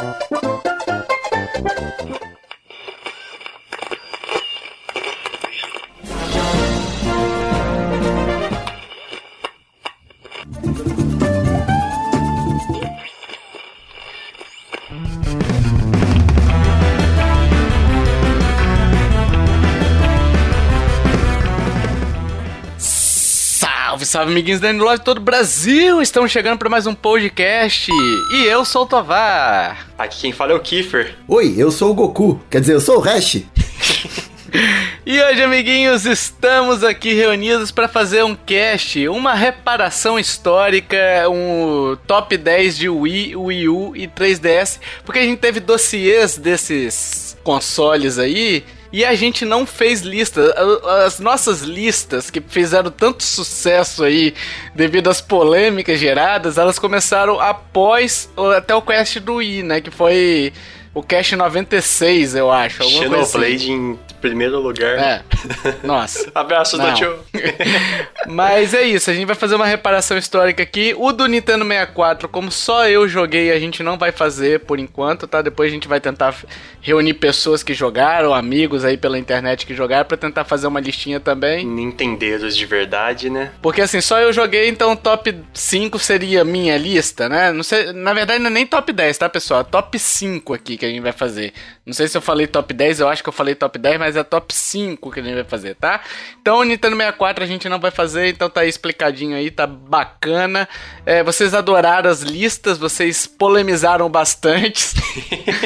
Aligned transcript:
Oh, 0.00 0.37
Salve, 24.18 24.32
amiguinhos 24.32 24.58
da 24.58 24.72
Love 24.72 24.98
de 24.98 25.04
todo 25.04 25.18
o 25.18 25.20
Brasil! 25.20 26.02
Estamos 26.02 26.32
chegando 26.32 26.58
para 26.58 26.68
mais 26.68 26.88
um 26.88 26.94
podcast 26.94 27.88
e 28.32 28.46
eu 28.46 28.64
sou 28.64 28.82
o 28.82 28.86
Tovar. 28.86 29.86
Aqui 29.96 30.22
quem 30.22 30.32
fala 30.32 30.50
é 30.50 30.54
o 30.56 30.60
Kiefer. 30.60 31.14
Oi, 31.28 31.54
eu 31.56 31.70
sou 31.70 31.92
o 31.92 31.94
Goku. 31.94 32.40
Quer 32.50 32.60
dizer, 32.60 32.74
eu 32.74 32.80
sou 32.80 32.96
o 32.96 33.00
Hash. 33.00 33.42
E 35.04 35.22
hoje, 35.22 35.42
amiguinhos, 35.42 36.04
estamos 36.04 36.82
aqui 36.82 37.12
reunidos 37.14 37.70
para 37.70 37.86
fazer 37.86 38.24
um 38.24 38.34
cast, 38.34 39.06
uma 39.08 39.34
reparação 39.34 40.18
histórica, 40.18 40.96
um 41.30 41.96
top 42.06 42.36
10 42.36 42.76
de 42.76 42.88
Wii, 42.88 43.36
Wii 43.36 43.68
U 43.68 43.96
e 43.96 44.06
3DS, 44.08 44.78
porque 45.04 45.20
a 45.20 45.22
gente 45.22 45.38
teve 45.38 45.60
dossiês 45.60 46.36
desses 46.36 47.36
consoles 47.42 48.18
aí 48.18 48.64
e 48.92 49.04
a 49.04 49.14
gente 49.14 49.44
não 49.44 49.66
fez 49.66 50.00
lista. 50.00 50.54
As 51.06 51.18
nossas 51.18 51.62
listas 51.62 52.30
que 52.30 52.40
fizeram 52.40 52.90
tanto 52.90 53.22
sucesso 53.22 54.04
aí 54.04 54.34
devido 54.74 55.10
às 55.10 55.20
polêmicas 55.20 55.98
geradas, 55.98 56.58
elas 56.58 56.78
começaram 56.78 57.40
após 57.40 58.30
até 58.56 58.74
o 58.74 58.82
cast 58.82 59.20
do 59.20 59.34
Wii, 59.34 59.62
né? 59.62 59.80
Que 59.80 59.90
foi 59.90 60.52
o 60.98 61.02
cast 61.02 61.36
96, 61.36 62.34
eu 62.34 62.50
acho. 62.50 62.82
Xenoblade 62.82 63.54
assim. 63.54 63.72
em 63.72 63.98
primeiro 64.20 64.58
lugar. 64.60 64.98
É. 64.98 65.22
Nossa. 65.84 66.30
Abraço 66.34 66.76
do 66.76 66.92
tio. 66.94 67.18
Mas 68.26 68.74
é 68.74 68.82
isso, 68.82 69.10
a 69.10 69.14
gente 69.14 69.26
vai 69.26 69.36
fazer 69.36 69.54
uma 69.54 69.66
reparação 69.66 70.18
histórica 70.18 70.62
aqui. 70.62 70.94
O 70.98 71.12
do 71.12 71.26
Nintendo 71.26 71.64
64, 71.64 72.28
como 72.28 72.50
só 72.50 72.88
eu 72.88 73.08
joguei, 73.08 73.52
a 73.52 73.58
gente 73.58 73.82
não 73.82 73.96
vai 73.96 74.12
fazer 74.12 74.60
por 74.60 74.78
enquanto, 74.78 75.26
tá? 75.26 75.40
Depois 75.40 75.70
a 75.70 75.74
gente 75.74 75.88
vai 75.88 76.00
tentar 76.00 76.34
reunir 76.80 77.14
pessoas 77.14 77.62
que 77.62 77.72
jogaram, 77.72 78.34
amigos 78.34 78.84
aí 78.84 78.96
pela 78.96 79.18
internet 79.18 79.66
que 79.66 79.74
jogaram, 79.74 80.04
pra 80.04 80.16
tentar 80.16 80.44
fazer 80.44 80.66
uma 80.66 80.80
listinha 80.80 81.20
também. 81.20 81.64
Nintendeiros 81.64 82.56
de 82.56 82.66
verdade, 82.66 83.30
né? 83.30 83.52
Porque 83.62 83.80
assim, 83.80 84.00
só 84.00 84.18
eu 84.18 84.32
joguei, 84.32 84.68
então 84.68 84.96
top 84.96 85.34
5 85.54 85.98
seria 85.98 86.44
minha 86.44 86.76
lista, 86.76 87.28
né? 87.28 87.52
Não 87.52 87.62
sei, 87.62 87.92
na 87.92 88.12
verdade 88.12 88.40
não 88.40 88.50
é 88.50 88.52
nem 88.52 88.66
top 88.66 88.92
10, 88.92 89.16
tá, 89.16 89.28
pessoal? 89.28 89.64
Top 89.64 89.98
5 89.98 90.54
aqui 90.54 90.76
que 90.76 90.84
a 90.84 90.87
gente 90.88 91.00
vai 91.00 91.12
fazer. 91.12 91.52
Não 91.84 91.92
sei 91.92 92.08
se 92.08 92.16
eu 92.16 92.22
falei 92.22 92.46
top 92.46 92.72
10, 92.72 93.00
eu 93.00 93.08
acho 93.08 93.22
que 93.22 93.28
eu 93.28 93.32
falei 93.32 93.54
top 93.54 93.78
10, 93.78 93.98
mas 93.98 94.16
é 94.16 94.22
top 94.22 94.54
5 94.54 95.10
que 95.10 95.20
a 95.20 95.22
gente 95.22 95.34
vai 95.34 95.44
fazer, 95.44 95.74
tá? 95.74 96.00
Então 96.40 96.58
o 96.58 96.64
Nintendo 96.64 96.96
64 96.96 97.44
a 97.44 97.46
gente 97.46 97.68
não 97.68 97.78
vai 97.78 97.90
fazer, 97.90 98.28
então 98.28 98.48
tá 98.48 98.60
aí 98.62 98.68
explicadinho 98.68 99.36
aí, 99.36 99.50
tá 99.50 99.66
bacana. 99.66 100.68
É, 101.04 101.22
vocês 101.22 101.54
adoraram 101.54 102.10
as 102.10 102.22
listas, 102.22 102.78
vocês 102.78 103.26
polemizaram 103.26 104.08
bastante. 104.08 104.94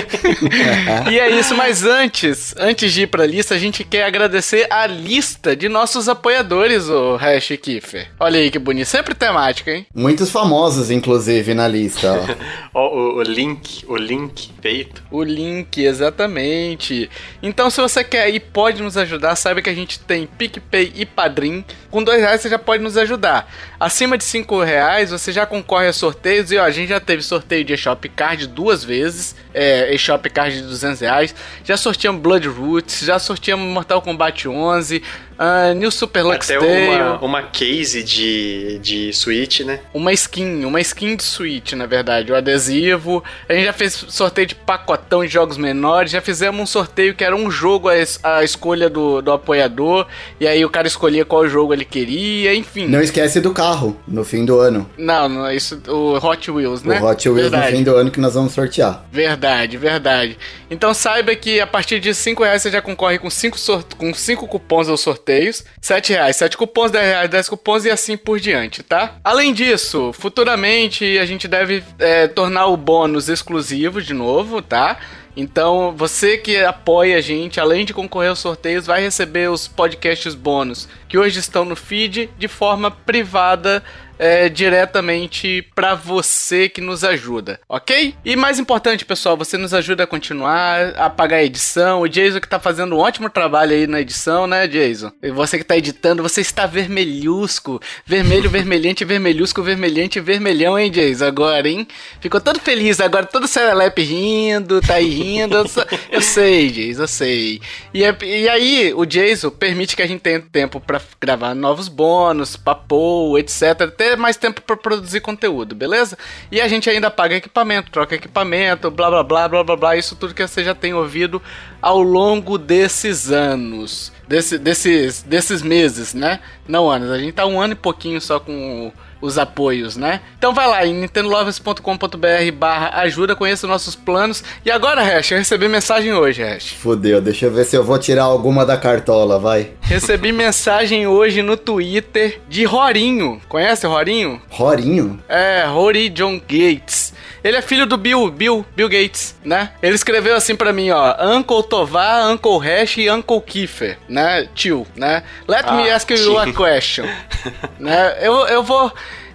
e 1.10 1.18
é 1.18 1.30
isso, 1.30 1.54
mas 1.54 1.84
antes, 1.84 2.54
antes 2.58 2.92
de 2.92 3.02
ir 3.02 3.06
pra 3.06 3.26
lista, 3.26 3.54
a 3.54 3.58
gente 3.58 3.84
quer 3.84 4.04
agradecer 4.04 4.66
a 4.70 4.86
lista 4.86 5.54
de 5.54 5.68
nossos 5.68 6.08
apoiadores, 6.08 6.88
o 6.88 7.16
Hash 7.16 7.52
Kiffer. 7.60 8.10
Olha 8.18 8.40
aí 8.40 8.50
que 8.50 8.58
bonito, 8.58 8.86
sempre 8.86 9.14
temática, 9.14 9.70
hein? 9.70 9.86
Muitos 9.94 10.30
famosos, 10.30 10.90
inclusive, 10.90 11.54
na 11.54 11.68
lista. 11.68 12.12
ó. 12.12 12.72
Ó, 12.82 12.88
o, 12.88 13.16
o 13.18 13.22
link, 13.22 13.84
o 13.86 13.96
link 13.96 14.50
feito. 14.60 15.02
O 15.12 15.22
link, 15.22 15.78
exatamente. 15.84 17.10
Então, 17.42 17.68
se 17.68 17.78
você 17.82 18.02
quer 18.02 18.30
e 18.30 18.40
pode 18.40 18.82
nos 18.82 18.96
ajudar, 18.96 19.36
saiba 19.36 19.60
que 19.60 19.68
a 19.68 19.74
gente 19.74 20.00
tem 20.00 20.26
PicPay 20.26 20.90
e 20.96 21.04
Padrim. 21.04 21.62
Com 21.90 22.02
dois 22.02 22.18
reais 22.18 22.40
você 22.40 22.48
já 22.48 22.58
pode 22.58 22.82
nos 22.82 22.96
ajudar. 22.96 23.46
Acima 23.78 24.16
de 24.16 24.24
cinco 24.24 24.62
reais 24.62 25.10
você 25.10 25.30
já 25.30 25.44
concorre 25.44 25.86
a 25.86 25.92
sorteios. 25.92 26.50
E 26.50 26.56
ó, 26.56 26.64
a 26.64 26.70
gente 26.70 26.88
já 26.88 26.98
teve 26.98 27.22
sorteio 27.22 27.62
de 27.62 27.74
eShop 27.74 28.08
Card 28.08 28.46
duas 28.46 28.82
vezes. 28.82 29.36
É, 29.52 29.94
eShop 29.94 30.30
Card 30.30 30.56
de 30.56 30.62
200 30.62 31.00
reais. 31.00 31.34
Já 31.62 31.76
sorteamos 31.76 32.22
Blood 32.22 32.48
Roots, 32.48 33.00
já 33.00 33.18
sorteamos 33.18 33.66
Mortal 33.66 34.00
Kombat 34.00 34.48
11. 34.48 35.02
Uh, 35.38 35.74
New 35.74 35.90
Super 35.90 36.22
Lux 36.22 36.50
Até 36.50 36.58
uma, 36.58 37.18
uma 37.20 37.42
case 37.42 38.02
de, 38.02 38.78
de 38.80 39.12
Switch, 39.12 39.60
né? 39.60 39.80
Uma 39.92 40.12
skin, 40.12 40.64
uma 40.64 40.80
skin 40.80 41.16
de 41.16 41.24
Switch, 41.24 41.72
na 41.72 41.86
verdade, 41.86 42.30
o 42.32 42.36
adesivo. 42.36 43.22
A 43.48 43.54
gente 43.54 43.64
já 43.64 43.72
fez 43.72 43.92
sorteio 44.08 44.46
de 44.46 44.54
pacotão 44.54 45.24
de 45.24 45.32
jogos 45.32 45.56
menores, 45.56 46.12
já 46.12 46.20
fizemos 46.20 46.60
um 46.60 46.66
sorteio 46.66 47.14
que 47.14 47.24
era 47.24 47.34
um 47.34 47.50
jogo 47.50 47.88
a, 47.88 47.96
es- 47.98 48.20
a 48.22 48.44
escolha 48.44 48.88
do, 48.88 49.20
do 49.20 49.32
apoiador, 49.32 50.06
e 50.38 50.46
aí 50.46 50.64
o 50.64 50.70
cara 50.70 50.86
escolhia 50.86 51.24
qual 51.24 51.48
jogo 51.48 51.72
ele 51.72 51.84
queria, 51.84 52.54
enfim. 52.54 52.86
Não 52.86 53.00
esquece 53.00 53.40
do 53.40 53.52
carro, 53.52 53.96
no 54.06 54.24
fim 54.24 54.44
do 54.44 54.58
ano. 54.60 54.88
Não, 54.96 55.28
não, 55.28 55.50
isso, 55.50 55.80
o 55.88 56.16
Hot 56.16 56.50
Wheels, 56.50 56.82
né? 56.82 57.00
O 57.00 57.06
Hot 57.06 57.28
Wheels 57.28 57.50
Verdade. 57.50 57.70
no 57.72 57.76
fim 57.78 57.84
do 57.84 57.96
ano 57.96 58.10
que 58.10 58.20
nós 58.20 58.34
vamos 58.34 58.52
sortear. 58.52 59.04
Verdade, 59.10 59.76
verdade. 59.76 60.38
Então 60.70 60.94
saiba 60.94 61.34
que 61.34 61.60
a 61.60 61.66
partir 61.66 62.00
de 62.00 62.14
5 62.14 62.42
reais 62.42 62.62
você 62.62 62.70
já 62.70 62.80
concorre 62.82 63.18
com 63.18 63.28
5 63.30 63.58
com 63.96 64.14
cinco 64.14 64.46
cupons 64.46 64.88
aos 64.88 65.00
sorteios. 65.32 65.64
7 65.80 66.12
reais, 66.12 66.36
7 66.36 66.56
cupons, 66.56 66.90
10 66.90 67.04
reais, 67.04 67.30
10 67.30 67.48
cupons 67.48 67.84
e 67.84 67.90
assim 67.90 68.16
por 68.16 68.38
diante, 68.38 68.82
tá? 68.82 69.16
Além 69.24 69.52
disso, 69.52 70.12
futuramente 70.12 71.18
a 71.18 71.24
gente 71.24 71.48
deve 71.48 71.82
é, 71.98 72.28
tornar 72.28 72.66
o 72.66 72.76
bônus 72.76 73.28
exclusivo 73.28 74.00
de 74.02 74.12
novo, 74.12 74.60
tá? 74.60 74.98
Então, 75.34 75.94
você 75.96 76.36
que 76.36 76.58
apoia 76.58 77.16
a 77.16 77.20
gente, 77.20 77.58
além 77.58 77.86
de 77.86 77.94
concorrer 77.94 78.28
aos 78.28 78.38
sorteios, 78.38 78.86
vai 78.86 79.00
receber 79.00 79.48
os 79.50 79.66
podcasts 79.66 80.34
bônus 80.34 80.86
que 81.08 81.16
hoje 81.16 81.40
estão 81.40 81.64
no 81.64 81.74
feed 81.74 82.28
de 82.36 82.48
forma 82.48 82.90
privada 82.90 83.82
é, 84.18 84.48
diretamente 84.48 85.66
pra 85.74 85.94
você 85.94 86.68
que 86.68 86.80
nos 86.80 87.04
ajuda, 87.04 87.60
ok? 87.68 88.14
E 88.24 88.36
mais 88.36 88.58
importante, 88.58 89.04
pessoal, 89.04 89.36
você 89.36 89.56
nos 89.56 89.72
ajuda 89.74 90.04
a 90.04 90.06
continuar, 90.06 90.94
a 90.96 91.08
pagar 91.10 91.38
a 91.38 91.44
edição. 91.44 92.00
O 92.02 92.08
Jason 92.08 92.40
que 92.40 92.48
tá 92.48 92.58
fazendo 92.60 92.94
um 92.96 92.98
ótimo 92.98 93.28
trabalho 93.30 93.72
aí 93.72 93.86
na 93.86 94.00
edição, 94.00 94.46
né, 94.46 94.66
Jason? 94.66 95.10
E 95.22 95.30
você 95.30 95.58
que 95.58 95.64
tá 95.64 95.76
editando, 95.76 96.22
você 96.22 96.40
está 96.40 96.66
vermelhusco. 96.66 97.80
Vermelho, 98.06 98.48
vermelhante, 98.50 99.04
vermelhusco, 99.04 99.62
vermelhante, 99.62 100.20
vermelhão, 100.20 100.78
hein, 100.78 100.90
Jason? 100.90 101.24
Agora, 101.24 101.68
hein? 101.68 101.86
Ficou 102.20 102.40
todo 102.40 102.60
feliz 102.60 103.00
agora, 103.00 103.26
todo 103.26 103.46
serelepe 103.46 104.02
rindo, 104.02 104.80
tá 104.80 104.94
aí 104.94 105.08
rindo. 105.08 105.56
Eu, 105.56 105.68
só- 105.68 105.84
eu 106.10 106.20
sei, 106.20 106.70
Jason, 106.70 107.02
eu 107.02 107.08
sei. 107.08 107.60
E, 107.92 108.04
é- 108.04 108.16
e 108.22 108.48
aí, 108.48 108.92
o 108.94 109.04
Jason 109.04 109.50
permite 109.50 109.96
que 109.96 110.02
a 110.02 110.06
gente 110.06 110.20
tenha 110.20 110.40
tempo 110.40 110.80
pra 110.80 111.00
gravar 111.20 111.54
novos 111.54 111.88
bônus, 111.88 112.56
papo, 112.56 113.38
etc. 113.38 113.90
Mais 114.16 114.36
tempo 114.36 114.60
pra 114.62 114.76
produzir 114.76 115.20
conteúdo, 115.20 115.74
beleza? 115.74 116.16
E 116.50 116.60
a 116.60 116.68
gente 116.68 116.88
ainda 116.88 117.10
paga 117.10 117.36
equipamento, 117.36 117.90
troca 117.90 118.14
equipamento, 118.14 118.90
blá 118.90 119.10
blá 119.10 119.22
blá 119.22 119.48
blá 119.48 119.64
blá 119.64 119.76
blá. 119.76 119.96
Isso 119.96 120.16
tudo 120.16 120.34
que 120.34 120.46
você 120.46 120.62
já 120.64 120.74
tem 120.74 120.94
ouvido 120.94 121.40
ao 121.80 122.02
longo 122.02 122.58
desses 122.58 123.30
anos. 123.30 124.12
Desse, 124.26 124.58
desses, 124.58 125.22
desses 125.22 125.62
meses, 125.62 126.14
né? 126.14 126.40
Não 126.66 126.90
anos. 126.90 127.10
A 127.10 127.18
gente 127.18 127.32
tá 127.32 127.46
um 127.46 127.60
ano 127.60 127.72
e 127.72 127.76
pouquinho 127.76 128.20
só 128.20 128.40
com 128.40 128.92
os 129.22 129.38
apoios, 129.38 129.96
né? 129.96 130.20
Então 130.36 130.52
vai 130.52 130.66
lá 130.66 130.84
em 130.84 130.92
nintendolovers.com.br 130.92 132.52
barra 132.54 133.00
ajuda, 133.00 133.36
conheça 133.36 133.66
nossos 133.66 133.94
planos. 133.94 134.42
E 134.64 134.70
agora, 134.70 135.02
Hash, 135.02 135.30
eu 135.30 135.38
recebi 135.38 135.68
mensagem 135.68 136.12
hoje, 136.12 136.42
Hash. 136.42 136.72
Fudeu, 136.72 137.20
deixa 137.20 137.46
eu 137.46 137.52
ver 137.52 137.64
se 137.64 137.76
eu 137.76 137.84
vou 137.84 137.98
tirar 137.98 138.24
alguma 138.24 138.66
da 138.66 138.76
cartola, 138.76 139.38
vai. 139.38 139.70
Recebi 139.80 140.30
mensagem 140.32 141.06
hoje 141.06 141.40
no 141.40 141.56
Twitter 141.56 142.40
de 142.48 142.64
Rorinho. 142.64 143.40
Conhece 143.48 143.86
o 143.86 143.90
Rorinho? 143.90 144.42
Rorinho? 144.50 145.22
É, 145.28 145.64
Rory 145.66 146.08
John 146.08 146.38
Gates. 146.40 147.11
Ele 147.44 147.56
é 147.56 147.62
filho 147.62 147.86
do 147.86 147.96
Bill, 147.96 148.30
Bill, 148.30 148.64
Bill 148.76 148.88
Gates, 148.88 149.34
né? 149.44 149.72
Ele 149.82 149.94
escreveu 149.94 150.36
assim 150.36 150.54
pra 150.54 150.72
mim, 150.72 150.90
ó, 150.90 151.14
Uncle 151.36 151.62
Tovar, 151.64 152.30
Uncle 152.30 152.58
Hash 152.58 152.98
e 152.98 153.10
Uncle 153.10 153.40
Kiefer, 153.40 153.98
né? 154.08 154.48
Tio, 154.54 154.86
né? 154.94 155.22
Let 155.48 155.64
me 155.72 155.90
Ah, 155.90 155.96
ask 155.96 156.08
you 156.10 156.16
tio. 156.16 156.38
a 156.38 156.52
question, 156.52 157.04
né? 157.80 158.16
Eu, 158.20 158.46
eu 158.46 158.62
vou 158.62 158.92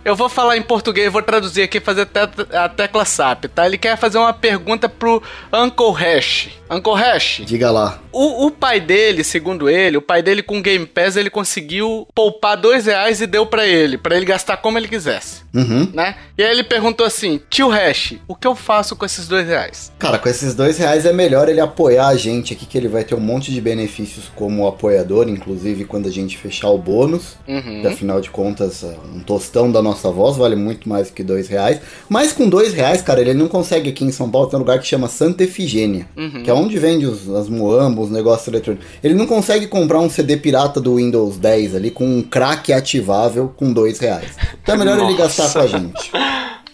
eu 0.09 0.15
vou 0.15 0.29
falar 0.29 0.57
em 0.57 0.61
português, 0.61 1.11
vou 1.11 1.21
traduzir 1.21 1.61
aqui, 1.63 1.79
fazer 1.79 2.05
te- 2.05 2.55
a 2.55 2.69
tecla 2.69 3.03
SAP, 3.05 3.45
tá? 3.53 3.65
Ele 3.65 3.77
quer 3.77 3.97
fazer 3.97 4.17
uma 4.17 4.33
pergunta 4.33 4.87
pro 4.87 5.21
Uncle 5.53 5.91
Hash. 5.93 6.49
Uncle 6.69 6.95
Hash, 6.95 7.41
Diga 7.45 7.71
lá. 7.71 7.99
o, 8.11 8.45
o 8.47 8.51
pai 8.51 8.81
dele, 8.81 9.23
segundo 9.23 9.69
ele, 9.69 9.95
o 9.95 10.01
pai 10.01 10.21
dele 10.21 10.43
com 10.43 10.61
Game 10.61 10.85
Pass, 10.85 11.15
ele 11.15 11.29
conseguiu 11.29 12.05
poupar 12.13 12.57
dois 12.57 12.85
reais 12.85 13.21
e 13.21 13.25
deu 13.27 13.45
pra 13.45 13.65
ele, 13.65 13.97
pra 13.97 14.17
ele 14.17 14.25
gastar 14.25 14.57
como 14.57 14.77
ele 14.77 14.87
quisesse, 14.89 15.43
Uhum. 15.53 15.89
né? 15.93 16.17
E 16.37 16.43
aí 16.43 16.51
ele 16.51 16.65
perguntou 16.65 17.05
assim, 17.05 17.39
tio 17.49 17.69
Hash, 17.69 18.15
o 18.27 18.35
que 18.35 18.45
eu 18.45 18.53
faço 18.53 18.97
com 18.97 19.05
esses 19.05 19.29
dois 19.29 19.47
reais? 19.47 19.93
Cara, 19.97 20.19
com 20.19 20.27
esses 20.27 20.53
dois 20.53 20.77
reais 20.77 21.05
é 21.05 21.13
melhor 21.13 21.47
ele 21.47 21.61
apoiar 21.61 22.07
a 22.07 22.17
gente 22.17 22.53
aqui, 22.53 22.65
que 22.65 22.77
ele 22.77 22.89
vai 22.89 23.05
ter 23.05 23.15
um 23.15 23.19
monte 23.21 23.49
de 23.49 23.61
benefícios 23.61 24.25
como 24.35 24.67
apoiador, 24.67 25.29
inclusive 25.29 25.85
quando 25.85 26.07
a 26.09 26.11
gente 26.11 26.37
fechar 26.37 26.67
o 26.67 26.77
bônus. 26.77 27.37
Uhum. 27.47 27.79
Que, 27.81 27.87
afinal 27.87 28.19
de 28.19 28.29
contas, 28.29 28.83
é 28.83 28.93
um 29.15 29.21
tostão 29.21 29.71
da 29.71 29.81
nossa 29.81 29.96
nossa 29.97 30.11
voz, 30.11 30.37
vale 30.37 30.55
muito 30.55 30.87
mais 30.87 31.09
que 31.09 31.23
dois 31.23 31.47
reais. 31.47 31.79
Mas 32.07 32.31
com 32.31 32.47
dois 32.47 32.73
reais, 32.73 33.01
cara, 33.01 33.19
ele 33.19 33.33
não 33.33 33.47
consegue 33.47 33.89
aqui 33.89 34.05
em 34.05 34.11
São 34.11 34.29
Paulo, 34.29 34.47
tem 34.47 34.57
um 34.57 34.61
lugar 34.61 34.79
que 34.79 34.87
chama 34.87 35.07
Santa 35.07 35.43
Efigênia, 35.43 36.07
Uhum. 36.15 36.43
que 36.43 36.49
é 36.49 36.53
onde 36.53 36.77
vende 36.77 37.05
os, 37.05 37.27
as 37.29 37.49
Moamba, 37.49 38.01
os 38.01 38.11
negócios 38.11 38.47
eletrônicos. 38.47 38.85
Ele 39.03 39.15
não 39.15 39.25
consegue 39.25 39.67
comprar 39.67 39.99
um 39.99 40.09
CD 40.09 40.37
pirata 40.37 40.79
do 40.79 40.95
Windows 40.95 41.37
10 41.37 41.75
ali 41.75 41.89
com 41.91 42.05
um 42.05 42.21
crack 42.21 42.71
ativável 42.71 43.53
com 43.57 43.73
dois 43.73 43.97
reais. 43.99 44.29
Então 44.61 44.75
é 44.75 44.77
melhor 44.77 44.97
ele 44.97 45.17
Nossa. 45.17 45.17
gastar 45.17 45.53
com 45.53 45.59
a 45.59 45.67
gente. 45.67 46.11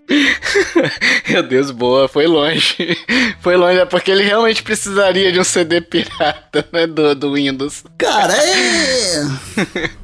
Meu 1.29 1.43
Deus, 1.43 1.71
boa, 1.71 2.07
foi 2.09 2.27
longe. 2.27 2.97
Foi 3.39 3.55
longe, 3.55 3.79
é 3.79 3.85
porque 3.85 4.11
ele 4.11 4.23
realmente 4.23 4.61
precisaria 4.61 5.31
de 5.31 5.39
um 5.39 5.43
CD 5.43 5.79
pirata, 5.81 6.65
né, 6.71 6.85
do, 6.85 7.15
do 7.15 7.33
Windows. 7.33 7.83
Cara, 7.97 8.33
é. 8.35 9.89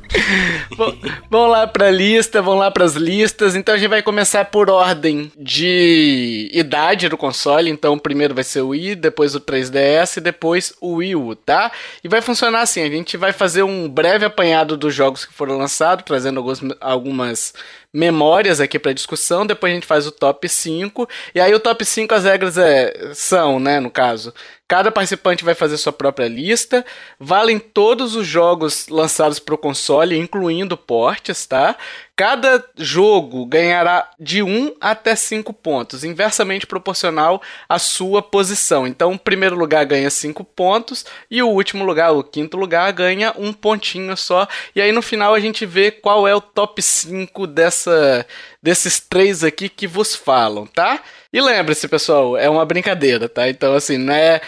Bom, 0.76 0.96
vamos 1.30 1.52
lá 1.52 1.68
pra 1.68 1.92
lista, 1.92 2.42
vamos 2.42 2.60
lá 2.60 2.72
pras 2.72 2.96
listas. 2.96 3.56
Então 3.56 3.76
a 3.76 3.78
gente 3.78 3.90
vai 3.90 4.02
começar 4.02 4.46
por 4.46 4.70
ordem 4.70 5.32
de 5.38 6.50
idade 6.54 7.10
do 7.10 7.18
console. 7.18 7.70
Então 7.70 7.98
primeiro 7.98 8.34
vai 8.34 8.44
ser 8.44 8.62
o 8.62 8.70
Wii, 8.70 8.96
depois 8.96 9.36
o 9.36 9.42
3DS 9.42 10.18
e 10.18 10.22
depois 10.22 10.74
o 10.82 10.96
Wii 10.96 11.16
U, 11.16 11.36
tá? 11.36 11.72
E 12.04 12.08
vai 12.08 12.22
funcionar 12.22 12.62
assim: 12.62 12.82
a 12.82 12.90
gente 12.90 13.18
vai 13.18 13.32
fazer 13.32 13.64
um 13.64 13.88
breve 13.88 14.26
apanhado 14.26 14.76
dos 14.76 14.94
jogos 14.94 15.26
que 15.26 15.34
foram 15.34 15.58
lançados, 15.58 16.06
trazendo 16.06 16.38
alguns, 16.40 16.62
algumas 16.80 17.54
memórias 17.94 18.60
aqui 18.62 18.78
pra 18.78 18.94
discussão. 18.94 19.46
Depois 19.46 19.72
a 19.72 19.76
gente 19.76 19.88
faz 19.88 20.06
o 20.06 20.12
top 20.12 20.48
5. 20.48 21.08
E 21.34 21.40
aí 21.40 21.54
o 21.54 21.60
top 21.60 21.84
5 21.84 22.14
as 22.14 22.24
regras 22.24 22.58
é, 22.58 23.12
são, 23.14 23.60
né, 23.60 23.80
no 23.80 23.90
caso. 23.90 24.34
Cada 24.68 24.92
participante 24.92 25.44
vai 25.44 25.56
fazer 25.56 25.78
sua 25.78 25.92
própria 25.92 26.28
lista. 26.28 26.86
Valem 27.20 27.58
todos 27.58 28.16
os 28.16 28.28
jogos 28.28 28.88
lançados 28.88 29.40
para 29.40 29.56
o 29.56 29.58
console, 29.58 30.18
incluindo 30.18 30.78
portes, 30.78 31.46
tá? 31.46 31.76
Cada 32.19 32.62
jogo 32.75 33.45
ganhará 33.45 34.12
de 34.19 34.44
1 34.44 34.75
até 34.81 35.16
5 35.16 35.54
pontos, 35.54 36.04
inversamente 36.04 36.68
proporcional 36.68 37.42
à 37.69 37.80
sua 37.80 38.21
posição. 38.21 38.86
Então, 38.86 39.13
o 39.13 39.18
primeiro 39.18 39.56
lugar 39.56 39.86
ganha 39.86 40.10
5 40.10 40.44
pontos 40.44 41.06
e 41.31 41.42
o 41.42 41.48
último 41.48 41.86
lugar, 41.86 42.12
o 42.12 42.21
quinto 42.21 42.57
lugar, 42.57 42.92
ganha 42.92 43.33
um 43.38 43.54
pontinho 43.54 44.18
só. 44.18 44.45
E 44.75 44.81
aí 44.81 44.92
no 44.92 45.01
final 45.01 45.33
a 45.33 45.39
gente 45.39 45.66
vê 45.66 45.92
qual 45.92 46.27
é 46.27 46.36
o 46.36 46.42
top 46.42 46.81
5 46.81 47.48
dessa, 47.48 48.27
desses 48.62 49.00
três 49.00 49.44
aqui 49.44 49.70
que 49.70 49.88
vos 49.88 50.16
falam, 50.16 50.66
tá? 50.66 51.02
E 51.32 51.42
lembre-se, 51.42 51.88
pessoal, 51.88 52.38
é 52.38 52.50
uma 52.50 52.66
brincadeira, 52.66 53.30
tá? 53.30 53.50
Então, 53.50 53.74
assim, 53.74 53.98
não 53.98 54.14
é. 54.14 54.42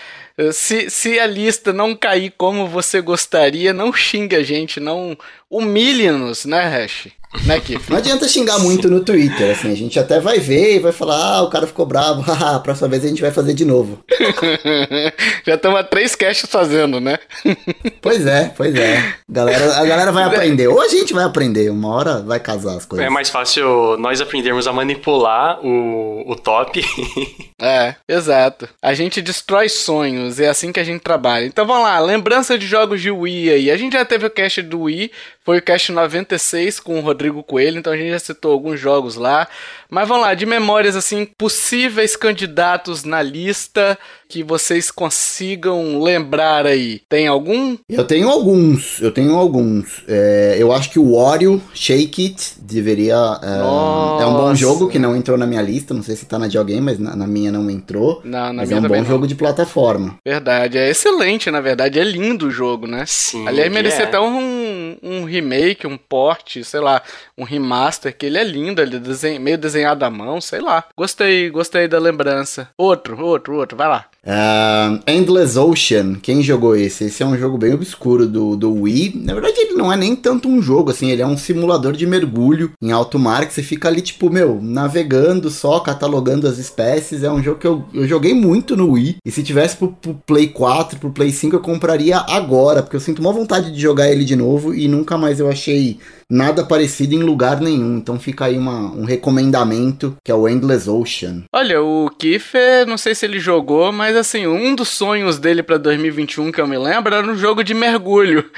Se, 0.54 0.90
se 0.90 1.19
a 1.19 1.28
lista 1.28 1.72
não 1.72 1.96
cair 1.96 2.34
como 2.38 2.68
você 2.68 3.02
gostaria, 3.02 3.74
não 3.74 3.94
xingue 3.94 4.36
a 4.36 4.44
gente, 4.44 4.80
não 4.80 5.18
humilhe-nos, 5.50 6.46
né, 6.46 6.68
Hash? 6.68 7.10
Né, 7.46 7.62
Kif? 7.62 7.90
Não 7.90 7.98
adianta 7.98 8.28
xingar 8.28 8.60
muito 8.60 8.90
no 8.90 9.00
Twitter, 9.00 9.52
assim, 9.52 9.72
a 9.72 9.75
gente 9.75 9.98
até 9.98 10.19
vai 10.19 10.38
ver 10.38 10.75
e 10.75 10.80
vai 10.80 10.92
falar, 10.92 11.16
ah, 11.16 11.42
o 11.44 11.50
cara 11.50 11.66
ficou 11.66 11.86
bravo, 11.86 12.19
haha, 12.30 12.57
a 12.57 12.60
próxima 12.60 12.90
vez 12.90 13.06
a 13.06 13.07
gente 13.07 13.22
vai 13.22 13.31
fazer 13.31 13.54
de 13.54 13.64
novo. 13.64 14.04
Já 15.48 15.56
estamos 15.56 15.80
há 15.80 15.84
três 15.84 16.14
casts 16.14 16.50
fazendo, 16.50 17.00
né? 17.00 17.18
Pois 18.02 18.25
é, 18.25 18.52
pois 18.57 18.74
é. 18.75 19.14
Galera, 19.30 19.78
a 19.78 19.86
galera 19.86 20.12
vai 20.12 20.24
aprender, 20.24 20.68
ou 20.68 20.81
a 20.81 20.88
gente 20.88 21.14
vai 21.14 21.24
aprender, 21.24 21.69
uma 21.69 21.94
hora 21.94 22.19
vai 22.19 22.40
casar 22.40 22.75
as 22.75 22.84
coisas. 22.84 23.06
É 23.06 23.10
mais 23.10 23.30
fácil 23.30 23.96
nós 24.01 24.19
aprendermos 24.19 24.68
a 24.68 24.74
manipular 24.74 25.63
o, 25.65 26.30
o 26.30 26.36
top. 26.36 26.81
É, 27.63 27.94
exato. 28.07 28.68
A 28.81 28.95
gente 28.95 29.21
destrói 29.21 29.69
sonhos, 29.69 30.39
é 30.39 30.50
assim 30.50 30.71
que 30.71 30.80
a 30.80 30.83
gente 30.83 31.01
trabalha. 31.01 31.45
Então 31.45 31.63
vamos 31.63 31.83
lá, 31.83 32.00
lembrança 32.00 32.57
de 32.57 32.65
jogos 32.65 33.00
de 33.00 33.12
Wii 33.12 33.51
aí. 33.51 33.69
A 33.69 33.77
gente 33.77 33.94
já 33.94 34.03
teve 34.03 34.25
o 34.25 34.31
cast 34.31 34.63
do 34.63 34.81
Wii, 34.81 35.12
foi 35.44 35.58
o 35.58 35.62
cast 35.62 35.92
96 35.92 36.80
com 36.80 37.00
o 37.00 37.02
Rodrigo 37.02 37.44
Coelho, 37.44 37.80
então 37.80 37.92
a 37.92 37.98
gente 37.98 38.12
já 38.12 38.20
citou 38.20 38.52
alguns 38.52 38.80
jogos 38.80 39.16
lá. 39.16 39.48
Mas 39.90 40.08
vamos 40.08 40.24
lá, 40.24 40.34
de 40.34 40.46
memórias 40.46 40.96
assim, 40.96 41.26
possíveis 41.26 42.16
candidatos 42.16 43.04
na 43.04 43.22
lista 43.22 43.98
que 44.30 44.44
vocês 44.44 44.90
consigam 44.90 46.02
lembrar 46.02 46.66
aí. 46.66 47.02
Tem 47.10 47.28
algum? 47.28 47.76
Eu 47.90 48.06
tenho 48.06 48.30
alguns, 48.30 49.02
eu 49.02 49.12
tenho 49.12 49.36
alguns. 49.36 50.04
É, 50.08 50.56
eu 50.58 50.72
acho 50.72 50.90
que 50.90 50.98
o 50.98 51.18
Wario 51.18 51.62
Shake 51.74 52.28
It 52.28 52.54
deveria. 52.62 53.16
É, 53.44 54.24
é 54.24 54.26
um 54.26 54.34
bom 54.34 54.56
jogo 54.56 54.88
que 54.88 54.98
não 54.98 55.16
entrou 55.16 55.38
na 55.38 55.46
minha 55.46 55.62
lista, 55.62 55.94
não 55.94 56.02
sei 56.02 56.16
se 56.16 56.26
tá 56.26 56.40
na 56.40 56.48
de 56.48 56.58
alguém, 56.58 56.80
mas 56.80 56.98
na, 56.98 57.14
na 57.14 57.28
minha 57.28 57.52
não 57.52 57.70
entrou. 57.70 58.22
Não, 58.24 58.48
na 58.48 58.54
mas 58.54 58.70
minha 58.70 58.80
é 58.80 58.84
um 58.84 58.88
bom 58.88 58.96
não. 58.96 59.06
jogo 59.06 59.28
de 59.28 59.36
plataforma. 59.36 60.16
Verdade, 60.26 60.78
é 60.78 60.90
excelente, 60.90 61.52
na 61.52 61.60
verdade, 61.60 62.00
é 62.00 62.04
lindo 62.04 62.48
o 62.48 62.52
jogo, 62.52 62.88
né? 62.88 63.04
Sim. 63.06 63.46
Aliás, 63.46 63.70
merecia 63.70 64.04
é. 64.04 64.08
até 64.08 64.20
um, 64.20 64.61
um 65.01 65.24
remake, 65.25 65.88
um 65.88 65.98
port, 65.98 66.57
sei 66.63 66.80
lá, 66.80 67.01
um 67.38 67.44
remaster, 67.44 68.15
que 68.15 68.25
ele 68.25 68.38
é 68.38 68.44
lindo, 68.44 68.81
ele 68.81 68.98
é 68.98 69.00
desen- 69.00 69.39
meio 69.39 69.57
desenhado 69.57 70.06
à 70.06 70.09
mão, 70.09 70.39
sei 70.39 70.59
lá. 70.62 70.83
Gostei, 70.95 71.50
gostei 71.50 71.88
da 71.88 72.00
lembrança. 72.00 72.69
Outro, 72.77 73.19
outro, 73.24 73.56
outro, 73.56 73.77
vai 73.77 73.88
lá. 73.88 74.06
Ah, 74.23 75.00
Endless 75.07 75.57
Ocean, 75.57 76.15
quem 76.21 76.44
jogou 76.44 76.75
esse? 76.75 77.06
Esse 77.06 77.23
é 77.23 77.25
um 77.25 77.38
jogo 77.38 77.57
bem 77.57 77.73
obscuro 77.73 78.27
do, 78.27 78.56
do 78.56 78.71
Wii. 78.71 79.19
Na 79.23 79.33
verdade, 79.33 79.59
ele 79.59 79.73
não 79.73 79.91
é 79.91 79.97
nem 79.97 80.15
tanto 80.15 80.47
um 80.47 80.62
jogo, 80.62 80.91
assim, 80.91 81.09
ele 81.09 81.23
é 81.23 81.27
um 81.27 81.38
simulador 81.38 81.94
de 81.94 82.06
mergulho 82.06 82.71
em 82.79 82.91
alto 82.91 83.18
mar 83.18 83.47
que 83.47 83.53
você 83.53 83.63
fica 83.63 83.88
ali, 83.88 84.01
tipo, 84.01 84.29
meu, 84.29 84.59
navegando 84.62 85.50
só, 85.50 85.79
catalogando 85.79 86.47
as 86.47 86.59
espécies. 86.59 87.23
É 87.23 87.31
um 87.31 87.41
jogo 87.41 87.59
que 87.59 87.68
eu, 87.68 87.83
eu 87.94 88.07
joguei 88.07 88.33
muito 88.33 88.77
no 88.77 88.91
Wii. 88.91 89.18
E 89.25 89.31
se 89.31 89.41
tivesse 89.41 89.77
pro, 89.77 89.89
pro 89.89 90.13
Play 90.25 90.50
4, 90.50 91.00
pro 91.00 91.12
Play 91.12 91.31
5, 91.31 91.56
eu 91.56 91.59
compraria 91.59 92.18
agora, 92.18 92.83
porque 92.83 92.95
eu 92.95 93.01
sinto 93.01 93.19
uma 93.19 93.33
vontade 93.33 93.71
de 93.71 93.81
jogar 93.81 94.12
ele 94.12 94.23
de 94.23 94.35
novo 94.35 94.73
e 94.73 94.88
nunca 94.88 95.18
mais 95.18 95.39
eu 95.39 95.50
achei 95.50 95.97
nada 96.31 96.63
parecido 96.63 97.13
em 97.13 97.24
lugar 97.24 97.60
nenhum. 97.60 97.98
Então 97.98 98.18
fica 98.18 98.45
aí 98.45 98.57
uma, 98.57 98.92
um 98.95 99.04
recomendamento, 99.04 100.16
que 100.24 100.31
é 100.31 100.36
o 100.36 100.48
Endless 100.48 100.89
Ocean. 100.89 101.44
Olha, 101.54 101.81
o 101.81 102.10
Kiefer, 102.18 102.88
não 102.88 102.98
sei 102.98 103.13
se 103.13 103.25
ele 103.25 103.39
jogou, 103.39 103.92
mas 103.92 104.16
assim, 104.16 104.48
um 104.48 104.74
dos 104.74 104.88
sonhos 104.88 105.38
dele 105.38 105.62
pra 105.62 105.78
2021 105.78 106.51
que 106.51 106.62
eu 106.62 106.68
me 106.68 106.78
lembro 106.78 107.13
era 107.13 107.28
um 107.28 107.36
jogo 107.36 107.63
de 107.63 107.74
mergulho, 107.74 108.50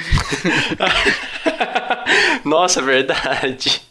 Nossa, 2.45 2.81
verdade. 2.81 3.81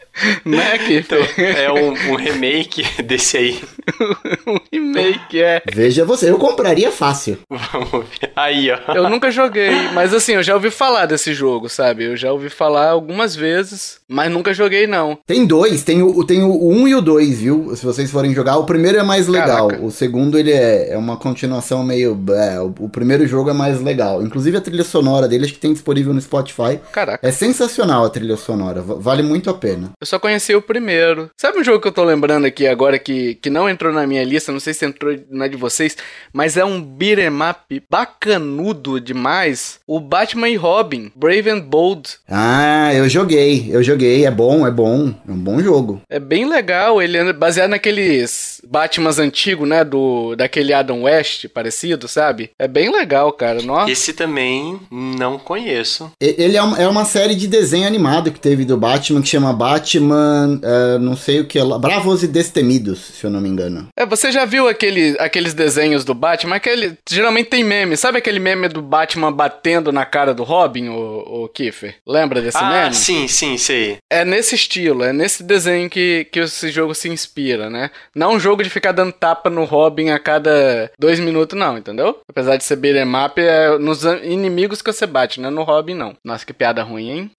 Né, 0.44 0.78
Então, 0.90 1.18
é 1.38 1.70
um, 1.72 2.12
um 2.12 2.16
remake 2.16 2.84
desse 3.02 3.36
aí. 3.36 3.60
um 4.46 4.58
remake, 4.72 5.40
é. 5.42 5.62
Veja 5.72 6.04
você, 6.04 6.30
eu 6.30 6.38
compraria 6.38 6.90
fácil. 6.90 7.38
Vamos 7.48 8.06
ver. 8.08 8.30
Aí, 8.36 8.70
ó. 8.70 8.92
Eu 8.94 9.08
nunca 9.08 9.30
joguei, 9.30 9.70
mas 9.94 10.12
assim, 10.14 10.32
eu 10.32 10.42
já 10.42 10.54
ouvi 10.54 10.70
falar 10.70 11.06
desse 11.06 11.32
jogo, 11.34 11.68
sabe? 11.68 12.04
Eu 12.04 12.16
já 12.16 12.32
ouvi 12.32 12.48
falar 12.48 12.90
algumas 12.90 13.34
vezes, 13.34 13.98
mas 14.08 14.30
nunca 14.30 14.52
joguei 14.54 14.86
não. 14.86 15.18
Tem 15.26 15.44
dois, 15.46 15.82
tem 15.82 16.02
o, 16.02 16.24
tem 16.24 16.42
o 16.42 16.68
1 16.68 16.88
e 16.88 16.94
o 16.94 17.00
2, 17.00 17.40
viu? 17.40 17.76
Se 17.76 17.84
vocês 17.84 18.10
forem 18.10 18.34
jogar, 18.34 18.56
o 18.58 18.64
primeiro 18.64 18.98
é 18.98 19.02
mais 19.02 19.26
legal. 19.28 19.68
Caraca. 19.68 19.84
O 19.84 19.90
segundo 19.90 20.38
ele 20.38 20.52
é, 20.52 20.92
é 20.92 20.96
uma 20.98 21.16
continuação 21.16 21.82
meio. 21.84 22.18
É, 22.30 22.60
o, 22.60 22.74
o 22.80 22.88
primeiro 22.88 23.26
jogo 23.26 23.50
é 23.50 23.52
mais 23.54 23.80
legal. 23.80 24.22
Inclusive 24.22 24.56
a 24.56 24.60
trilha 24.60 24.84
sonora 24.84 25.26
dele, 25.28 25.44
acho 25.44 25.54
que 25.54 25.60
tem 25.60 25.72
disponível 25.72 26.12
no 26.12 26.20
Spotify. 26.20 26.78
Caraca. 26.92 27.26
É 27.26 27.32
sensacional 27.32 28.04
a 28.04 28.10
trilha 28.10 28.36
sonora, 28.36 28.80
va- 28.82 28.94
vale 28.94 29.22
muito 29.22 29.50
a 29.50 29.54
pena. 29.54 29.90
Eu 30.02 30.06
só 30.06 30.18
conheci 30.18 30.52
o 30.52 30.60
primeiro. 30.60 31.30
Sabe 31.36 31.60
um 31.60 31.62
jogo 31.64 31.78
que 31.80 31.86
eu 31.86 31.92
tô 31.92 32.02
lembrando 32.02 32.44
aqui 32.44 32.66
agora 32.66 32.98
que, 32.98 33.36
que 33.36 33.48
não 33.48 33.68
entrou 33.68 33.92
na 33.92 34.04
minha 34.04 34.24
lista, 34.24 34.50
não 34.50 34.58
sei 34.58 34.74
se 34.74 34.84
entrou 34.84 35.16
na 35.30 35.46
de 35.46 35.56
vocês, 35.56 35.96
mas 36.32 36.56
é 36.56 36.64
um 36.64 36.82
beat'em 36.82 37.28
up 37.48 37.80
bacanudo 37.88 39.00
demais. 39.00 39.78
O 39.86 40.00
Batman 40.00 40.48
e 40.48 40.56
Robin, 40.56 41.12
Brave 41.14 41.48
and 41.50 41.60
Bold. 41.60 42.14
Ah, 42.28 42.92
eu 42.92 43.08
joguei, 43.08 43.68
eu 43.70 43.80
joguei, 43.80 44.26
é 44.26 44.30
bom, 44.32 44.66
é 44.66 44.72
bom, 44.72 45.14
é 45.28 45.30
um 45.30 45.38
bom 45.38 45.62
jogo. 45.62 46.02
É 46.10 46.18
bem 46.18 46.48
legal, 46.48 47.00
ele 47.00 47.16
é 47.16 47.32
baseado 47.32 47.70
naqueles 47.70 48.60
Batmans 48.66 49.20
antigos, 49.20 49.68
né, 49.68 49.84
do 49.84 50.34
daquele 50.34 50.72
Adam 50.72 51.02
West 51.04 51.46
parecido, 51.54 52.08
sabe? 52.08 52.50
É 52.58 52.66
bem 52.66 52.90
legal, 52.90 53.32
cara. 53.32 53.62
Nossa. 53.62 53.88
Esse 53.88 54.12
também 54.12 54.80
não 54.90 55.38
conheço. 55.38 56.10
Ele 56.20 56.56
é, 56.56 56.62
um- 56.64 56.74
é 56.76 56.88
uma 56.88 57.04
série 57.04 57.36
de 57.36 57.46
desenho 57.46 57.86
animado 57.86 58.32
que 58.32 58.40
teve 58.40 58.64
do 58.64 58.76
Batman 58.76 59.22
que 59.22 59.28
chama 59.28 59.52
Batman, 59.52 59.91
eh, 59.98 60.98
não 60.98 61.16
sei 61.16 61.40
o 61.40 61.46
que 61.46 61.58
lá, 61.60 61.78
Bravos 61.78 62.22
e 62.22 62.28
Destemidos, 62.28 62.98
se 62.98 63.24
eu 63.24 63.30
não 63.30 63.40
me 63.40 63.48
engano. 63.48 63.88
É, 63.96 64.06
você 64.06 64.30
já 64.30 64.44
viu 64.44 64.68
aquele, 64.68 65.16
aqueles 65.18 65.54
desenhos 65.54 66.04
do 66.04 66.14
Batman? 66.14 66.56
Aquele, 66.56 66.96
geralmente 67.08 67.50
tem 67.50 67.64
meme. 67.64 67.96
Sabe 67.96 68.18
aquele 68.18 68.38
meme 68.38 68.68
do 68.68 68.82
Batman 68.82 69.32
batendo 69.32 69.92
na 69.92 70.04
cara 70.04 70.34
do 70.34 70.42
Robin, 70.42 70.88
o, 70.88 71.44
o 71.44 71.48
Kiefer? 71.48 71.96
Lembra 72.06 72.40
desse 72.40 72.58
ah, 72.58 72.68
meme? 72.68 72.94
sim, 72.94 73.28
sim, 73.28 73.56
sei. 73.56 73.98
É 74.10 74.24
nesse 74.24 74.54
estilo, 74.54 75.02
é 75.04 75.12
nesse 75.12 75.42
desenho 75.42 75.88
que, 75.88 76.26
que 76.30 76.40
esse 76.40 76.70
jogo 76.70 76.94
se 76.94 77.08
inspira, 77.08 77.68
né? 77.68 77.90
Não 78.14 78.34
um 78.34 78.40
jogo 78.40 78.62
de 78.62 78.70
ficar 78.70 78.92
dando 78.92 79.12
tapa 79.12 79.50
no 79.50 79.64
Robin 79.64 80.10
a 80.10 80.18
cada 80.18 80.90
dois 80.98 81.18
minutos, 81.18 81.58
não, 81.58 81.76
entendeu? 81.76 82.18
Apesar 82.28 82.56
de 82.56 82.64
ser 82.64 82.76
beat'em 82.76 83.08
up, 83.24 83.40
é 83.40 83.78
nos 83.78 84.02
inimigos 84.22 84.82
que 84.82 84.92
você 84.92 85.06
bate, 85.06 85.40
não 85.40 85.48
é 85.48 85.52
no 85.52 85.62
Robin, 85.62 85.94
não. 85.94 86.14
Nossa, 86.24 86.46
que 86.46 86.52
piada 86.52 86.82
ruim, 86.82 87.10
hein? 87.10 87.30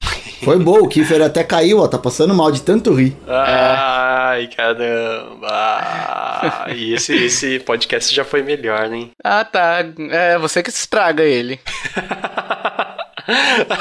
Foi 0.43 0.59
bom, 0.59 0.79
o 0.79 0.87
Kiefer 0.87 1.21
até 1.21 1.43
caiu, 1.43 1.79
ó, 1.79 1.87
tá 1.87 1.97
passando 1.97 2.33
mal 2.33 2.51
de 2.51 2.61
tanto 2.61 2.93
rir. 2.93 3.15
Ai, 3.27 4.47
caramba. 4.47 5.47
Ah, 5.47 6.65
e 6.75 6.93
esse, 6.93 7.13
esse 7.15 7.59
podcast 7.59 8.13
já 8.13 8.25
foi 8.25 8.41
melhor, 8.41 8.89
né? 8.89 9.07
Ah, 9.23 9.45
tá. 9.45 9.77
É 10.11 10.37
você 10.37 10.61
que 10.61 10.69
estraga 10.69 11.23
ele. 11.23 11.59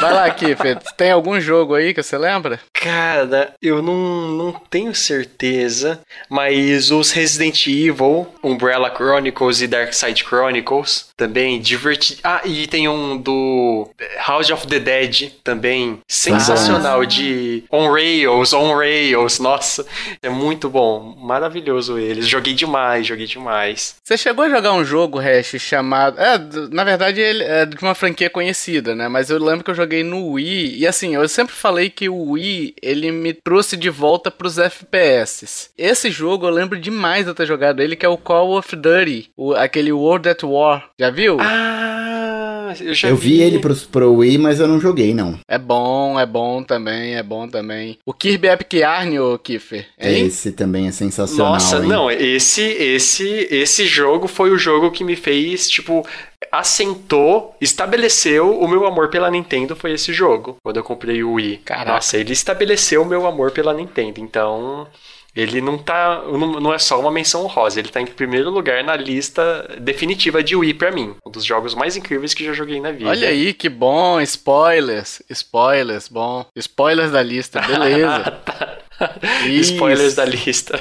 Vai 0.00 0.12
lá, 0.12 0.30
Kiefer. 0.30 0.78
Tem 0.96 1.10
algum 1.10 1.40
jogo 1.40 1.74
aí 1.74 1.92
que 1.94 2.02
você 2.02 2.16
lembra? 2.16 2.60
Cara, 2.72 3.54
eu 3.62 3.80
não, 3.82 4.28
não 4.28 4.52
tenho 4.52 4.94
certeza, 4.94 6.00
mas 6.28 6.90
os 6.90 7.10
Resident 7.12 7.66
Evil, 7.66 8.26
Umbrella 8.42 8.92
Chronicles 8.94 9.60
e 9.62 9.66
Dark 9.66 9.92
Side 9.92 10.24
Chronicles 10.24 11.08
também 11.16 11.60
divertido. 11.60 12.20
Ah, 12.24 12.40
e 12.44 12.66
tem 12.66 12.88
um 12.88 13.16
do 13.16 13.88
House 14.26 14.50
of 14.50 14.66
the 14.66 14.78
Dead 14.80 15.30
também, 15.44 16.00
sensacional 16.08 17.02
Ah. 17.02 17.04
de 17.06 17.64
on 17.70 17.90
rails, 17.92 18.52
on 18.52 18.74
rails. 18.76 19.38
Nossa, 19.38 19.86
é 20.22 20.28
muito 20.28 20.68
bom, 20.68 21.14
maravilhoso 21.18 21.98
eles. 21.98 22.26
Joguei 22.26 22.54
demais, 22.54 23.06
joguei 23.06 23.26
demais. 23.26 23.96
Você 24.02 24.16
chegou 24.18 24.44
a 24.44 24.48
jogar 24.50 24.72
um 24.72 24.84
jogo, 24.84 25.18
Hash, 25.18 25.54
chamado. 25.60 26.18
É, 26.20 26.38
na 26.72 26.82
verdade, 26.84 27.20
ele 27.20 27.44
é 27.44 27.64
de 27.66 27.76
uma 27.80 27.94
franquia 27.94 28.28
conhecida, 28.28 28.94
né? 28.94 29.08
Mas 29.08 29.30
eu 29.32 29.44
lembro 29.44 29.64
que 29.64 29.70
eu 29.70 29.74
joguei 29.74 30.02
no 30.02 30.32
Wii. 30.32 30.78
E 30.78 30.86
assim, 30.86 31.14
eu 31.14 31.28
sempre 31.28 31.54
falei 31.54 31.90
que 31.90 32.08
o 32.08 32.30
Wii, 32.30 32.74
ele 32.82 33.10
me 33.10 33.32
trouxe 33.32 33.76
de 33.76 33.90
volta 33.90 34.30
pros 34.30 34.58
FPS. 34.58 35.70
Esse 35.76 36.10
jogo 36.10 36.46
eu 36.46 36.50
lembro 36.50 36.78
demais 36.78 37.24
de 37.24 37.30
eu 37.30 37.34
ter 37.34 37.46
jogado 37.46 37.80
ele, 37.80 37.96
que 37.96 38.06
é 38.06 38.08
o 38.08 38.18
Call 38.18 38.56
of 38.56 38.74
Duty, 38.74 39.30
o, 39.36 39.54
aquele 39.54 39.92
World 39.92 40.28
at 40.28 40.42
War. 40.42 40.88
Já 40.98 41.10
viu? 41.10 41.38
Ah, 41.40 42.74
eu 42.80 42.94
já 42.94 43.08
Eu 43.08 43.16
vi 43.16 43.40
ele 43.42 43.58
pro, 43.58 43.74
pro 43.74 44.14
Wii, 44.14 44.38
mas 44.38 44.60
eu 44.60 44.68
não 44.68 44.80
joguei, 44.80 45.12
não. 45.14 45.38
É 45.48 45.58
bom, 45.58 46.18
é 46.18 46.26
bom 46.26 46.62
também, 46.62 47.14
é 47.14 47.22
bom 47.22 47.48
também. 47.48 47.98
O 48.06 48.12
Kirby 48.12 48.48
Epic 48.48 48.72
Yarn, 48.74 49.18
ô 49.18 49.38
Kiffer. 49.38 49.86
Hein? 49.98 50.26
Esse 50.26 50.52
também 50.52 50.86
é 50.86 50.92
sensacional. 50.92 51.54
Nossa, 51.54 51.78
hein? 51.78 51.88
não, 51.88 52.10
esse, 52.10 52.62
esse, 52.62 53.48
esse 53.50 53.86
jogo 53.86 54.26
foi 54.26 54.50
o 54.50 54.58
jogo 54.58 54.90
que 54.90 55.04
me 55.04 55.16
fez, 55.16 55.68
tipo, 55.68 56.06
assentou, 56.52 57.56
estabeleceu 57.60 58.60
o 58.60 58.68
meu 58.68 58.86
amor 58.86 59.08
pela 59.08 59.30
Nintendo 59.30 59.74
foi 59.74 59.92
esse 59.92 60.12
jogo, 60.12 60.58
quando 60.62 60.76
eu 60.76 60.84
comprei 60.84 61.24
o 61.24 61.32
Wii. 61.32 61.62
Caraca. 61.64 61.92
Nossa, 61.92 62.18
ele 62.18 62.34
estabeleceu 62.34 63.02
o 63.02 63.06
meu 63.06 63.26
amor 63.26 63.50
pela 63.50 63.72
Nintendo, 63.72 64.20
então... 64.20 64.86
Ele 65.34 65.62
não 65.62 65.78
tá. 65.78 66.22
Não, 66.60 66.74
é 66.74 66.78
só 66.78 67.00
uma 67.00 67.10
menção 67.10 67.44
honrosa, 67.44 67.80
ele 67.80 67.88
tá 67.88 68.02
em 68.02 68.06
primeiro 68.06 68.50
lugar 68.50 68.84
na 68.84 68.94
lista 68.94 69.66
definitiva 69.80 70.42
de 70.42 70.54
Wii 70.54 70.74
pra 70.74 70.92
mim. 70.92 71.14
Um 71.26 71.30
dos 71.30 71.42
jogos 71.42 71.74
mais 71.74 71.96
incríveis 71.96 72.34
que 72.34 72.44
já 72.44 72.52
joguei 72.52 72.78
na 72.82 72.92
vida. 72.92 73.08
Olha 73.08 73.28
aí, 73.28 73.54
que 73.54 73.70
bom. 73.70 74.20
Spoilers. 74.20 75.22
Spoilers, 75.30 76.08
bom. 76.08 76.44
Spoilers 76.54 77.12
da 77.12 77.22
lista, 77.22 77.62
beleza. 77.62 78.42
Isso. 78.46 78.82
Spoilers 79.60 80.14
da 80.14 80.24
lista. 80.24 80.78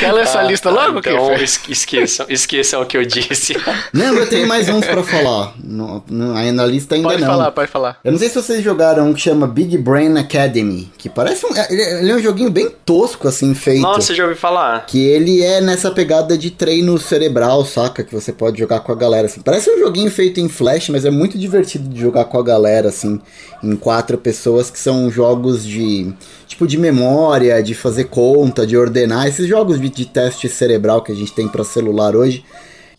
Quer 0.00 0.12
ler 0.12 0.22
essa 0.22 0.42
lista 0.42 0.70
logo, 0.70 0.98
Então, 0.98 1.32
esqueçam, 1.68 2.26
esqueçam 2.28 2.82
o 2.82 2.86
que 2.86 2.96
eu 2.96 3.04
disse. 3.04 3.54
Não, 3.92 4.14
eu 4.14 4.28
tenho 4.28 4.46
mais 4.46 4.68
uns 4.68 4.84
pra 4.84 5.02
falar. 5.02 5.54
No, 5.62 6.02
no, 6.08 6.34
aí 6.36 6.52
na 6.52 6.64
lista 6.66 6.94
ainda 6.94 7.08
Pode 7.08 7.20
não. 7.20 7.28
falar, 7.28 7.50
pode 7.50 7.70
falar. 7.70 7.98
Eu 8.04 8.12
não 8.12 8.18
sei 8.18 8.28
se 8.28 8.34
vocês 8.34 8.62
jogaram 8.62 9.08
um 9.08 9.14
que 9.14 9.20
chama 9.20 9.46
Big 9.46 9.76
Brain 9.78 10.16
Academy, 10.16 10.90
que 10.98 11.08
parece 11.08 11.44
um. 11.46 11.50
Ele, 11.70 11.82
ele 11.82 12.10
é 12.10 12.14
um 12.16 12.22
joguinho 12.22 12.50
bem 12.50 12.70
tosco, 12.84 13.28
assim, 13.28 13.54
feito. 13.54 13.82
Nossa, 13.82 14.14
já 14.14 14.24
ouvi 14.24 14.34
falar. 14.34 14.86
Que 14.86 14.98
ele 15.06 15.42
é 15.42 15.60
nessa 15.60 15.90
pegada 15.90 16.36
de 16.36 16.50
treino 16.50 16.98
cerebral, 16.98 17.64
saca? 17.64 18.02
Que 18.02 18.14
você 18.14 18.32
pode 18.32 18.58
jogar 18.58 18.80
com 18.80 18.92
a 18.92 18.94
galera, 18.94 19.26
assim. 19.26 19.40
Parece 19.40 19.70
um 19.70 19.78
joguinho 19.78 20.10
feito 20.10 20.40
em 20.40 20.48
Flash, 20.48 20.88
mas 20.88 21.04
é 21.04 21.10
muito 21.10 21.38
divertido 21.38 21.88
de 21.88 22.00
jogar 22.00 22.24
com 22.26 22.38
a 22.38 22.42
galera, 22.42 22.88
assim. 22.88 23.20
Em 23.62 23.76
quatro 23.76 24.18
pessoas, 24.18 24.70
que 24.70 24.78
são 24.78 25.10
jogos 25.10 25.64
de... 25.64 26.12
Tipo, 26.52 26.66
de 26.66 26.76
memória, 26.76 27.62
de 27.62 27.74
fazer 27.74 28.04
conta, 28.04 28.66
de 28.66 28.76
ordenar. 28.76 29.26
Esses 29.26 29.48
jogos 29.48 29.80
de, 29.80 29.88
de 29.88 30.04
teste 30.04 30.50
cerebral 30.50 31.02
que 31.02 31.10
a 31.10 31.14
gente 31.14 31.32
tem 31.32 31.48
pra 31.48 31.64
celular 31.64 32.14
hoje. 32.14 32.44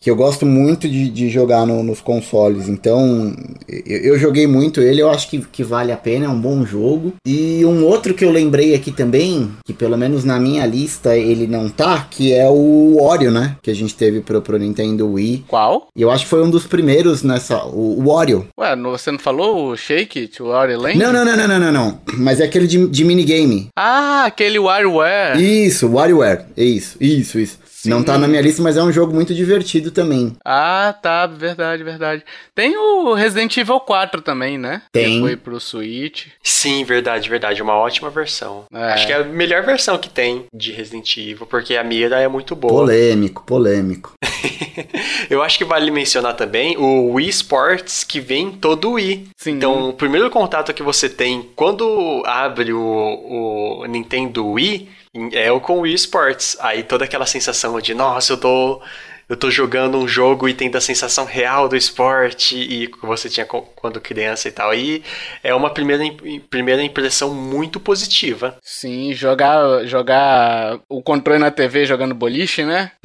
Que 0.04 0.10
eu 0.12 0.16
gosto 0.18 0.46
muito 0.46 0.90
de, 0.90 1.10
de 1.10 1.30
jogar 1.30 1.66
no- 1.66 1.82
nos 1.82 2.02
consoles. 2.02 2.68
Então, 2.68 3.34
eu, 3.70 3.98
eu 4.00 4.20
joguei 4.20 4.46
muito 4.46 4.82
ele, 4.82 5.02
eu 5.02 5.10
acho 5.10 5.30
que, 5.30 5.40
que 5.40 5.64
vale 5.64 5.94
a 5.94 5.98
pena, 5.98 6.26
é 6.26 6.30
um 6.30 6.38
bom 6.40 6.66
jogo. 6.66 7.14
E 7.26 7.64
um 7.66 7.86
outro 7.86 8.14
que 8.14 8.26
eu 8.26 8.30
lembrei 8.30 8.76
aqui 8.76 8.92
também, 8.92 9.50
que 9.66 9.72
pelo 9.72 9.98
menos 9.98 10.26
na 10.26 10.38
minha 10.40 10.66
lista 10.66 11.16
ele 11.16 11.48
não 11.48 11.70
tá, 11.70 12.06
que 12.12 12.34
é 12.34 12.50
o 12.50 12.98
Wario, 13.02 13.32
né? 13.32 13.56
Que 13.64 13.72
a 13.72 13.74
gente 13.74 13.96
teve 13.96 14.20
pro, 14.20 14.42
pro 14.42 14.58
Nintendo 14.60 15.08
Wii. 15.10 15.46
Qual? 15.48 15.88
E 15.96 16.02
eu 16.02 16.12
acho 16.12 16.26
que 16.26 16.30
foi 16.30 16.44
um 16.44 16.50
dos 16.50 16.68
primeiros 16.68 17.24
nessa. 17.24 17.64
O, 17.64 18.02
o 18.04 18.12
Wario. 18.14 18.46
Ué, 18.60 18.76
você 18.76 19.10
não 19.10 19.20
falou 19.20 19.70
o 19.72 19.78
Shake 19.78 20.20
It, 20.20 20.44
o 20.44 20.48
Wario 20.48 20.82
Land? 20.82 20.98
Não, 20.98 21.14
não, 21.14 21.24
não, 21.24 21.38
não, 21.38 21.48
não, 21.48 21.60
não, 21.60 21.72
não. 21.72 22.00
Mas 22.18 22.42
é 22.42 22.44
aquele 22.44 22.68
de, 22.68 22.88
de 22.90 23.06
minigame. 23.06 23.70
Ah, 23.74 24.26
aquele 24.26 24.60
WarioWare. 24.60 25.42
Isso, 25.42 25.88
WarioWare. 25.90 26.42
Isso, 26.58 26.98
isso, 27.00 27.40
isso. 27.40 27.58
Sim. 27.84 27.90
Não 27.90 28.02
tá 28.02 28.18
na 28.18 28.30
minha 28.30 28.42
lista, 28.42 28.64
mas 28.64 28.78
é 28.78 28.82
um 28.82 28.94
jogo 28.94 29.14
muito 29.14 29.36
divertido 29.36 29.92
também. 29.92 30.38
Ah, 30.46 30.96
tá, 31.02 31.28
verdade, 31.28 31.84
verdade. 31.84 32.24
Tem 32.56 32.78
o 32.78 33.14
Resident 33.14 33.58
Evil 33.58 33.78
4 33.82 34.22
também, 34.22 34.58
né? 34.58 34.84
Tem. 34.90 35.16
Que 35.16 35.20
foi 35.20 35.36
pro 35.36 35.60
Switch. 35.60 36.28
Sim, 36.42 36.86
verdade, 36.86 37.30
verdade. 37.30 37.62
Uma 37.62 37.74
ótima 37.74 38.10
versão. 38.10 38.64
É. 38.74 38.94
Acho 38.94 39.06
que 39.06 39.12
é 39.12 39.18
a 39.18 39.24
melhor 39.26 39.66
versão 39.66 39.98
que 39.98 40.08
tem 40.08 40.46
de 40.54 40.72
Resident 40.72 41.18
Evil, 41.18 41.46
porque 41.46 41.76
a 41.76 41.84
mira 41.84 42.22
é 42.22 42.28
muito 42.30 42.56
boa. 42.56 42.74
Polêmico, 42.74 43.44
polêmico. 43.46 44.14
Eu 45.30 45.44
acho 45.44 45.58
que 45.58 45.66
vale 45.66 45.92
mencionar 45.92 46.36
também 46.36 46.78
o 46.78 47.12
Wii 47.16 47.30
Sports, 47.30 48.06
que 48.06 48.22
vem 48.22 48.50
todo 48.50 48.92
o 48.92 48.94
Wii. 48.94 49.28
Sim. 49.36 49.52
Então, 49.52 49.90
o 49.90 49.94
primeiro 49.94 50.30
contato 50.30 50.74
que 50.74 50.82
você 50.82 51.10
tem 51.10 51.50
quando 51.54 52.24
abre 52.26 52.72
o, 52.72 53.82
o 53.82 53.86
Nintendo 53.88 54.48
Wii 54.52 55.03
é 55.32 55.52
o 55.52 55.62
com 55.62 55.78
o 55.78 55.82
Wii 55.82 55.94
Sports. 55.96 56.58
Aí 56.60 56.84
toda 56.84 57.06
aquela 57.06 57.26
sensação 57.26 57.80
de, 57.80 57.94
nossa, 57.94 58.34
eu 58.34 58.38
tô. 58.38 58.82
Eu 59.30 59.38
tô 59.38 59.50
jogando 59.50 59.98
um 59.98 60.08
jogo 60.08 60.48
e 60.50 60.54
tendo 60.54 60.78
a 60.78 60.82
sensação 60.82 61.26
real 61.26 61.70
do 61.70 61.76
esporte 61.76 62.56
e 62.58 62.88
que 62.88 63.06
você 63.06 63.30
tinha 63.30 63.46
quando 63.46 64.00
criança 64.02 64.48
e 64.48 64.52
tal. 64.52 64.74
E 64.74 65.02
é 65.44 65.54
uma 65.56 65.70
primeira, 65.70 66.04
im- 66.04 66.40
primeira 66.50 66.84
impressão 66.84 67.34
muito 67.34 67.80
positiva. 67.80 68.56
Sim, 68.62 69.14
jogar, 69.14 69.86
jogar 69.86 70.80
o 70.90 71.02
controle 71.02 71.40
na 71.40 71.50
TV 71.52 71.86
jogando 71.86 72.14
boliche, 72.14 72.64
né? 72.66 72.92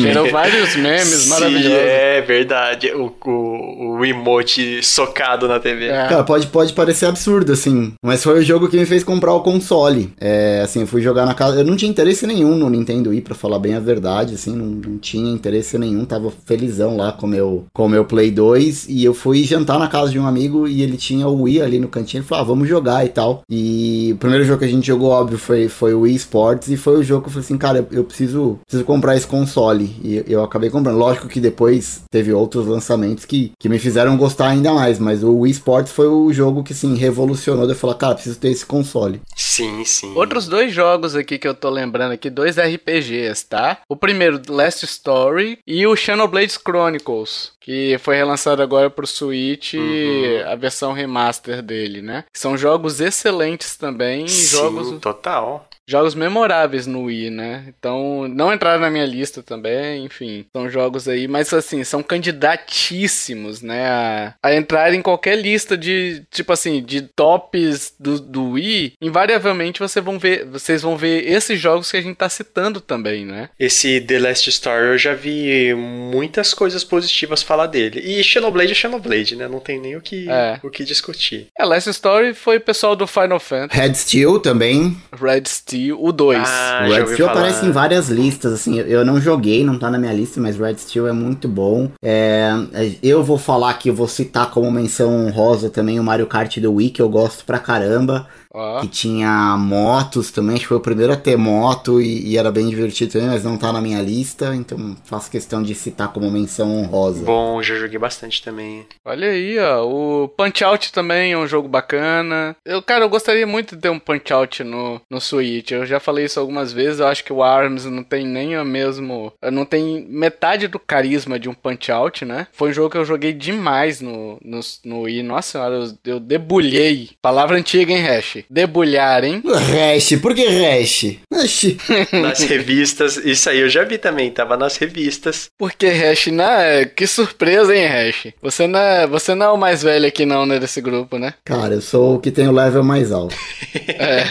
Gerou 0.00 0.30
vários 0.30 0.74
memes 0.76 1.06
Sim, 1.06 1.28
maravilhosos. 1.30 1.78
É 1.78 2.20
verdade. 2.20 2.90
O, 2.92 3.12
o, 3.24 3.96
o 3.98 4.04
emote 4.04 4.82
socado 4.82 5.46
na 5.46 5.60
TV. 5.60 5.86
É. 5.86 6.08
Cara, 6.08 6.24
pode, 6.24 6.46
pode 6.48 6.72
parecer 6.72 7.06
absurdo, 7.06 7.52
assim. 7.52 7.92
Mas 8.04 8.22
foi 8.22 8.38
o 8.40 8.42
jogo 8.42 8.68
que 8.68 8.76
me 8.76 8.86
fez 8.86 9.04
comprar 9.04 9.32
o 9.32 9.42
console. 9.42 10.12
É, 10.20 10.60
assim, 10.62 10.80
eu 10.80 10.86
fui 10.86 11.00
jogar 11.02 11.24
na 11.24 11.34
casa. 11.34 11.60
Eu 11.60 11.64
não 11.64 11.76
tinha 11.76 11.90
interesse 11.90 12.26
nenhum 12.26 12.56
no 12.56 12.68
Nintendo 12.68 13.10
Wii, 13.10 13.20
pra 13.20 13.34
falar 13.34 13.58
bem 13.58 13.74
a 13.74 13.80
verdade, 13.80 14.34
assim. 14.34 14.54
Não, 14.56 14.66
não 14.66 14.98
tinha 14.98 15.30
interesse 15.32 15.51
nenhum. 15.78 16.04
Tava 16.04 16.32
felizão 16.44 16.96
lá 16.96 17.12
com 17.12 17.26
o 17.26 17.28
meu, 17.28 17.64
com 17.72 17.86
o 17.86 17.88
meu 17.88 18.04
Play 18.04 18.30
2. 18.30 18.88
E 18.88 19.04
eu 19.04 19.14
fui 19.14 19.44
jantar 19.44 19.78
na 19.78 19.88
casa 19.88 20.10
de 20.10 20.18
um 20.18 20.26
amigo 20.26 20.66
e 20.66 20.82
ele 20.82 20.96
tinha 20.96 21.26
o 21.28 21.42
Wii 21.42 21.62
ali 21.62 21.78
no 21.78 21.88
cantinho. 21.88 22.20
Ele 22.20 22.26
falou, 22.26 22.42
ah, 22.42 22.46
vamos 22.46 22.68
jogar 22.68 23.04
e 23.04 23.08
tal. 23.08 23.42
E 23.48 24.10
o 24.14 24.16
primeiro 24.16 24.44
jogo 24.44 24.60
que 24.60 24.64
a 24.64 24.68
gente 24.68 24.86
jogou, 24.86 25.10
óbvio, 25.10 25.38
foi, 25.38 25.68
foi 25.68 25.94
o 25.94 26.00
Wii 26.00 26.16
Sports. 26.16 26.68
E 26.68 26.76
foi 26.76 26.98
o 26.98 27.02
jogo 27.02 27.22
que 27.22 27.28
eu 27.28 27.32
falei 27.32 27.44
assim, 27.44 27.58
cara, 27.58 27.78
eu, 27.78 27.98
eu 27.98 28.04
preciso, 28.04 28.58
preciso 28.66 28.84
comprar 28.84 29.16
esse 29.16 29.26
console. 29.26 29.84
E 30.02 30.24
eu 30.26 30.42
acabei 30.42 30.70
comprando. 30.70 30.96
Lógico 30.96 31.28
que 31.28 31.40
depois 31.40 32.02
teve 32.10 32.32
outros 32.32 32.66
lançamentos 32.66 33.24
que, 33.24 33.52
que 33.58 33.68
me 33.68 33.78
fizeram 33.78 34.16
gostar 34.16 34.48
ainda 34.48 34.72
mais. 34.72 34.98
Mas 34.98 35.22
o 35.22 35.32
Wii 35.40 35.52
Sports 35.52 35.92
foi 35.92 36.06
o 36.06 36.32
jogo 36.32 36.62
que, 36.62 36.72
assim, 36.72 36.94
revolucionou. 36.96 37.68
Eu 37.68 37.74
falei, 37.74 37.96
cara, 37.96 38.14
preciso 38.14 38.38
ter 38.38 38.48
esse 38.48 38.64
console. 38.64 39.20
Sim, 39.34 39.84
sim. 39.84 40.12
Outros 40.14 40.46
dois 40.46 40.72
jogos 40.72 41.14
aqui 41.14 41.38
que 41.38 41.48
eu 41.48 41.54
tô 41.54 41.68
lembrando 41.70 42.12
aqui, 42.12 42.30
dois 42.30 42.56
RPGs, 42.58 43.46
tá? 43.46 43.78
O 43.88 43.96
primeiro, 43.96 44.40
Last 44.48 44.84
Story 44.84 45.41
e 45.66 45.86
o 45.86 45.94
Xenoblade 45.96 46.58
Chronicles, 46.58 47.52
que 47.60 47.96
foi 47.98 48.16
relançado 48.16 48.62
agora 48.62 48.88
pro 48.90 49.06
Switch, 49.06 49.74
Uhum. 49.74 50.50
a 50.50 50.54
versão 50.56 50.92
remaster 50.92 51.62
dele, 51.62 52.02
né? 52.02 52.24
São 52.32 52.56
jogos 52.56 53.00
excelentes 53.00 53.76
também, 53.76 54.26
Sim, 54.28 54.56
jogos 54.56 55.00
total. 55.00 55.68
Jogos 55.88 56.14
memoráveis 56.14 56.86
no 56.86 57.04
Wii, 57.04 57.30
né? 57.30 57.64
Então, 57.68 58.26
não 58.28 58.52
entraram 58.52 58.80
na 58.80 58.90
minha 58.90 59.06
lista 59.06 59.42
também, 59.42 60.04
enfim. 60.04 60.44
São 60.54 60.68
jogos 60.70 61.08
aí, 61.08 61.26
mas 61.28 61.52
assim, 61.52 61.82
são 61.84 62.02
candidatíssimos, 62.02 63.62
né? 63.62 63.86
A, 63.88 64.34
a 64.42 64.54
entrar 64.54 64.92
em 64.94 65.02
qualquer 65.02 65.36
lista 65.36 65.76
de, 65.76 66.22
tipo 66.30 66.52
assim, 66.52 66.82
de 66.82 67.02
tops 67.02 67.94
do, 67.98 68.20
do 68.20 68.50
Wii. 68.52 68.94
Invariavelmente 69.00 69.80
você 69.80 70.00
vão 70.00 70.18
ver, 70.18 70.44
vocês 70.46 70.82
vão 70.82 70.96
ver 70.96 71.26
esses 71.28 71.58
jogos 71.60 71.90
que 71.90 71.96
a 71.96 72.02
gente 72.02 72.16
tá 72.16 72.28
citando 72.28 72.80
também, 72.80 73.24
né? 73.24 73.48
Esse 73.58 74.00
The 74.00 74.18
Last 74.18 74.48
Story 74.50 74.86
eu 74.88 74.98
já 74.98 75.14
vi 75.14 75.74
muitas 75.74 76.54
coisas 76.54 76.84
positivas 76.84 77.42
falar 77.42 77.66
dele. 77.66 78.00
E 78.00 78.22
Xenoblade 78.22 78.72
é 78.72 78.74
Xenoblade, 78.74 79.36
né? 79.36 79.48
Não 79.48 79.60
tem 79.60 79.80
nem 79.80 79.96
o 79.96 80.00
que, 80.00 80.28
É. 80.30 80.58
o 80.62 80.70
que 80.70 80.84
discutir. 80.84 81.48
A 81.58 81.64
Last 81.64 81.90
Story 81.90 82.34
foi 82.34 82.56
o 82.58 82.60
pessoal 82.60 82.94
do 82.96 83.06
Final 83.06 83.40
Fantasy, 83.40 83.80
Red 83.80 83.94
Steel 83.94 84.38
também. 84.40 84.96
Red 85.12 85.44
Steel, 85.46 85.71
o 85.92 86.12
2. 86.12 86.42
Ah, 86.46 86.86
o 86.88 86.92
Red 86.92 87.06
Steel 87.06 87.28
falar. 87.28 87.32
aparece 87.40 87.66
em 87.66 87.70
várias 87.70 88.08
listas, 88.08 88.52
assim, 88.52 88.78
eu- 88.78 88.86
eu 88.86 89.04
não 89.04 89.20
joguei, 89.20 89.64
não 89.64 89.78
tá 89.78 89.90
na 89.90 89.98
minha 89.98 90.12
lista, 90.12 90.40
mas 90.40 90.58
Red 90.58 90.76
Steel 90.78 91.06
é 91.08 91.12
muito 91.12 91.48
bom. 91.48 91.88
É, 92.04 92.50
é, 92.74 92.92
eu 93.02 93.22
vou 93.22 93.38
falar 93.38 93.74
que 93.74 93.88
eu 93.90 93.94
vou 93.94 94.08
citar 94.08 94.50
como 94.50 94.70
menção 94.70 95.26
honrosa 95.26 95.70
também 95.70 95.98
o 95.98 96.04
Mario 96.04 96.26
Kart 96.26 96.58
do 96.58 96.74
Wii, 96.74 96.90
que 96.90 97.02
eu 97.02 97.08
gosto 97.08 97.44
pra 97.44 97.58
caramba. 97.58 98.26
Oh. 98.54 98.80
Que 98.82 98.88
tinha 98.88 99.56
motos 99.56 100.30
também, 100.30 100.54
acho 100.54 100.64
que 100.64 100.68
foi 100.68 100.76
o 100.76 100.80
primeiro 100.80 101.12
a 101.12 101.16
ter 101.16 101.36
moto 101.36 102.00
e, 102.02 102.32
e, 102.32 102.36
era 102.36 102.52
bem 102.52 102.68
divertido 102.68 103.12
também, 103.12 103.28
mas 103.28 103.44
não 103.44 103.56
tá 103.56 103.72
na 103.72 103.80
minha 103.80 104.00
lista, 104.02 104.54
então 104.54 104.94
faço 105.04 105.30
questão 105.30 105.62
de 105.62 105.74
citar 105.74 106.12
como 106.12 106.30
menção 106.30 106.76
honrosa. 106.76 107.24
Bom, 107.24 107.62
já 107.62 107.74
joguei 107.76 107.98
bastante 107.98 108.42
também. 108.42 108.86
Olha 109.04 109.30
aí, 109.30 109.58
ó, 109.58 109.86
o 109.86 110.28
Punch 110.28 110.62
Out 110.62 110.92
também 110.92 111.32
é 111.32 111.38
um 111.38 111.46
jogo 111.46 111.66
bacana. 111.66 112.54
Eu, 112.64 112.82
cara, 112.82 113.04
eu 113.04 113.08
gostaria 113.08 113.46
muito 113.46 113.74
de 113.74 113.80
ter 113.80 113.88
um 113.88 113.98
Punch 113.98 114.32
Out 114.32 114.62
no, 114.64 115.00
no 115.08 115.20
Switch. 115.20 115.70
Eu 115.70 115.86
já 115.86 115.98
falei 115.98 116.26
isso 116.26 116.38
algumas 116.38 116.72
vezes, 116.72 117.00
eu 117.00 117.06
acho 117.06 117.24
que 117.24 117.32
o 117.32 117.42
ARMS 117.42 117.86
não 117.86 118.02
tem 118.02 118.26
nem 118.26 118.58
o 118.58 118.64
mesmo, 118.64 119.32
não 119.50 119.64
tem 119.64 120.06
metade 120.08 120.68
do 120.68 120.78
carisma 120.78 121.38
de 121.38 121.48
um 121.48 121.54
Punch 121.54 121.90
Out, 121.90 122.24
né? 122.26 122.46
Foi 122.52 122.70
um 122.70 122.72
jogo 122.72 122.90
que 122.90 122.98
eu 122.98 123.04
joguei 123.04 123.32
demais 123.32 124.02
no, 124.02 124.38
no, 124.44 124.60
no 124.84 125.00
Wii. 125.02 125.22
Nossa 125.22 125.52
senhora, 125.52 125.76
eu, 125.76 126.12
eu 126.12 126.20
debulhei. 126.20 127.10
Palavra 127.22 127.56
antiga, 127.56 127.92
hein, 127.92 128.02
Hash? 128.02 128.41
Debulhar, 128.50 129.24
hein? 129.24 129.42
Hash, 129.44 130.18
por 130.20 130.34
que 130.34 130.46
Hash? 130.46 131.16
Hash. 131.32 131.76
nas 132.12 132.40
revistas, 132.42 133.16
isso 133.16 133.48
aí 133.48 133.60
eu 133.60 133.68
já 133.68 133.84
vi 133.84 133.98
também, 133.98 134.30
tava 134.30 134.56
nas 134.56 134.76
revistas. 134.76 135.50
Por 135.58 135.72
que 135.72 135.88
Hash? 135.88 136.28
Né? 136.28 136.84
Que 136.84 137.06
surpresa, 137.06 137.74
hein, 137.74 137.86
Hash? 137.86 138.32
Você 138.42 138.66
não, 138.66 138.78
é, 138.78 139.06
você 139.06 139.34
não 139.34 139.46
é 139.46 139.50
o 139.50 139.56
mais 139.56 139.82
velho 139.82 140.06
aqui 140.06 140.24
não, 140.24 140.46
né, 140.46 140.58
desse 140.58 140.80
grupo, 140.80 141.18
né? 141.18 141.34
Cara, 141.44 141.74
eu 141.74 141.80
sou 141.80 142.16
o 142.16 142.20
que 142.20 142.30
tem 142.30 142.48
o 142.48 142.52
level 142.52 142.82
mais 142.82 143.12
alto. 143.12 143.34
é. 143.88 144.24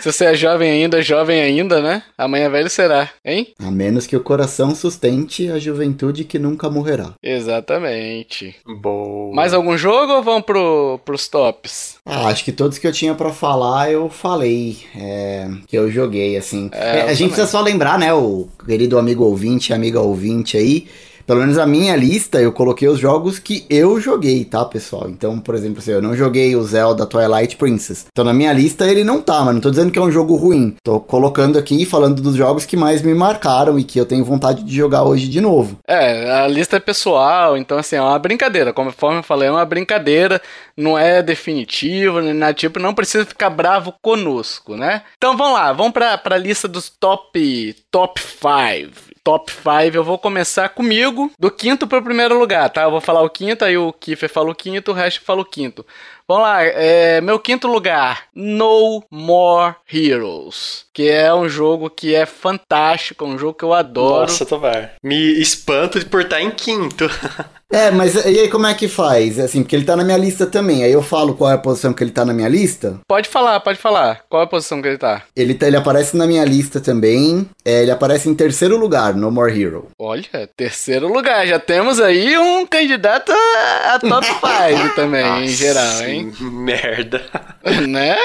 Se 0.00 0.12
você 0.12 0.26
é 0.26 0.34
jovem 0.34 0.70
ainda, 0.70 1.02
jovem 1.02 1.40
ainda, 1.40 1.80
né? 1.80 2.02
Amanhã 2.16 2.48
velho 2.50 2.70
será, 2.70 3.10
hein? 3.24 3.48
A 3.58 3.70
menos 3.70 4.06
que 4.06 4.16
o 4.16 4.20
coração 4.20 4.74
sustente 4.74 5.50
a 5.50 5.58
juventude 5.58 6.24
que 6.24 6.38
nunca 6.38 6.70
morrerá. 6.70 7.14
Exatamente. 7.22 8.56
Boa. 8.80 9.34
Mais 9.34 9.52
algum 9.52 9.76
jogo 9.76 10.14
ou 10.14 10.22
vamos 10.22 10.44
pro, 10.44 11.00
pros 11.04 11.28
tops? 11.28 11.96
Ah, 12.04 12.28
acho 12.28 12.44
que 12.44 12.52
todos 12.52 12.78
que 12.78 12.86
eu 12.86 12.92
tinha 12.92 13.14
para 13.14 13.32
falar 13.38 13.90
eu 13.92 14.08
falei. 14.08 14.78
É, 14.96 15.48
que 15.66 15.76
eu 15.76 15.90
joguei, 15.90 16.36
assim. 16.36 16.68
É, 16.72 17.02
a 17.02 17.06
gente 17.08 17.18
também. 17.18 17.28
precisa 17.28 17.46
só 17.46 17.60
lembrar, 17.60 17.98
né? 17.98 18.12
O 18.12 18.48
querido 18.66 18.98
amigo 18.98 19.24
ouvinte, 19.24 19.72
amiga 19.72 20.00
ouvinte 20.00 20.56
aí 20.56 20.86
pelo 21.28 21.40
menos 21.40 21.58
a 21.58 21.66
minha 21.66 21.94
lista, 21.94 22.40
eu 22.40 22.50
coloquei 22.50 22.88
os 22.88 22.98
jogos 22.98 23.38
que 23.38 23.66
eu 23.68 24.00
joguei, 24.00 24.46
tá, 24.46 24.64
pessoal? 24.64 25.10
Então, 25.10 25.38
por 25.38 25.54
exemplo, 25.54 25.78
assim, 25.78 25.90
eu 25.90 26.00
não 26.00 26.16
joguei 26.16 26.56
o 26.56 26.62
Zelda 26.62 27.04
Twilight 27.04 27.54
Princess. 27.56 28.06
Então, 28.10 28.24
na 28.24 28.32
minha 28.32 28.50
lista 28.50 28.86
ele 28.86 29.04
não 29.04 29.20
tá, 29.20 29.44
mas 29.44 29.52
não 29.52 29.60
tô 29.60 29.68
dizendo 29.68 29.92
que 29.92 29.98
é 29.98 30.02
um 30.02 30.10
jogo 30.10 30.36
ruim. 30.36 30.74
Tô 30.82 30.98
colocando 30.98 31.58
aqui 31.58 31.84
falando 31.84 32.22
dos 32.22 32.34
jogos 32.34 32.64
que 32.64 32.78
mais 32.78 33.02
me 33.02 33.12
marcaram 33.12 33.78
e 33.78 33.84
que 33.84 34.00
eu 34.00 34.06
tenho 34.06 34.24
vontade 34.24 34.64
de 34.64 34.74
jogar 34.74 35.02
hoje 35.02 35.28
de 35.28 35.38
novo. 35.38 35.76
É, 35.86 36.30
a 36.30 36.48
lista 36.48 36.78
é 36.78 36.80
pessoal, 36.80 37.58
então 37.58 37.76
assim, 37.76 37.96
é 37.96 38.00
uma 38.00 38.18
brincadeira. 38.18 38.72
Conforme 38.72 39.18
eu 39.18 39.22
falei, 39.22 39.48
é 39.48 39.52
uma 39.52 39.66
brincadeira, 39.66 40.40
não 40.74 40.98
é 40.98 41.22
definitivo, 41.22 42.22
nem 42.22 42.32
nada 42.32 42.54
tipo, 42.54 42.80
não 42.80 42.94
precisa 42.94 43.26
ficar 43.26 43.50
bravo 43.50 43.92
conosco, 44.00 44.78
né? 44.78 45.02
Então 45.18 45.36
vamos 45.36 45.58
lá, 45.58 45.74
vamos 45.74 45.92
pra, 45.92 46.16
pra 46.16 46.38
lista 46.38 46.66
dos 46.66 46.88
top 46.88 47.76
top 47.90 48.18
5 48.18 49.07
top 49.22 49.52
5. 49.52 49.96
Eu 49.96 50.04
vou 50.04 50.18
começar 50.18 50.68
comigo, 50.68 51.30
do 51.38 51.50
quinto 51.50 51.86
pro 51.86 52.02
primeiro 52.02 52.38
lugar, 52.38 52.68
tá? 52.70 52.82
Eu 52.82 52.90
vou 52.90 53.00
falar 53.00 53.22
o 53.22 53.30
quinto, 53.30 53.64
aí 53.64 53.76
o 53.76 53.92
Kiefer 53.92 54.28
fala 54.28 54.50
o 54.50 54.54
quinto, 54.54 54.90
o 54.90 54.94
resto 54.94 55.22
fala 55.22 55.40
o 55.40 55.44
quinto. 55.44 55.84
Vamos 56.26 56.42
lá, 56.42 56.62
é, 56.62 57.22
meu 57.22 57.38
quinto 57.38 57.66
lugar, 57.66 58.24
No 58.34 59.02
More 59.10 59.76
Heroes, 59.90 60.84
que 60.92 61.08
é 61.08 61.32
um 61.32 61.48
jogo 61.48 61.88
que 61.88 62.14
é 62.14 62.26
fantástico, 62.26 63.24
um 63.24 63.38
jogo 63.38 63.54
que 63.54 63.64
eu 63.64 63.72
adoro. 63.72 64.30
Nossa, 64.30 64.44
Tovar, 64.44 64.96
me 65.02 65.40
espanto 65.40 66.04
por 66.06 66.20
estar 66.20 66.42
em 66.42 66.50
quinto. 66.50 67.08
É, 67.70 67.90
mas 67.90 68.14
e 68.14 68.40
aí 68.40 68.48
como 68.48 68.66
é 68.66 68.74
que 68.74 68.88
faz? 68.88 69.38
Assim, 69.38 69.62
porque 69.62 69.76
ele 69.76 69.84
tá 69.84 69.94
na 69.94 70.04
minha 70.04 70.16
lista 70.16 70.46
também. 70.46 70.82
Aí 70.82 70.92
eu 70.92 71.02
falo 71.02 71.34
qual 71.34 71.50
é 71.50 71.54
a 71.54 71.58
posição 71.58 71.92
que 71.92 72.02
ele 72.02 72.10
tá 72.10 72.24
na 72.24 72.32
minha 72.32 72.48
lista? 72.48 72.98
Pode 73.06 73.28
falar, 73.28 73.60
pode 73.60 73.78
falar. 73.78 74.22
Qual 74.28 74.40
é 74.42 74.44
a 74.46 74.48
posição 74.48 74.80
que 74.80 74.88
ele 74.88 74.98
tá? 74.98 75.22
Ele, 75.36 75.54
tá, 75.54 75.66
ele 75.66 75.76
aparece 75.76 76.16
na 76.16 76.26
minha 76.26 76.44
lista 76.44 76.80
também. 76.80 77.48
É, 77.64 77.82
ele 77.82 77.90
aparece 77.90 78.28
em 78.28 78.34
terceiro 78.34 78.78
lugar, 78.78 79.14
No 79.14 79.30
More 79.30 79.52
Hero. 79.60 79.88
Olha, 79.98 80.48
terceiro 80.56 81.12
lugar. 81.12 81.46
Já 81.46 81.58
temos 81.58 82.00
aí 82.00 82.38
um 82.38 82.66
candidato 82.66 83.30
a, 83.32 83.94
a 83.94 83.98
top 83.98 84.24
5 84.72 84.94
também, 84.94 85.24
Nossa, 85.26 85.42
em 85.44 85.48
geral, 85.48 86.02
hein? 86.04 86.32
Merda. 86.40 87.22
né? 87.88 88.16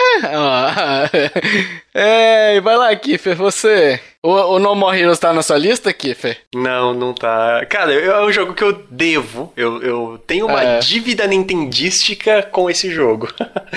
é, 1.94 2.62
vai 2.62 2.78
lá, 2.78 2.96
Kiffer, 2.96 3.36
você. 3.36 4.00
O, 4.22 4.30
o 4.30 4.60
No 4.60 4.74
More 4.74 4.98
Heroes 4.98 5.20
tá 5.20 5.34
na 5.34 5.42
sua 5.42 5.58
lista, 5.58 5.92
Kiffer? 5.92 6.38
Não, 6.56 6.94
não 6.94 7.14
tá. 7.14 7.66
Cara, 7.70 7.94
é 7.94 8.26
um 8.26 8.32
jogo 8.32 8.54
que 8.54 8.64
eu 8.64 8.72
devo. 8.90 9.52
Eu, 9.58 9.82
eu 9.82 10.18
tenho 10.26 10.46
uma 10.46 10.64
é. 10.64 10.80
dívida 10.80 11.28
nintendística 11.28 12.42
com 12.44 12.70
esse 12.70 12.90
jogo. 12.90 13.28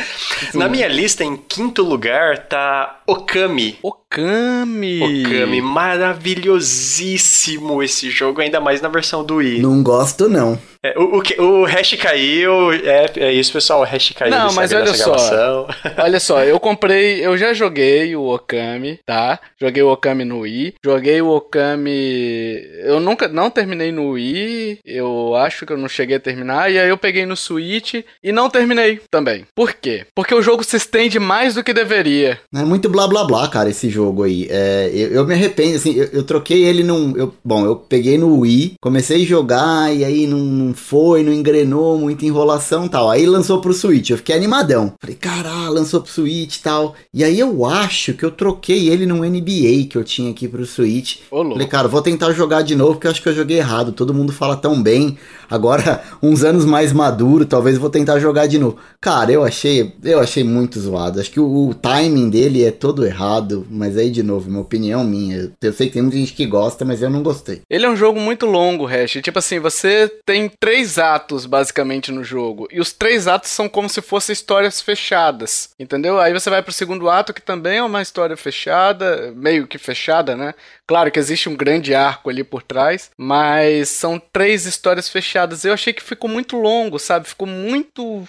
na 0.54 0.68
minha 0.68 0.86
lista, 0.86 1.24
em 1.24 1.36
quinto 1.36 1.82
lugar, 1.82 2.46
tá 2.46 3.00
Okami. 3.06 3.76
Okami. 3.82 5.26
Okami, 5.26 5.60
maravilhosíssimo 5.60 7.82
esse 7.82 8.08
jogo, 8.10 8.40
ainda 8.40 8.60
mais 8.60 8.80
na 8.80 8.88
versão 8.88 9.24
do 9.24 9.34
Wii. 9.36 9.60
Não 9.60 9.82
gosto, 9.82 10.28
não. 10.28 10.56
É, 10.86 10.94
o, 10.96 11.18
o, 11.18 11.62
o 11.62 11.64
hash 11.64 11.94
caiu, 11.94 12.72
é, 12.72 13.10
é 13.16 13.32
isso, 13.32 13.52
pessoal, 13.52 13.80
o 13.80 13.84
hash 13.84 14.12
caiu. 14.16 14.30
Não, 14.30 14.52
mas 14.52 14.72
olha 14.72 14.94
só, 14.94 15.66
olha 15.98 16.20
só, 16.20 16.44
eu 16.44 16.58
comprei, 16.60 17.24
eu 17.26 17.36
já 17.36 17.52
joguei 17.52 18.14
o 18.14 18.32
Okami, 18.32 19.00
tá? 19.04 19.40
Joguei 19.60 19.82
o 19.82 19.90
Okami 19.90 20.24
no 20.24 20.40
Wii, 20.40 20.74
joguei 20.84 21.20
o 21.20 21.28
Okami, 21.28 22.62
eu 22.84 23.00
nunca, 23.00 23.26
não 23.26 23.50
terminei 23.50 23.90
no 23.90 24.10
Wii, 24.10 24.80
eu 24.84 25.34
acho 25.34 25.66
que 25.66 25.72
eu 25.72 25.76
não 25.76 25.88
cheguei 25.88 26.16
a 26.16 26.20
terminar, 26.20 26.70
e 26.70 26.78
aí 26.78 26.88
eu 26.88 26.98
peguei 26.98 27.26
no 27.26 27.36
Switch 27.36 27.94
e 28.22 28.32
não 28.32 28.48
terminei 28.48 29.00
também. 29.10 29.44
Por 29.54 29.72
quê? 29.72 30.06
Porque 30.14 30.34
o 30.34 30.42
jogo 30.42 30.62
se 30.62 30.76
estende 30.76 31.18
mais 31.18 31.54
do 31.54 31.64
que 31.64 31.72
deveria. 31.72 32.38
É 32.54 32.62
muito 32.62 32.88
blá 32.88 33.08
blá 33.08 33.24
blá, 33.24 33.48
cara, 33.48 33.70
esse 33.70 33.90
jogo 33.90 34.22
aí. 34.22 34.46
É, 34.50 34.90
eu, 34.92 35.08
eu 35.08 35.26
me 35.26 35.34
arrependo, 35.34 35.76
assim, 35.76 35.94
eu, 35.94 36.08
eu, 36.12 36.22
troquei 36.22 36.64
ele 36.64 36.84
num, 36.84 37.16
eu, 37.16 37.34
bom, 37.44 37.64
eu 37.64 37.74
peguei 37.74 38.16
no 38.16 38.40
Wii, 38.40 38.74
comecei 38.80 39.22
a 39.22 39.26
jogar 39.26 39.94
e 39.94 40.04
aí 40.04 40.26
não, 40.26 40.38
não 40.38 40.74
foi, 40.76 41.22
não 41.22 41.32
engrenou, 41.32 41.98
muita 41.98 42.26
enrolação 42.26 42.86
tal. 42.86 43.10
Aí 43.10 43.26
lançou 43.26 43.60
pro 43.60 43.72
Switch, 43.72 44.10
eu 44.10 44.16
fiquei 44.18 44.34
animadão. 44.34 44.92
Falei, 45.00 45.16
caralho, 45.16 45.72
lançou 45.72 46.00
pro 46.00 46.12
Switch 46.12 46.58
tal. 46.60 46.94
E 47.12 47.24
aí 47.24 47.40
eu 47.40 47.64
acho 47.64 48.14
que 48.14 48.24
eu 48.24 48.30
troquei 48.30 48.88
ele 48.88 49.06
num 49.06 49.24
NBA 49.24 49.88
que 49.88 49.96
eu 49.96 50.04
tinha 50.04 50.30
aqui 50.30 50.46
pro 50.46 50.66
Switch. 50.66 51.18
Ô, 51.30 51.42
Falei, 51.44 51.66
cara, 51.66 51.88
vou 51.88 52.02
tentar 52.02 52.32
jogar 52.32 52.62
de 52.62 52.76
novo 52.76 52.94
porque 52.94 53.06
eu 53.06 53.10
acho 53.10 53.22
que 53.22 53.28
eu 53.28 53.34
joguei 53.34 53.58
errado. 53.58 53.92
Todo 53.92 54.14
mundo 54.14 54.32
fala 54.32 54.56
tão 54.56 54.82
bem. 54.82 55.16
Agora, 55.48 56.02
uns 56.22 56.44
anos 56.44 56.64
mais 56.64 56.92
maduro, 56.92 57.46
talvez 57.46 57.78
vou 57.78 57.90
tentar 57.90 58.18
jogar 58.18 58.46
de 58.46 58.58
novo. 58.58 58.76
Cara, 59.00 59.32
eu 59.32 59.42
achei, 59.42 59.92
eu 60.04 60.20
achei 60.20 60.44
muito 60.44 60.78
zoado. 60.78 61.20
Acho 61.20 61.30
que 61.30 61.40
o, 61.40 61.68
o 61.68 61.74
timing 61.74 62.28
dele 62.28 62.64
é 62.64 62.70
todo 62.70 63.06
errado, 63.06 63.66
mas 63.70 63.96
aí 63.96 64.10
de 64.10 64.22
novo, 64.22 64.48
minha 64.50 64.60
opinião 64.60 65.04
minha. 65.04 65.52
Eu 65.62 65.72
sei 65.72 65.86
que 65.86 65.94
tem 65.94 66.02
muita 66.02 66.18
gente 66.18 66.32
que 66.32 66.46
gosta, 66.46 66.84
mas 66.84 67.02
eu 67.02 67.10
não 67.10 67.22
gostei. 67.22 67.62
Ele 67.70 67.86
é 67.86 67.90
um 67.90 67.96
jogo 67.96 68.20
muito 68.20 68.46
longo, 68.46 68.84
Hash. 68.84 69.18
Tipo 69.22 69.38
assim, 69.38 69.58
você 69.58 70.10
tem 70.24 70.50
três 70.66 70.98
atos 70.98 71.46
basicamente 71.46 72.10
no 72.10 72.24
jogo. 72.24 72.66
E 72.72 72.80
os 72.80 72.92
três 72.92 73.28
atos 73.28 73.50
são 73.50 73.68
como 73.68 73.88
se 73.88 74.02
fossem 74.02 74.32
histórias 74.32 74.80
fechadas. 74.80 75.70
Entendeu? 75.78 76.18
Aí 76.18 76.32
você 76.32 76.50
vai 76.50 76.60
pro 76.60 76.72
segundo 76.72 77.08
ato, 77.08 77.32
que 77.32 77.40
também 77.40 77.78
é 77.78 77.82
uma 77.84 78.02
história 78.02 78.36
fechada, 78.36 79.32
meio 79.36 79.68
que 79.68 79.78
fechada, 79.78 80.34
né? 80.34 80.54
Claro 80.84 81.12
que 81.12 81.20
existe 81.20 81.48
um 81.48 81.54
grande 81.54 81.94
arco 81.94 82.30
ali 82.30 82.42
por 82.42 82.64
trás, 82.64 83.12
mas 83.16 83.90
são 83.90 84.20
três 84.32 84.66
histórias 84.66 85.08
fechadas. 85.08 85.64
Eu 85.64 85.72
achei 85.72 85.92
que 85.92 86.02
ficou 86.02 86.28
muito 86.28 86.56
longo, 86.56 86.98
sabe? 86.98 87.28
Ficou 87.28 87.46
muito. 87.46 88.26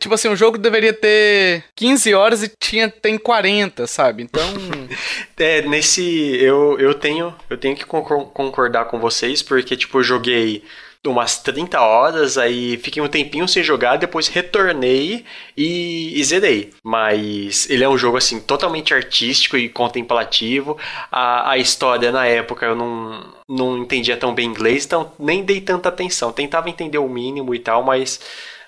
Tipo 0.00 0.16
assim, 0.16 0.28
o 0.28 0.34
jogo 0.34 0.58
deveria 0.58 0.92
ter 0.92 1.62
15 1.76 2.14
horas 2.14 2.42
e 2.42 2.52
tinha, 2.58 2.88
tem 2.88 3.16
40, 3.16 3.86
sabe? 3.86 4.24
Então. 4.24 4.42
é, 5.38 5.62
nesse. 5.62 6.36
Eu, 6.42 6.80
eu, 6.80 6.94
tenho, 6.94 7.32
eu 7.48 7.56
tenho 7.56 7.76
que 7.76 7.84
concordar 7.84 8.86
com 8.86 8.98
vocês, 8.98 9.40
porque, 9.40 9.76
tipo, 9.76 9.98
eu 9.98 10.02
joguei 10.02 10.64
umas 11.06 11.38
30 11.38 11.80
horas, 11.80 12.36
aí 12.36 12.76
fiquei 12.76 13.02
um 13.02 13.08
tempinho 13.08 13.48
sem 13.48 13.62
jogar, 13.62 13.96
depois 13.96 14.28
retornei 14.28 15.24
e, 15.56 16.20
e 16.20 16.24
zerei. 16.24 16.70
Mas 16.82 17.68
ele 17.70 17.82
é 17.82 17.88
um 17.88 17.96
jogo 17.96 18.18
assim 18.18 18.38
totalmente 18.40 18.92
artístico 18.92 19.56
e 19.56 19.68
contemplativo. 19.68 20.76
A, 21.10 21.52
a 21.52 21.58
história 21.58 22.12
na 22.12 22.26
época 22.26 22.66
eu 22.66 22.76
não, 22.76 23.34
não 23.48 23.78
entendia 23.78 24.16
tão 24.16 24.34
bem 24.34 24.46
inglês, 24.46 24.84
então 24.84 25.12
nem 25.18 25.42
dei 25.42 25.60
tanta 25.60 25.88
atenção. 25.88 26.32
Tentava 26.32 26.68
entender 26.68 26.98
o 26.98 27.08
mínimo 27.08 27.54
e 27.54 27.58
tal, 27.58 27.82
mas 27.82 28.20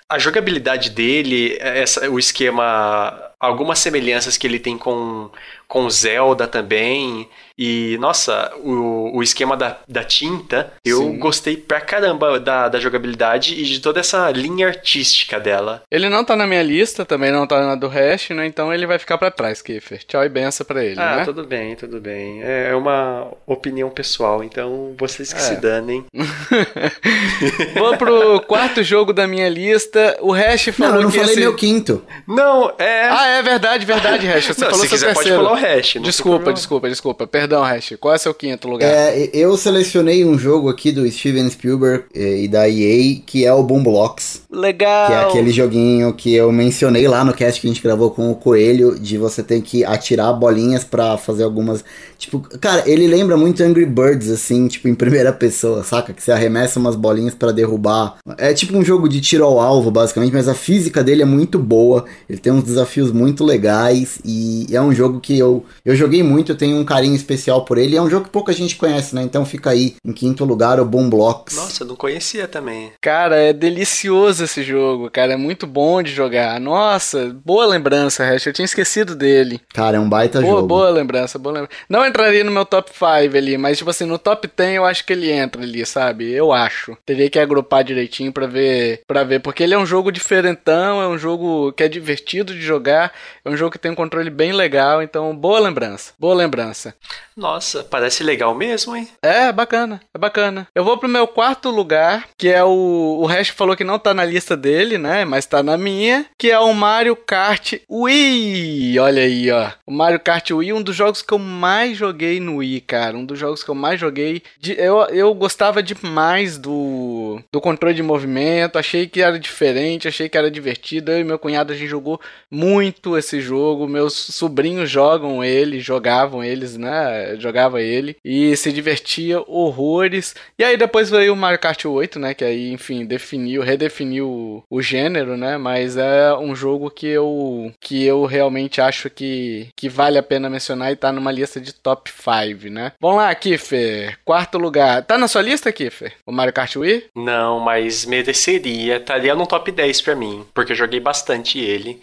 a 0.09 0.18
jogabilidade 0.18 0.90
dele, 0.90 1.57
essa, 1.61 2.09
o 2.11 2.18
esquema, 2.18 3.31
algumas 3.40 3.79
semelhanças 3.79 4.37
que 4.37 4.47
ele 4.47 4.59
tem 4.59 4.79
com, 4.79 5.31
com 5.68 5.88
Zelda 5.90 6.47
também 6.47 7.29
E, 7.59 7.97
nossa, 8.01 8.51
o, 8.62 9.17
o 9.19 9.23
esquema 9.23 9.57
da, 9.57 9.77
da 9.88 10.03
tinta, 10.05 10.73
eu 10.85 10.99
Sim. 10.99 11.19
gostei 11.19 11.57
pra 11.57 11.81
caramba 11.81 12.41
da, 12.41 12.69
da 12.69 12.79
jogabilidade 12.81 13.55
e 13.55 13.65
de 13.65 13.81
toda 13.81 14.01
essa 14.01 14.31
linha 14.31 14.67
artística 14.69 15.38
dela. 15.38 15.83
Ele 15.91 16.09
não 16.09 16.25
tá 16.25 16.35
na 16.37 16.47
minha 16.47 16.62
lista, 16.62 17.05
também 17.05 17.31
não 17.31 17.47
tá 17.47 17.61
na 17.61 17.75
do 17.75 17.88
hash, 17.88 18.31
né? 18.31 18.47
Então 18.47 18.73
ele 18.73 18.87
vai 18.87 18.99
ficar 18.99 19.19
pra 19.19 19.31
trás, 19.31 19.61
Kiffer. 19.62 20.03
Tchau 20.05 20.25
e 20.25 20.29
benção 20.29 20.65
pra 20.67 20.85
ele, 20.85 21.01
ah, 21.01 21.17
né? 21.17 21.25
tudo 21.25 21.45
bem, 21.45 21.77
tudo 21.77 22.01
bem. 22.01 22.43
É 22.43 22.62
é 22.73 22.75
uma 22.75 23.29
opinião 23.47 23.91
pessoal, 23.91 24.43
então 24.43 24.95
vocês 24.99 25.33
que 25.33 25.38
É. 25.38 25.43
se 25.43 25.57
danem. 25.57 26.05
Vou 27.75 27.97
pro 27.97 28.41
quarto 28.43 28.83
jogo 28.83 29.12
da 29.12 29.27
minha 29.27 29.49
lista. 29.49 30.17
O 30.21 30.33
hash 30.33 30.67
Não, 30.69 30.73
falou 30.75 30.95
eu 30.97 31.03
não 31.03 31.11
que 31.11 31.19
falei 31.19 31.33
esse... 31.33 31.41
meu 31.41 31.55
quinto. 31.55 32.05
Não, 32.27 32.73
é. 32.79 33.09
Ah, 33.09 33.27
é 33.38 33.43
verdade, 33.43 33.85
verdade, 33.85 34.27
Hash. 34.27 34.47
Você 34.47 34.61
Não, 34.65 34.71
falou 34.71 34.85
se 34.85 34.88
seu 34.88 34.97
quiser, 34.99 35.15
pode 35.15 35.29
terceiro. 35.29 35.38
pular 35.45 35.53
o 35.53 35.61
hash. 35.61 35.95
não 35.97 36.03
Desculpa, 36.03 36.37
problema. 36.37 36.55
desculpa, 36.55 36.88
desculpa. 36.88 37.27
Perdão, 37.42 37.64
Hash. 37.64 37.94
Qual 37.98 38.14
é 38.14 38.18
seu 38.18 38.33
quinto 38.33 38.68
lugar? 38.68 38.88
É, 38.88 39.28
eu 39.33 39.57
selecionei 39.57 40.24
um 40.24 40.38
jogo 40.38 40.68
aqui 40.68 40.92
do 40.92 41.11
Steven 41.11 41.50
Spielberg 41.50 42.05
e 42.14 42.46
da 42.46 42.68
EA, 42.68 43.20
que 43.26 43.44
é 43.44 43.52
o 43.52 43.64
Boom 43.64 43.83
Blocks. 43.83 44.42
Legal. 44.48 45.09
Que 45.09 45.12
é 45.12 45.20
aquele 45.22 45.50
joguinho 45.50 46.12
que 46.12 46.33
eu 46.33 46.52
mencionei 46.52 47.09
lá 47.09 47.24
no 47.24 47.35
cast 47.35 47.61
que 47.61 47.66
a 47.66 47.70
gente 47.70 47.83
gravou 47.83 48.12
com 48.12 48.31
o 48.31 48.37
Coelho, 48.37 48.96
de 48.96 49.18
você 49.18 49.42
ter 49.42 49.61
que 49.61 49.85
atirar 49.85 50.33
bolinhas 50.35 50.85
pra 50.85 51.18
fazer 51.18 51.42
algumas. 51.42 51.85
Tipo, 52.16 52.38
cara, 52.61 52.85
ele 52.87 53.09
lembra 53.09 53.37
muito 53.37 53.61
Angry 53.61 53.87
Birds, 53.87 54.31
assim, 54.31 54.68
tipo, 54.68 54.87
em 54.87 54.94
primeira 54.94 55.33
pessoa, 55.33 55.83
saca? 55.83 56.12
Que 56.12 56.22
você 56.22 56.31
arremessa 56.31 56.78
umas 56.78 56.94
bolinhas 56.94 57.35
pra 57.35 57.50
derrubar. 57.50 58.18
É 58.38 58.55
tipo 58.55 58.78
um 58.78 58.85
jogo 58.85 59.09
de 59.09 59.20
tiro 59.20 59.44
ao 59.44 59.59
alvo, 59.59 59.90
basicamente, 59.90 60.33
mas 60.33 60.46
a 60.46 60.55
física 60.55 61.02
dele 61.02 61.22
é 61.22 61.26
muito 61.26 61.59
boa. 61.59 62.05
Ele 62.31 62.38
tem 62.38 62.52
uns 62.52 62.62
desafios 62.62 63.11
muito 63.11 63.42
legais 63.42 64.20
e 64.24 64.68
é 64.70 64.81
um 64.81 64.94
jogo 64.94 65.18
que 65.18 65.37
eu, 65.37 65.64
eu 65.85 65.96
joguei 65.96 66.22
muito, 66.22 66.52
eu 66.52 66.57
tenho 66.57 66.78
um 66.78 66.85
carinho 66.85 67.16
especial 67.16 67.32
por 67.64 67.79
ele. 67.79 67.97
É 67.97 68.03
um 68.03 68.11
jogo 68.11 68.25
que 68.25 68.31
pouca 68.31 68.53
gente 68.53 68.77
conhece, 68.77 69.14
né? 69.14 69.23
Então 69.23 69.45
fica 69.45 69.71
aí, 69.71 69.95
em 70.05 70.12
quinto 70.12 70.45
lugar, 70.45 70.81
o 70.81 70.85
Boom 70.85 71.09
Blocks. 71.11 71.57
Nossa, 71.57 71.83
eu 71.83 71.87
não 71.88 71.97
conhecia 71.97 72.47
também. 72.49 72.92
Cara, 73.01 73.37
é 73.37 73.53
delicioso 73.53 74.45
esse 74.45 74.62
jogo, 74.62 75.11
cara. 75.11 75.33
É 75.33 75.37
muito 75.37 75.66
bom 75.66 76.03
de 76.03 76.12
jogar. 76.12 76.59
Nossa, 76.61 77.35
boa 77.45 77.66
lembrança, 77.66 78.25
Hash. 78.25 78.47
Eu 78.47 78.53
tinha 78.53 78.64
esquecido 78.64 79.14
dele. 79.14 79.61
Cara, 79.75 79.97
é 79.97 80.01
um 80.01 80.09
baita 80.09 80.40
Boa, 80.40 80.55
jogo. 80.57 80.66
boa 80.66 80.90
lembrança, 80.90 81.38
boa 81.38 81.53
lembrança. 81.55 81.77
Não 81.88 82.07
entraria 82.07 82.45
no 82.45 82.51
meu 82.51 82.64
top 82.64 82.90
5 82.92 83.37
ali, 83.37 83.57
mas, 83.59 83.79
tipo 83.79 83.90
assim, 83.90 84.05
no 84.05 84.18
top 84.18 84.49
10 84.55 84.77
eu 84.77 84.85
acho 84.85 85.05
que 85.05 85.12
ele 85.12 85.31
entra 85.31 85.62
ali, 85.62 85.85
sabe? 85.87 86.31
Eu 86.33 86.53
acho. 86.53 86.97
Teria 87.05 87.29
que 87.31 87.38
agrupar 87.38 87.85
direitinho 87.85 88.33
pra 88.33 88.47
ver, 88.47 89.03
para 89.07 89.25
ver. 89.25 89.40
Porque 89.40 89.62
ele 89.62 89.75
é 89.75 89.79
um 89.79 89.87
jogo 89.87 90.11
diferentão, 90.12 91.01
é 91.01 91.09
um 91.09 91.18
jogo 91.18 91.73
que 91.73 91.83
é 91.83 91.88
divertido 91.88 92.55
de 92.55 92.61
jogar, 92.61 93.12
é 93.45 93.51
um 93.51 93.57
jogo 93.57 93.71
que 93.73 93.79
tem 93.79 93.90
um 93.90 93.95
controle 93.97 94.31
bem 94.31 94.53
legal, 94.53 95.03
então, 95.03 95.35
boa 95.37 95.59
lembrança. 95.61 96.12
Boa 96.18 96.35
lembrança. 96.35 96.95
Nossa, 97.37 97.83
parece 97.83 98.23
legal 98.23 98.55
mesmo, 98.55 98.95
hein? 98.95 99.09
É, 99.23 99.51
bacana, 99.53 100.01
é 100.15 100.19
bacana. 100.19 100.67
Eu 100.75 100.85
vou 100.85 100.99
pro 100.99 101.09
meu 101.09 101.27
quarto 101.27 101.71
lugar, 101.71 102.29
que 102.37 102.49
é 102.49 102.63
o. 102.63 103.19
O 103.21 103.27
resto 103.27 103.55
falou 103.55 103.77
que 103.77 103.85
não 103.85 103.99
tá 103.99 104.13
na 104.13 104.25
lista 104.25 104.57
dele, 104.57 104.99
né? 104.99 105.25
Mas 105.25 105.47
tá 105.47 105.63
na 105.63 105.77
minha, 105.77 106.27
que 106.39 106.51
é 106.51 106.59
o 106.59 106.73
Mario 106.75 107.17
Kart 107.17 107.75
Wii. 107.91 108.99
Olha 108.99 109.23
aí, 109.23 109.51
ó. 109.51 109.71
O 109.87 109.93
Mario 109.93 110.21
Kart 110.21 110.51
Wii, 110.51 110.73
um 110.73 110.83
dos 110.83 110.97
jogos 110.97 111.23
que 111.23 111.33
eu 111.33 111.39
mais 111.39 111.97
joguei 111.97 112.41
no 112.41 112.57
Wii, 112.57 112.81
cara. 112.83 113.17
Um 113.17 113.25
dos 113.25 113.39
jogos 113.39 113.63
que 113.63 113.71
eu 113.71 113.75
mais 113.75 113.99
joguei. 113.99 114.43
Eu, 114.77 115.01
eu 115.07 115.35
gostava 115.35 115.83
demais 115.83 116.59
do, 116.59 117.41
do 117.53 117.61
controle 117.61 117.95
de 117.95 118.03
movimento, 118.03 118.79
achei 118.79 119.07
que 119.07 119.23
era 119.23 119.39
diferente, 119.39 120.09
achei 120.09 120.29
que 120.29 120.37
era 120.39 120.51
divertido. 120.51 121.13
Eu 121.13 121.21
e 121.21 121.25
meu 121.25 121.39
cunhado 121.39 121.73
a 121.73 121.77
gente 121.77 121.89
jogou 121.89 122.21
muito 122.51 123.17
esse 123.17 123.41
jogo. 123.41 123.89
Meus 123.89 124.15
sobrinhos 124.15 124.91
jogam 124.91 125.43
ele, 125.43 125.81
jogavam 125.81 126.43
eles, 126.43 126.77
né? 126.77 127.12
Jogava 127.38 127.81
ele 127.81 128.16
e 128.25 128.57
se 128.57 128.72
divertia 128.72 129.40
horrores. 129.46 130.35
E 130.59 130.64
aí 130.64 130.77
depois 130.77 131.11
veio 131.11 131.33
o 131.33 131.37
Mario 131.37 131.59
Kart 131.59 131.85
8, 131.85 132.18
né? 132.18 132.35
Que 132.35 132.44
aí, 132.44 132.72
enfim, 132.72 133.05
definiu, 133.05 133.62
redefiniu 133.62 134.64
o, 134.70 134.83
gênero, 134.83 135.37
né? 135.37 135.57
Mas 135.57 135.96
é 135.96 136.35
um 136.35 136.55
jogo 136.55 136.90
que 136.90 137.07
eu 137.07 137.72
que 137.81 138.05
eu 138.05 138.25
realmente 138.25 138.81
acho 138.81 139.09
que, 139.09 139.68
que 139.77 139.88
vale 139.88 140.18
a 140.18 140.22
pena 140.22 140.51
mencionar 140.51 140.92
e 140.92 140.96
tá 140.96 141.12
numa 141.12 141.31
lista 141.31 141.61
de 141.61 141.72
top 141.72 142.11
5, 142.11 142.68
né? 142.70 142.92
Vamos 143.01 143.18
lá, 143.18 143.35
Kiffer. 143.35 144.18
Quarto 144.25 144.59
lugar. 144.59 145.05
Tá 145.05 145.16
na 145.16 145.29
sua 145.29 145.42
lista, 145.42 145.72
Kiffer? 145.72 146.12
O 146.27 146.33
Mario 146.33 146.53
Kart 146.53 146.75
Wii? 146.77 147.05
Não, 147.14 147.61
mas 147.61 148.05
mereceria. 148.05 148.96
Estaria 148.96 149.35
no 149.35 149.46
top 149.46 149.70
10 149.70 150.01
pra 150.03 150.14
mim, 150.14 150.44
porque 150.53 150.72
eu 150.72 150.77
joguei 150.77 151.01
bastante 151.01 151.59
ele. 151.59 152.01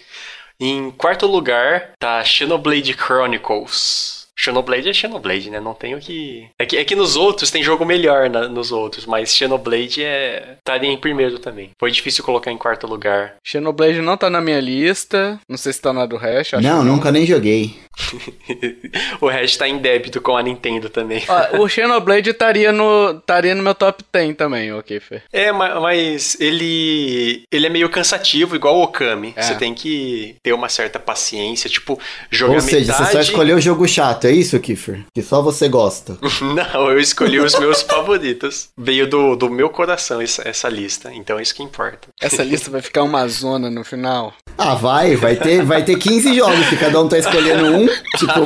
Em 0.60 0.92
quarto 0.92 1.26
lugar 1.26 1.94
tá 1.98 2.22
Xenoblade 2.22 2.94
Chronicles. 2.94 4.19
Xenoblade 4.42 4.88
é 4.90 4.94
Xenoblade, 4.94 5.50
né? 5.50 5.60
Não 5.60 5.74
tenho 5.74 6.00
que. 6.00 6.48
É 6.58 6.66
que, 6.66 6.78
é 6.78 6.86
que 6.86 6.96
nos 6.96 7.16
outros 7.18 7.52
tem 7.52 7.62
jogo 7.62 7.86
melhor 7.86 8.30
na- 8.30 8.48
nos 8.48 8.72
outros, 8.72 9.06
mas 9.06 9.36
Xenoblade 9.36 10.02
é. 10.04 10.56
estaria 10.58 10.90
em 10.90 10.98
primeiro 10.98 11.40
também. 11.40 11.72
Foi 11.78 11.92
difícil 11.92 12.24
colocar 12.24 12.52
em 12.52 12.58
quarto 12.58 12.88
lugar. 12.88 13.36
Xenoblade 13.44 14.02
não 14.02 14.16
tá 14.16 14.30
na 14.30 14.40
minha 14.40 14.60
lista. 14.62 15.38
Não 15.50 15.58
sei 15.58 15.74
se 15.74 15.82
tá 15.82 15.92
na 15.92 16.06
do 16.06 16.16
Hash. 16.16 16.54
acho 16.54 16.62
Não, 16.62 16.80
que 16.80 16.86
nunca 16.86 17.12
nem 17.12 17.26
joguei. 17.26 17.76
o 19.20 19.28
resto 19.28 19.60
tá 19.60 19.68
em 19.68 19.78
débito 19.78 20.22
com 20.22 20.38
a 20.38 20.42
Nintendo 20.44 20.90
também. 20.90 21.24
Ó, 21.28 21.62
o 21.64 21.68
Xenoblade 21.70 22.30
estaria 22.30 22.72
no, 22.72 23.12
estaria 23.20 23.54
no 23.54 23.62
meu 23.64 23.76
top 23.76 24.04
10 24.12 24.36
também, 24.38 24.72
o 24.74 24.82
Kiffer. 24.82 25.22
É, 25.34 25.52
ma- 25.52 25.80
mas 25.80 26.40
ele 26.40 27.44
ele 27.52 27.66
é 27.66 27.70
meio 27.70 27.90
cansativo, 27.90 28.56
igual 28.56 28.78
o 28.78 28.84
Okami. 28.84 29.34
É. 29.36 29.42
Você 29.42 29.56
tem 29.56 29.74
que 29.74 30.36
ter 30.42 30.54
uma 30.54 30.70
certa 30.70 31.00
paciência, 31.00 31.70
tipo, 31.70 32.00
jogar 32.32 32.56
Ou 32.56 32.62
seja, 32.62 32.92
metade... 32.94 33.06
você 33.08 33.12
só 33.12 33.20
escolheu 33.22 33.58
o 33.58 33.62
jogo 33.62 33.88
chato, 33.88 34.28
é 34.30 34.32
isso, 34.32 34.60
Kiffer? 34.60 35.02
Que 35.14 35.22
só 35.22 35.42
você 35.42 35.68
gosta. 35.68 36.18
Não, 36.42 36.92
eu 36.92 37.00
escolhi 37.00 37.40
os 37.40 37.58
meus 37.60 37.82
favoritos. 37.82 38.70
Veio 38.78 39.08
do, 39.10 39.36
do 39.36 39.50
meu 39.50 39.70
coração 39.70 40.22
essa, 40.22 40.48
essa 40.48 40.70
lista, 40.70 41.12
então 41.14 41.40
é 41.40 41.42
isso 41.42 41.56
que 41.56 41.64
importa. 41.64 42.10
Essa 42.22 42.44
lista 42.44 42.70
vai 42.70 42.82
ficar 42.82 43.04
uma 43.04 43.28
zona 43.28 43.70
no 43.70 43.84
final. 43.84 44.34
Ah, 44.58 44.76
vai, 44.76 45.16
vai 45.16 45.36
ter, 45.36 45.64
vai 45.64 45.84
ter 45.84 45.98
15 45.98 46.36
jogos, 46.36 46.68
que 46.68 46.78
cada 46.78 47.02
um 47.02 47.08
tá 47.08 47.18
escolhendo 47.18 47.66
um. 47.66 47.88
Tipo, 48.18 48.42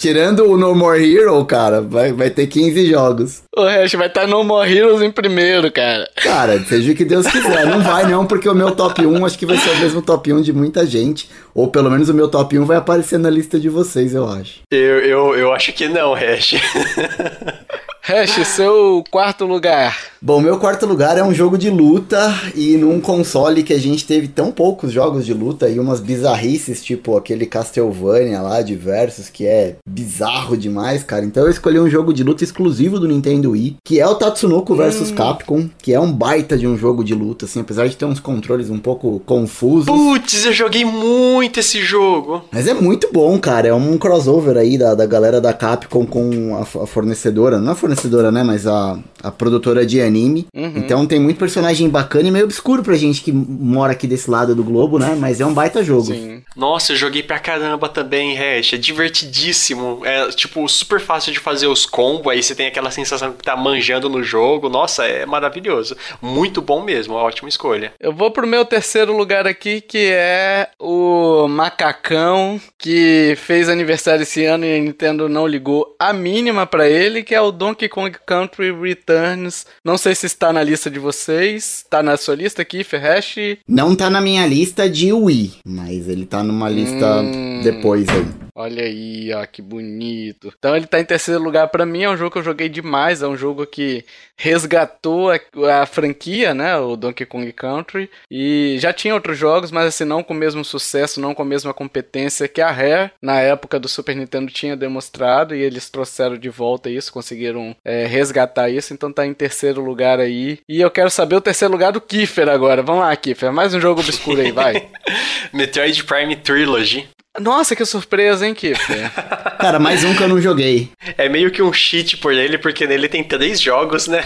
tirando 0.00 0.50
o 0.50 0.56
No 0.56 0.74
More 0.74 1.00
Hero, 1.00 1.44
cara, 1.44 1.80
vai, 1.80 2.12
vai 2.12 2.28
ter 2.28 2.48
15 2.48 2.86
jogos. 2.86 3.42
O 3.56 3.62
Hash 3.62 3.92
vai 3.92 4.08
estar 4.08 4.26
No 4.26 4.42
More 4.42 4.70
Heroes 4.70 5.00
em 5.00 5.12
primeiro, 5.12 5.70
cara. 5.70 6.10
Cara, 6.16 6.58
seja 6.64 6.90
o 6.90 6.94
que 6.94 7.04
Deus 7.04 7.26
quiser. 7.26 7.66
Não 7.66 7.80
vai 7.80 8.10
não, 8.10 8.26
porque 8.26 8.48
o 8.48 8.54
meu 8.54 8.72
top 8.72 9.06
1 9.06 9.24
acho 9.24 9.38
que 9.38 9.46
vai 9.46 9.56
ser 9.56 9.70
o 9.70 9.76
mesmo 9.78 10.02
top 10.02 10.32
1 10.32 10.40
de 10.40 10.52
muita 10.52 10.84
gente. 10.84 11.30
Ou 11.54 11.68
pelo 11.68 11.90
menos 11.90 12.08
o 12.08 12.14
meu 12.14 12.28
top 12.28 12.58
1 12.58 12.64
vai 12.64 12.76
aparecer 12.76 13.18
na 13.18 13.28
lista 13.28 13.60
de 13.60 13.68
vocês, 13.68 14.14
eu 14.14 14.28
acho. 14.28 14.60
Eu, 14.70 15.00
eu, 15.00 15.34
eu 15.34 15.52
acho 15.52 15.72
que 15.72 15.88
não, 15.88 16.14
Hash. 16.14 16.54
Hash, 18.04 18.44
seu 18.48 19.04
quarto 19.12 19.44
lugar. 19.46 19.96
Bom, 20.20 20.40
meu 20.40 20.58
quarto 20.58 20.86
lugar 20.86 21.16
é 21.16 21.22
um 21.22 21.32
jogo 21.32 21.56
de 21.56 21.70
luta 21.70 22.34
e 22.52 22.76
num 22.76 23.00
console 23.00 23.62
que 23.62 23.72
a 23.72 23.78
gente 23.78 24.04
teve 24.04 24.26
tão 24.26 24.50
poucos 24.50 24.90
jogos 24.90 25.24
de 25.24 25.32
luta 25.32 25.68
e 25.68 25.78
umas 25.78 26.00
bizarrices, 26.00 26.82
tipo 26.82 27.16
aquele 27.16 27.46
Castlevania 27.46 28.40
lá 28.40 28.60
de 28.60 28.74
Versus, 28.74 29.28
que 29.28 29.46
é 29.46 29.76
bizarro 29.88 30.56
demais, 30.56 31.04
cara. 31.04 31.24
Então 31.24 31.44
eu 31.44 31.50
escolhi 31.50 31.78
um 31.78 31.88
jogo 31.88 32.12
de 32.12 32.24
luta 32.24 32.42
exclusivo 32.42 32.98
do 32.98 33.06
Nintendo 33.06 33.52
Wii, 33.52 33.76
que 33.84 34.00
é 34.00 34.06
o 34.06 34.16
Tatsunoko 34.16 34.74
vs 34.74 35.12
Capcom, 35.12 35.68
que 35.78 35.92
é 35.92 36.00
um 36.00 36.12
baita 36.12 36.58
de 36.58 36.66
um 36.66 36.76
jogo 36.76 37.04
de 37.04 37.14
luta, 37.14 37.44
assim, 37.44 37.60
apesar 37.60 37.86
de 37.86 37.96
ter 37.96 38.04
uns 38.04 38.18
controles 38.18 38.68
um 38.68 38.78
pouco 38.78 39.20
confusos. 39.24 39.86
Putz, 39.86 40.44
eu 40.44 40.52
joguei 40.52 40.84
muito 40.84 41.60
esse 41.60 41.80
jogo. 41.80 42.42
Mas 42.50 42.66
é 42.66 42.74
muito 42.74 43.08
bom, 43.12 43.38
cara. 43.38 43.68
É 43.68 43.74
um 43.74 43.96
crossover 43.96 44.56
aí 44.56 44.76
da, 44.76 44.92
da 44.96 45.06
galera 45.06 45.40
da 45.40 45.52
Capcom 45.52 46.04
com 46.04 46.56
a, 46.56 46.62
a 46.62 46.86
fornecedora. 46.86 47.58
Não 47.60 47.72
a 47.72 47.74
fornecedora, 47.74 47.91
né? 48.32 48.42
Mas 48.42 48.66
a, 48.66 48.98
a 49.22 49.30
produtora 49.30 49.84
de 49.86 50.00
anime. 50.00 50.46
Uhum. 50.54 50.72
Então 50.76 51.06
tem 51.06 51.20
muito 51.20 51.38
personagem 51.38 51.88
bacana 51.88 52.28
e 52.28 52.30
meio 52.30 52.44
obscuro 52.44 52.82
pra 52.82 52.94
gente 52.96 53.22
que 53.22 53.32
mora 53.32 53.92
aqui 53.92 54.06
desse 54.06 54.30
lado 54.30 54.54
do 54.54 54.64
globo, 54.64 54.98
né? 54.98 55.16
Mas 55.18 55.40
é 55.40 55.46
um 55.46 55.54
baita 55.54 55.82
jogo. 55.82 56.06
Sim. 56.06 56.42
Nossa, 56.56 56.92
eu 56.92 56.96
joguei 56.96 57.22
pra 57.22 57.38
caramba 57.38 57.88
também, 57.88 58.34
Hash. 58.34 58.74
É 58.74 58.76
divertidíssimo. 58.76 60.00
É, 60.04 60.28
tipo, 60.28 60.68
super 60.68 61.00
fácil 61.00 61.32
de 61.32 61.38
fazer 61.38 61.66
os 61.66 61.86
combos. 61.86 62.32
Aí 62.32 62.42
você 62.42 62.54
tem 62.54 62.66
aquela 62.66 62.90
sensação 62.90 63.32
que 63.32 63.44
tá 63.44 63.56
manjando 63.56 64.08
no 64.08 64.22
jogo. 64.22 64.68
Nossa, 64.68 65.04
é 65.04 65.24
maravilhoso. 65.24 65.96
Muito 66.20 66.60
bom 66.60 66.82
mesmo. 66.82 67.14
Ótima 67.14 67.48
escolha. 67.48 67.92
Eu 68.00 68.12
vou 68.12 68.30
pro 68.30 68.46
meu 68.46 68.64
terceiro 68.64 69.16
lugar 69.16 69.46
aqui, 69.46 69.80
que 69.80 70.10
é 70.12 70.68
o 70.78 71.46
Macacão, 71.48 72.60
que 72.78 73.34
fez 73.36 73.68
aniversário 73.68 74.22
esse 74.22 74.44
ano 74.44 74.64
e 74.64 74.76
a 74.76 74.80
Nintendo 74.80 75.28
não 75.28 75.46
ligou 75.46 75.94
a 75.98 76.12
mínima 76.12 76.66
pra 76.66 76.88
ele, 76.88 77.22
que 77.22 77.34
é 77.34 77.40
o 77.40 77.52
Donkey 77.52 77.81
Kong 77.88 78.16
Country 78.26 78.72
Returns. 78.72 79.66
Não 79.84 79.96
sei 79.98 80.14
se 80.14 80.26
está 80.26 80.52
na 80.52 80.62
lista 80.62 80.90
de 80.90 80.98
vocês. 80.98 81.84
Tá 81.88 82.02
na 82.02 82.16
sua 82.16 82.34
lista 82.34 82.62
aqui, 82.62 82.82
Ferresh? 82.84 83.36
Não 83.68 83.94
tá 83.94 84.08
na 84.10 84.20
minha 84.20 84.46
lista 84.46 84.88
de 84.88 85.12
Wii, 85.12 85.54
mas 85.66 86.08
ele 86.08 86.26
tá 86.26 86.42
numa 86.42 86.68
lista 86.68 87.20
Hum. 87.22 87.60
depois 87.62 88.08
aí. 88.08 88.26
Olha 88.54 88.82
aí, 88.82 89.32
ó, 89.32 89.46
que 89.46 89.62
bonito. 89.62 90.52
Então 90.58 90.76
ele 90.76 90.86
tá 90.86 91.00
em 91.00 91.04
terceiro 91.04 91.42
lugar 91.42 91.68
para 91.68 91.86
mim, 91.86 92.02
é 92.02 92.10
um 92.10 92.16
jogo 92.16 92.32
que 92.32 92.38
eu 92.38 92.42
joguei 92.42 92.68
demais, 92.68 93.22
é 93.22 93.26
um 93.26 93.36
jogo 93.36 93.66
que 93.66 94.04
resgatou 94.36 95.30
a, 95.30 95.38
a, 95.80 95.86
franquia, 95.86 96.52
né, 96.52 96.76
o 96.76 96.94
Donkey 96.94 97.24
Kong 97.24 97.50
Country, 97.52 98.10
e 98.30 98.76
já 98.78 98.92
tinha 98.92 99.14
outros 99.14 99.38
jogos, 99.38 99.70
mas 99.70 99.86
assim, 99.86 100.04
não 100.04 100.22
com 100.22 100.34
o 100.34 100.36
mesmo 100.36 100.64
sucesso, 100.64 101.20
não 101.20 101.34
com 101.34 101.42
a 101.42 101.46
mesma 101.46 101.72
competência 101.72 102.48
que 102.48 102.60
a 102.60 102.70
Rare, 102.70 103.10
na 103.22 103.40
época 103.40 103.80
do 103.80 103.88
Super 103.88 104.16
Nintendo, 104.16 104.50
tinha 104.52 104.76
demonstrado, 104.76 105.54
e 105.54 105.62
eles 105.62 105.88
trouxeram 105.88 106.36
de 106.36 106.50
volta 106.50 106.90
isso, 106.90 107.12
conseguiram 107.12 107.74
é, 107.84 108.04
resgatar 108.06 108.68
isso, 108.68 108.92
então 108.92 109.12
tá 109.12 109.24
em 109.24 109.32
terceiro 109.32 109.82
lugar 109.82 110.20
aí. 110.20 110.58
E 110.68 110.80
eu 110.80 110.90
quero 110.90 111.10
saber 111.10 111.36
o 111.36 111.40
terceiro 111.40 111.72
lugar 111.72 111.92
do 111.92 112.00
Kiefer 112.00 112.48
agora. 112.48 112.82
Vamos 112.82 113.02
lá, 113.02 113.16
Kiefer, 113.16 113.52
mais 113.52 113.72
um 113.72 113.80
jogo 113.80 114.00
obscuro 114.00 114.40
aí, 114.40 114.52
vai. 114.52 114.88
Metroid 115.54 116.04
Prime 116.04 116.36
Trilogy. 116.36 117.08
Nossa, 117.40 117.74
que 117.74 117.84
surpresa, 117.86 118.46
hein, 118.46 118.54
Kip? 118.54 118.78
Cara, 119.58 119.78
mais 119.78 120.04
um 120.04 120.14
que 120.14 120.22
eu 120.22 120.28
não 120.28 120.40
joguei. 120.40 120.90
É 121.16 121.30
meio 121.30 121.50
que 121.50 121.62
um 121.62 121.72
cheat 121.72 122.18
por 122.18 122.34
ele, 122.34 122.58
porque 122.58 122.86
nele 122.86 123.08
tem 123.08 123.24
três 123.24 123.58
jogos, 123.58 124.06
né? 124.06 124.22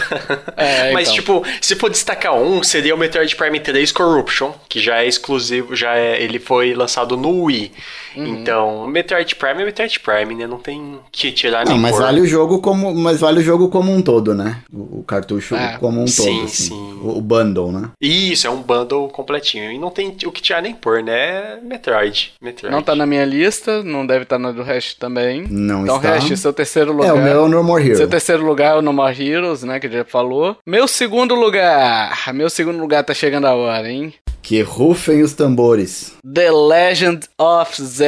É, 0.57 0.91
Mas, 0.95 1.09
então. 1.09 1.15
tipo, 1.15 1.45
se 1.61 1.77
for 1.77 1.89
destacar 1.89 2.35
um, 2.35 2.65
seria 2.65 2.95
o 2.95 2.99
Metroid 2.99 3.37
Prime 3.37 3.61
3 3.61 3.93
Corruption, 3.93 4.53
que 4.69 4.81
já 4.81 5.03
é 5.03 5.07
exclusivo, 5.07 5.77
já 5.77 5.95
é. 5.95 6.21
Ele 6.21 6.41
foi 6.41 6.75
lançado 6.75 7.17
no 7.17 7.45
Wii. 7.45 7.73
Uhum. 8.17 8.27
Então, 8.27 8.87
Metroid 8.87 9.35
Prime 9.37 9.63
é 9.63 9.65
Metroid 9.67 10.01
Prime, 10.01 10.35
né? 10.35 10.47
Não 10.47 10.59
tem 10.59 10.99
que 11.13 11.31
tirar 11.33 11.65
não, 11.65 11.73
nem 11.73 11.81
mas 11.81 11.99
vale 11.99 12.21
o 12.21 12.27
jogo 12.27 12.61
como, 12.61 12.95
mas 12.95 13.21
vale 13.21 13.41
o 13.41 13.43
jogo 13.43 13.69
como 13.69 13.93
um 13.93 14.01
todo, 14.01 14.35
né? 14.35 14.63
O, 14.73 15.01
o 15.01 15.05
cartucho 15.07 15.55
é. 15.55 15.77
como 15.79 16.01
um 16.01 16.07
sim, 16.07 16.25
todo. 16.25 16.45
Assim. 16.45 16.69
Sim, 16.69 17.01
o, 17.03 17.19
o 17.19 17.21
bundle, 17.21 17.73
né? 17.73 17.91
Isso, 18.01 18.47
é 18.47 18.51
um 18.51 18.63
bundle 18.63 19.09
completinho. 19.09 19.71
E 19.71 19.79
não 19.79 19.91
tem 19.91 20.17
o 20.25 20.33
que 20.33 20.43
tirar 20.43 20.63
nem 20.63 20.75
pôr, 20.75 21.03
né? 21.03 21.59
Metroid. 21.63 22.33
Metroid. 22.41 22.75
Não 22.75 22.83
tá 22.83 22.95
na 22.95 23.07
minha 23.07 23.25
lista, 23.25 23.83
não 23.83 24.07
deve 24.07 24.23
estar 24.23 24.37
tá 24.37 24.43
na 24.43 24.53
do 24.53 24.63
Hash 24.63 24.95
também. 24.95 25.47
Não 25.49 25.83
então, 25.83 25.97
está. 25.97 26.15
Hash, 26.15 26.39
seu 26.39 26.53
terceiro 26.53 26.93
lugar. 26.93 27.09
É, 27.09 27.13
o 27.13 27.23
meu 27.23 27.33
é 27.33 27.41
o 27.41 27.49
No 27.49 27.63
More 27.63 27.83
Heroes. 27.83 27.99
Seu 27.99 28.09
terceiro 28.09 28.45
lugar 28.45 28.77
é 28.77 28.79
o 28.79 28.83
No 28.83 28.93
More 28.93 29.29
Heroes, 29.29 29.63
né? 29.63 29.79
Que 29.79 29.89
já 29.91 30.05
falou. 30.05 30.57
Meu 30.67 30.89
segundo 30.89 31.35
lugar. 31.35 32.33
Meu 32.33 32.49
segundo 32.49 32.79
lugar 32.79 33.05
tá 33.05 33.15
chegando 33.15 33.47
a 33.47 33.55
hora, 33.55 33.91
hein? 33.91 34.15
Que 34.43 34.63
rufem 34.63 35.23
os 35.23 35.33
tambores. 35.33 36.13
The 36.23 36.53
Legend 36.53 37.27
of 37.37 37.83
Zelda 37.83 38.06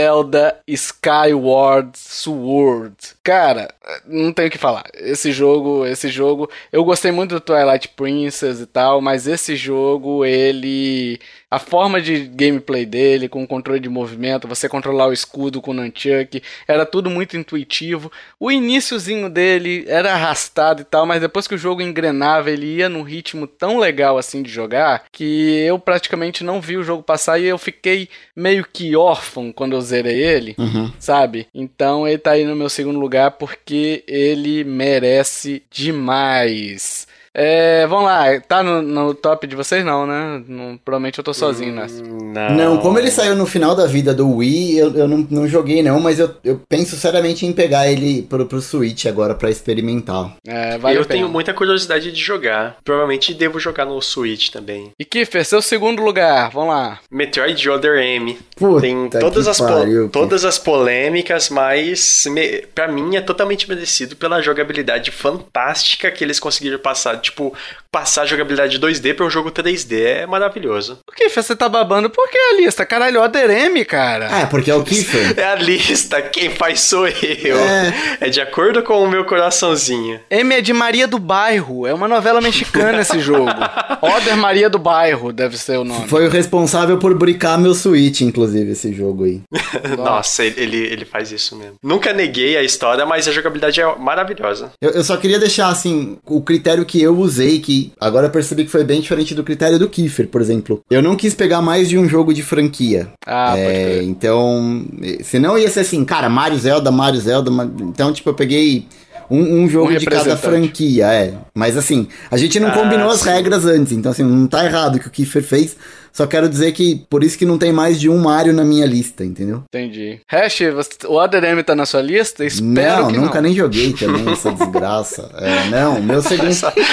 Skyward 0.66 1.98
Sword. 1.98 2.94
Cara, 3.22 3.72
não 4.06 4.32
tenho 4.32 4.48
o 4.48 4.50
que 4.50 4.58
falar. 4.58 4.84
Esse 4.94 5.32
jogo, 5.32 5.86
esse 5.86 6.08
jogo, 6.08 6.50
eu 6.72 6.84
gostei 6.84 7.10
muito 7.10 7.34
do 7.34 7.40
Twilight 7.40 7.88
Princess 7.88 8.60
e 8.60 8.66
tal, 8.66 9.00
mas 9.00 9.26
esse 9.26 9.56
jogo, 9.56 10.24
ele 10.24 11.18
a 11.50 11.58
forma 11.58 12.00
de 12.00 12.26
gameplay 12.26 12.84
dele, 12.84 13.28
com 13.28 13.42
o 13.42 13.46
controle 13.46 13.80
de 13.80 13.88
movimento, 13.88 14.48
você 14.48 14.68
controlar 14.68 15.06
o 15.06 15.12
escudo 15.12 15.62
com 15.62 15.70
o 15.70 15.74
Nunchuck, 15.74 16.42
era 16.66 16.84
tudo 16.84 17.08
muito 17.08 17.36
intuitivo. 17.36 18.12
O 18.38 18.50
iníciozinho 18.50 19.30
dele 19.30 19.84
era 19.88 20.12
arrastado 20.12 20.82
e 20.82 20.84
tal, 20.84 21.06
mas 21.06 21.20
depois 21.20 21.46
que 21.46 21.54
o 21.54 21.58
jogo 21.58 21.80
engrenava, 21.80 22.50
ele 22.50 22.66
ia 22.66 22.88
num 22.88 23.02
ritmo 23.02 23.46
tão 23.46 23.78
legal 23.78 24.18
assim 24.18 24.42
de 24.42 24.50
jogar, 24.50 25.04
que 25.10 25.64
eu 25.66 25.78
praticamente 25.78 26.44
não 26.44 26.60
vi 26.60 26.76
o 26.76 26.82
jogo 26.82 27.02
passar 27.02 27.38
e 27.38 27.46
eu 27.46 27.56
fiquei 27.56 28.08
meio 28.36 28.66
que 28.70 28.94
órfão 28.94 29.50
quando 29.52 29.72
eu 29.72 29.80
zerei 29.80 30.22
ele, 30.22 30.54
uhum. 30.58 30.92
sabe? 30.98 31.46
Então 31.54 32.06
ele 32.06 32.18
tá 32.18 32.32
aí 32.32 32.44
no 32.44 32.56
meu 32.56 32.68
segundo 32.68 32.98
lugar 32.98 33.32
porque 33.32 34.04
ele 34.06 34.64
merece 34.64 35.62
demais. 35.70 37.06
É, 37.34 37.86
vamos 37.86 38.06
lá, 38.06 38.40
tá 38.40 38.62
no, 38.62 38.82
no, 38.82 39.14
top 39.14 39.46
de 39.46 39.54
vocês 39.54 39.84
não, 39.84 40.06
né? 40.06 40.42
Não, 40.46 40.78
provavelmente 40.84 41.18
eu 41.18 41.24
tô 41.24 41.34
sozinho 41.34 41.72
nessa. 41.74 42.02
Não. 42.02 42.50
não, 42.54 42.78
como 42.78 42.98
ele 42.98 43.10
saiu 43.10 43.34
no 43.36 43.46
final 43.46 43.74
da 43.74 43.86
vida 43.86 44.14
do 44.14 44.36
Wii, 44.36 44.78
eu, 44.78 44.94
eu 44.94 45.08
não, 45.08 45.26
não 45.30 45.48
joguei 45.48 45.82
não, 45.82 46.00
mas 46.00 46.18
eu, 46.18 46.34
eu 46.42 46.60
penso 46.68 46.96
seriamente 46.96 47.46
em 47.46 47.52
pegar 47.52 47.90
ele 47.90 48.22
pro, 48.22 48.46
pro 48.46 48.60
Switch 48.60 49.06
agora 49.06 49.34
para 49.34 49.50
experimentar. 49.50 50.34
É, 50.46 50.78
vale 50.78 50.98
eu 50.98 51.04
tenho 51.04 51.28
muita 51.28 51.52
curiosidade 51.54 52.10
de 52.10 52.20
jogar. 52.20 52.76
Provavelmente 52.84 53.34
devo 53.34 53.58
jogar 53.58 53.84
no 53.84 54.00
Switch 54.00 54.50
também. 54.50 54.90
E 54.98 55.04
Kiffer, 55.04 55.44
seu 55.44 55.62
segundo 55.62 56.02
lugar, 56.02 56.50
vamos 56.50 56.70
lá. 56.70 56.98
Metroid 57.10 57.68
Other 57.68 57.98
M. 57.98 58.38
Puta 58.56 58.80
Tem 58.80 59.08
todas 59.08 59.46
as, 59.46 59.58
pariu, 59.58 60.08
todas 60.08 60.44
as 60.44 60.58
polêmicas, 60.58 61.48
mas 61.50 62.26
me, 62.28 62.62
para 62.74 62.88
mim 62.88 63.16
é 63.16 63.20
totalmente 63.20 63.68
merecido 63.68 64.16
pela 64.16 64.40
jogabilidade 64.42 65.10
fantástica 65.10 66.10
que 66.10 66.24
eles 66.24 66.40
conseguiram 66.40 66.78
passar 66.78 67.17
tipo, 67.18 67.54
passar 67.90 68.22
a 68.22 68.26
jogabilidade 68.26 68.78
2D 68.78 69.14
para 69.14 69.26
um 69.26 69.30
jogo 69.30 69.50
3D 69.50 69.98
é 69.98 70.26
maravilhoso. 70.26 70.98
O 71.08 71.12
que 71.12 71.28
você 71.28 71.56
tá 71.56 71.68
babando? 71.68 72.10
Por 72.10 72.28
que 72.28 72.36
a 72.36 72.56
lista? 72.56 72.84
Caralho, 72.84 73.22
Other 73.22 73.50
M, 73.50 73.84
cara. 73.84 74.28
Ah, 74.30 74.40
é, 74.40 74.46
porque 74.46 74.70
é 74.70 74.74
o 74.74 74.82
Kiffer. 74.82 75.34
é 75.38 75.44
a 75.44 75.54
lista, 75.54 76.20
quem 76.20 76.50
faz 76.50 76.80
sou 76.80 77.06
eu. 77.08 77.58
É. 77.58 78.18
é 78.20 78.28
de 78.28 78.40
acordo 78.40 78.82
com 78.82 79.02
o 79.02 79.10
meu 79.10 79.24
coraçãozinho. 79.24 80.20
M 80.30 80.54
é 80.54 80.60
de 80.60 80.72
Maria 80.72 81.06
do 81.06 81.18
Bairro, 81.18 81.86
é 81.86 81.94
uma 81.94 82.08
novela 82.08 82.40
mexicana 82.40 83.00
esse 83.00 83.20
jogo. 83.20 83.50
Other 84.02 84.36
Maria 84.36 84.68
do 84.68 84.78
Bairro 84.78 85.32
deve 85.32 85.56
ser 85.56 85.78
o 85.78 85.84
nome. 85.84 86.08
Foi 86.08 86.26
o 86.26 86.30
responsável 86.30 86.98
por 86.98 87.14
bricar 87.16 87.58
meu 87.58 87.74
Switch, 87.74 88.20
inclusive, 88.20 88.72
esse 88.72 88.92
jogo 88.92 89.24
aí. 89.24 89.40
Nossa, 89.96 90.44
ele, 90.44 90.76
ele 90.76 91.04
faz 91.04 91.32
isso 91.32 91.56
mesmo. 91.56 91.74
Nunca 91.82 92.12
neguei 92.12 92.56
a 92.56 92.62
história, 92.62 93.06
mas 93.06 93.26
a 93.26 93.32
jogabilidade 93.32 93.80
é 93.80 93.96
maravilhosa. 93.96 94.72
Eu, 94.80 94.90
eu 94.90 95.04
só 95.04 95.16
queria 95.16 95.38
deixar, 95.38 95.68
assim, 95.68 96.18
o 96.26 96.42
critério 96.42 96.84
que 96.84 97.00
eu 97.02 97.16
usei, 97.18 97.60
que 97.60 97.77
agora 98.00 98.26
eu 98.26 98.30
percebi 98.30 98.64
que 98.64 98.70
foi 98.70 98.84
bem 98.84 99.00
diferente 99.00 99.34
do 99.34 99.44
critério 99.44 99.78
do 99.78 99.88
Kiefer, 99.88 100.28
por 100.28 100.40
exemplo. 100.40 100.82
Eu 100.90 101.02
não 101.02 101.16
quis 101.16 101.34
pegar 101.34 101.60
mais 101.62 101.88
de 101.88 101.98
um 101.98 102.08
jogo 102.08 102.32
de 102.32 102.42
franquia. 102.42 103.08
Ah, 103.26 103.56
é, 103.56 103.96
pode. 103.96 104.08
Então, 104.08 104.84
senão 105.22 105.58
ia 105.58 105.70
ser 105.70 105.80
assim, 105.80 106.04
cara, 106.04 106.28
Mario 106.28 106.58
Zelda, 106.58 106.90
Mario 106.90 107.20
Zelda. 107.20 107.50
Então, 107.80 108.12
tipo, 108.12 108.30
eu 108.30 108.34
peguei 108.34 108.86
um, 109.30 109.62
um 109.62 109.68
jogo 109.68 109.92
um 109.92 109.96
de 109.96 110.06
cada 110.06 110.36
franquia, 110.36 111.06
é. 111.12 111.34
Mas 111.54 111.76
assim, 111.76 112.08
a 112.30 112.36
gente 112.36 112.58
não 112.58 112.68
ah, 112.68 112.72
combinou 112.72 113.10
sim. 113.10 113.14
as 113.16 113.22
regras 113.22 113.64
antes, 113.64 113.92
então 113.92 114.10
assim, 114.12 114.22
não 114.22 114.46
tá 114.46 114.64
errado 114.64 114.96
o 114.96 114.98
que 114.98 115.08
o 115.08 115.10
Kiefer 115.10 115.42
fez. 115.42 115.76
Só 116.18 116.26
quero 116.26 116.48
dizer 116.48 116.72
que 116.72 116.96
por 117.08 117.22
isso 117.22 117.38
que 117.38 117.46
não 117.46 117.56
tem 117.56 117.72
mais 117.72 118.00
de 118.00 118.08
um 118.08 118.18
Mario 118.18 118.52
na 118.52 118.64
minha 118.64 118.84
lista, 118.84 119.24
entendeu? 119.24 119.62
Entendi. 119.72 120.18
Hash, 120.26 120.62
o 121.06 121.20
ADM 121.20 121.62
tá 121.64 121.76
na 121.76 121.86
sua 121.86 122.02
lista? 122.02 122.44
Espero 122.44 123.02
não, 123.02 123.06
que 123.12 123.16
nunca 123.18 123.34
não. 123.36 123.42
nem 123.42 123.54
joguei 123.54 123.92
também 123.92 124.28
essa 124.32 124.50
desgraça. 124.50 125.30
É, 125.38 125.70
não, 125.70 126.02
meu 126.02 126.20
segundo, 126.20 126.50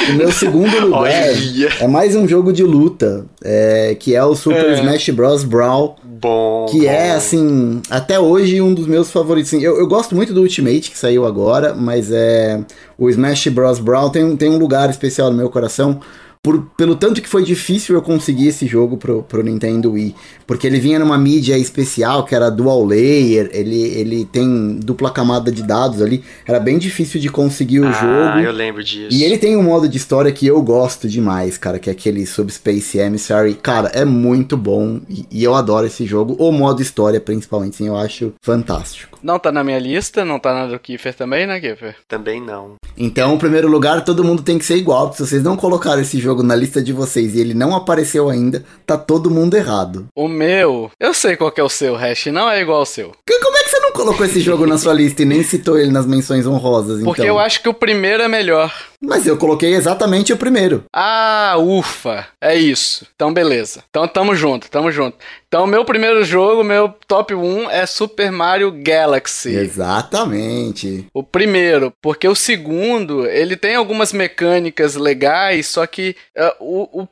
o 0.09 0.13
meu 0.13 0.31
segundo 0.31 0.79
lugar 0.79 1.11
é 1.11 1.87
mais 1.87 2.15
um 2.15 2.27
jogo 2.27 2.53
de 2.53 2.63
luta, 2.63 3.25
é, 3.43 3.95
que 3.99 4.13
é 4.13 4.23
o 4.23 4.35
Super 4.35 4.69
é. 4.69 4.73
Smash 4.73 5.09
Bros. 5.09 5.43
Brawl. 5.43 5.95
Bom. 6.03 6.67
Que 6.69 6.85
é, 6.87 6.91
bom. 6.91 6.97
é, 6.97 7.11
assim, 7.13 7.81
até 7.89 8.19
hoje 8.19 8.61
um 8.61 8.73
dos 8.73 8.85
meus 8.85 9.11
favoritos. 9.11 9.51
Eu, 9.53 9.79
eu 9.79 9.87
gosto 9.87 10.15
muito 10.15 10.33
do 10.33 10.41
Ultimate, 10.41 10.91
que 10.91 10.97
saiu 10.97 11.25
agora, 11.25 11.73
mas 11.73 12.11
é. 12.11 12.63
O 12.97 13.09
Smash 13.09 13.47
Bros. 13.47 13.79
Brawl 13.79 14.11
tem, 14.11 14.35
tem 14.37 14.49
um 14.49 14.57
lugar 14.57 14.89
especial 14.89 15.31
no 15.31 15.37
meu 15.37 15.49
coração 15.49 15.99
por, 16.45 16.61
pelo 16.77 16.95
tanto 16.95 17.23
que 17.23 17.27
foi 17.27 17.43
difícil 17.43 17.95
eu 17.95 18.03
conseguir 18.03 18.49
esse 18.49 18.67
jogo 18.67 18.97
pro, 18.97 19.23
pro 19.23 19.41
Nintendo 19.41 19.93
Wii. 19.93 20.15
Porque 20.45 20.67
ele 20.67 20.79
vinha 20.79 20.99
numa 20.99 21.17
mídia 21.17 21.57
especial, 21.57 22.23
que 22.23 22.35
era 22.35 22.51
dual 22.51 22.85
layer, 22.85 23.49
ele, 23.51 23.81
ele 23.81 24.25
tem 24.25 24.75
dupla 24.75 25.09
camada 25.09 25.51
de 25.51 25.63
dados 25.63 26.03
ali. 26.03 26.23
Era 26.47 26.59
bem 26.59 26.77
difícil 26.77 27.19
de 27.19 27.29
conseguir 27.29 27.79
o 27.79 27.87
ah, 27.87 27.91
jogo. 27.91 28.29
Ah, 28.35 28.43
eu 28.43 28.51
lembro 28.51 28.83
disso. 28.83 29.07
E 29.09 29.23
ele 29.23 29.39
tem 29.39 29.57
um 29.57 29.63
modo 29.63 29.89
de 29.89 29.97
história 29.97 30.31
que 30.31 30.45
eu 30.45 30.61
gosto 30.61 31.09
demais, 31.09 31.57
cara, 31.57 31.79
que 31.79 31.89
é 31.89 31.93
aquele 31.93 32.27
Subspace 32.27 32.99
Emissary. 32.99 33.55
Cara, 33.55 33.87
é 33.87 34.05
muito 34.05 34.55
bom 34.55 35.01
e, 35.09 35.25
e 35.31 35.43
eu 35.43 35.55
adoro 35.55 35.87
esse 35.87 36.05
jogo. 36.05 36.35
O 36.37 36.51
modo 36.51 36.79
história, 36.79 37.19
principalmente, 37.19 37.77
sim, 37.77 37.87
eu 37.87 37.97
acho 37.97 38.33
fantástico. 38.39 39.17
Não 39.23 39.39
tá 39.39 39.51
na 39.51 39.63
minha 39.63 39.79
lista, 39.79 40.23
não 40.23 40.37
tá 40.37 40.53
na 40.53 40.67
do 40.67 40.77
Kiefer 40.77 41.15
também, 41.15 41.47
né, 41.47 41.59
Kiefer? 41.59 41.95
Também 42.07 42.39
não. 42.39 42.75
Então, 42.95 43.33
o 43.33 43.39
primeiro 43.39 43.67
lugar, 43.67 44.05
todo 44.05 44.23
mundo 44.23 44.43
tem 44.43 44.59
que 44.59 44.63
ser 44.63 44.77
igual, 44.77 45.07
porque 45.07 45.23
se 45.23 45.29
vocês 45.29 45.43
não 45.43 45.57
colocaram 45.57 46.01
esse 46.01 46.19
jogo 46.19 46.34
na 46.43 46.55
lista 46.55 46.81
de 46.81 46.91
vocês 46.93 47.35
e 47.35 47.39
ele 47.39 47.53
não 47.53 47.75
apareceu 47.75 48.29
ainda, 48.29 48.63
tá 48.85 48.97
todo 48.97 49.29
mundo 49.31 49.55
errado. 49.55 50.07
O 50.15 50.27
meu, 50.27 50.91
eu 50.99 51.13
sei 51.13 51.35
qual 51.35 51.51
que 51.51 51.61
é 51.61 51.63
o 51.63 51.69
seu, 51.69 51.95
Hash, 51.95 52.27
não 52.27 52.49
é 52.49 52.61
igual 52.61 52.79
ao 52.79 52.85
seu. 52.85 53.11
Como 53.27 53.57
é 53.57 53.63
que 53.63 53.69
você 53.69 53.79
não 53.79 53.91
colocou 53.91 54.25
esse 54.25 54.39
jogo 54.41 54.65
na 54.65 54.77
sua 54.77 54.93
lista 54.93 55.21
e 55.21 55.25
nem 55.25 55.43
citou 55.43 55.77
ele 55.77 55.91
nas 55.91 56.05
menções 56.05 56.45
honrosas, 56.45 57.01
Porque 57.03 57.21
então? 57.21 57.35
eu 57.35 57.39
acho 57.39 57.61
que 57.61 57.69
o 57.69 57.73
primeiro 57.73 58.23
é 58.23 58.27
melhor. 58.27 58.73
Mas 59.05 59.27
eu 59.27 59.37
coloquei 59.37 59.73
exatamente 59.73 60.33
o 60.33 60.37
primeiro. 60.37 60.83
Ah, 60.93 61.55
ufa. 61.57 62.27
É 62.41 62.55
isso. 62.55 63.05
Então, 63.15 63.33
beleza. 63.33 63.83
Então, 63.89 64.07
tamo 64.07 64.35
junto, 64.35 64.69
tamo 64.69 64.91
junto. 64.91 65.17
Então, 65.55 65.65
meu 65.65 65.85
primeiro 65.85 66.21
jogo, 66.25 66.65
meu 66.65 66.93
top 67.07 67.33
1 67.33 67.69
é 67.69 67.85
Super 67.85 68.29
Mario 68.29 68.73
Galaxy. 68.83 69.55
Exatamente. 69.55 71.07
O 71.13 71.23
primeiro, 71.23 71.93
porque 72.01 72.27
o 72.27 72.35
segundo, 72.35 73.25
ele 73.25 73.55
tem 73.55 73.73
algumas 73.75 74.11
mecânicas 74.11 74.95
legais, 74.95 75.67
só 75.67 75.87
que 75.87 76.13
uh, 76.37 76.51
o, 76.59 77.03
o, 77.03 77.07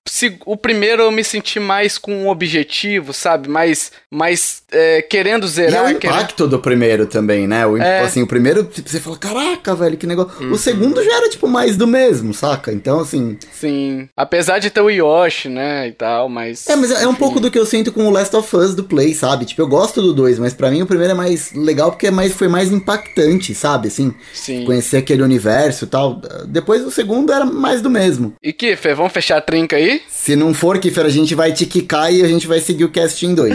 o, 0.45 0.57
primeiro 0.57 1.03
eu 1.03 1.11
me 1.11 1.23
senti 1.23 1.57
mais 1.57 1.97
com 1.97 2.13
um 2.13 2.27
objetivo, 2.27 3.13
sabe? 3.13 3.47
Mais, 3.47 3.93
mais 4.11 4.63
é, 4.69 5.01
querendo 5.01 5.47
zerar. 5.47 5.85
E 5.85 5.91
é 5.91 5.93
o 5.93 5.97
impacto 5.97 6.35
querendo... 6.35 6.49
do 6.49 6.59
primeiro 6.59 7.05
também, 7.05 7.47
né? 7.47 7.65
O, 7.65 7.77
é. 7.77 8.01
Assim, 8.01 8.21
o 8.21 8.27
primeiro, 8.27 8.69
você 8.85 8.99
fala, 8.99 9.17
caraca, 9.17 9.73
velho, 9.73 9.95
que 9.95 10.05
negócio. 10.05 10.33
Uhum. 10.43 10.51
O 10.51 10.57
segundo 10.57 11.01
já 11.01 11.15
era, 11.15 11.29
tipo, 11.29 11.47
mais 11.47 11.77
do 11.77 11.82
do 11.83 11.87
mesmo, 11.87 12.33
saca? 12.33 12.71
Então, 12.71 12.99
assim. 12.99 13.37
Sim. 13.51 14.07
Apesar 14.15 14.59
de 14.59 14.69
ter 14.69 14.81
o 14.81 14.89
Yoshi, 14.89 15.49
né, 15.49 15.87
e 15.87 15.91
tal, 15.91 16.29
mas. 16.29 16.67
É, 16.67 16.75
mas 16.75 16.91
é 16.91 17.07
um 17.07 17.15
pouco 17.15 17.39
do 17.39 17.51
que 17.51 17.59
eu 17.59 17.65
sinto 17.65 17.91
com 17.91 18.07
o 18.07 18.09
Last 18.09 18.35
of 18.35 18.55
Us 18.55 18.73
do 18.73 18.83
Play, 18.83 19.13
sabe? 19.13 19.45
Tipo, 19.45 19.61
eu 19.61 19.67
gosto 19.67 20.01
do 20.01 20.13
2, 20.13 20.39
mas 20.39 20.53
para 20.53 20.71
mim 20.71 20.81
o 20.81 20.85
primeiro 20.85 21.11
é 21.11 21.15
mais 21.15 21.51
legal 21.53 21.91
porque 21.91 22.07
é 22.07 22.11
mais, 22.11 22.33
foi 22.33 22.47
mais 22.47 22.71
impactante, 22.71 23.53
sabe? 23.53 23.89
Assim, 23.89 24.13
Sim. 24.33 24.65
conhecer 24.65 24.97
aquele 24.97 25.21
universo 25.21 25.83
e 25.83 25.87
tal. 25.87 26.21
Depois 26.47 26.85
o 26.85 26.91
segundo 26.91 27.33
era 27.33 27.45
mais 27.45 27.81
do 27.81 27.89
mesmo. 27.89 28.33
E 28.41 28.53
Kiffer, 28.53 28.95
vamos 28.95 29.11
fechar 29.11 29.37
a 29.37 29.41
trinca 29.41 29.75
aí? 29.75 30.01
Se 30.07 30.35
não 30.35 30.53
for, 30.53 30.79
Kiffer, 30.79 31.05
a 31.05 31.09
gente 31.09 31.35
vai 31.35 31.51
te 31.51 31.65
quicar 31.65 32.13
e 32.13 32.23
a 32.23 32.27
gente 32.27 32.47
vai 32.47 32.59
seguir 32.59 32.85
o 32.85 32.91
cast 32.91 33.25
em 33.25 33.35
2. 33.35 33.53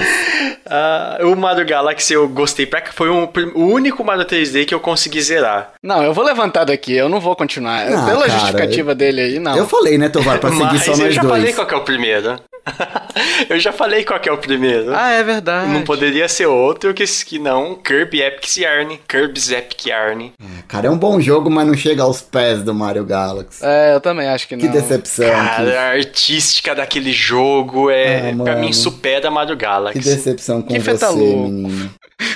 Uh, 0.66 1.26
o 1.32 1.36
Mario 1.36 1.66
Galaxy 1.66 2.12
eu 2.14 2.28
gostei 2.28 2.66
pra 2.66 2.82
foi 2.92 3.10
um, 3.10 3.28
o 3.54 3.64
único 3.66 4.04
Mario 4.04 4.24
3D 4.24 4.64
que 4.66 4.74
eu 4.74 4.80
consegui 4.80 5.20
zerar. 5.20 5.72
Não, 5.82 6.02
eu 6.02 6.12
vou 6.12 6.24
levantar 6.24 6.64
daqui, 6.64 6.94
eu 6.94 7.08
não 7.08 7.20
vou 7.20 7.34
continuar. 7.36 7.82
Ah, 7.82 8.06
Pela 8.06 8.26
cara, 8.26 8.30
justificativa 8.30 8.90
eu, 8.92 8.94
dele 8.94 9.20
aí, 9.20 9.38
não. 9.38 9.56
Eu 9.56 9.66
falei, 9.66 9.98
né, 9.98 10.08
Tovar, 10.08 10.38
pra 10.38 10.50
seguir 10.52 10.64
Mas 10.64 10.82
só 10.84 10.90
nós 10.90 10.98
dois. 11.00 11.16
eu 11.16 11.22
já 11.22 11.28
falei 11.28 11.52
qual 11.52 11.68
é 11.68 11.76
o 11.76 11.80
primeiro. 11.84 12.40
eu 13.48 13.58
já 13.58 13.72
falei 13.72 14.04
qual 14.04 14.20
é 14.22 14.32
o 14.32 14.38
primeiro. 14.38 14.94
Ah, 14.94 15.10
é 15.10 15.22
verdade. 15.22 15.70
Não 15.70 15.82
poderia 15.82 16.28
ser 16.28 16.46
outro 16.46 16.94
que, 16.94 17.04
que 17.04 17.38
não 17.38 17.74
Kirby 17.74 18.22
Epic 18.22 18.58
Yarn. 18.58 18.98
Kirby's 19.08 19.50
Epic 19.50 19.86
Yarn. 19.86 20.32
É, 20.40 20.62
cara, 20.66 20.88
é 20.88 20.90
um 20.90 20.98
bom 20.98 21.20
jogo, 21.20 21.50
mas 21.50 21.66
não 21.66 21.74
chega 21.74 22.02
aos 22.02 22.20
pés 22.20 22.62
do 22.62 22.74
Mario 22.74 23.04
Galaxy. 23.04 23.60
É, 23.62 23.94
eu 23.94 24.00
também 24.00 24.28
acho 24.28 24.48
que 24.48 24.56
não. 24.56 24.62
Que 24.62 24.68
decepção. 24.68 25.30
Cara, 25.30 25.70
que... 25.70 25.76
a 25.76 25.90
artística 25.90 26.74
daquele 26.74 27.12
jogo 27.12 27.90
é, 27.90 28.30
ah, 28.30 28.42
pra 28.42 28.56
mim, 28.56 28.72
supera 28.72 29.30
Mario 29.30 29.56
Galaxy. 29.56 29.98
Que 29.98 30.04
decepção 30.04 30.62
com 30.62 30.68
que 30.68 30.78
você, 30.78 31.12
menino. 31.12 31.90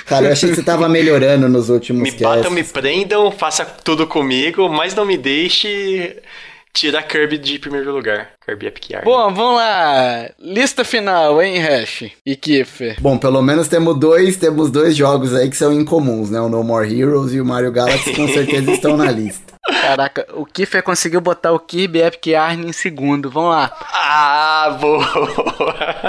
Cara, 0.05 0.27
eu 0.27 0.31
achei 0.31 0.49
que 0.49 0.55
você 0.55 0.63
tava 0.63 0.87
melhorando 0.87 1.49
nos 1.49 1.69
últimos 1.69 2.03
Me 2.03 2.11
casts. 2.11 2.21
batam, 2.21 2.51
me 2.51 2.63
prendam, 2.63 3.31
faça 3.31 3.65
tudo 3.65 4.07
comigo, 4.07 4.69
mas 4.69 4.95
não 4.95 5.05
me 5.05 5.17
deixe 5.17 6.17
tirar 6.73 7.03
Kirby 7.03 7.37
de 7.37 7.59
primeiro 7.59 7.93
lugar. 7.93 8.31
Kirby 8.45 8.67
Epic 8.67 8.89
Yarn. 8.89 9.05
Bom, 9.05 9.33
vamos 9.33 9.55
lá. 9.55 10.29
Lista 10.39 10.83
final, 10.83 11.41
hein, 11.41 11.59
Hash 11.59 12.11
e 12.25 12.35
Kiffer? 12.35 12.99
Bom, 12.99 13.17
pelo 13.17 13.41
menos 13.41 13.67
temos 13.67 13.97
dois, 13.99 14.35
temos 14.35 14.71
dois 14.71 14.95
jogos 14.95 15.33
aí 15.33 15.49
que 15.49 15.55
são 15.55 15.71
incomuns, 15.71 16.29
né? 16.29 16.41
O 16.41 16.49
No 16.49 16.63
More 16.63 16.91
Heroes 16.91 17.33
e 17.33 17.39
o 17.39 17.45
Mario 17.45 17.71
Galaxy 17.71 18.13
com 18.15 18.27
certeza 18.27 18.71
estão 18.71 18.97
na 18.97 19.09
lista. 19.11 19.52
Caraca, 19.81 20.27
o 20.33 20.45
Kiffer 20.45 20.83
conseguiu 20.83 21.21
botar 21.21 21.51
o 21.53 21.59
Kirby 21.59 22.01
Epic 22.01 22.27
Yarn 22.27 22.67
em 22.67 22.73
segundo. 22.73 23.29
Vamos 23.29 23.51
lá. 23.51 23.75
Ah, 23.93 24.77
boa! 24.79 25.05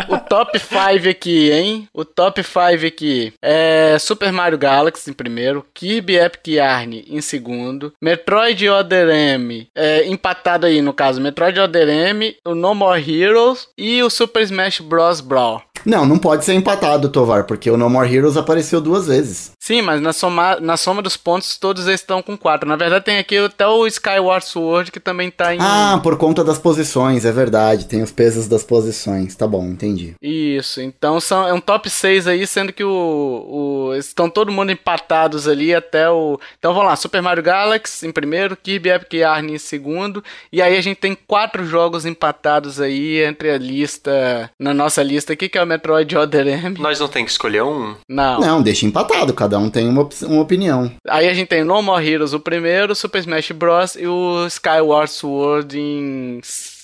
O 0.09 0.19
top 0.19 0.59
5 0.59 1.09
aqui, 1.09 1.53
hein? 1.53 1.89
O 1.93 2.05
top 2.05 2.43
5 2.43 2.87
aqui 2.87 3.33
é 3.41 3.97
Super 3.99 4.33
Mario 4.33 4.59
Galaxy 4.59 5.11
em 5.11 5.13
primeiro, 5.13 5.65
Kirby 5.73 6.17
Epic 6.17 6.49
Yarn 6.49 7.05
em 7.09 7.21
segundo, 7.21 7.93
Metroid 8.01 8.69
Other 8.69 9.09
M 9.09 9.69
é, 9.75 10.07
empatado 10.07 10.67
aí 10.67 10.83
no 10.83 10.93
caso, 10.93 11.21
Metroid 11.21 11.59
Other 11.61 11.89
M, 11.89 12.37
o 12.45 12.55
No 12.55 12.75
More 12.75 13.01
Heroes 13.01 13.69
e 13.79 14.03
o 14.03 14.11
Super 14.11 14.43
Smash 14.43 14.81
Bros. 14.81 15.21
Brawl. 15.21 15.63
Não, 15.85 16.07
não 16.07 16.19
pode 16.19 16.45
ser 16.45 16.55
empatado, 16.55 17.09
Tovar, 17.09 17.45
porque 17.45 17.71
o 17.71 17.77
No 17.77 17.91
More 17.91 18.13
Heroes 18.13 18.37
apareceu 18.37 18.81
duas 18.81 19.07
vezes. 19.07 19.53
Sim, 19.61 19.83
mas 19.83 20.01
na 20.01 20.13
soma, 20.13 20.59
na 20.61 20.77
soma 20.77 21.01
dos 21.01 21.17
pontos 21.17 21.57
todos 21.57 21.87
eles 21.87 22.01
estão 22.01 22.23
com 22.23 22.37
quatro. 22.37 22.69
Na 22.69 22.77
verdade 22.77 23.05
tem 23.05 23.19
aqui 23.19 23.37
até 23.39 23.67
o 23.67 23.87
Skyward 23.87 24.45
Sword 24.45 24.93
que 24.93 25.01
também 25.01 25.31
tá 25.31 25.55
em... 25.55 25.59
Ah, 25.61 25.99
por 26.03 26.17
conta 26.17 26.45
das 26.45 26.59
posições, 26.59 27.25
é 27.25 27.33
verdade. 27.33 27.87
Tem 27.87 28.03
os 28.03 28.13
pesos 28.13 28.47
das 28.47 28.63
posições. 28.63 29.35
Tá 29.35 29.47
bom, 29.47 29.65
entendi. 29.67 30.15
Isso, 30.21 30.81
então 30.81 31.21
são, 31.21 31.47
é 31.47 31.53
um 31.53 31.61
top 31.61 31.89
6 31.89 32.27
aí, 32.27 32.47
sendo 32.47 32.73
que 32.73 32.85
o, 32.85 32.91
o 32.91 33.95
estão 33.95 34.29
todo 34.29 34.53
mundo 34.53 34.73
empatados 34.73 35.49
ali 35.49 35.75
até 35.75 36.09
o... 36.11 36.39
Então 36.59 36.73
vamos 36.75 36.89
lá, 36.89 36.97
Super 36.97 37.23
Mario 37.23 37.43
Galaxy 37.43 38.07
em 38.07 38.13
primeiro, 38.13 38.57
Kirby 38.57 38.91
Epic 38.91 39.15
Yarn 39.15 39.53
em 39.53 39.59
segundo, 39.59 40.23
e 40.53 40.61
aí 40.61 40.77
a 40.77 40.81
gente 40.81 40.99
tem 40.99 41.17
quatro 41.27 41.65
jogos 41.65 42.05
empatados 42.07 42.81
aí 42.81 43.23
entre 43.23 43.51
a 43.51 43.59
lista, 43.59 44.51
na 44.59 44.75
nossa 44.75 45.03
lista 45.03 45.33
aqui, 45.33 45.49
que 45.49 45.59
é 45.59 45.63
o 45.63 45.67
Metroid 45.75 46.17
Other 46.17 46.47
M. 46.47 46.79
Nós 46.79 47.01
não 47.01 47.09
tem 47.09 47.25
que 47.25 47.31
escolher 47.31 47.63
um? 47.63 47.95
Não. 48.09 48.41
Não, 48.41 48.63
deixa 48.63 48.87
empatado, 48.87 49.35
cada 49.35 49.59
um 49.59 49.69
tem 49.69 49.89
uma, 49.89 50.09
uma 50.23 50.41
opinião. 50.41 50.91
Aí 51.09 51.29
a 51.29 51.35
gente 51.35 51.49
tem 51.49 51.65
No 51.65 51.83
More 51.83 52.07
Heroes 52.07 52.33
o 52.33 52.41
primeiro, 52.41 52.95
Super 52.95 53.19
Smash 53.19 53.51
Bros. 53.51 53.97
e 53.97 54.07
o 54.07 54.47
Skyward 54.47 55.11
Sword 55.11 55.79
em 55.79 56.41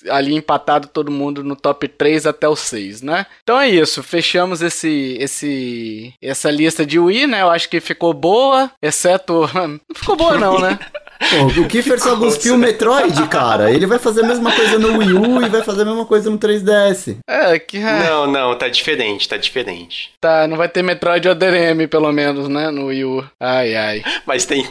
ali 0.09 0.35
empatado 0.35 0.88
todo 0.88 1.11
mundo 1.11 1.44
no 1.44 1.55
top 1.55 1.87
3 1.87 2.26
até 2.26 2.48
o 2.48 2.57
6, 2.57 3.03
né? 3.03 3.26
Então 3.42 3.59
é 3.59 3.68
isso, 3.68 4.03
fechamos 4.03 4.62
esse 4.62 5.16
esse 5.20 6.14
essa 6.22 6.50
lista 6.50 6.87
de 6.87 6.98
Wii, 6.98 7.26
né? 7.26 7.42
Eu 7.42 7.50
acho 7.50 7.68
que 7.68 7.81
ficou 7.81 8.14
boa, 8.14 8.70
exceto 8.81 9.48
não 9.55 9.79
ficou 9.94 10.16
boa 10.16 10.38
não, 10.38 10.59
né? 10.59 10.79
Pô, 11.20 11.61
o 11.61 11.68
Kiefer 11.68 12.00
só 12.00 12.16
cuspiu 12.16 12.54
o 12.54 12.59
Metroid, 12.59 13.28
cara. 13.28 13.70
Ele 13.70 13.87
vai 13.87 13.98
fazer 13.98 14.24
a 14.24 14.26
mesma 14.26 14.50
coisa 14.50 14.78
no 14.78 14.98
Wii 14.98 15.12
U 15.12 15.44
e 15.44 15.48
vai 15.48 15.62
fazer 15.62 15.83
a 15.83 15.85
mesma 15.85 16.06
coisa 16.06 16.30
no 16.30 16.38
3DS. 16.38 17.18
É, 17.28 17.59
que. 17.59 17.78
Não, 17.78 18.26
não, 18.26 18.56
tá 18.56 18.68
diferente, 18.68 19.28
tá 19.28 19.37
diferente. 19.37 20.12
Tá, 20.20 20.48
não 20.48 20.56
vai 20.56 20.68
ter 20.68 20.83
Metroid 20.83 21.28
Other 21.28 21.54
M, 21.54 21.87
pelo 21.87 22.11
menos, 22.11 22.48
né? 22.48 22.70
No 22.70 22.87
Wii 22.87 23.04
U. 23.04 23.24
Ai, 23.38 23.74
ai. 23.76 24.02
Mas 24.24 24.46
tem 24.46 24.66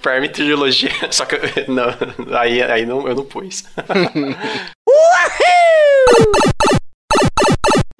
Farm 0.00 0.24
Trilogia. 0.26 0.90
Só 1.10 1.24
que. 1.24 1.36
Não, 1.68 1.86
aí, 2.36 2.60
aí 2.62 2.84
não, 2.84 3.06
eu 3.06 3.14
não 3.14 3.24
pus. 3.24 3.64
Uhul! 4.88 6.81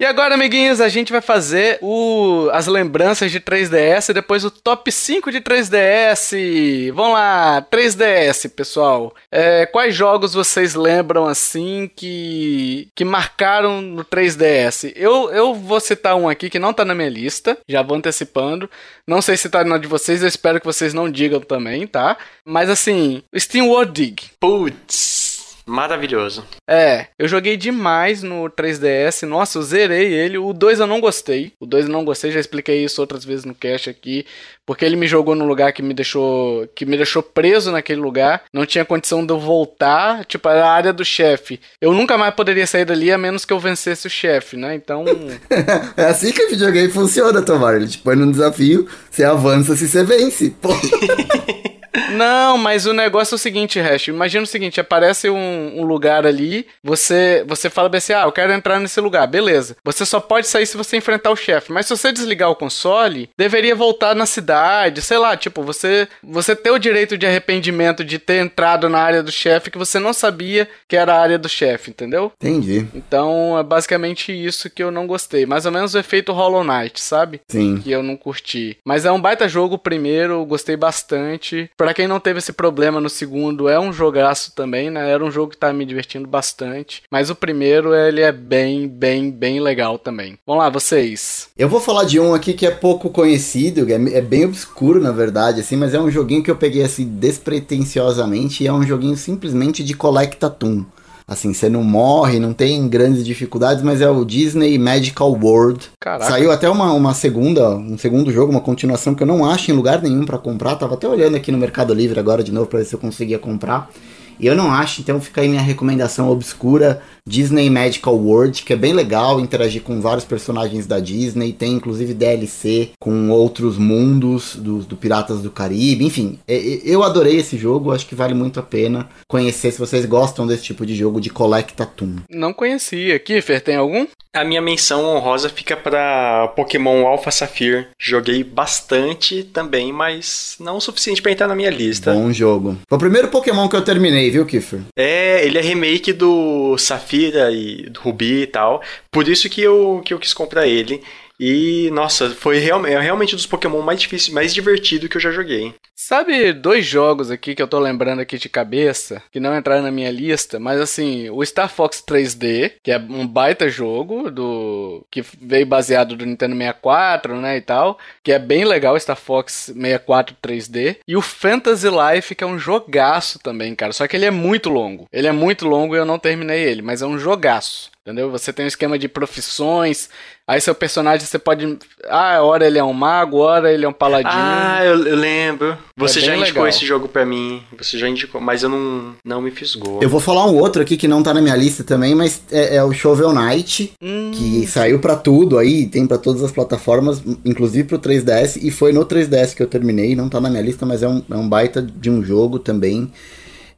E 0.03 0.05
agora, 0.05 0.35
amiguinhos, 0.35 0.81
a 0.81 0.89
gente 0.89 1.13
vai 1.13 1.21
fazer 1.21 1.77
o, 1.81 2.49
as 2.51 2.67
lembranças 2.67 3.31
de 3.31 3.39
3DS 3.39 4.09
e 4.09 4.13
depois 4.13 4.43
o 4.43 4.51
top 4.51 4.91
5 4.91 5.31
de 5.31 5.39
3DS. 5.39 6.91
Vamos 6.91 7.13
lá, 7.13 7.65
3DS, 7.71 8.49
pessoal. 8.49 9.15
É, 9.31 9.65
quais 9.65 9.95
jogos 9.95 10.33
vocês 10.33 10.75
lembram 10.75 11.25
assim 11.25 11.89
que, 11.95 12.89
que 12.93 13.05
marcaram 13.05 13.81
no 13.81 14.03
3DS? 14.03 14.91
Eu, 14.93 15.31
eu 15.31 15.55
vou 15.55 15.79
citar 15.79 16.17
um 16.17 16.27
aqui 16.27 16.49
que 16.49 16.59
não 16.59 16.73
tá 16.73 16.83
na 16.83 16.93
minha 16.93 17.07
lista, 17.07 17.57
já 17.65 17.81
vou 17.81 17.95
antecipando. 17.95 18.69
Não 19.07 19.21
sei 19.21 19.37
se 19.37 19.49
tá 19.49 19.63
na 19.63 19.77
de 19.77 19.87
vocês, 19.87 20.21
eu 20.21 20.27
espero 20.27 20.59
que 20.59 20.65
vocês 20.65 20.93
não 20.93 21.09
digam 21.09 21.39
também, 21.39 21.87
tá? 21.87 22.17
Mas 22.43 22.69
assim, 22.69 23.23
Steam 23.37 23.69
World 23.69 23.93
Dig. 23.93 24.31
Putz. 24.37 25.22
Maravilhoso. 25.65 26.43
É, 26.67 27.07
eu 27.17 27.27
joguei 27.27 27.55
demais 27.55 28.21
no 28.21 28.49
3DS. 28.49 29.25
Nossa, 29.27 29.57
eu 29.57 29.61
zerei 29.61 30.13
ele. 30.13 30.37
O 30.37 30.53
2 30.53 30.79
eu 30.79 30.87
não 30.87 30.99
gostei. 30.99 31.53
O 31.59 31.65
2 31.65 31.85
eu 31.85 31.91
não 31.91 32.03
gostei, 32.03 32.31
já 32.31 32.39
expliquei 32.39 32.83
isso 32.83 32.99
outras 32.99 33.23
vezes 33.23 33.45
no 33.45 33.55
cast 33.55 33.89
aqui, 33.89 34.25
porque 34.65 34.83
ele 34.83 34.95
me 34.95 35.07
jogou 35.07 35.35
num 35.35 35.47
lugar 35.47 35.71
que 35.71 35.81
me 35.81 35.93
deixou 35.93 36.67
que 36.75 36.85
me 36.85 36.97
deixou 36.97 37.23
preso 37.23 37.71
naquele 37.71 38.01
lugar. 38.01 38.43
Não 38.53 38.65
tinha 38.65 38.85
condição 38.85 39.25
de 39.25 39.31
eu 39.31 39.39
voltar, 39.39 40.25
tipo, 40.25 40.49
era 40.49 40.65
a 40.65 40.71
área 40.71 40.93
do 40.93 41.05
chefe. 41.05 41.59
Eu 41.81 41.93
nunca 41.93 42.17
mais 42.17 42.33
poderia 42.33 42.67
sair 42.67 42.85
dali 42.85 43.11
a 43.11 43.17
menos 43.17 43.45
que 43.45 43.53
eu 43.53 43.59
vencesse 43.59 44.07
o 44.07 44.09
chefe, 44.09 44.57
né? 44.57 44.75
Então, 44.75 45.05
é 45.95 46.05
assim 46.05 46.31
que 46.31 46.43
o 46.43 46.49
videogame 46.49 46.89
funciona, 46.89 47.41
Tomar. 47.41 47.75
Ele 47.75 47.87
te 47.87 47.97
põe 47.97 48.15
num 48.15 48.31
desafio, 48.31 48.87
você 49.09 49.23
avança 49.23 49.75
se 49.75 49.87
você 49.87 50.03
vence. 50.03 50.53
Pô. 50.61 50.69
Não, 52.13 52.57
mas 52.57 52.85
o 52.85 52.93
negócio 52.93 53.33
é 53.33 53.37
o 53.37 53.39
seguinte, 53.39 53.79
Hash. 53.79 54.07
Imagina 54.07 54.43
o 54.43 54.47
seguinte: 54.47 54.79
aparece 54.79 55.29
um, 55.29 55.79
um, 55.79 55.83
lugar 55.83 56.25
ali, 56.25 56.67
você 56.83 57.43
você 57.47 57.69
fala 57.69 57.89
bem 57.89 57.97
assim, 57.97 58.13
ah, 58.13 58.23
eu 58.23 58.31
quero 58.31 58.53
entrar 58.53 58.79
nesse 58.79 58.99
lugar, 58.99 59.27
beleza. 59.27 59.75
Você 59.83 60.05
só 60.05 60.19
pode 60.19 60.47
sair 60.47 60.65
se 60.65 60.77
você 60.77 60.97
enfrentar 60.97 61.31
o 61.31 61.35
chefe. 61.35 61.71
Mas 61.71 61.85
se 61.85 61.95
você 61.95 62.11
desligar 62.11 62.49
o 62.49 62.55
console, 62.55 63.29
deveria 63.37 63.75
voltar 63.75 64.15
na 64.15 64.25
cidade, 64.25 65.01
sei 65.01 65.17
lá, 65.17 65.35
tipo, 65.35 65.63
você 65.63 66.07
você 66.23 66.55
ter 66.55 66.71
o 66.71 66.79
direito 66.79 67.17
de 67.17 67.25
arrependimento 67.25 68.03
de 68.03 68.19
ter 68.19 68.43
entrado 68.43 68.89
na 68.89 68.99
área 68.99 69.23
do 69.23 69.31
chefe 69.31 69.71
que 69.71 69.77
você 69.77 69.99
não 69.99 70.13
sabia 70.13 70.67
que 70.87 70.95
era 70.95 71.13
a 71.13 71.19
área 71.19 71.37
do 71.37 71.49
chefe, 71.49 71.91
entendeu? 71.91 72.31
Entendi. 72.37 72.87
Então 72.93 73.57
é 73.57 73.63
basicamente 73.63 74.31
isso 74.31 74.69
que 74.69 74.83
eu 74.83 74.91
não 74.91 75.07
gostei. 75.07 75.45
Mais 75.45 75.65
ou 75.65 75.71
menos 75.71 75.93
o 75.93 75.99
efeito 75.99 76.31
Hollow 76.31 76.63
Knight, 76.63 76.99
sabe? 77.01 77.41
Sim. 77.47 77.77
Que 77.77 77.91
eu 77.91 78.03
não 78.03 78.15
curti. 78.15 78.77
Mas 78.85 79.05
é 79.05 79.11
um 79.11 79.21
baita 79.21 79.47
jogo 79.47 79.77
primeiro, 79.77 80.45
gostei 80.45 80.75
bastante. 80.75 81.69
Pra 81.77 81.93
quem 82.03 82.07
não 82.07 82.19
teve 82.19 82.39
esse 82.39 82.51
problema 82.51 82.99
no 82.99 83.09
segundo, 83.09 83.69
é 83.69 83.79
um 83.79 83.93
jogaço 83.93 84.51
também, 84.53 84.89
né? 84.89 85.09
Era 85.09 85.23
um 85.23 85.31
jogo 85.31 85.51
que 85.51 85.57
tá 85.57 85.71
me 85.71 85.85
divertindo 85.85 86.27
bastante. 86.27 87.01
Mas 87.09 87.29
o 87.29 87.35
primeiro, 87.35 87.95
ele 87.95 88.19
é 88.19 88.29
bem, 88.29 88.89
bem, 88.89 89.31
bem 89.31 89.61
legal 89.61 89.97
também. 89.97 90.37
Vamos 90.45 90.61
lá, 90.61 90.69
vocês. 90.69 91.47
Eu 91.57 91.69
vou 91.69 91.79
falar 91.79 92.03
de 92.03 92.19
um 92.19 92.33
aqui 92.33 92.53
que 92.53 92.65
é 92.65 92.71
pouco 92.71 93.09
conhecido, 93.09 93.89
é, 93.89 94.17
é 94.17 94.21
bem 94.21 94.43
obscuro, 94.43 94.99
na 94.99 95.13
verdade, 95.13 95.61
assim, 95.61 95.77
mas 95.77 95.93
é 95.93 95.99
um 95.99 96.11
joguinho 96.11 96.43
que 96.43 96.51
eu 96.51 96.57
peguei 96.57 96.83
assim 96.83 97.05
despretensiosamente 97.05 98.65
e 98.65 98.67
é 98.67 98.73
um 98.73 98.83
joguinho 98.83 99.15
simplesmente 99.15 99.81
de 99.81 99.93
Collectatum. 99.93 100.85
Assim, 101.27 101.53
você 101.53 101.69
não 101.69 101.83
morre, 101.83 102.39
não 102.39 102.53
tem 102.53 102.87
grandes 102.87 103.23
dificuldades, 103.23 103.83
mas 103.83 104.01
é 104.01 104.09
o 104.09 104.25
Disney 104.25 104.77
Magical 104.77 105.31
World. 105.31 105.89
Caraca. 105.99 106.29
Saiu 106.29 106.51
até 106.51 106.69
uma, 106.69 106.91
uma 106.93 107.13
segunda, 107.13 107.69
um 107.69 107.97
segundo 107.97 108.31
jogo, 108.31 108.51
uma 108.51 108.61
continuação 108.61 109.15
que 109.15 109.23
eu 109.23 109.27
não 109.27 109.45
acho 109.49 109.71
em 109.71 109.73
lugar 109.73 110.01
nenhum 110.01 110.25
para 110.25 110.37
comprar. 110.37 110.75
Tava 110.75 110.95
até 110.95 111.07
olhando 111.07 111.35
aqui 111.35 111.51
no 111.51 111.57
Mercado 111.57 111.93
Livre 111.93 112.19
agora 112.19 112.43
de 112.43 112.51
novo 112.51 112.67
para 112.67 112.79
ver 112.79 112.85
se 112.85 112.93
eu 112.93 112.99
conseguia 112.99 113.39
comprar. 113.39 113.89
Eu 114.39 114.55
não 114.55 114.71
acho, 114.71 115.01
então 115.01 115.19
fica 115.21 115.41
aí 115.41 115.47
minha 115.47 115.61
recomendação 115.61 116.29
obscura 116.29 117.01
Disney 117.27 117.69
Magical 117.69 118.15
World, 118.15 118.63
que 118.63 118.73
é 118.73 118.75
bem 118.75 118.93
legal 118.93 119.39
interagir 119.39 119.81
com 119.81 120.01
vários 120.01 120.25
personagens 120.25 120.85
da 120.85 120.99
Disney. 120.99 121.53
Tem 121.53 121.73
inclusive 121.73 122.13
DLC 122.13 122.91
com 122.99 123.29
outros 123.29 123.77
mundos 123.77 124.55
do, 124.55 124.79
do 124.79 124.97
Piratas 124.97 125.41
do 125.41 125.51
Caribe. 125.51 126.05
Enfim, 126.05 126.39
eu 126.47 127.03
adorei 127.03 127.37
esse 127.37 127.57
jogo, 127.57 127.91
acho 127.91 128.05
que 128.05 128.15
vale 128.15 128.33
muito 128.33 128.59
a 128.59 128.63
pena 128.63 129.09
conhecer 129.27 129.71
se 129.71 129.79
vocês 129.79 130.05
gostam 130.05 130.45
desse 130.45 130.63
tipo 130.63 130.85
de 130.85 130.95
jogo 130.95 131.21
de 131.21 131.29
Collectatum. 131.29 132.17
Não 132.29 132.53
conhecia. 132.53 133.17
Kiffer, 133.19 133.61
tem 133.61 133.75
algum? 133.75 134.05
A 134.35 134.43
minha 134.43 134.61
menção 134.61 135.05
honrosa 135.05 135.47
fica 135.47 135.77
para 135.77 136.47
Pokémon 136.55 137.05
Alpha 137.05 137.29
Sapphire. 137.29 137.87
Joguei 137.99 138.43
bastante 138.43 139.43
também, 139.43 139.93
mas 139.93 140.55
não 140.59 140.77
o 140.77 140.81
suficiente 140.81 141.21
para 141.21 141.31
entrar 141.31 141.47
na 141.47 141.55
minha 141.55 141.69
lista. 141.69 142.11
Bom 142.11 142.33
jogo. 142.33 142.75
Foi 142.89 142.95
o 142.95 142.99
primeiro 142.99 143.27
Pokémon 143.27 143.69
que 143.69 143.75
eu 143.75 143.83
terminei, 143.83 144.31
viu, 144.33 144.45
Kiffer? 144.45 144.81
É, 144.97 145.45
ele 145.45 145.57
é 145.57 145.61
remake 145.61 146.11
do 146.11 146.75
Safira 146.77 147.51
e 147.51 147.89
do 147.89 147.99
Ruby 147.99 148.41
e 148.41 148.47
tal. 148.47 148.81
Por 149.11 149.27
isso 149.27 149.49
que 149.49 149.61
eu, 149.61 150.01
que 150.03 150.13
eu 150.13 150.19
quis 150.19 150.33
comprar 150.33 150.67
ele. 150.67 151.01
E, 151.39 151.89
nossa, 151.91 152.29
foi 152.29 152.59
real, 152.59 152.85
é 152.85 152.99
realmente 152.99 153.33
um 153.33 153.37
dos 153.37 153.45
Pokémon 153.45 153.81
mais 153.81 153.99
difíceis, 153.99 154.33
mais 154.33 154.53
divertido 154.53 155.09
que 155.09 155.17
eu 155.17 155.21
já 155.21 155.31
joguei. 155.31 155.73
Sabe 155.95 156.53
dois 156.53 156.85
jogos 156.85 157.31
aqui 157.31 157.55
que 157.55 157.61
eu 157.61 157.67
tô 157.67 157.79
lembrando 157.79 158.19
aqui 158.19 158.37
de 158.37 158.49
cabeça, 158.49 159.21
que 159.31 159.39
não 159.39 159.57
entraram 159.57 159.83
na 159.83 159.91
minha 159.91 160.11
lista, 160.11 160.59
mas 160.59 160.79
assim, 160.79 161.29
o 161.29 161.45
Star 161.45 161.69
Fox 161.69 162.03
3D, 162.05 162.73
que 162.83 162.91
é 162.91 162.97
um 162.97 163.27
baita 163.27 163.69
jogo 163.69 164.29
do 164.29 165.05
que 165.09 165.23
veio 165.41 165.65
baseado 165.65 166.15
do 166.15 166.25
Nintendo 166.25 166.55
64, 166.55 167.35
né, 167.39 167.57
e 167.57 167.61
tal, 167.61 167.97
que 168.23 168.31
é 168.31 168.39
bem 168.39 168.65
legal, 168.65 168.99
Star 168.99 169.15
Fox 169.15 169.71
64 169.73 170.35
3D, 170.41 170.97
e 171.07 171.15
o 171.15 171.21
Fantasy 171.21 171.87
Life, 171.87 172.35
que 172.35 172.43
é 172.43 172.47
um 172.47 172.59
jogaço 172.59 173.39
também, 173.39 173.75
cara, 173.75 173.93
só 173.93 174.07
que 174.07 174.15
ele 174.15 174.25
é 174.25 174.31
muito 174.31 174.69
longo. 174.69 175.07
Ele 175.11 175.27
é 175.27 175.31
muito 175.31 175.67
longo 175.67 175.95
e 175.95 175.99
eu 175.99 176.05
não 176.05 176.19
terminei 176.19 176.63
ele, 176.63 176.81
mas 176.81 177.01
é 177.01 177.05
um 177.05 177.17
jogaço. 177.17 177.92
Entendeu? 178.05 178.29
Você 178.31 178.51
tem 178.51 178.65
um 178.65 178.67
esquema 178.67 178.99
de 178.99 179.07
profissões. 179.07 180.09
Aí 180.45 180.59
seu 180.59 180.75
personagem 180.75 181.25
você 181.25 181.39
pode. 181.39 181.77
Ah, 182.09 182.41
hora 182.41 182.67
ele 182.67 182.77
é 182.77 182.83
um 182.83 182.91
mago, 182.91 183.37
hora 183.37 183.71
ele 183.71 183.85
é 183.85 183.87
um 183.87 183.93
paladino. 183.93 184.33
Ah, 184.35 184.83
eu, 184.83 185.07
eu 185.07 185.15
lembro. 185.15 185.77
Você 185.95 186.19
é 186.19 186.21
já 186.21 186.35
indicou 186.35 186.63
legal. 186.63 186.67
esse 186.67 186.85
jogo 186.85 187.07
para 187.07 187.25
mim. 187.25 187.63
Você 187.77 187.97
já 187.97 188.09
indicou, 188.09 188.41
mas 188.41 188.61
eu 188.61 188.67
não, 188.67 189.15
não 189.23 189.41
me 189.41 189.51
fisgou. 189.51 190.03
Eu 190.03 190.09
vou 190.09 190.19
falar 190.19 190.45
um 190.45 190.57
outro 190.57 190.81
aqui 190.81 190.97
que 190.97 191.07
não 191.07 191.23
tá 191.23 191.33
na 191.33 191.41
minha 191.41 191.55
lista 191.55 191.81
também, 191.81 192.13
mas 192.13 192.41
é, 192.51 192.75
é 192.75 192.83
o 192.83 192.91
Shovel 192.91 193.31
Knight, 193.31 193.93
hum. 194.01 194.31
que 194.33 194.67
saiu 194.67 194.99
para 194.99 195.15
tudo 195.15 195.57
aí, 195.57 195.85
tem 195.85 196.05
para 196.05 196.17
todas 196.17 196.43
as 196.43 196.51
plataformas, 196.51 197.23
inclusive 197.45 197.87
pro 197.87 197.99
3DS, 197.99 198.59
e 198.61 198.69
foi 198.69 198.91
no 198.91 199.05
3DS 199.05 199.55
que 199.55 199.63
eu 199.63 199.67
terminei. 199.67 200.13
Não 200.13 200.27
tá 200.27 200.41
na 200.41 200.49
minha 200.49 200.61
lista, 200.61 200.85
mas 200.85 201.03
é 201.03 201.07
um, 201.07 201.23
é 201.31 201.35
um 201.35 201.47
baita 201.47 201.81
de 201.81 202.09
um 202.09 202.21
jogo 202.21 202.59
também. 202.59 203.09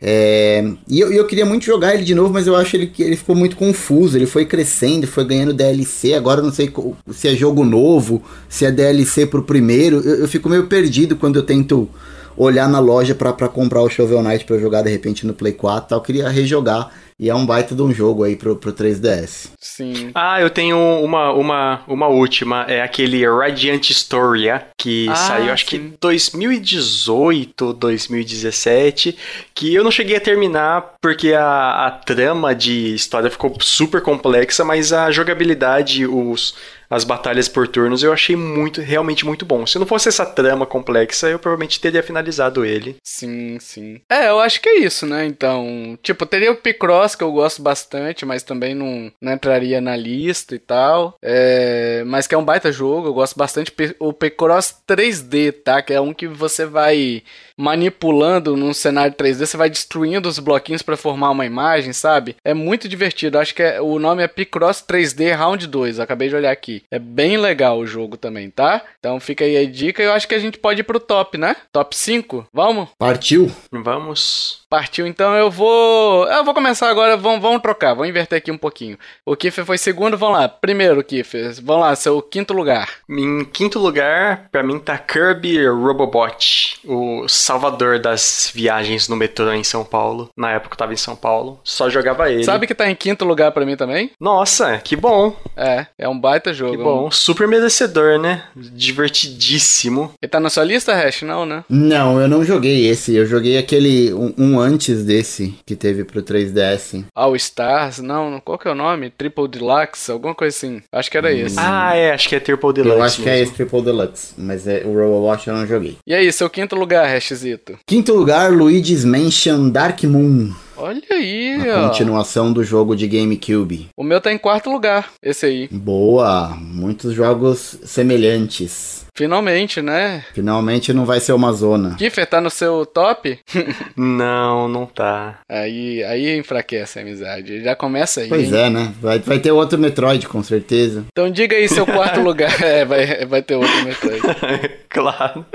É, 0.07 0.63
e 0.87 0.99
eu, 0.99 1.11
eu, 1.11 1.25
queria 1.25 1.47
muito 1.47 1.65
jogar 1.65 1.95
ele 1.95 2.03
de 2.03 2.13
novo, 2.13 2.31
mas 2.31 2.45
eu 2.45 2.55
acho 2.55 2.75
ele 2.75 2.85
que 2.85 3.01
ele 3.01 3.15
ficou 3.15 3.35
muito 3.35 3.55
confuso. 3.55 4.15
Ele 4.15 4.27
foi 4.27 4.45
crescendo, 4.45 5.07
foi 5.07 5.25
ganhando 5.25 5.51
DLC. 5.51 6.13
Agora 6.13 6.43
não 6.43 6.53
sei 6.53 6.71
se 7.11 7.27
é 7.27 7.33
jogo 7.33 7.65
novo, 7.65 8.21
se 8.47 8.65
é 8.65 8.71
DLC 8.71 9.25
pro 9.25 9.41
primeiro. 9.41 10.01
Eu, 10.01 10.17
eu 10.17 10.27
fico 10.27 10.47
meio 10.47 10.67
perdido 10.67 11.15
quando 11.15 11.37
eu 11.37 11.43
tento 11.43 11.89
olhar 12.37 12.67
na 12.67 12.79
loja 12.79 13.15
para 13.15 13.47
comprar 13.47 13.81
o 13.81 13.89
Shovel 13.89 14.21
Knight 14.21 14.45
para 14.45 14.57
jogar 14.57 14.81
de 14.81 14.89
repente 14.89 15.25
no 15.25 15.33
Play 15.33 15.53
4 15.53 15.89
tal. 15.89 15.99
Eu 15.99 16.03
queria 16.03 16.29
rejogar 16.29 16.91
e 17.17 17.29
é 17.29 17.35
um 17.35 17.45
baita 17.45 17.73
de 17.73 17.81
um 17.81 17.93
jogo 17.93 18.23
aí 18.23 18.35
pro, 18.35 18.57
pro 18.57 18.73
3DS. 18.73 19.51
Sim. 19.57 20.11
Ah, 20.13 20.41
eu 20.41 20.49
tenho 20.49 20.77
uma, 20.77 21.31
uma, 21.31 21.81
uma 21.87 22.07
última. 22.07 22.63
É 22.63 22.81
aquele 22.81 23.25
Radiant 23.25 23.89
Storia, 23.91 24.67
que 24.77 25.07
ah, 25.09 25.15
saiu 25.15 25.53
acho 25.53 25.65
sim. 25.65 25.91
que 25.91 25.97
2018, 26.01 27.73
2017. 27.73 29.17
Que 29.53 29.73
eu 29.73 29.83
não 29.83 29.91
cheguei 29.91 30.17
a 30.17 30.21
terminar 30.21 30.95
porque 31.01 31.31
a, 31.31 31.87
a 31.87 31.91
trama 31.91 32.53
de 32.53 32.93
história 32.93 33.29
ficou 33.29 33.55
super 33.61 34.01
complexa, 34.01 34.65
mas 34.65 34.91
a 34.91 35.09
jogabilidade, 35.09 36.05
os 36.05 36.53
as 36.95 37.03
batalhas 37.03 37.47
por 37.47 37.67
turnos, 37.67 38.03
eu 38.03 38.13
achei 38.13 38.35
muito, 38.35 38.81
realmente 38.81 39.25
muito 39.25 39.45
bom. 39.45 39.65
Se 39.65 39.77
não 39.77 39.85
fosse 39.85 40.07
essa 40.07 40.25
trama 40.25 40.65
complexa, 40.65 41.27
eu 41.29 41.37
provavelmente 41.37 41.79
teria 41.79 42.01
finalizado 42.01 42.63
ele. 42.63 42.95
Sim, 43.03 43.57
sim. 43.59 44.01
É, 44.09 44.29
eu 44.29 44.39
acho 44.39 44.61
que 44.61 44.69
é 44.69 44.79
isso, 44.79 45.05
né? 45.05 45.25
Então, 45.25 45.97
tipo, 46.01 46.25
teria 46.25 46.51
o 46.51 46.55
Picross, 46.55 47.15
que 47.15 47.23
eu 47.23 47.31
gosto 47.31 47.61
bastante, 47.61 48.25
mas 48.25 48.43
também 48.43 48.73
não, 48.73 49.11
não 49.21 49.33
entraria 49.33 49.81
na 49.81 49.95
lista 49.95 50.55
e 50.55 50.59
tal. 50.59 51.17
É, 51.21 52.03
mas 52.05 52.27
que 52.27 52.35
é 52.35 52.37
um 52.37 52.45
baita 52.45 52.71
jogo, 52.71 53.07
eu 53.07 53.13
gosto 53.13 53.37
bastante. 53.37 53.73
O 53.99 54.13
Picross 54.13 54.75
3D, 54.87 55.51
tá? 55.63 55.81
Que 55.81 55.93
é 55.93 56.01
um 56.01 56.13
que 56.13 56.27
você 56.27 56.65
vai 56.65 57.23
manipulando 57.57 58.55
num 58.55 58.73
cenário 58.73 59.13
3D, 59.15 59.45
você 59.45 59.57
vai 59.57 59.69
destruindo 59.69 60.27
os 60.27 60.39
bloquinhos 60.39 60.81
para 60.81 60.97
formar 60.97 61.31
uma 61.31 61.45
imagem, 61.45 61.93
sabe? 61.93 62.35
É 62.43 62.53
muito 62.53 62.87
divertido. 62.87 63.39
Acho 63.39 63.55
que 63.55 63.63
é, 63.63 63.81
o 63.81 63.97
nome 63.99 64.23
é 64.23 64.27
Picross 64.27 64.83
3D 64.87 65.35
Round 65.35 65.67
2. 65.67 65.99
Acabei 65.99 66.29
de 66.29 66.35
olhar 66.35 66.51
aqui. 66.51 66.83
É 66.91 66.99
bem 66.99 67.37
legal 67.37 67.79
o 67.79 67.87
jogo 67.87 68.17
também, 68.17 68.49
tá? 68.49 68.81
Então 68.99 69.19
fica 69.19 69.43
aí 69.43 69.57
a 69.57 69.65
dica. 69.65 70.01
Eu 70.01 70.13
acho 70.13 70.27
que 70.27 70.35
a 70.35 70.39
gente 70.39 70.57
pode 70.57 70.81
ir 70.81 70.83
pro 70.83 70.99
top, 70.99 71.37
né? 71.37 71.55
Top 71.71 71.95
5? 71.95 72.47
Vamos? 72.53 72.89
Partiu. 72.97 73.51
Vamos. 73.71 74.65
Partiu, 74.69 75.07
então 75.07 75.33
eu 75.35 75.49
vou. 75.49 76.27
Eu 76.27 76.43
vou 76.43 76.53
começar 76.53 76.89
agora, 76.89 77.15
vamos, 77.15 77.41
vamos 77.41 77.61
trocar, 77.61 77.93
vamos 77.93 78.09
inverter 78.09 78.39
aqui 78.39 78.51
um 78.51 78.57
pouquinho. 78.57 78.97
O 79.25 79.33
Kiffer 79.33 79.63
foi 79.63 79.77
segundo, 79.77 80.17
vamos 80.17 80.37
lá. 80.37 80.49
Primeiro, 80.49 81.01
Kiffer, 81.01 81.53
vamos 81.63 81.85
lá, 81.85 81.95
seu 81.95 82.21
quinto 82.21 82.53
lugar. 82.53 82.89
Em 83.09 83.45
quinto 83.45 83.79
lugar, 83.79 84.49
pra 84.51 84.63
mim 84.63 84.77
tá 84.77 84.97
Kirby 84.97 85.65
Robobot, 85.65 86.81
o 86.83 87.25
salvador 87.45 87.99
das 87.99 88.51
viagens 88.53 89.07
no 89.07 89.15
metrô 89.15 89.53
em 89.53 89.63
São 89.63 89.85
Paulo. 89.85 90.29
Na 90.35 90.51
época 90.51 90.73
eu 90.73 90.77
tava 90.77 90.93
em 90.93 90.97
São 90.97 91.15
Paulo, 91.15 91.59
só 91.63 91.89
jogava 91.89 92.31
ele. 92.31 92.43
Sabe 92.43 92.65
que 92.65 92.73
tá 92.73 92.89
em 92.89 92.95
quinto 92.95 93.23
lugar 93.23 93.51
pra 93.51 93.65
mim 93.65 93.75
também? 93.75 94.09
Nossa, 94.19 94.79
que 94.79 94.95
bom. 94.95 95.35
É, 95.55 95.85
é 95.97 96.09
um 96.09 96.19
baita 96.19 96.53
jogo. 96.53 96.71
Que 96.75 96.83
bom, 96.83 97.11
super 97.11 97.47
merecedor, 97.47 98.19
né? 98.19 98.43
Divertidíssimo. 98.55 100.11
Ele 100.19 100.29
tá 100.29 100.39
na 100.39 100.49
sua 100.49 100.63
lista, 100.63 100.93
Hash? 100.93 101.21
Não, 101.21 101.45
né? 101.45 101.63
Não, 101.69 102.19
eu 102.19 102.27
não 102.27 102.43
joguei 102.43 102.87
esse, 102.87 103.15
eu 103.15 103.25
joguei 103.27 103.57
aquele, 103.57 104.11
um, 104.13 104.33
um 104.37 104.59
antes 104.59 105.05
desse 105.05 105.55
que 105.65 105.75
teve 105.75 106.03
pro 106.03 106.23
3DS. 106.23 107.05
All 107.13 107.35
Stars? 107.35 107.99
Não, 107.99 108.41
qual 108.43 108.57
que 108.57 108.67
é 108.67 108.71
o 108.71 108.75
nome? 108.75 109.11
Triple 109.11 109.47
Deluxe? 109.47 110.11
Alguma 110.11 110.33
coisa 110.33 110.55
assim. 110.55 110.81
Acho 110.91 111.11
que 111.11 111.17
era 111.17 111.29
hum. 111.29 111.45
esse. 111.45 111.59
Ah, 111.59 111.95
é, 111.95 112.11
acho 112.11 112.27
que 112.27 112.35
é 112.35 112.39
Triple 112.39 112.73
Deluxe. 112.73 112.97
Eu 112.97 113.03
acho 113.03 113.21
mesmo. 113.21 113.23
que 113.23 113.29
é 113.29 113.39
esse 113.39 113.53
Triple 113.53 113.81
Deluxe, 113.83 114.33
mas 114.35 114.67
é, 114.67 114.81
o 114.83 114.93
Robowatch 114.93 115.47
eu 115.47 115.55
não 115.55 115.67
joguei. 115.67 115.97
E 116.07 116.13
aí, 116.13 116.31
seu 116.31 116.49
quinto 116.49 116.75
lugar, 116.75 117.07
Hashzito? 117.35 117.77
Quinto 117.85 118.13
lugar, 118.13 118.51
Luigi's 118.51 119.03
Mansion 119.03 119.69
Dark 119.69 120.03
Moon. 120.03 120.53
Olha 120.77 121.01
aí, 121.11 121.69
a 121.69 121.79
ó. 121.81 121.87
continuação 121.87 122.51
do 122.51 122.63
jogo 122.63 122.95
de 122.95 123.07
GameCube. 123.07 123.87
O 123.95 124.03
meu 124.03 124.21
tá 124.21 124.31
em 124.31 124.37
quarto 124.37 124.69
lugar, 124.69 125.11
esse 125.21 125.45
aí. 125.45 125.67
Boa, 125.69 126.55
muitos 126.59 127.13
jogos 127.13 127.77
semelhantes. 127.83 129.04
Finalmente, 129.15 129.81
né? 129.81 130.25
Finalmente 130.33 130.91
não 130.91 131.05
vai 131.05 131.21
ser 131.21 131.31
uma 131.31 131.53
zona. 131.53 131.95
Kiffer, 131.95 132.27
tá 132.27 132.41
no 132.41 132.49
seu 132.49 132.85
top? 132.85 133.39
não, 133.95 134.67
não 134.67 134.85
tá. 134.85 135.39
Aí, 135.47 136.03
aí 136.03 136.37
enfraquece 136.37 136.99
a 136.99 137.01
amizade. 137.01 137.63
Já 137.63 137.75
começa 137.75 138.21
aí. 138.21 138.27
Pois 138.27 138.51
hein? 138.51 138.59
é, 138.59 138.69
né? 138.69 138.93
Vai, 139.01 139.19
vai 139.19 139.39
ter 139.39 139.51
outro 139.51 139.79
Metroid, 139.79 140.27
com 140.27 140.43
certeza. 140.43 141.05
Então 141.11 141.29
diga 141.31 141.55
aí 141.55 141.69
seu 141.69 141.85
quarto 141.85 142.19
lugar. 142.21 142.61
É, 142.61 142.83
vai, 142.83 143.25
vai 143.25 143.41
ter 143.41 143.55
outro 143.55 143.83
Metroid. 143.85 144.21
claro. 144.89 145.45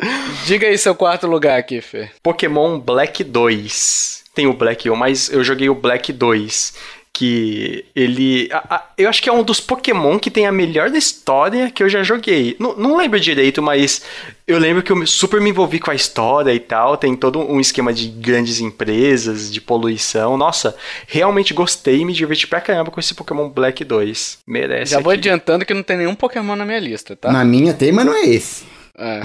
Diga 0.46 0.66
aí 0.66 0.78
seu 0.78 0.94
quarto 0.94 1.26
lugar, 1.26 1.62
Kiffer. 1.62 2.10
Pokémon 2.22 2.78
Black 2.78 3.22
2 3.22 4.20
tem 4.34 4.46
o 4.46 4.54
Black 4.54 4.88
1, 4.88 4.96
mas 4.96 5.30
eu 5.30 5.42
joguei 5.42 5.68
o 5.68 5.74
Black 5.74 6.12
2 6.12 6.74
que 7.12 7.84
ele. 7.94 8.48
A, 8.52 8.76
a, 8.76 8.84
eu 8.96 9.08
acho 9.08 9.22
que 9.22 9.28
é 9.28 9.32
um 9.32 9.42
dos 9.42 9.60
Pokémon 9.60 10.18
que 10.18 10.30
tem 10.30 10.46
a 10.46 10.52
melhor 10.52 10.90
da 10.90 10.98
história 10.98 11.70
que 11.70 11.82
eu 11.82 11.88
já 11.88 12.02
joguei. 12.02 12.56
N 12.58 12.74
não 12.76 12.96
lembro 12.96 13.18
direito, 13.18 13.60
mas 13.60 14.02
eu 14.46 14.58
lembro 14.58 14.82
que 14.82 14.92
eu 14.92 15.06
super 15.06 15.40
me 15.40 15.50
envolvi 15.50 15.78
com 15.78 15.90
a 15.90 15.94
história 15.94 16.52
e 16.52 16.60
tal. 16.60 16.96
Tem 16.96 17.14
todo 17.14 17.40
um 17.40 17.60
esquema 17.60 17.92
de 17.92 18.08
grandes 18.08 18.60
empresas, 18.60 19.52
de 19.52 19.60
poluição. 19.60 20.36
Nossa, 20.36 20.76
realmente 21.06 21.52
gostei 21.52 22.00
e 22.00 22.04
me 22.04 22.12
diverti 22.12 22.46
pra 22.46 22.60
caramba 22.60 22.90
com 22.90 23.00
esse 23.00 23.14
Pokémon 23.14 23.48
Black 23.48 23.84
2. 23.84 24.38
Merece. 24.46 24.92
Já 24.92 25.00
vou 25.00 25.12
aqui. 25.12 25.20
adiantando 25.20 25.64
que 25.64 25.74
não 25.74 25.82
tem 25.82 25.98
nenhum 25.98 26.14
Pokémon 26.14 26.56
na 26.56 26.64
minha 26.64 26.80
lista, 26.80 27.16
tá? 27.16 27.32
Na 27.32 27.44
minha 27.44 27.74
tem, 27.74 27.92
mas 27.92 28.06
não 28.06 28.14
é 28.14 28.22
esse. 28.22 28.64
É. 29.00 29.20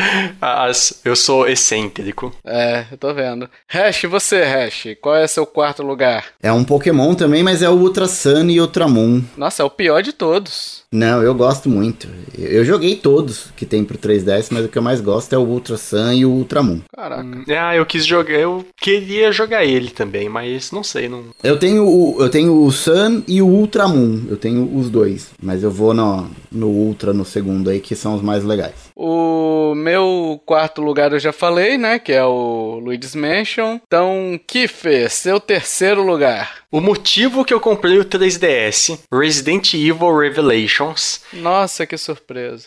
As, 0.40 1.00
eu 1.04 1.14
sou 1.14 1.46
excêntrico. 1.46 2.34
É, 2.44 2.86
eu 2.90 2.96
tô 2.96 3.12
vendo. 3.12 3.48
Hash, 3.66 4.02
você, 4.04 4.42
Hash, 4.42 4.96
qual 5.02 5.14
é 5.14 5.26
seu 5.26 5.44
quarto 5.44 5.82
lugar? 5.82 6.24
É 6.42 6.50
um 6.50 6.64
Pokémon 6.64 7.14
também, 7.14 7.42
mas 7.42 7.62
é 7.62 7.68
o 7.68 7.74
Ultra 7.74 8.06
Sun 8.06 8.48
e 8.48 8.60
Ultra 8.60 8.88
Moon. 8.88 9.22
Nossa, 9.36 9.62
é 9.62 9.66
o 9.66 9.70
pior 9.70 10.02
de 10.02 10.12
todos. 10.12 10.84
Não, 10.92 11.22
eu 11.22 11.34
gosto 11.34 11.68
muito. 11.68 12.08
Eu 12.38 12.64
joguei 12.64 12.96
todos 12.96 13.50
que 13.56 13.66
tem 13.66 13.84
pro 13.84 13.98
3DS, 13.98 14.48
mas 14.50 14.64
o 14.64 14.68
que 14.68 14.78
eu 14.78 14.82
mais 14.82 15.00
gosto 15.00 15.32
é 15.34 15.38
o 15.38 15.42
Ultra 15.42 15.76
Sun 15.76 16.12
e 16.12 16.24
o 16.24 16.30
Ultra 16.30 16.62
Moon. 16.62 16.80
Caraca. 16.94 17.22
Hum, 17.22 17.44
ah, 17.48 17.76
eu 17.76 17.84
quis 17.84 18.06
jogar, 18.06 18.34
eu 18.34 18.64
queria 18.76 19.30
jogar 19.30 19.64
ele 19.64 19.90
também, 19.90 20.28
mas 20.28 20.70
não 20.70 20.82
sei, 20.82 21.08
não. 21.08 21.24
Eu 21.42 21.58
tenho 21.58 21.86
o, 21.86 22.16
eu 22.22 22.30
tenho 22.30 22.64
o 22.64 22.72
Sun 22.72 23.22
e 23.28 23.42
o 23.42 23.46
Ultra 23.46 23.86
Moon. 23.86 24.22
Eu 24.30 24.36
tenho 24.36 24.64
os 24.76 24.88
dois, 24.88 25.30
mas 25.42 25.62
eu 25.62 25.70
vou 25.70 25.92
no, 25.92 26.30
no 26.50 26.68
Ultra 26.68 27.12
no 27.12 27.24
segundo 27.24 27.68
aí, 27.68 27.80
que 27.80 27.94
são 27.94 28.14
os 28.14 28.22
mais 28.22 28.42
legais. 28.42 28.88
O 28.96 29.74
meu 29.74 30.40
quarto 30.46 30.80
lugar 30.80 31.12
eu 31.12 31.18
já 31.18 31.32
falei, 31.32 31.76
né? 31.76 31.98
Que 31.98 32.12
é 32.12 32.24
o 32.24 32.80
Luigi's 32.82 33.14
Mansion. 33.14 33.78
Então, 33.86 34.40
Kiffer, 34.46 35.10
seu 35.10 35.38
terceiro 35.38 36.02
lugar. 36.02 36.58
O 36.70 36.82
motivo 36.82 37.46
que 37.46 37.54
eu 37.54 37.60
comprei 37.60 37.98
o 37.98 38.04
3DS, 38.04 38.98
Resident 39.10 39.72
Evil 39.72 40.18
Revelations. 40.18 41.22
Nossa, 41.32 41.86
que 41.86 41.96
surpresa. 41.96 42.66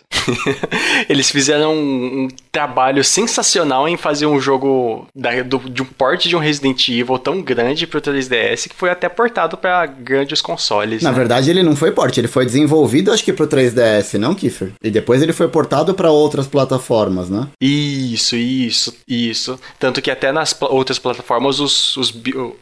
Eles 1.07 1.29
fizeram 1.29 1.75
um, 1.75 2.23
um, 2.23 2.27
trabalho 2.51 3.03
sensacional 3.03 3.87
em 3.87 3.97
fazer 3.97 4.25
um 4.25 4.39
jogo 4.39 5.07
da, 5.15 5.43
do, 5.43 5.59
de 5.59 5.83
um 5.83 5.85
porte 5.85 6.27
de 6.27 6.35
um 6.35 6.39
Resident 6.39 6.89
Evil 6.89 7.19
tão 7.19 7.43
grande 7.43 7.85
pro 7.85 8.01
3DS 8.01 8.69
que 8.69 8.75
foi 8.75 8.89
até 8.89 9.07
portado 9.07 9.55
para 9.55 9.85
grandes 9.85 10.41
consoles. 10.41 11.03
Na 11.03 11.11
né? 11.11 11.17
verdade, 11.17 11.51
ele 11.51 11.61
não 11.61 11.75
foi 11.75 11.91
porte, 11.91 12.19
ele 12.19 12.27
foi 12.27 12.45
desenvolvido, 12.45 13.11
acho 13.11 13.23
que 13.23 13.31
pro 13.31 13.47
3DS, 13.47 14.17
não, 14.17 14.33
Kiefer? 14.33 14.71
E 14.83 14.89
depois 14.89 15.21
ele 15.21 15.33
foi 15.33 15.47
portado 15.47 15.93
para 15.93 16.09
outras 16.09 16.47
plataformas, 16.47 17.29
né? 17.29 17.47
Isso, 17.61 18.35
isso, 18.35 18.95
isso. 19.07 19.59
Tanto 19.77 20.01
que 20.01 20.09
até 20.09 20.31
nas 20.31 20.53
pl 20.53 20.71
outras 20.71 20.97
plataformas 20.97 21.59
os, 21.59 21.95
os, 21.97 22.13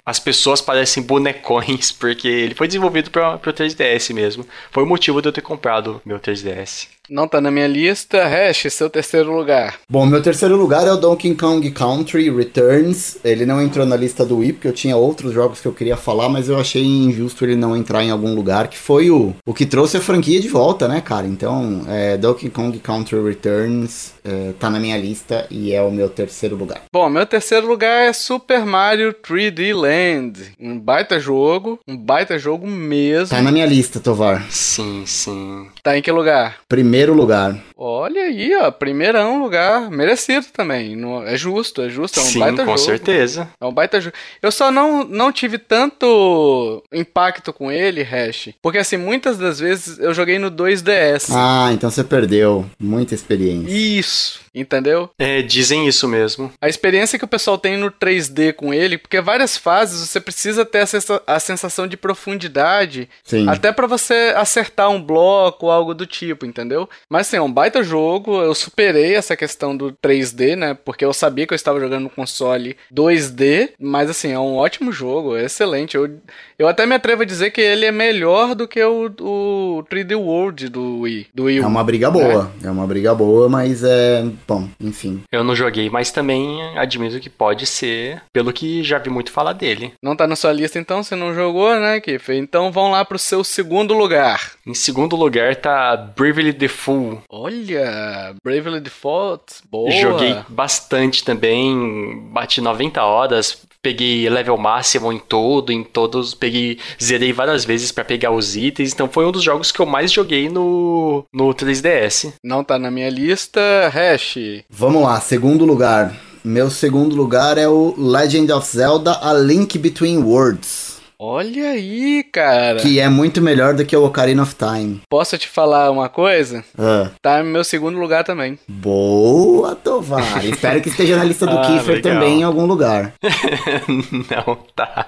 as 0.05 0.19
pessoas 0.19 0.59
parecem 0.59 1.01
bonecos 1.01 1.28
bonecões, 1.29 1.91
porque 1.91 2.27
ele 2.27 2.55
foi 2.55 2.67
desenvolvido 2.67 3.11
para 3.11 3.35
o 3.35 3.39
3DS 3.39 4.13
mesmo. 4.13 4.45
Foi 4.71 4.83
o 4.83 4.87
motivo 4.87 5.21
de 5.21 5.27
eu 5.27 5.33
ter 5.33 5.41
comprado 5.41 6.01
meu 6.05 6.19
3DS. 6.19 6.98
Não 7.09 7.27
tá 7.27 7.41
na 7.41 7.49
minha 7.49 7.67
lista. 7.67 8.27
Hash, 8.27 8.67
seu 8.71 8.89
terceiro 8.89 9.35
lugar. 9.35 9.79
Bom, 9.89 10.05
meu 10.05 10.21
terceiro 10.21 10.55
lugar 10.55 10.87
é 10.87 10.91
o 10.91 10.97
Donkey 10.97 11.35
Kong 11.35 11.69
Country 11.71 12.29
Returns. 12.29 13.17
Ele 13.23 13.45
não 13.45 13.61
entrou 13.61 13.85
na 13.85 13.95
lista 13.95 14.25
do 14.25 14.37
Wii, 14.37 14.53
porque 14.53 14.67
eu 14.67 14.73
tinha 14.73 14.95
outros 14.95 15.33
jogos 15.33 15.59
que 15.59 15.67
eu 15.67 15.73
queria 15.73 15.97
falar, 15.97 16.29
mas 16.29 16.49
eu 16.49 16.59
achei 16.59 16.83
injusto 16.83 17.43
ele 17.43 17.55
não 17.55 17.75
entrar 17.75 18.03
em 18.03 18.11
algum 18.11 18.33
lugar, 18.35 18.67
que 18.67 18.77
foi 18.77 19.09
o, 19.09 19.33
o 19.45 19.53
que 19.53 19.65
trouxe 19.65 19.97
a 19.97 20.01
franquia 20.01 20.39
de 20.39 20.47
volta, 20.47 20.87
né, 20.87 21.01
cara? 21.01 21.27
Então, 21.27 21.83
é, 21.87 22.17
Donkey 22.17 22.49
Kong 22.49 22.77
Country 22.79 23.21
Returns 23.21 24.13
é, 24.23 24.53
tá 24.59 24.69
na 24.69 24.79
minha 24.79 24.97
lista 24.97 25.47
e 25.49 25.73
é 25.73 25.81
o 25.81 25.91
meu 25.91 26.09
terceiro 26.09 26.55
lugar. 26.55 26.83
Bom, 26.93 27.09
meu 27.09 27.25
terceiro 27.25 27.67
lugar 27.67 28.03
é 28.07 28.13
Super 28.13 28.65
Mario 28.65 29.13
3D 29.13 29.75
Land. 29.75 30.53
Um 30.59 30.79
baita 30.79 31.19
jogo, 31.19 31.79
um 31.87 31.97
baita 31.97 32.37
jogo 32.37 32.67
mesmo. 32.67 33.29
Tá 33.29 33.41
na 33.41 33.51
minha 33.51 33.65
lista, 33.65 33.99
Tovar. 33.99 34.45
Sim, 34.49 35.03
sim. 35.05 35.67
Tá 35.83 35.97
em 35.97 36.01
que 36.01 36.11
lugar? 36.11 36.57
Primeiro 36.67 37.13
lugar. 37.13 37.57
Olha 37.75 38.23
aí, 38.23 38.53
ó, 38.55 38.69
primeirão 38.71 39.41
lugar, 39.41 39.89
merecido 39.89 40.47
também. 40.51 40.95
Não, 40.95 41.23
é 41.25 41.37
justo, 41.37 41.81
é 41.81 41.89
justo, 41.89 42.19
é 42.19 42.23
um 42.23 42.25
Sim, 42.25 42.39
baita 42.39 42.65
com 42.65 42.77
jogo. 42.77 42.77
certeza. 42.77 43.47
É 43.59 43.65
um 43.65 43.71
baita 43.73 44.01
jogo. 44.01 44.15
Eu 44.41 44.51
só 44.51 44.69
não, 44.71 45.03
não 45.05 45.31
tive 45.31 45.57
tanto 45.57 46.83
impacto 46.91 47.53
com 47.53 47.71
ele, 47.71 48.03
Hash, 48.03 48.49
porque 48.61 48.77
assim, 48.79 48.97
muitas 48.97 49.37
das 49.37 49.59
vezes 49.59 49.97
eu 49.99 50.13
joguei 50.13 50.37
no 50.37 50.51
2DS. 50.51 51.29
Ah, 51.33 51.69
então 51.71 51.89
você 51.89 52.03
perdeu 52.03 52.65
muita 52.77 53.15
experiência. 53.15 53.71
Isso, 53.71 54.41
entendeu? 54.53 55.09
É, 55.17 55.41
dizem 55.41 55.87
isso 55.87 56.07
mesmo. 56.07 56.51
A 56.61 56.67
experiência 56.67 57.17
que 57.17 57.25
o 57.25 57.29
pessoal 57.29 57.57
tem 57.57 57.77
no 57.77 57.89
3D 57.89 58.53
com 58.53 58.73
ele, 58.73 58.97
porque 58.97 59.21
várias 59.21 59.55
fases 59.55 60.07
você 60.09 60.19
precisa 60.19 60.65
ter 60.65 60.85
a 61.25 61.39
sensação 61.39 61.87
de 61.87 61.95
profundidade, 61.95 63.07
Sim. 63.23 63.47
até 63.47 63.71
para 63.71 63.87
você 63.87 64.33
acertar 64.35 64.89
um 64.89 65.01
bloco 65.01 65.68
ou 65.69 65.75
algo 65.75 65.93
do 65.93 66.05
tipo, 66.05 66.45
entendeu? 66.45 66.89
Mas 67.09 67.27
assim, 67.27 67.37
é 67.37 67.41
um 67.41 67.51
baita 67.51 67.83
jogo, 67.83 68.41
eu 68.41 68.53
superei 68.53 69.15
essa 69.15 69.35
questão 69.35 69.75
do 69.75 69.91
3D, 69.93 70.55
né? 70.55 70.73
Porque 70.73 71.05
eu 71.05 71.13
sabia 71.13 71.45
que 71.45 71.53
eu 71.53 71.55
estava 71.55 71.79
jogando 71.79 72.03
no 72.03 72.09
console 72.09 72.75
2D, 72.93 73.71
mas 73.79 74.09
assim, 74.09 74.31
é 74.31 74.39
um 74.39 74.55
ótimo 74.55 74.91
jogo, 74.91 75.35
é 75.35 75.45
excelente. 75.45 75.95
Eu, 75.95 76.09
eu 76.57 76.67
até 76.67 76.85
me 76.85 76.95
atrevo 76.95 77.21
a 77.21 77.25
dizer 77.25 77.51
que 77.51 77.61
ele 77.61 77.85
é 77.85 77.91
melhor 77.91 78.55
do 78.55 78.67
que 78.67 78.83
o, 78.83 79.05
o 79.19 79.83
3D 79.89 80.17
World 80.17 80.69
do 80.69 81.01
Wii. 81.01 81.27
Do 81.33 81.43
Wii 81.45 81.59
é 81.59 81.67
uma 81.67 81.83
briga 81.83 82.09
boa, 82.09 82.51
é. 82.63 82.67
é 82.67 82.71
uma 82.71 82.87
briga 82.87 83.13
boa, 83.13 83.47
mas 83.47 83.83
é. 83.83 84.25
Bom, 84.47 84.67
enfim. 84.79 85.21
Eu 85.31 85.43
não 85.43 85.55
joguei, 85.55 85.89
mas 85.89 86.11
também 86.11 86.61
admito 86.77 87.19
que 87.19 87.29
pode 87.29 87.65
ser, 87.65 88.21
pelo 88.33 88.51
que 88.53 88.83
já 88.83 88.97
vi 88.97 89.09
muito 89.09 89.31
falar 89.31 89.53
dele. 89.53 89.93
Não 90.01 90.15
tá 90.15 90.27
na 90.27 90.35
sua 90.35 90.51
lista 90.51 90.79
então, 90.79 91.03
você 91.03 91.15
não 91.15 91.33
jogou, 91.33 91.73
né, 91.79 91.99
Kiff? 91.99 92.33
Então 92.33 92.71
vão 92.71 92.91
lá 92.91 93.03
pro 93.05 93.19
seu 93.19 93.43
segundo 93.43 93.93
lugar. 93.93 94.51
Em 94.65 94.73
segundo 94.73 95.15
lugar 95.15 95.55
tá 95.59 95.95
Bravely 95.95 96.53
Default. 96.53 97.21
Olha, 97.29 98.35
Bravely 98.43 98.79
Default, 98.79 99.43
boa. 99.69 99.91
Joguei 99.91 100.35
bastante 100.47 101.23
também, 101.23 102.29
bati 102.31 102.61
90 102.61 103.03
horas, 103.03 103.61
peguei 103.81 104.29
level 104.29 104.57
máximo 104.57 105.11
em 105.11 105.19
todo, 105.19 105.71
em 105.71 105.83
todos, 105.83 106.33
peguei, 106.33 106.79
zerei 107.01 107.31
várias 107.31 107.65
vezes 107.65 107.91
para 107.91 108.03
pegar 108.03 108.31
os 108.31 108.55
itens, 108.55 108.93
então 108.93 109.09
foi 109.09 109.25
um 109.25 109.31
dos 109.31 109.43
jogos 109.43 109.71
que 109.71 109.79
eu 109.79 109.85
mais 109.85 110.11
joguei 110.11 110.49
no, 110.49 111.25
no 111.33 111.53
3DS. 111.53 112.33
Não 112.43 112.63
tá 112.63 112.77
na 112.77 112.91
minha 112.91 113.09
lista, 113.09 113.61
Hash. 113.89 114.35
Vamos 114.69 115.03
lá, 115.03 115.19
segundo 115.21 115.65
lugar. 115.65 116.15
Meu 116.43 116.69
segundo 116.69 117.15
lugar 117.15 117.57
é 117.57 117.67
o 117.67 117.93
Legend 117.97 118.51
of 118.53 118.65
Zelda 118.65 119.19
A 119.21 119.33
Link 119.33 119.77
Between 119.77 120.19
Worlds. 120.19 120.88
Olha 121.21 121.71
aí, 121.71 122.23
cara. 122.23 122.79
Que 122.79 122.97
é 122.97 123.09
muito 123.09 123.41
melhor 123.41 123.73
do 123.73 123.85
que 123.85 123.93
o 123.93 124.05
Ocarina 124.05 124.41
of 124.41 124.55
Time. 124.55 125.01
Posso 125.09 125.37
te 125.37 125.49
falar 125.49 125.91
uma 125.91 126.07
coisa? 126.07 126.63
Ah. 126.77 127.09
Tá 127.21 127.43
no 127.43 127.49
meu 127.49 127.61
segundo 127.65 127.99
lugar 127.99 128.23
também. 128.23 128.57
Boa, 128.69 129.75
Tovar. 129.75 130.45
Espero 130.45 130.79
que 130.79 130.87
esteja 130.87 131.17
na 131.17 131.25
lista 131.25 131.45
do 131.45 131.57
ah, 131.59 131.67
Kiefer 131.67 131.95
legal. 131.95 132.13
também 132.13 132.39
em 132.39 132.43
algum 132.43 132.65
lugar. 132.65 133.11
Não 133.89 134.55
tá. 134.73 135.07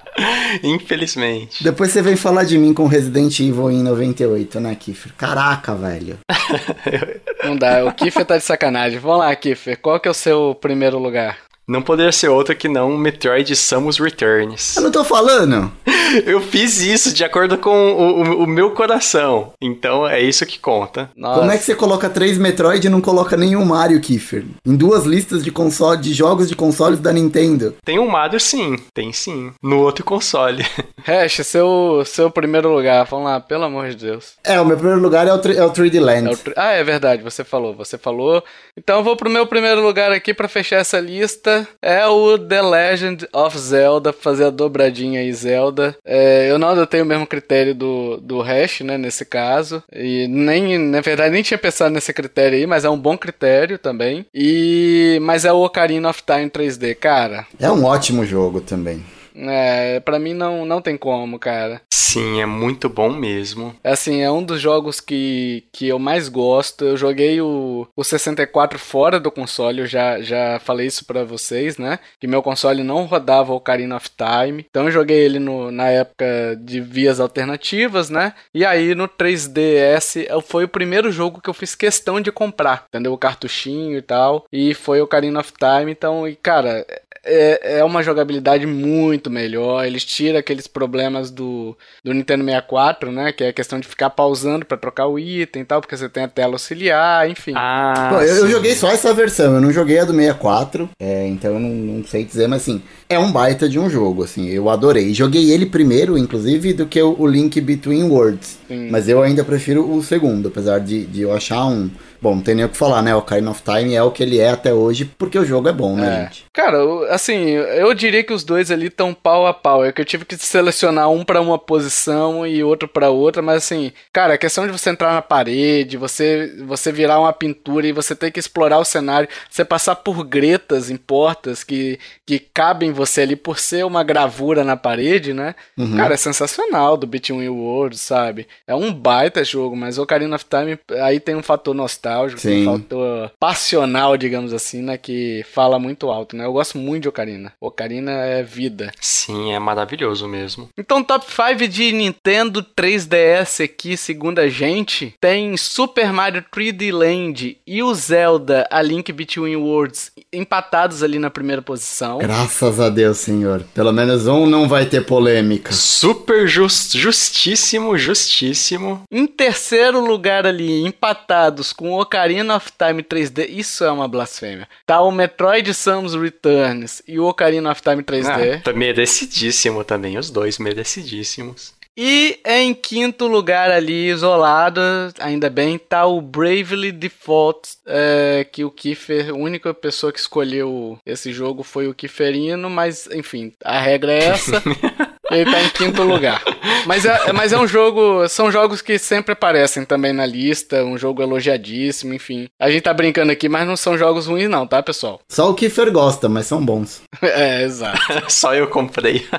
Infelizmente. 0.62 1.64
Depois 1.64 1.92
você 1.92 2.02
vem 2.02 2.18
falar 2.18 2.44
de 2.44 2.58
mim 2.58 2.74
com 2.74 2.88
Resident 2.88 3.40
Evil 3.40 3.72
em 3.72 3.82
98, 3.82 4.60
né, 4.60 4.76
Kiefer? 4.76 5.14
Caraca, 5.18 5.74
velho. 5.74 6.20
Não 7.42 7.56
dá, 7.56 7.86
o 7.86 7.94
Kiefer 7.94 8.26
tá 8.26 8.38
de 8.38 8.44
sacanagem. 8.44 9.00
Vamos 9.00 9.20
lá, 9.20 9.34
Kiefer. 9.34 9.80
Qual 9.80 9.98
que 9.98 10.10
é 10.10 10.12
o 10.12 10.14
seu 10.14 10.54
primeiro 10.60 11.00
lugar? 11.00 11.38
Não 11.72 11.82
poderia 11.82 12.12
ser 12.12 12.28
outra 12.28 12.54
que 12.54 12.68
não 12.68 12.98
Metroid 12.98 13.56
Samus 13.56 13.98
Returns. 13.98 14.76
Eu 14.76 14.84
não 14.84 14.92
tô 14.92 15.06
falando. 15.06 15.72
Eu 16.26 16.42
fiz 16.42 16.82
isso 16.82 17.14
de 17.14 17.24
acordo 17.24 17.58
com 17.58 17.94
o, 17.94 18.22
o, 18.22 18.44
o, 18.44 18.48
meu 18.48 18.72
coração. 18.72 19.54
Então 19.62 20.06
é 20.06 20.20
isso 20.20 20.46
que 20.46 20.60
conta. 20.60 21.10
Nossa. 21.16 21.40
Como 21.40 21.52
é 21.52 21.58
que 21.58 21.64
você 21.64 21.74
coloca 21.74 22.10
três 22.10 22.38
Metroid 22.38 22.86
e 22.86 22.90
não 22.90 23.00
coloca 23.00 23.38
nenhum 23.38 23.64
Mario, 23.64 24.02
Kiefer? 24.02 24.44
Em 24.66 24.76
duas 24.76 25.06
listas 25.06 25.42
de 25.42 25.50
console, 25.50 26.02
de 26.02 26.14
jogos 26.14 26.50
de 26.50 26.56
consoles 26.58 27.00
da 27.00 27.14
Nintendo. 27.14 27.74
Tem 27.86 27.98
um 27.98 28.10
Mario 28.10 28.42
sim, 28.42 28.76
tem 28.94 29.14
sim. 29.14 29.54
No 29.64 29.80
outro 29.80 30.04
console. 30.04 30.66
Hash, 31.06 31.40
seu, 31.46 32.04
seu 32.06 32.30
primeiro 32.30 32.68
lugar. 32.74 33.06
Vamos 33.06 33.28
lá, 33.28 33.40
pelo 33.40 33.64
amor 33.64 33.88
de 33.92 33.96
Deus. 33.96 34.34
É, 34.44 34.60
o 34.60 34.66
meu 34.66 34.76
primeiro 34.76 35.02
lugar 35.02 35.26
é 35.26 35.34
o, 35.34 35.36
é 35.36 35.66
o 35.66 35.72
3D 35.72 36.02
Land. 36.02 36.28
É 36.28 36.34
o 36.34 36.54
ah, 36.58 36.72
é 36.72 36.84
verdade, 36.84 37.24
você 37.24 37.46
falou, 37.46 37.74
você 37.74 37.98
falou. 37.98 38.44
Então 38.78 38.98
eu 38.98 39.04
vou 39.06 39.16
pro 39.16 39.30
meu 39.30 39.48
primeiro 39.48 39.82
lugar 39.82 40.12
aqui 40.12 40.34
para 40.34 40.50
fechar 40.50 40.76
essa 40.76 41.00
lista. 41.00 41.61
É 41.82 42.06
o 42.08 42.38
The 42.38 42.62
Legend 42.62 43.28
of 43.34 43.58
Zelda, 43.58 44.14
fazer 44.14 44.46
a 44.46 44.50
dobradinha 44.50 45.20
aí, 45.20 45.32
Zelda. 45.34 45.96
É, 46.06 46.50
eu 46.50 46.58
não 46.58 46.70
adotei 46.70 47.02
o 47.02 47.06
mesmo 47.06 47.28
critério 47.28 47.74
do, 47.74 48.18
do 48.18 48.42
Hash, 48.42 48.82
né, 48.82 48.98
nesse 48.98 49.26
caso. 49.26 49.84
E 49.92 50.28
nem, 50.28 50.78
na 50.78 51.02
verdade, 51.02 51.34
nem 51.34 51.44
tinha 51.44 51.58
pensado 51.58 51.94
nesse 51.94 52.14
critério 52.14 52.58
aí, 52.58 52.66
mas 52.66 52.86
é 52.86 52.90
um 52.90 52.98
bom 52.98 53.18
critério 53.18 53.78
também. 53.78 54.26
E 54.34 55.20
Mas 55.22 55.46
é 55.46 55.52
o 55.52 55.64
Ocarina 55.64 56.10
of 56.10 56.24
Time 56.24 56.50
3D, 56.50 56.96
cara. 56.96 57.46
É 57.60 57.70
um 57.70 57.86
ótimo 57.86 58.26
jogo 58.26 58.62
também. 58.62 59.04
É, 59.36 60.00
pra 60.00 60.20
mim 60.20 60.34
não, 60.34 60.66
não 60.66 60.82
tem 60.82 60.98
como, 60.98 61.40
cara. 61.40 61.82
Sim, 62.12 62.42
é 62.42 62.46
muito 62.46 62.90
bom 62.90 63.10
mesmo. 63.14 63.74
É 63.82 63.92
assim, 63.92 64.20
é 64.20 64.30
um 64.30 64.44
dos 64.44 64.60
jogos 64.60 65.00
que, 65.00 65.64
que 65.72 65.88
eu 65.88 65.98
mais 65.98 66.28
gosto. 66.28 66.84
Eu 66.84 66.98
joguei 66.98 67.40
o, 67.40 67.88
o 67.96 68.04
64 68.04 68.78
fora 68.78 69.18
do 69.18 69.32
console, 69.32 69.80
eu 69.80 69.86
já, 69.86 70.20
já 70.22 70.60
falei 70.60 70.88
isso 70.88 71.06
para 71.06 71.24
vocês, 71.24 71.78
né? 71.78 72.00
Que 72.20 72.28
meu 72.28 72.44
console 72.44 72.84
não 72.84 73.06
rodava 73.06 73.54
o 73.54 73.56
Ocarina 73.56 73.96
of 73.96 74.10
Time. 74.10 74.66
Então 74.70 74.86
eu 74.86 74.92
joguei 74.92 75.20
ele 75.20 75.40
no, 75.40 75.72
na 75.72 75.88
época 75.88 76.26
de 76.60 76.82
vias 76.82 77.22
alternativas, 77.22 78.10
né? 78.10 78.34
E 78.54 78.66
aí 78.66 78.94
no 78.94 79.08
3DS 79.08 80.28
foi 80.42 80.66
o 80.66 80.70
primeiro 80.70 81.14
jogo 81.14 81.40
que 81.40 81.50
eu 81.50 81.54
fiz 81.54 81.76
questão 81.76 82.20
de 82.20 82.30
comprar, 82.30 82.88
entendeu? 82.90 83.14
O 83.14 83.18
cartuchinho 83.18 83.98
e 83.98 84.02
tal. 84.02 84.46
E 84.52 84.74
foi 84.74 85.00
o 85.00 85.06
Ocarina 85.06 85.40
of 85.40 85.54
Time. 85.58 85.90
Então, 85.90 86.28
e 86.28 86.36
cara, 86.36 86.86
é, 87.24 87.80
é 87.80 87.84
uma 87.84 88.04
jogabilidade 88.04 88.66
muito 88.66 89.21
melhor. 89.30 89.86
Eles 89.86 90.06
tiram 90.06 90.40
aqueles 90.40 90.68
problemas 90.68 91.30
do, 91.30 91.78
do 92.04 92.14
Nintendo 92.14 92.44
64, 92.44 93.12
né? 93.12 93.32
Que 93.32 93.44
é 93.44 93.50
a 93.50 93.54
questão 93.54 93.80
de 93.80 93.88
ficar 93.88 94.10
pausando 94.10 94.66
para 94.66 94.78
trocar 94.78 95.08
o 95.08 95.20
item 95.20 95.62
e 95.62 95.66
tal, 95.66 95.82
porque 95.82 95.96
você 95.96 96.10
tem 96.10 96.24
a 96.24 96.28
tela 96.28 96.54
auxiliar, 96.54 97.30
enfim. 97.30 97.54
Ah, 97.56 98.10
Pô, 98.12 98.22
eu, 98.22 98.36
eu, 98.38 98.48
joguei 98.50 98.76
só 98.76 98.90
essa 98.90 99.14
versão, 99.14 99.56
eu 99.56 99.62
não 99.62 99.72
joguei 99.72 100.00
a 100.00 100.06
do 100.06 100.14
64, 100.14 100.90
é, 101.00 101.28
então 101.28 101.54
eu 101.54 101.60
não, 101.60 101.70
não, 101.70 102.04
sei 102.04 102.24
dizer, 102.24 102.48
mas 102.48 102.62
assim, 102.62 102.82
é 103.10 103.20
um 103.20 103.32
baita 103.32 103.68
de 103.68 103.78
um 103.78 103.90
jogo, 103.90 104.24
assim, 104.24 104.48
eu 104.48 104.70
adorei. 104.70 105.14
Joguei 105.14 105.52
ele 105.52 105.66
primeiro, 105.66 106.18
inclusive, 106.18 106.74
do 106.74 106.86
que 106.86 107.02
o, 107.02 107.16
o 107.20 107.28
Link 107.28 107.60
Between 107.60 108.04
Worlds. 108.04 108.58
Sim. 108.68 108.90
Mas 108.90 109.08
eu 109.08 109.22
ainda 109.22 109.44
prefiro 109.44 109.90
o 109.90 110.02
segundo, 110.04 110.48
apesar 110.48 110.80
de, 110.80 111.06
de 111.06 111.22
eu 111.22 111.34
achar 111.34 111.66
um 111.66 111.90
bom, 112.22 112.36
não 112.36 112.42
tem 112.44 112.56
nem 112.56 112.66
o 112.66 112.70
que 112.70 112.78
falar, 112.78 113.02
né? 113.02 113.14
O 113.16 113.20
Ocarina 113.20 113.52
of 113.52 113.62
Time 113.64 113.94
é 113.96 114.04
o 114.04 114.12
que 114.12 114.22
ele 114.24 114.40
é 114.40 114.50
até 114.50 114.74
hoje, 114.74 115.06
porque 115.18 115.38
o 115.40 115.46
jogo 115.46 115.68
é 115.70 115.74
bom, 115.74 115.96
né, 115.96 116.08
É. 116.08 116.24
gente? 116.26 116.46
Cara, 116.54 116.78
eu- 116.78 117.04
assim, 117.12 117.46
eu 117.50 117.94
diria 117.94 118.24
que 118.24 118.34
os 118.34 118.44
dois 118.44 118.70
ali 118.70 118.88
estão 118.88 119.14
pau 119.14 119.48
a 119.48 119.54
pau. 119.54 119.84
É 119.84 119.92
que 119.92 120.02
eu 120.02 120.06
tive 120.06 120.26
que 120.26 120.38
selecionar 120.38 121.10
um 121.10 121.24
pra 121.24 121.42
uma 121.42 121.58
posição 121.58 122.46
e 122.46 122.64
outro 122.64 122.88
pra 122.88 123.10
outra, 123.10 123.42
mas 123.42 123.58
assim, 123.64 123.92
cara, 124.14 124.34
a 124.34 124.38
questão 124.38 124.66
de 124.66 124.72
você 124.72 124.90
entrar 124.90 125.14
na 125.14 125.22
parede, 125.22 125.98
você 125.98 126.54
você 126.66 126.92
virar 126.92 127.20
uma 127.20 127.34
pintura 127.34 127.88
e 127.88 127.92
você 127.92 128.16
ter 128.16 128.32
que 128.32 128.40
explorar 128.40 128.78
o 128.80 128.86
cenário, 128.86 129.28
você 129.50 129.64
passar 129.66 129.96
por 129.96 130.24
gretas 130.24 130.90
em 130.90 130.98
portas 130.98 131.64
que, 131.64 131.98
que 132.26 132.38
cabem 132.40 132.92
você 132.92 133.22
ali 133.22 133.36
por 133.36 133.58
ser 133.58 133.86
uma 133.86 134.04
gravura 134.04 134.64
na 134.64 134.76
parede, 134.78 135.34
né? 135.34 135.56
Uhum. 135.78 135.96
Cara, 135.98 136.14
é 136.14 136.18
sensacional 136.18 136.96
do 136.98 137.08
Between 137.08 137.48
Worlds, 137.50 138.02
sabe? 138.02 138.48
É 138.68 138.76
um 138.76 138.94
baita 138.94 139.44
jogo, 139.44 139.76
mas 139.76 139.98
o 139.98 140.04
Ocarina 140.04 140.36
of 140.36 140.46
Time 140.46 140.78
aí 141.02 141.20
tem 141.20 141.36
um 141.36 141.44
fator 141.44 141.74
nostálgico, 141.74 142.11
Sim. 142.38 142.68
um 142.68 142.78
fator 142.78 143.32
passional, 143.40 144.18
digamos 144.18 144.54
assim, 144.54 144.82
né? 144.82 144.98
Que 144.98 145.46
fala 145.52 145.80
muito 145.80 146.10
alto, 146.10 146.36
né? 146.36 146.46
Eu 146.46 146.54
gosto 146.54 146.78
muito 146.78 147.04
de 147.04 147.10
Ocarina. 147.10 147.54
Ocarina 147.60 148.12
é 148.12 148.44
vida. 148.44 148.92
Sim, 149.00 149.54
é 149.54 149.60
maravilhoso 149.60 150.28
mesmo. 150.28 150.70
Então, 150.78 151.04
top 151.04 151.26
5 151.26 151.68
de 151.68 151.92
Nintendo 151.92 152.64
3DS 152.64 153.64
aqui, 153.64 153.96
segundo 153.96 154.40
a 154.40 154.50
gente, 154.50 155.16
tem 155.20 155.56
Super 155.58 156.12
Mario 156.12 156.44
3D 156.54 156.92
Land 156.94 157.58
e 157.66 157.84
o 157.84 157.94
Zelda 157.94 158.68
A 158.70 158.82
Link 158.82 159.12
Between 159.12 159.56
Worlds 159.56 160.12
empatados 160.32 161.04
ali 161.04 161.20
na 161.20 161.30
primeira 161.30 161.62
posição. 161.62 162.18
Graças 162.20 162.80
a 162.80 162.90
Deus, 162.90 163.18
senhor. 163.18 163.64
Pelo 163.74 163.92
menos 163.92 164.28
um 164.28 164.46
não 164.46 164.68
vai 164.68 164.86
ter 164.86 165.06
polêmica. 165.06 165.72
Super 165.72 166.48
just, 166.48 166.96
justíssimo, 166.96 167.98
justíssimo. 167.98 169.04
Em 169.12 169.28
terceiro 169.28 170.00
lugar 170.00 170.46
ali, 170.46 170.86
empatados 170.86 171.74
com 171.74 171.90
Ocarina 172.02 172.56
of 172.56 172.72
Time 172.78 173.04
3D, 173.04 173.50
isso 173.50 173.84
é 173.84 173.92
uma 173.92 174.08
blasfêmia. 174.08 174.68
Tá 174.86 175.02
o 175.02 175.12
Metroid 175.12 175.74
Samus 175.74 176.16
Returns 176.16 177.02
e 177.08 177.20
o 177.20 177.26
Ocarina 177.26 177.72
of 177.72 177.82
Time 177.82 178.04
3D. 178.04 178.58
Ah, 178.58 178.62
tá 178.64 178.74
merecidíssimo 178.74 179.84
também, 179.84 180.18
os 180.18 180.30
dois 180.30 180.58
merecidíssimos. 180.58 181.74
E 181.96 182.40
em 182.46 182.74
quinto 182.74 183.28
lugar 183.28 183.70
ali, 183.70 184.10
isolado, 184.10 184.82
ainda 185.20 185.50
bem, 185.50 185.78
tá 185.78 186.06
o 186.06 186.22
Bravely 186.22 186.92
Default, 186.92 187.78
é, 187.86 188.48
que 188.50 188.64
o 188.64 188.72
Kiefer, 188.72 189.30
a 189.30 189.34
única 189.34 189.74
pessoa 189.74 190.12
que 190.12 190.20
escolheu 190.20 190.98
esse 191.06 191.34
jogo 191.34 191.64
foi 191.64 191.88
o 191.88 191.94
Kieferino, 191.94 192.70
mas 192.70 193.08
enfim, 193.08 193.54
a 193.64 193.80
regra 193.80 194.14
é 194.14 194.24
essa. 194.24 194.64
Ele 195.32 195.50
tá 195.50 195.62
em 195.64 195.70
quinto 195.70 196.04
lugar. 196.04 196.44
Mas 196.86 197.06
é, 197.06 197.32
mas 197.32 197.54
é 197.54 197.58
um 197.58 197.68
jogo. 197.68 198.28
São 198.28 198.52
jogos 198.52 198.82
que 198.82 199.00
sempre 199.00 199.34
aparecem 199.34 199.86
também 199.86 200.14
na 200.14 200.26
lista. 200.26 200.84
Um 200.84 200.98
jogo 200.98 201.22
elogiadíssimo, 201.22 202.14
enfim. 202.14 202.48
A 202.60 202.70
gente 202.70 202.84
tá 202.84 202.94
brincando 202.94 203.32
aqui, 203.32 203.48
mas 203.48 203.66
não 203.68 203.78
são 203.78 203.98
jogos 203.98 204.28
ruins, 204.28 204.50
não, 204.50 204.68
tá, 204.68 204.84
pessoal? 204.84 205.20
Só 205.30 205.50
o 205.50 205.54
Kiefer 205.54 205.92
gosta, 205.92 206.28
mas 206.28 206.46
são 206.46 206.64
bons. 206.64 207.02
É, 207.22 207.64
exato. 207.64 208.00
Só 208.28 208.54
eu 208.54 208.68
comprei. 208.68 209.26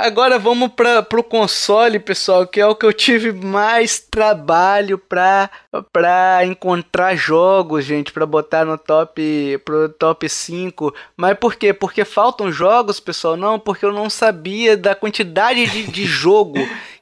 Agora 0.00 0.38
vamos 0.38 0.70
para 0.76 1.02
pro 1.02 1.24
console, 1.24 1.98
pessoal, 1.98 2.46
que 2.46 2.60
é 2.60 2.66
o 2.66 2.76
que 2.76 2.86
eu 2.86 2.92
tive 2.92 3.32
mais 3.32 3.98
trabalho 3.98 4.96
pra, 4.96 5.50
pra 5.92 6.44
encontrar 6.44 7.16
jogos, 7.16 7.84
gente, 7.84 8.12
pra 8.12 8.24
botar 8.24 8.64
no 8.64 8.78
top 8.78 9.60
pro 9.64 9.88
top 9.88 10.28
5. 10.28 10.94
Mas 11.16 11.36
por 11.36 11.56
quê? 11.56 11.72
Porque 11.72 12.04
faltam 12.04 12.52
jogos, 12.52 13.00
pessoal? 13.00 13.36
Não, 13.36 13.58
porque 13.58 13.84
eu 13.84 13.92
não 13.92 14.08
sabia 14.08 14.76
da 14.76 14.94
quantidade 14.94 15.66
de, 15.66 15.90
de 15.90 16.04
jogo 16.06 16.58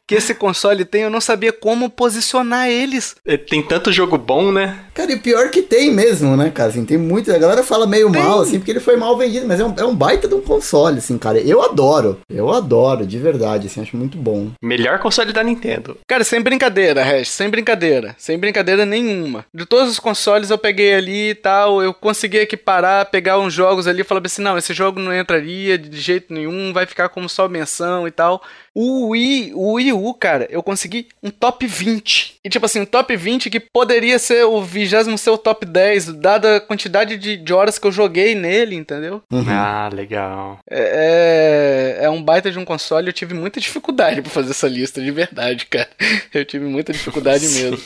que 0.06 0.14
esse 0.14 0.34
console 0.34 0.86
tem, 0.86 1.02
eu 1.02 1.10
não 1.10 1.20
sabia 1.20 1.52
como 1.52 1.90
posicionar 1.90 2.70
eles. 2.70 3.14
Tem 3.46 3.62
tanto 3.62 3.92
jogo 3.92 4.16
bom, 4.16 4.50
né? 4.50 4.85
Cara, 4.96 5.12
e 5.12 5.18
pior 5.18 5.50
que 5.50 5.60
tem 5.60 5.90
mesmo, 5.90 6.38
né, 6.38 6.50
cara? 6.50 6.70
Assim, 6.70 6.82
tem 6.82 6.96
muito. 6.96 7.30
A 7.30 7.36
galera 7.36 7.62
fala 7.62 7.86
meio 7.86 8.08
mal, 8.08 8.40
assim, 8.40 8.58
porque 8.58 8.70
ele 8.70 8.80
foi 8.80 8.96
mal 8.96 9.14
vendido, 9.14 9.46
mas 9.46 9.60
é 9.60 9.64
um, 9.64 9.74
é 9.76 9.84
um 9.84 9.94
baita 9.94 10.26
de 10.26 10.34
um 10.34 10.40
console, 10.40 10.96
assim, 10.96 11.18
cara. 11.18 11.38
Eu 11.38 11.60
adoro. 11.60 12.18
Eu 12.30 12.50
adoro, 12.50 13.06
de 13.06 13.18
verdade, 13.18 13.66
assim, 13.66 13.82
acho 13.82 13.94
muito 13.94 14.16
bom. 14.16 14.48
Melhor 14.62 14.98
console 14.98 15.34
da 15.34 15.42
Nintendo. 15.42 15.98
Cara, 16.08 16.24
sem 16.24 16.40
brincadeira, 16.40 17.04
Hash, 17.04 17.28
sem 17.28 17.50
brincadeira. 17.50 18.16
Sem 18.16 18.38
brincadeira 18.38 18.86
nenhuma. 18.86 19.44
De 19.52 19.66
todos 19.66 19.90
os 19.90 19.98
consoles 19.98 20.48
eu 20.48 20.56
peguei 20.56 20.94
ali 20.94 21.30
e 21.30 21.34
tal, 21.34 21.82
eu 21.82 21.92
consegui 21.92 22.38
equiparar, 22.38 23.10
pegar 23.10 23.38
uns 23.38 23.52
jogos 23.52 23.86
ali 23.86 24.00
e 24.00 24.04
falar 24.04 24.22
assim, 24.24 24.40
não, 24.40 24.56
esse 24.56 24.72
jogo 24.72 24.98
não 24.98 25.14
entraria 25.14 25.76
de 25.76 26.00
jeito 26.00 26.32
nenhum, 26.32 26.72
vai 26.72 26.86
ficar 26.86 27.10
como 27.10 27.28
só 27.28 27.46
menção 27.46 28.08
e 28.08 28.10
tal. 28.10 28.42
O 28.74 29.08
Wii, 29.08 29.52
o 29.54 29.72
Wii 29.72 29.92
U, 29.94 30.12
cara, 30.14 30.46
eu 30.50 30.62
consegui 30.62 31.08
um 31.22 31.30
top 31.30 31.66
20. 31.66 32.36
E 32.44 32.48
tipo 32.50 32.66
assim, 32.66 32.80
um 32.80 32.84
top 32.84 33.16
20 33.16 33.48
que 33.48 33.58
poderia 33.58 34.18
ser 34.18 34.44
o 34.44 34.60
vigésimo 34.86 35.18
seu 35.18 35.36
top 35.36 35.66
10, 35.66 36.12
dada 36.14 36.56
a 36.56 36.60
quantidade 36.60 37.16
de, 37.16 37.36
de 37.36 37.52
horas 37.52 37.76
que 37.76 37.86
eu 37.88 37.92
joguei 37.92 38.36
nele, 38.36 38.76
entendeu? 38.76 39.20
Uhum. 39.32 39.44
Ah, 39.48 39.90
legal. 39.92 40.58
É, 40.70 41.96
é, 42.00 42.04
é 42.04 42.10
um 42.10 42.22
baita 42.22 42.52
de 42.52 42.58
um 42.58 42.64
console. 42.64 43.08
Eu 43.08 43.12
tive 43.12 43.34
muita 43.34 43.58
dificuldade 43.58 44.22
pra 44.22 44.30
fazer 44.30 44.52
essa 44.52 44.68
lista, 44.68 45.02
de 45.02 45.10
verdade, 45.10 45.66
cara. 45.66 45.88
Eu 46.32 46.44
tive 46.44 46.66
muita 46.66 46.92
dificuldade 46.92 47.48
mesmo. 47.48 47.78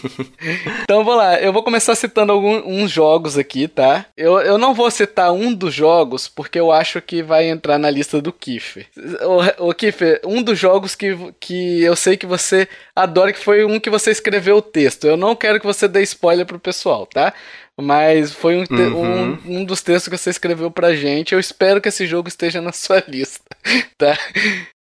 Então 0.83 1.05
vou 1.05 1.15
lá, 1.15 1.41
eu 1.41 1.53
vou 1.53 1.63
começar 1.63 1.95
citando 1.95 2.33
alguns 2.33 2.91
jogos 2.91 3.39
aqui, 3.39 3.69
tá? 3.69 4.07
Eu, 4.17 4.39
eu 4.41 4.59
não 4.59 4.75
vou 4.75 4.91
citar 4.91 5.33
um 5.33 5.53
dos 5.53 5.73
jogos, 5.73 6.29
porque 6.29 6.59
eu 6.59 6.71
acho 6.71 7.01
que 7.01 7.23
vai 7.23 7.49
entrar 7.49 7.79
na 7.79 7.89
lista 7.89 8.21
do 8.21 8.33
Kiffer. 8.33 8.87
Ô, 9.59 9.69
ô 9.69 9.75
Kiffer, 9.75 10.21
um 10.25 10.43
dos 10.43 10.59
jogos 10.59 10.95
que, 10.95 11.17
que 11.39 11.83
eu 11.83 11.95
sei 11.95 12.17
que 12.17 12.27
você 12.27 12.69
adora, 12.95 13.33
que 13.33 13.39
foi 13.39 13.65
um 13.65 13.79
que 13.79 13.89
você 13.89 14.11
escreveu 14.11 14.57
o 14.57 14.63
texto. 14.63 15.07
Eu 15.07 15.17
não 15.17 15.37
quero 15.37 15.61
que 15.61 15.67
você 15.67 15.87
dê 15.87 16.03
spoiler 16.03 16.45
pro 16.45 16.59
pessoal, 16.59 16.90
tá? 17.07 17.33
Mas 17.81 18.31
foi 18.33 18.57
um, 18.57 18.65
Uhum. 18.71 19.39
um, 19.47 19.61
um 19.61 19.65
dos 19.65 19.81
textos 19.81 20.09
que 20.11 20.19
você 20.19 20.29
escreveu 20.29 20.71
pra 20.71 20.95
gente. 20.95 21.33
Eu 21.33 21.41
espero 21.41 21.81
que 21.81 21.89
esse 21.89 22.07
jogo 22.07 22.29
esteja 22.29 22.61
na 22.61 22.73
sua 22.75 23.03
lista, 23.09 23.43
tá? 23.97 24.19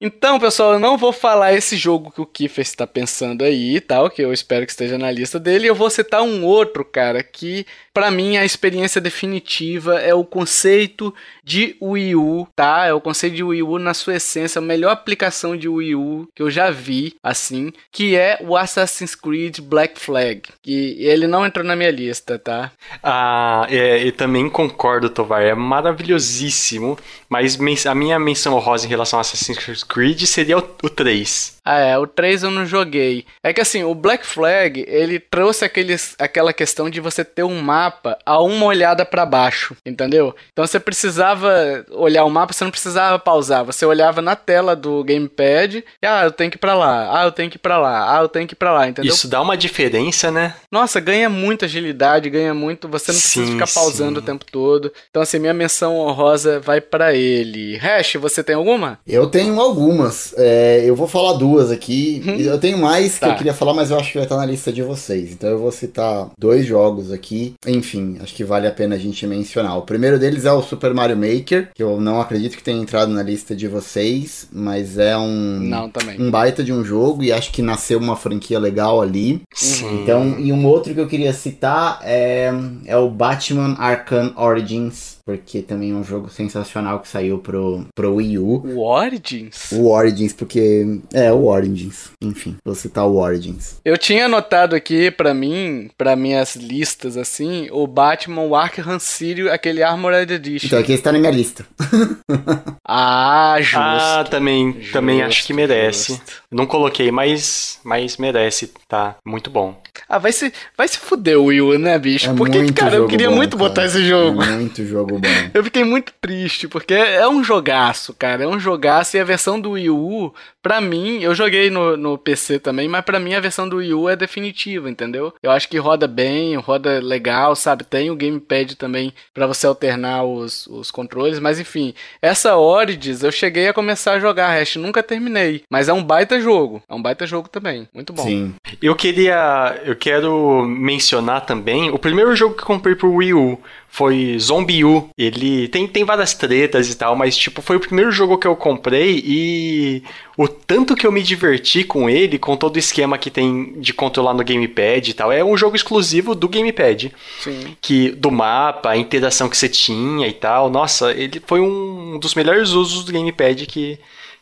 Então, 0.01 0.38
pessoal, 0.39 0.74
eu 0.74 0.80
não 0.80 0.97
vou 0.97 1.14
falar 1.14 1.53
esse 1.53 1.78
jogo 1.78 2.12
que 2.12 2.20
o 2.20 2.26
Kiefer 2.26 2.62
está 2.62 2.86
pensando 2.86 3.43
aí, 3.43 3.80
tal, 3.80 4.10
que 4.10 4.22
eu 4.22 4.34
espero 4.34 4.66
que 4.66 4.72
esteja 4.72 4.97
na 4.97 5.10
lista 5.12 5.39
dele. 5.39 5.68
Eu 5.68 5.76
vou 5.76 5.89
citar 5.89 6.22
um 6.24 6.43
outro, 6.43 6.84
cara, 6.84 7.24
que 7.24 7.66
pra 7.94 8.12
mim 8.12 8.38
a 8.38 8.46
experiência 8.46 9.02
definitiva 9.02 10.00
é 10.00 10.14
o 10.14 10.24
conceito 10.24 11.14
de 11.44 11.76
Wii 11.82 12.16
U, 12.16 12.48
tá? 12.56 12.86
É 12.86 12.94
o 12.94 13.02
conceito 13.02 13.36
de 13.36 13.44
Wii 13.44 13.64
U 13.64 13.80
na 13.80 13.94
sua 13.94 14.16
essência, 14.16 14.60
a 14.60 14.62
melhor 14.62 14.92
aplicação 14.92 15.58
de 15.58 15.68
Wii 15.68 15.96
U 15.96 16.28
que 16.36 16.42
eu 16.42 16.50
já 16.50 16.70
vi, 16.70 17.16
assim, 17.24 17.72
que 17.92 18.16
é 18.16 18.40
o 18.42 18.56
Assassin's 18.56 19.16
Creed 19.16 19.60
Black 19.60 20.00
Flag, 20.00 20.44
que 20.62 20.98
ele 21.00 21.28
não 21.28 21.46
entrou 21.46 21.66
na 21.66 21.76
minha 21.76 21.92
lista, 21.92 22.38
tá? 22.38 22.72
Ah, 23.02 23.66
é, 23.70 24.06
e 24.06 24.12
também 24.12 24.50
concordo, 24.50 25.10
Tovar, 25.10 25.42
é 25.42 25.54
maravilhosíssimo, 25.54 26.98
mas 27.28 27.58
a 27.86 27.96
minha 27.96 28.20
menção 28.20 28.54
honrosa 28.54 28.86
em 28.86 28.90
relação 28.90 29.20
a 29.20 29.22
Assassin's 29.22 29.84
Creed 29.84 30.22
seria 30.24 30.58
o, 30.58 30.76
o 30.84 30.90
3. 30.90 31.59
Ah, 31.70 31.78
é, 31.78 31.97
o 31.99 32.07
3 32.07 32.41
eu 32.41 32.49
não 32.49 32.65
joguei. 32.65 33.26
É 33.43 33.53
que 33.53 33.61
assim, 33.61 33.84
o 33.84 33.93
Black 33.93 34.26
Flag, 34.26 34.84
ele 34.88 35.20
trouxe 35.20 35.63
aqueles, 35.63 36.15
aquela 36.17 36.51
questão 36.51 36.89
de 36.89 36.99
você 36.99 37.24
ter 37.24 37.43
um 37.43 37.61
mapa 37.61 38.17
a 38.26 38.41
uma 38.41 38.65
olhada 38.65 39.05
pra 39.05 39.24
baixo, 39.24 39.76
entendeu? 39.86 40.36
Então 40.51 40.65
você 40.65 40.80
precisava 40.80 41.86
olhar 41.91 42.26
o 42.26 42.30
mapa, 42.30 42.53
você 42.53 42.63
não 42.63 42.72
precisava 42.72 43.20
pausar, 43.20 43.63
você 43.63 43.86
olhava 43.86 44.20
na 44.20 44.36
tela 44.36 44.76
do 44.76 45.03
gamepad, 45.03 45.84
e, 46.01 46.07
ah, 46.07 46.24
eu 46.24 46.32
tenho 46.32 46.49
que 46.49 46.57
ir 46.57 46.59
pra 46.59 46.74
lá, 46.74 47.22
ah, 47.22 47.26
eu 47.26 47.32
tenho 47.32 47.51
que 47.51 47.57
ir 47.57 47.59
pra 47.59 47.78
lá, 47.78 48.17
ah, 48.17 48.22
eu 48.24 48.28
tenho 48.28 48.47
que 48.47 48.55
ir 48.55 48.57
pra 48.57 48.74
lá, 48.74 48.88
entendeu? 48.88 49.13
Isso 49.13 49.28
dá 49.28 49.39
uma 49.39 49.55
diferença, 49.55 50.32
né? 50.32 50.55
Nossa, 50.72 50.99
ganha 50.99 51.30
muita 51.30 51.65
agilidade, 51.65 52.32
ganha 52.32 52.53
muito, 52.53 52.88
você 52.88 53.11
não 53.11 53.20
precisa 53.20 53.45
Sim, 53.45 53.51
ficar 53.53 53.67
pausando 53.72 54.20
sim. 54.20 54.24
o 54.24 54.26
tempo 54.26 54.43
todo. 54.51 54.91
Então 55.11 55.22
assim, 55.22 55.38
minha 55.38 55.53
menção 55.53 55.97
honrosa 55.97 56.59
vai 56.59 56.82
pra 56.82 57.13
ele. 57.13 57.78
Hash, 57.78 58.15
você 58.15 58.43
tem 58.43 58.55
alguma? 58.55 58.97
Eu 59.05 59.28
tenho 59.28 59.59
algumas. 59.59 60.34
É, 60.36 60.84
eu 60.84 60.95
vou 60.95 61.07
falar 61.07 61.34
duas 61.34 61.59
aqui. 61.72 62.22
Eu 62.39 62.57
tenho 62.60 62.78
mais 62.78 63.16
que 63.16 63.20
Tá. 63.22 63.30
eu 63.30 63.36
queria 63.36 63.53
falar, 63.53 63.74
mas 63.74 63.91
eu 63.91 63.97
acho 63.99 64.12
que 64.12 64.18
vai 64.18 64.26
estar 64.26 64.38
na 64.38 64.45
lista 64.45 64.72
de 64.72 64.82
vocês. 64.82 65.32
Então 65.32 65.49
eu 65.49 65.60
vou 65.60 65.72
citar 65.72 66.30
dois 66.38 66.66
jogos 66.66 67.12
aqui. 67.12 67.53
Enfim, 67.68 68.18
acho 68.22 68.34
que 68.34 68.43
vale 68.43 68.68
a 68.68 68.72
pena 68.72 68.95
a 68.95 68.99
gente 68.99 69.26
mencionar. 69.28 69.78
O 69.78 69.82
primeiro 69.84 70.18
deles 70.18 70.45
é 70.45 70.51
o 70.51 70.62
Super 70.62 70.93
Mario 70.93 71.18
Maker, 71.18 71.70
que 71.76 71.84
eu 71.84 71.99
não 71.99 72.22
acredito 72.22 72.55
que 72.55 72.64
tenha 72.64 72.82
entrado 72.82 73.12
na 73.12 73.22
lista 73.24 73.55
de 73.55 73.68
vocês, 73.68 74.47
mas 74.51 74.97
é 74.97 75.18
um. 75.18 75.60
Não, 75.60 75.89
também. 75.89 76.20
Um 76.22 76.32
baita 76.32 76.64
de 76.64 76.72
um 76.74 76.84
jogo 76.84 77.24
e 77.24 77.32
acho 77.32 77.51
que 77.51 77.62
nasceu 77.62 77.99
uma 77.99 78.16
franquia 78.16 78.60
legal 78.60 79.01
ali. 79.01 79.41
Sim. 79.53 80.01
Então, 80.03 80.39
e 80.39 80.51
um 80.53 80.66
outro 80.66 80.93
que 80.93 80.99
eu 80.99 81.07
queria 81.07 81.34
citar 81.34 81.99
é, 82.03 82.51
é 82.86 82.97
o 82.97 83.10
Batman 83.10 83.76
Arkham 83.78 84.34
Origins. 84.36 85.18
Porque 85.30 85.61
também 85.61 85.91
é 85.91 85.93
um 85.93 86.03
jogo 86.03 86.27
sensacional 86.27 86.99
que 86.99 87.07
saiu 87.07 87.38
pro, 87.38 87.86
pro 87.93 88.15
Wii 88.15 88.39
U. 88.39 88.63
O 88.65 88.84
Origins? 88.84 89.71
O 89.71 89.88
Origins, 89.88 90.34
porque. 90.34 90.99
É, 91.13 91.32
o 91.32 91.45
Origins. 91.45 92.09
Enfim, 92.19 92.57
vou 92.65 92.73
citar 92.73 93.05
o 93.05 93.17
Origins. 93.17 93.75
Eu 93.86 93.95
tinha 93.95 94.25
anotado 94.25 94.75
aqui 94.75 95.11
pra 95.11 95.32
mim, 95.32 95.91
pra 95.95 96.15
minhas 96.15 96.55
listas 96.55 97.15
assim, 97.15 97.67
o 97.71 97.86
Batman 97.86 98.41
o 98.41 98.55
Arkham 98.55 98.97
City, 98.97 99.47
aquele 99.49 99.84
Armored 99.84 100.34
Edition. 100.34 100.65
Então 100.65 100.80
aqui 100.80 100.93
está 100.93 101.11
na 101.11 101.19
minha 101.19 101.32
lista. 101.32 101.63
ah, 102.84 103.57
justo. 103.59 103.77
Ah, 103.77 104.25
também, 104.27 104.73
Justo, 104.80 104.93
também 104.93 105.21
acho 105.21 105.45
que 105.45 105.53
merece. 105.53 106.13
justo. 106.13 106.41
Não 106.51 106.65
coloquei, 106.65 107.11
mas, 107.11 107.80
mas 107.84 108.17
merece, 108.17 108.71
tá? 108.88 109.17
Muito 109.23 109.51
bom. 109.51 109.80
Ah, 110.07 110.17
vai 110.17 110.32
se, 110.32 110.51
vai 110.75 110.88
se 110.88 110.97
fuder 110.97 111.38
o 111.38 111.45
Will, 111.45 111.77
né, 111.77 111.99
bicho? 111.99 112.30
É 112.30 112.34
porque, 112.34 112.57
muito 112.57 112.73
cara, 112.73 112.95
eu 112.95 113.07
queria 113.07 113.30
bom, 113.30 113.36
muito 113.36 113.55
cara. 113.57 113.69
botar 113.69 113.86
esse 113.86 114.03
jogo. 114.07 114.41
É 114.41 114.51
muito 114.55 114.84
jogo 114.86 115.18
Eu 115.53 115.63
fiquei 115.63 115.84
muito 115.84 116.13
triste, 116.22 116.67
porque 116.67 116.93
é 116.93 117.28
um 117.28 117.43
jogaço, 117.43 118.13
cara. 118.13 118.43
É 118.43 118.47
um 118.47 118.59
jogaço 118.59 119.17
e 119.17 119.20
a 119.20 119.24
versão 119.24 119.59
do 119.59 119.72
Wii 119.72 119.89
U, 119.89 120.34
pra 120.61 120.82
mim, 120.82 121.22
eu 121.22 121.34
joguei 121.34 121.70
no, 121.70 121.97
no 121.97 122.17
PC 122.17 122.59
também, 122.59 122.88
mas 122.88 123.03
pra 123.03 123.20
mim 123.20 123.34
a 123.34 123.39
versão 123.39 123.67
do 123.67 123.78
Wii 123.78 123.93
U 123.93 124.09
é 124.09 124.15
definitiva, 124.15 124.89
entendeu? 124.89 125.34
Eu 125.41 125.51
acho 125.51 125.67
que 125.67 125.78
roda 125.78 126.07
bem, 126.07 126.55
roda 126.55 126.99
legal, 126.99 127.55
sabe? 127.55 127.84
Tem 127.84 128.09
o 128.11 128.15
gamepad 128.15 128.76
também 128.76 129.13
pra 129.34 129.47
você 129.47 129.65
alternar 129.67 130.24
os, 130.24 130.67
os 130.67 130.91
controles, 130.91 131.39
mas 131.39 131.59
enfim, 131.59 131.93
essa 132.22 132.57
Origins 132.57 133.24
eu 133.24 133.32
cheguei 133.32 133.67
a 133.67 133.74
começar 133.74 134.13
a 134.13 134.20
jogar, 134.20 134.49
Hash, 134.51 134.76
nunca 134.76 135.01
terminei. 135.01 135.63
Mas 135.70 135.89
é 135.89 135.93
um 135.93 136.03
baita 136.03 136.39
jogo, 136.39 136.82
é 136.88 136.93
um 136.93 137.01
baita 137.01 137.26
jogo 137.26 137.49
também, 137.49 137.88
muito 137.93 138.13
bom. 138.13 138.24
Sim. 138.24 138.53
Eu 138.82 138.95
queria. 138.95 139.82
Eu 139.86 139.95
quero 139.95 140.63
mencionar 140.65 141.45
também. 141.45 141.89
O 141.89 141.99
primeiro 141.99 142.36
jogo 142.36 142.55
que 142.55 142.63
comprei 142.63 142.95
pro 142.95 143.13
Wii 143.13 143.34
U 143.34 143.61
foi 143.90 144.38
Zombie 144.40 144.86
U. 144.86 145.10
Ele 145.18 145.68
tem, 145.68 145.88
tem 145.88 146.04
várias 146.04 146.34
tretas 146.34 146.90
e 146.90 146.96
tal, 146.96 147.16
mas 147.16 147.36
tipo, 147.36 147.62
foi 147.62 147.76
o 147.76 147.80
primeiro 147.80 148.12
jogo 148.12 148.38
que 148.38 148.48
eu 148.48 148.56
comprei 148.56 149.22
e 149.26 150.04
o 150.38 150.48
tanto 150.48 150.96
que 150.96 151.06
eu 151.06 151.12
me 151.12 151.22
diverti 151.22 151.84
com 151.84 152.10
ele, 152.10 152.40
com 152.40 152.56
todo 152.56 152.76
o 152.76 152.80
esquema 152.80 153.18
que 153.18 153.30
tem 153.30 153.74
de 153.80 153.92
controlar 153.92 154.34
no 154.34 154.44
gamepad 154.44 155.10
e 155.10 155.14
tal. 155.14 155.32
É 155.32 155.44
um 155.44 155.58
jogo 155.58 155.76
exclusivo 155.76 156.34
do 156.34 156.48
gamepad. 156.48 157.12
Sim. 157.40 157.76
Que, 157.82 158.12
do 158.12 158.32
mapa, 158.32 158.92
a 158.92 158.98
interação 158.98 159.50
que 159.50 159.58
você 159.58 159.68
tinha 159.68 160.28
e 160.28 160.34
tal. 160.34 160.70
Nossa, 160.70 161.12
ele 161.12 161.42
foi 161.46 161.60
um 161.60 162.20
dos 162.20 162.36
melhores 162.36 162.70
usos 162.70 163.04
do 163.04 163.12
gamepad 163.12 163.66
que, 163.66 164.00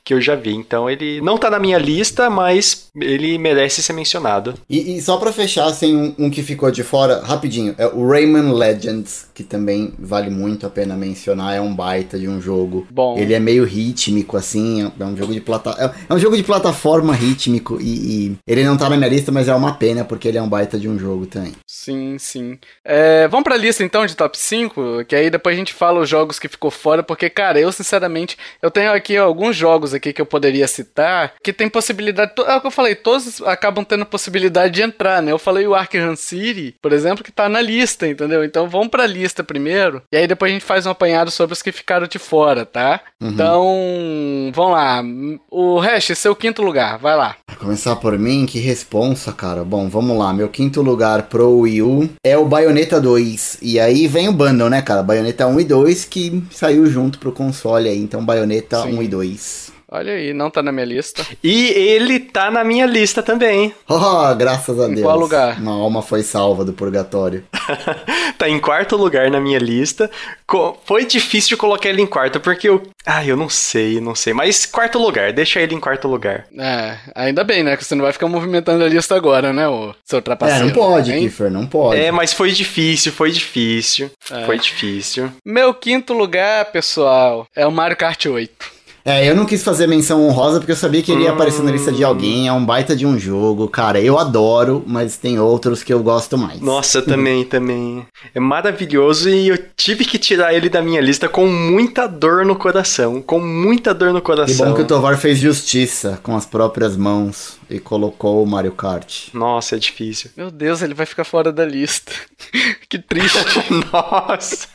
que 0.08 0.14
eu 0.14 0.22
já 0.22 0.36
vi. 0.36 0.56
Então 0.56 0.90
ele 0.90 1.20
não 1.20 1.38
tá 1.38 1.50
na 1.50 1.60
minha 1.60 1.78
lista, 1.78 2.30
mas 2.30 2.88
ele 2.96 3.38
merece 3.38 3.84
ser 3.84 3.92
mencionado. 3.92 4.54
E, 4.70 4.96
e 4.96 5.02
só 5.02 5.18
pra 5.18 5.34
fechar, 5.34 5.66
assim, 5.66 5.94
um, 5.98 6.16
um 6.18 6.30
que 6.30 6.42
ficou 6.42 6.72
de 6.72 6.82
fora, 6.82 7.22
rapidinho, 7.22 7.76
é 7.78 7.86
o 7.86 8.08
Rayman 8.08 8.54
Legends, 8.54 9.28
que 9.34 9.44
também 9.44 9.94
vale 10.00 10.30
muito 10.30 10.66
a 10.66 10.70
pena 10.70 10.96
mencionar, 10.96 11.56
é 11.58 11.60
um 11.60 11.76
baita 11.76 12.18
de 12.18 12.26
um 12.26 12.40
jogo. 12.40 12.88
Bom. 12.90 13.18
Ele 13.18 13.34
é 13.34 13.40
meio 13.40 13.66
rítmico, 13.66 14.38
assim, 14.38 14.90
é 14.98 15.04
um 15.04 15.18
jogo 15.18 15.34
de 15.34 15.42
plata... 15.42 15.76
é- 15.78 15.98
é 16.10 16.14
um 16.14 16.20
jogo 16.20 16.38
de 16.38 16.44
plataforma 16.44 17.14
rítmico 17.14 17.78
e, 17.82 18.28
e 18.30 18.38
ele 18.48 18.64
não 18.64 18.78
tá 18.78 18.90
na 18.90 18.96
minha 18.96 19.10
lista, 19.10 19.30
mas 19.30 19.50
é 19.50 19.54
uma 19.56 19.74
pena 19.74 20.06
porque 20.06 20.30
ele 20.30 20.38
é 20.38 20.42
um 20.42 20.48
baita 20.48 20.80
de 20.80 20.88
um 20.88 20.98
jogo 20.98 21.26
também. 21.26 21.52
Sim, 21.68 22.18
sim. 22.18 22.58
É, 22.86 23.28
vamos 23.28 23.44
pra 23.44 23.58
lista 23.58 23.84
então 23.84 24.06
de 24.06 24.16
top 24.16 24.38
5, 24.38 25.04
que 25.06 25.16
aí 25.16 25.30
depois 25.30 25.54
a 25.54 25.60
gente 25.60 25.74
fala 25.74 26.00
os 26.00 26.08
jogos 26.08 26.40
que 26.40 26.48
ficou 26.48 26.72
fora, 26.72 27.04
porque, 27.04 27.30
cara, 27.30 27.60
eu 27.60 27.72
sinceramente, 27.74 28.38
eu 28.62 28.72
tenho 28.72 28.94
aqui 28.94 29.18
alguns 29.18 29.56
jogos 29.56 29.94
aqui 29.98 30.14
que 30.14 30.22
eu 30.22 30.26
poderia 30.26 30.68
citar, 30.68 31.34
que 31.44 31.54
tem 31.54 31.70
possibilidade, 31.70 32.32
é 32.46 32.56
o 32.56 32.62
que 32.62 32.68
eu 32.68 32.72
falei, 32.72 32.96
todos 32.96 33.42
acabam 33.42 33.84
tendo 33.84 34.06
possibilidade 34.06 34.74
de 34.74 34.82
entrar, 34.82 35.22
né? 35.22 35.32
Eu 35.32 35.40
falei 35.40 35.68
o 35.68 35.76
Arkham 35.76 36.16
City, 36.16 36.76
por 36.82 36.94
exemplo, 36.94 37.24
que 37.24 37.32
tá 37.32 37.50
na 37.50 37.62
lista, 37.62 38.08
entendeu? 38.08 38.44
Então 38.44 38.68
vamos 38.70 38.90
pra 38.90 39.06
lista 39.06 39.44
primeiro, 39.44 40.02
e 40.12 40.18
aí 40.18 40.28
depois 40.28 40.52
a 40.52 40.54
gente 40.54 40.66
faz 40.66 40.86
um 40.86 40.92
apanhado 40.92 41.32
sobre 41.32 41.54
os 41.54 41.62
que 41.62 41.72
ficaram 41.72 42.08
de 42.08 42.20
fora, 42.20 42.66
tá? 42.66 43.02
Então, 43.20 44.52
vamos 44.54 44.74
lá. 44.74 45.04
O 45.50 45.80
Hash, 45.80 46.12
seu 46.16 46.36
quinto 46.36 46.62
lugar, 46.62 46.98
vai 46.98 47.16
lá. 47.16 47.36
Pra 47.46 47.56
começar 47.56 47.96
por 47.96 48.18
mim, 48.18 48.46
que 48.46 48.60
responsa, 48.60 49.32
cara. 49.32 49.64
Bom, 49.64 49.90
vamos 49.90 50.18
lá. 50.18 50.32
Meu 50.34 50.50
quinto 50.50 50.82
lugar 50.82 51.24
pro 51.24 51.60
Wii 51.60 51.82
U 51.82 52.10
é 52.24 52.38
o 52.38 52.46
Bayonetta 52.46 53.02
2. 53.02 53.58
E 53.62 53.80
aí 53.80 54.08
vem 54.08 54.30
o 54.30 54.34
bundle, 54.34 54.70
né, 54.70 54.82
cara? 54.82 55.02
Bayonetta 55.02 55.48
1 55.48 55.60
e 55.60 55.64
2 55.64 56.06
que 56.06 56.44
saiu 56.52 56.86
junto 56.86 57.20
pro 57.20 57.32
console 57.32 57.90
aí. 57.90 57.98
Então, 57.98 58.24
Bayonetta 58.24 58.84
Sim. 58.84 58.98
1 58.98 59.04
e 59.04 59.08
2. 59.08 59.78
Olha 59.90 60.14
aí, 60.14 60.34
não 60.34 60.50
tá 60.50 60.62
na 60.62 60.72
minha 60.72 60.86
lista. 60.86 61.26
E 61.42 61.68
ele 61.70 62.20
tá 62.20 62.52
na 62.52 62.62
minha 62.64 62.86
lista 62.86 63.24
também. 63.24 63.74
Oh, 63.88 64.34
graças 64.36 64.78
a 64.80 64.86
Em 64.88 64.96
Deus. 64.96 65.02
qual 65.06 65.18
lugar? 65.18 65.58
Uma 65.60 65.72
alma 65.74 66.02
foi 66.02 66.24
salva 66.24 66.66
do 66.66 66.74
purgatório. 66.74 67.46
tá 68.38 68.50
em 68.50 68.60
quarto 68.60 68.98
lugar 68.98 69.32
na 69.32 69.40
minha 69.40 69.60
lista. 69.60 70.12
Co- 70.46 70.78
Foi 70.86 71.06
difícil 71.06 71.58
colocar 71.58 71.88
ele 71.90 72.02
em 72.02 72.06
quarto, 72.06 72.40
porque 72.40 72.68
eu. 72.68 72.84
Ah, 73.06 73.26
eu 73.26 73.38
não 73.38 73.48
sei, 73.50 74.02
não 74.02 74.14
sei. 74.14 74.34
Mas 74.34 74.66
quarto 74.66 75.00
lugar, 75.00 75.32
deixa 75.32 75.60
ele 75.62 75.74
em 75.76 75.80
quarto 75.80 76.08
lugar. 76.08 76.46
É, 76.58 76.98
ainda 77.16 77.44
bem, 77.44 77.64
né? 77.64 77.78
Que 77.78 77.86
você 77.86 77.96
não 77.96 78.04
vai 78.04 78.12
ficar 78.14 78.28
movimentando 78.28 78.84
a 78.84 78.88
lista 78.90 79.16
agora, 79.16 79.54
né, 79.54 79.68
ô 79.70 79.94
seu 80.06 80.20
É, 80.20 80.22
trapaceiro? 80.22 80.66
não 80.66 80.74
pode, 80.74 81.14
hein? 81.14 81.22
Kiffer, 81.24 81.50
não 81.50 81.66
pode. 81.66 82.00
É, 82.00 82.12
mas 82.12 82.34
foi 82.34 82.52
difícil, 82.52 83.12
foi 83.14 83.32
difícil. 83.32 84.12
É. 84.32 84.46
Foi 84.46 84.60
difícil. 84.60 85.32
Meu 85.46 85.74
quinto 85.74 86.14
lugar, 86.14 86.66
pessoal, 86.72 87.48
é 87.56 87.66
o 87.66 87.72
Mario 87.72 87.96
Kart 87.98 88.26
8. 88.26 88.77
É, 89.08 89.26
eu 89.26 89.34
não 89.34 89.46
quis 89.46 89.64
fazer 89.64 89.88
menção 89.88 90.28
honrosa 90.28 90.60
porque 90.60 90.74
eu 90.74 90.76
sabia 90.76 91.02
que 91.02 91.14
ele 91.14 91.24
ia 91.24 91.32
aparecer 91.32 91.64
na 91.64 91.72
lista 91.72 91.94
de 91.94 92.04
alguém. 92.04 92.50
É 92.50 92.52
um 92.52 92.66
baita 92.66 92.94
de 92.94 93.06
um 93.06 93.18
jogo. 93.18 93.70
Cara, 93.70 94.02
eu 94.02 94.20
adoro, 94.20 94.84
mas 94.86 95.16
tem 95.16 95.40
outros 95.40 95.82
que 95.82 95.94
eu 95.94 96.04
gosto 96.04 96.38
mais. 96.38 96.60
Nossa, 96.60 97.02
também, 97.02 97.46
também. 97.46 98.06
É 98.36 98.40
maravilhoso 98.42 99.30
e 99.30 99.48
eu 99.48 99.58
tive 99.78 100.04
que 100.04 100.18
tirar 100.18 100.54
ele 100.54 100.68
da 100.68 100.82
minha 100.82 101.00
lista 101.00 101.30
com 101.30 101.48
muita 101.48 102.06
dor 102.06 102.46
no 102.46 102.58
coração. 102.58 103.22
Com 103.22 103.40
muita 103.40 103.94
dor 103.94 104.12
no 104.12 104.20
Que 104.20 104.26
coração. 104.26 104.68
bom 104.68 104.74
que 104.74 104.82
o 104.82 104.86
Tovar 104.86 105.18
fez 105.18 105.38
justiça 105.38 106.20
com 106.22 106.36
as 106.36 106.46
próprias 106.46 106.98
mãos 106.98 107.57
e 107.70 107.80
colocou 107.80 108.42
o 108.44 108.48
Mario 108.48 108.72
Kart. 108.72 109.28
Nossa, 109.34 109.76
é 109.76 109.80
difícil. 109.80 110.32
Meu 110.38 110.50
Deus, 110.52 110.82
ele 110.82 110.94
vai 110.94 111.06
ficar 111.06 111.24
fora 111.24 111.52
da 111.52 111.66
lista. 111.66 112.12
que 112.90 112.98
triste. 113.00 113.38
Nossa. 113.92 114.68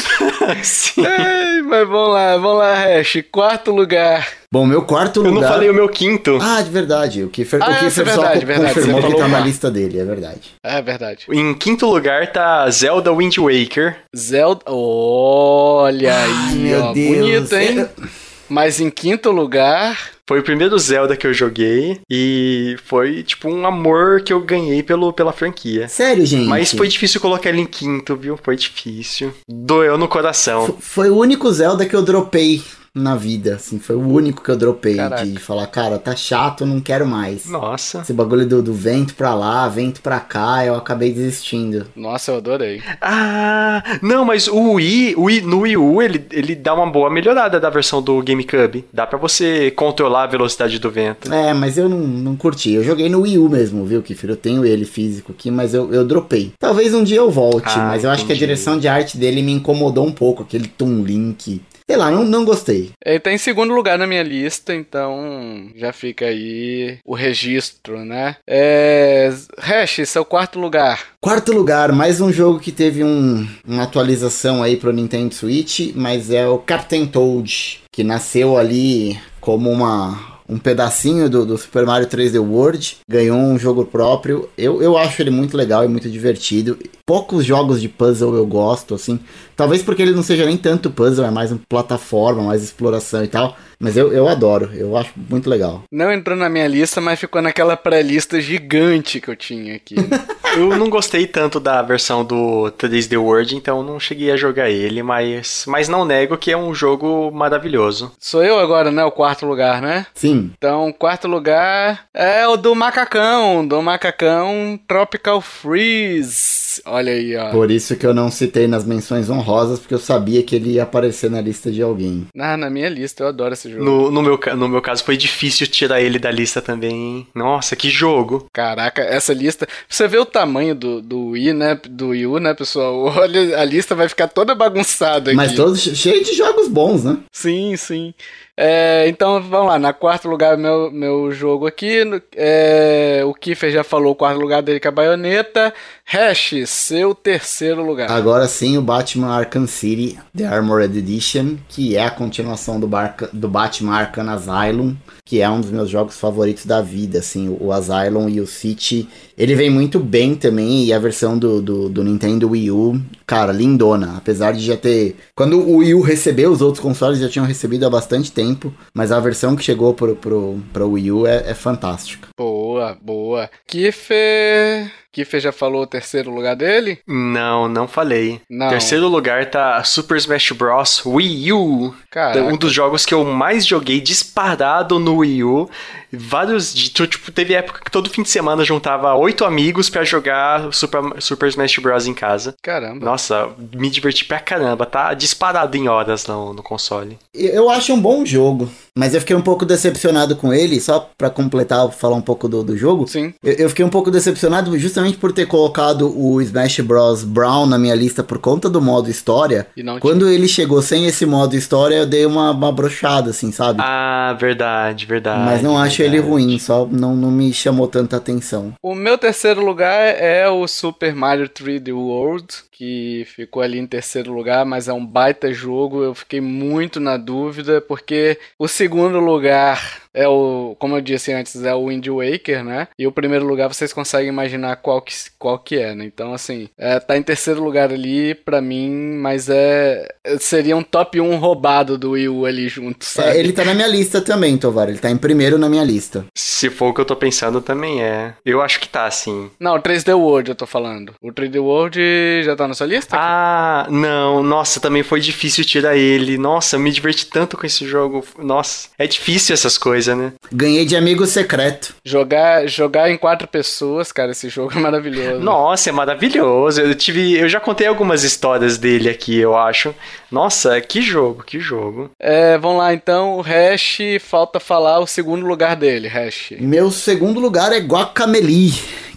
Sim. 0.62 1.04
Ai, 1.06 1.62
mas 1.62 1.88
vamos 1.88 2.12
lá, 2.14 2.36
vamos 2.36 2.58
lá, 2.58 2.74
Hash. 2.74 3.22
Quarto 3.30 3.70
lugar. 3.70 4.26
Bom, 4.50 4.64
meu 4.66 4.82
quarto 4.82 5.20
Eu 5.20 5.30
lugar. 5.30 5.40
não 5.42 5.48
falei 5.48 5.68
o 5.70 5.74
meu 5.74 5.88
quinto. 5.88 6.38
Ah, 6.40 6.62
de 6.62 6.70
verdade. 6.70 7.24
O 7.24 7.28
Kiffer, 7.28 7.60
Ah, 7.62 7.66
o 7.66 7.70
é, 7.70 7.74
Kiffer 7.74 7.88
isso 7.88 8.02
é 8.02 8.04
só 8.04 8.20
verdade, 8.20 8.44
verdade, 8.46 8.74
confirmou 8.74 9.00
você 9.02 9.08
que 9.12 9.18
tá 9.18 9.28
na 9.28 9.40
lista 9.40 9.70
dele, 9.70 9.98
é 9.98 10.04
verdade. 10.04 10.40
É 10.62 10.80
verdade. 10.82 11.26
Em 11.32 11.54
quinto 11.54 11.86
lugar 11.86 12.30
tá 12.32 12.68
Zelda 12.70 13.12
Wind 13.12 13.36
Waker. 13.38 13.96
Zelda. 14.16 14.60
Olha 14.66 16.14
Ai, 16.14 16.30
aí, 16.50 16.54
meu 16.56 16.84
ó. 16.84 16.92
Deus. 16.92 17.18
Bonito, 17.18 17.56
hein? 17.56 17.80
É- 17.80 18.23
Mas 18.54 18.80
em 18.80 18.88
quinto 18.90 19.30
lugar. 19.30 20.10
Foi 20.26 20.38
o 20.38 20.42
primeiro 20.42 20.78
Zelda 20.78 21.18
que 21.18 21.26
eu 21.26 21.34
joguei 21.34 22.00
e 22.10 22.76
foi 22.86 23.22
tipo 23.22 23.46
um 23.46 23.66
amor 23.66 24.22
que 24.22 24.32
eu 24.32 24.40
ganhei 24.40 24.82
pelo, 24.82 25.12
pela 25.12 25.32
franquia. 25.34 25.86
Sério, 25.86 26.24
gente. 26.24 26.48
Mas 26.48 26.72
foi 26.72 26.88
difícil 26.88 27.20
colocar 27.20 27.50
ele 27.50 27.60
em 27.60 27.66
quinto, 27.66 28.16
viu? 28.16 28.38
Foi 28.42 28.56
difícil. 28.56 29.34
Doeu 29.46 29.98
no 29.98 30.08
coração. 30.08 30.64
F- 30.64 30.76
Foi 30.80 31.10
o 31.10 31.16
único 31.18 31.52
Zelda 31.52 31.84
que 31.84 31.94
eu 31.94 32.00
dropei 32.00 32.62
na 32.94 33.16
vida, 33.16 33.56
assim. 33.56 33.80
Foi 33.80 33.96
o 33.96 34.06
único 34.08 34.40
que 34.42 34.48
eu 34.50 34.56
dropei 34.56 34.94
Caraca. 34.96 35.26
de 35.26 35.36
falar, 35.40 35.66
cara, 35.66 35.98
tá 35.98 36.14
chato, 36.14 36.64
não 36.64 36.80
quero 36.80 37.04
mais. 37.04 37.46
Nossa. 37.46 38.00
Esse 38.02 38.12
bagulho 38.12 38.46
do, 38.46 38.62
do 38.62 38.72
vento 38.72 39.14
pra 39.14 39.34
lá, 39.34 39.66
vento 39.68 40.00
pra 40.00 40.20
cá, 40.20 40.64
eu 40.64 40.76
acabei 40.76 41.12
desistindo. 41.12 41.86
Nossa, 41.96 42.30
eu 42.30 42.36
adorei. 42.36 42.80
Ah, 43.00 43.82
não, 44.00 44.24
mas 44.24 44.46
o 44.46 44.74
Wii, 44.74 45.14
o 45.16 45.22
Wii 45.24 45.40
no 45.40 45.60
Wii 45.60 45.76
U, 45.76 46.00
ele, 46.02 46.24
ele 46.30 46.54
dá 46.54 46.72
uma 46.72 46.86
boa 46.90 47.10
melhorada 47.10 47.58
da 47.58 47.68
versão 47.68 48.00
do 48.00 48.22
GameCube. 48.22 48.84
Dá 48.92 49.06
pra 49.06 49.18
você 49.18 49.72
controlar 49.72 50.22
a 50.24 50.26
velocidade 50.28 50.78
do 50.78 50.90
vento. 50.90 51.32
É, 51.34 51.52
mas 51.52 51.76
eu 51.76 51.88
não, 51.88 51.98
não 51.98 52.36
curti. 52.36 52.72
Eu 52.72 52.84
joguei 52.84 53.08
no 53.08 53.22
Wii 53.22 53.38
U 53.38 53.48
mesmo, 53.48 53.84
viu, 53.84 54.02
Kiffer? 54.02 54.30
Eu 54.30 54.36
tenho 54.36 54.64
ele 54.64 54.84
físico 54.84 55.32
aqui, 55.32 55.50
mas 55.50 55.74
eu, 55.74 55.92
eu 55.92 56.04
dropei. 56.04 56.52
Talvez 56.60 56.94
um 56.94 57.02
dia 57.02 57.16
eu 57.18 57.30
volte, 57.30 57.72
Ah, 57.76 57.88
mas 57.88 58.04
eu 58.04 58.10
acho 58.10 58.24
que 58.24 58.30
a 58.32 58.34
entendi. 58.36 58.46
direção 58.46 58.78
de 58.78 58.86
arte 58.86 59.18
dele 59.18 59.42
me 59.42 59.50
incomodou 59.52 60.06
um 60.06 60.12
pouco, 60.12 60.42
aquele 60.44 60.68
Toon 60.68 61.02
Link. 61.02 61.60
Sei 61.86 61.96
lá, 61.96 62.10
não, 62.10 62.24
não 62.24 62.44
gostei. 62.44 62.92
Ele 63.04 63.20
tá 63.20 63.30
em 63.30 63.38
segundo 63.38 63.74
lugar 63.74 63.98
na 63.98 64.06
minha 64.06 64.22
lista, 64.22 64.74
então 64.74 65.70
já 65.76 65.92
fica 65.92 66.26
aí 66.26 66.98
o 67.04 67.14
registro, 67.14 68.04
né? 68.04 68.36
É. 68.46 69.30
Hash, 69.58 70.00
seu 70.06 70.24
quarto 70.24 70.58
lugar. 70.58 71.00
Quarto 71.20 71.52
lugar, 71.52 71.92
mais 71.92 72.20
um 72.20 72.32
jogo 72.32 72.58
que 72.58 72.72
teve 72.72 73.04
um, 73.04 73.46
uma 73.66 73.82
atualização 73.82 74.62
aí 74.62 74.76
pro 74.76 74.92
Nintendo 74.92 75.34
Switch, 75.34 75.92
mas 75.94 76.30
é 76.30 76.46
o 76.48 76.58
Captain 76.58 77.06
Toad, 77.06 77.82
que 77.92 78.02
nasceu 78.02 78.56
ali 78.56 79.18
como 79.40 79.70
uma 79.70 80.33
um 80.48 80.58
pedacinho 80.58 81.28
do, 81.28 81.46
do 81.46 81.56
Super 81.56 81.86
Mario 81.86 82.06
3D 82.06 82.38
World, 82.40 82.98
ganhou 83.08 83.38
um 83.38 83.58
jogo 83.58 83.84
próprio. 83.84 84.48
Eu, 84.56 84.82
eu 84.82 84.96
acho 84.96 85.22
ele 85.22 85.30
muito 85.30 85.56
legal 85.56 85.84
e 85.84 85.88
muito 85.88 86.10
divertido. 86.10 86.78
Poucos 87.06 87.44
jogos 87.44 87.80
de 87.80 87.88
puzzle 87.88 88.34
eu 88.34 88.46
gosto, 88.46 88.94
assim. 88.94 89.18
Talvez 89.56 89.82
porque 89.82 90.02
ele 90.02 90.12
não 90.12 90.22
seja 90.22 90.44
nem 90.44 90.56
tanto 90.56 90.90
puzzle, 90.90 91.24
é 91.24 91.30
mais 91.30 91.50
uma 91.52 91.60
plataforma, 91.68 92.42
mais 92.42 92.62
exploração 92.62 93.24
e 93.24 93.28
tal. 93.28 93.56
Mas 93.78 93.96
eu, 93.96 94.12
eu 94.12 94.28
adoro, 94.28 94.70
eu 94.74 94.96
acho 94.96 95.12
muito 95.16 95.48
legal. 95.48 95.82
Não 95.92 96.12
entrou 96.12 96.36
na 96.36 96.48
minha 96.48 96.66
lista, 96.66 97.00
mas 97.00 97.20
ficou 97.20 97.42
naquela 97.42 97.76
pré-lista 97.76 98.40
gigante 98.40 99.20
que 99.20 99.28
eu 99.28 99.36
tinha 99.36 99.74
aqui. 99.76 99.96
né? 99.96 100.24
eu 100.56 100.76
não 100.76 100.88
gostei 100.88 101.26
tanto 101.26 101.58
da 101.58 101.82
versão 101.82 102.24
do 102.24 102.70
3D 102.78 103.20
World, 103.20 103.56
então 103.56 103.82
não 103.82 103.98
cheguei 103.98 104.30
a 104.30 104.36
jogar 104.36 104.70
ele, 104.70 105.02
mas, 105.02 105.64
mas 105.66 105.88
não 105.88 106.04
nego 106.04 106.36
que 106.36 106.52
é 106.52 106.56
um 106.56 106.74
jogo 106.74 107.30
maravilhoso. 107.32 108.12
Sou 108.18 108.42
eu 108.42 108.58
agora, 108.58 108.90
né? 108.90 109.04
O 109.04 109.10
quarto 109.10 109.46
lugar, 109.46 109.82
né? 109.82 110.06
Sim. 110.14 110.52
Então, 110.56 110.92
quarto 110.92 111.26
lugar 111.26 112.06
é 112.14 112.46
o 112.46 112.56
do 112.56 112.74
macacão, 112.74 113.66
do 113.66 113.82
macacão 113.82 114.78
Tropical 114.86 115.40
Freeze. 115.40 116.63
Olha 116.84 117.12
aí, 117.12 117.36
ó. 117.36 117.50
Por 117.50 117.70
isso 117.70 117.96
que 117.96 118.06
eu 118.06 118.14
não 118.14 118.30
citei 118.30 118.66
nas 118.66 118.84
menções 118.84 119.28
honrosas, 119.30 119.78
porque 119.78 119.94
eu 119.94 119.98
sabia 119.98 120.42
que 120.42 120.56
ele 120.56 120.72
ia 120.72 120.82
aparecer 120.82 121.30
na 121.30 121.40
lista 121.40 121.70
de 121.70 121.82
alguém. 121.82 122.26
Ah, 122.38 122.56
na 122.56 122.70
minha 122.70 122.88
lista, 122.88 123.24
eu 123.24 123.28
adoro 123.28 123.54
esse 123.54 123.70
jogo. 123.70 123.84
No, 123.84 124.10
no, 124.10 124.22
meu, 124.22 124.38
no 124.56 124.68
meu 124.68 124.82
caso 124.82 125.04
foi 125.04 125.16
difícil 125.16 125.66
tirar 125.66 126.00
ele 126.00 126.18
da 126.18 126.30
lista 126.30 126.60
também. 126.60 127.26
Nossa, 127.34 127.76
que 127.76 127.90
jogo. 127.90 128.46
Caraca, 128.52 129.02
essa 129.02 129.32
lista. 129.32 129.66
Você 129.88 130.06
vê 130.08 130.18
o 130.18 130.26
tamanho 130.26 130.74
do, 130.74 131.00
do 131.00 131.28
Wii, 131.28 131.52
né? 131.52 131.78
Do 131.88 132.08
Wii 132.08 132.26
U, 132.26 132.38
né, 132.38 132.54
pessoal? 132.54 132.94
Olha, 133.16 133.58
a 133.58 133.64
lista 133.64 133.94
vai 133.94 134.08
ficar 134.08 134.28
toda 134.28 134.54
bagunçada 134.54 135.30
aqui. 135.30 135.36
Mas 135.36 135.54
todo 135.54 135.76
cheio 135.76 136.24
de 136.24 136.32
jogos 136.34 136.68
bons, 136.68 137.04
né? 137.04 137.18
Sim, 137.32 137.76
sim. 137.76 138.14
É, 138.56 139.08
então 139.08 139.42
vamos 139.42 139.68
lá, 139.68 139.78
na 139.80 139.92
quarto 139.92 140.28
lugar 140.28 140.56
meu, 140.56 140.90
meu 140.90 141.32
jogo 141.32 141.66
aqui. 141.66 142.02
É, 142.36 143.22
o 143.26 143.34
Kiffer 143.34 143.72
já 143.72 143.82
falou 143.82 144.12
o 144.12 144.14
quarto 144.14 144.40
lugar 144.40 144.62
dele 144.62 144.78
que 144.78 144.86
é 144.86 144.90
a 144.90 144.92
baioneta. 144.92 145.74
Hash, 146.04 146.54
seu 146.66 147.14
terceiro 147.14 147.84
lugar. 147.84 148.10
Agora 148.10 148.46
sim, 148.46 148.78
o 148.78 148.82
Batman 148.82 149.34
Arkham 149.34 149.66
City 149.66 150.18
The 150.36 150.46
Armored 150.46 150.96
Edition, 150.96 151.56
que 151.68 151.96
é 151.96 152.04
a 152.04 152.10
continuação 152.10 152.78
do, 152.78 152.86
Barca, 152.86 153.28
do 153.32 153.48
Batman 153.48 153.96
Arkham 153.96 154.28
Asylum, 154.30 154.94
que 155.24 155.40
é 155.40 155.50
um 155.50 155.60
dos 155.60 155.70
meus 155.70 155.90
jogos 155.90 156.16
favoritos 156.18 156.64
da 156.64 156.80
vida, 156.80 157.18
assim, 157.18 157.56
o 157.60 157.72
Asylum 157.72 158.28
e 158.28 158.40
o 158.40 158.46
City. 158.46 159.08
Ele 159.36 159.54
vem 159.54 159.68
muito 159.68 159.98
bem 159.98 160.34
também, 160.34 160.84
e 160.84 160.92
a 160.92 160.98
versão 160.98 161.36
do, 161.36 161.60
do, 161.60 161.88
do 161.88 162.04
Nintendo 162.04 162.50
Wii 162.50 162.70
U, 162.70 163.00
cara, 163.26 163.52
lindona. 163.52 164.16
Apesar 164.16 164.52
de 164.52 164.60
já 164.60 164.76
ter. 164.76 165.16
Quando 165.34 165.58
o 165.58 165.78
Wii 165.78 165.94
U 165.94 166.00
recebeu, 166.00 166.52
os 166.52 166.62
outros 166.62 166.82
consoles 166.82 167.18
já 167.18 167.28
tinham 167.28 167.46
recebido 167.46 167.84
há 167.84 167.90
bastante 167.90 168.30
tempo, 168.30 168.72
mas 168.94 169.10
a 169.10 169.18
versão 169.20 169.56
que 169.56 169.64
chegou 169.64 169.92
pro, 169.92 170.14
pro, 170.14 170.60
pro 170.72 170.90
Wii 170.90 171.12
U 171.12 171.26
é, 171.26 171.50
é 171.50 171.54
fantástica. 171.54 172.28
Boa, 172.38 172.96
boa. 173.02 173.50
Kiffer. 173.66 175.03
Kiffer 175.14 175.40
já 175.40 175.52
falou 175.52 175.82
o 175.82 175.86
terceiro 175.86 176.30
lugar 176.30 176.56
dele? 176.56 176.98
Não, 177.06 177.68
não 177.68 177.86
falei. 177.86 178.40
Não. 178.50 178.68
Terceiro 178.68 179.06
lugar 179.08 179.46
tá 179.48 179.82
Super 179.84 180.16
Smash 180.18 180.50
Bros. 180.52 181.02
Wii 181.06 181.52
U. 181.52 181.94
Caraca. 182.10 182.42
Um 182.42 182.56
dos 182.56 182.72
jogos 182.72 183.06
que 183.06 183.14
eu 183.14 183.24
mais 183.24 183.64
joguei 183.66 184.00
disparado 184.00 184.98
no 184.98 185.16
Wii 185.18 185.44
U. 185.44 185.70
Vários. 186.12 186.72
de- 186.74 186.90
Tipo, 186.90 187.30
teve 187.32 187.54
época 187.54 187.80
que 187.84 187.90
todo 187.90 188.08
fim 188.10 188.22
de 188.22 188.28
semana 188.30 188.64
juntava 188.64 189.14
oito 189.14 189.44
amigos 189.44 189.88
pra 189.90 190.04
jogar 190.04 190.72
Super, 190.72 191.02
Super 191.20 191.48
Smash 191.48 191.78
Bros. 191.78 192.06
em 192.06 192.14
casa. 192.14 192.54
Caramba. 192.62 193.04
Nossa, 193.04 193.48
me 193.74 193.88
diverti 193.90 194.24
pra 194.24 194.38
caramba. 194.40 194.86
Tá 194.86 195.12
disparado 195.14 195.76
em 195.76 195.88
horas 195.88 196.26
no, 196.26 196.52
no 196.52 196.62
console. 196.62 197.18
Eu 197.34 197.68
acho 197.70 197.92
um 197.92 198.00
bom 198.00 198.24
jogo, 198.24 198.68
mas 198.96 199.12
eu 199.12 199.20
fiquei 199.20 199.34
um 199.34 199.42
pouco 199.42 199.66
decepcionado 199.66 200.36
com 200.36 200.54
ele, 200.54 200.80
só 200.80 201.10
pra 201.18 201.28
completar, 201.28 201.90
falar 201.90 202.14
um 202.14 202.22
pouco 202.22 202.48
do, 202.48 202.62
do 202.62 202.76
jogo. 202.76 203.08
Sim. 203.08 203.34
Eu, 203.42 203.52
eu 203.54 203.68
fiquei 203.68 203.84
um 203.84 203.90
pouco 203.90 204.10
decepcionado 204.10 204.78
justamente 204.78 205.16
por 205.16 205.32
ter 205.32 205.46
colocado 205.46 206.16
o 206.16 206.40
Smash 206.40 206.80
Bros. 206.80 207.24
Brown 207.24 207.66
na 207.66 207.78
minha 207.78 207.94
lista 207.94 208.22
por 208.22 208.38
conta 208.38 208.70
do 208.70 208.80
modo 208.80 209.10
história. 209.10 209.66
E 209.76 209.82
não 209.82 209.98
Quando 209.98 210.28
ele 210.28 210.46
chegou 210.46 210.80
sem 210.80 211.06
esse 211.06 211.26
modo 211.26 211.56
história, 211.56 211.96
eu 211.96 212.06
dei 212.06 212.24
uma, 212.24 212.52
uma 212.52 212.70
brochada, 212.70 213.30
assim, 213.30 213.50
sabe? 213.50 213.80
Ah, 213.82 214.36
verdade, 214.38 215.06
verdade. 215.06 215.44
Mas 215.44 215.62
não 215.62 215.76
acho 215.76 216.00
ele 216.00 216.12
verdade. 216.12 216.30
ruim, 216.30 216.58
só 216.58 216.86
não, 216.86 217.16
não 217.16 217.30
me 217.30 217.52
chamou 217.52 217.88
tanta 217.88 218.16
atenção. 218.16 218.74
O 218.80 218.94
meu 218.94 219.18
terceiro 219.18 219.64
lugar 219.64 220.14
é 220.16 220.48
o 220.48 220.68
Super 220.68 221.14
Mario 221.14 221.48
3D 221.48 221.92
World, 221.92 222.46
que 222.76 223.24
ficou 223.26 223.62
ali 223.62 223.78
em 223.78 223.86
terceiro 223.86 224.32
lugar, 224.32 224.66
mas 224.66 224.88
é 224.88 224.92
um 224.92 225.06
baita 225.06 225.52
jogo. 225.52 226.02
Eu 226.02 226.14
fiquei 226.14 226.40
muito 226.40 226.98
na 226.98 227.16
dúvida, 227.16 227.80
porque 227.80 228.38
o 228.58 228.66
segundo 228.66 229.20
lugar 229.20 230.03
é 230.14 230.28
o, 230.28 230.76
como 230.78 230.96
eu 230.96 231.00
disse 231.00 231.32
antes, 231.32 231.62
é 231.64 231.74
o 231.74 231.88
Wind 231.88 232.06
Waker, 232.06 232.64
né? 232.64 232.88
E 232.98 233.06
o 233.06 233.12
primeiro 233.12 233.44
lugar 233.44 233.68
vocês 233.68 233.92
conseguem 233.92 234.28
imaginar 234.28 234.76
qual 234.76 235.02
que, 235.02 235.12
qual 235.38 235.58
que 235.58 235.76
é, 235.76 235.94
né? 235.94 236.04
Então, 236.04 236.32
assim, 236.32 236.68
é, 236.78 237.00
tá 237.00 237.16
em 237.16 237.22
terceiro 237.22 237.62
lugar 237.62 237.92
ali 237.92 238.34
pra 238.34 238.60
mim, 238.60 238.90
mas 239.18 239.48
é. 239.48 240.06
Seria 240.38 240.76
um 240.76 240.82
top 240.82 241.20
1 241.20 241.36
roubado 241.36 241.98
do 241.98 242.12
Wii 242.12 242.28
U 242.28 242.46
ali 242.46 242.68
junto, 242.68 243.04
sabe? 243.04 243.30
É, 243.30 243.40
ele 243.40 243.52
tá 243.52 243.64
na 243.64 243.74
minha 243.74 243.88
lista 243.88 244.20
também, 244.20 244.56
Tovar. 244.56 244.88
Ele 244.88 244.98
tá 244.98 245.10
em 245.10 245.16
primeiro 245.16 245.58
na 245.58 245.68
minha 245.68 245.84
lista. 245.84 246.24
Se 246.34 246.70
for 246.70 246.88
o 246.88 246.94
que 246.94 247.00
eu 247.00 247.04
tô 247.04 247.16
pensando, 247.16 247.60
também 247.60 248.02
é. 248.02 248.34
Eu 248.44 248.62
acho 248.62 248.80
que 248.80 248.88
tá, 248.88 249.10
sim. 249.10 249.50
Não, 249.58 249.76
o 249.76 249.82
3D 249.82 250.16
World 250.16 250.50
eu 250.50 250.54
tô 250.54 250.66
falando. 250.66 251.14
O 251.20 251.32
3D 251.32 251.60
World 251.60 251.98
já 252.44 252.54
tá 252.54 252.68
na 252.68 252.74
sua 252.74 252.86
lista? 252.86 253.16
Ah, 253.18 253.86
não. 253.90 254.42
Nossa, 254.42 254.80
também 254.80 255.02
foi 255.02 255.20
difícil 255.20 255.64
tirar 255.64 255.96
ele. 255.96 256.38
Nossa, 256.38 256.76
eu 256.76 256.80
me 256.80 256.90
diverti 256.90 257.26
tanto 257.26 257.56
com 257.56 257.66
esse 257.66 257.86
jogo. 257.86 258.24
Nossa, 258.38 258.88
é 258.98 259.06
difícil 259.06 259.54
essas 259.54 259.76
coisas, 259.78 260.03
né? 260.12 260.32
Ganhei 260.52 260.84
de 260.84 260.96
amigo 260.96 261.24
secreto. 261.26 261.94
Jogar, 262.04 262.66
jogar 262.66 263.10
em 263.10 263.16
quatro 263.16 263.46
pessoas, 263.46 264.10
cara, 264.10 264.32
esse 264.32 264.48
jogo 264.48 264.72
é 264.74 264.80
maravilhoso. 264.80 265.40
Nossa, 265.40 265.90
é 265.90 265.92
maravilhoso. 265.92 266.80
Eu 266.80 266.94
tive, 266.94 267.38
eu 267.38 267.48
já 267.48 267.60
contei 267.60 267.86
algumas 267.86 268.24
histórias 268.24 268.76
dele 268.76 269.08
aqui, 269.08 269.38
eu 269.38 269.56
acho. 269.56 269.94
Nossa, 270.30 270.80
que 270.80 271.00
jogo, 271.00 271.44
que 271.44 271.60
jogo. 271.60 272.10
É, 272.18 272.58
vamos 272.58 272.78
lá 272.78 272.92
então, 272.92 273.36
o 273.36 273.40
Hash, 273.40 273.98
falta 274.20 274.58
falar 274.58 274.98
o 274.98 275.06
segundo 275.06 275.46
lugar 275.46 275.76
dele, 275.76 276.08
Hash. 276.08 276.54
Meu 276.58 276.90
segundo 276.90 277.38
lugar 277.38 277.72
é 277.72 277.78
Guacamelee, 277.78 278.74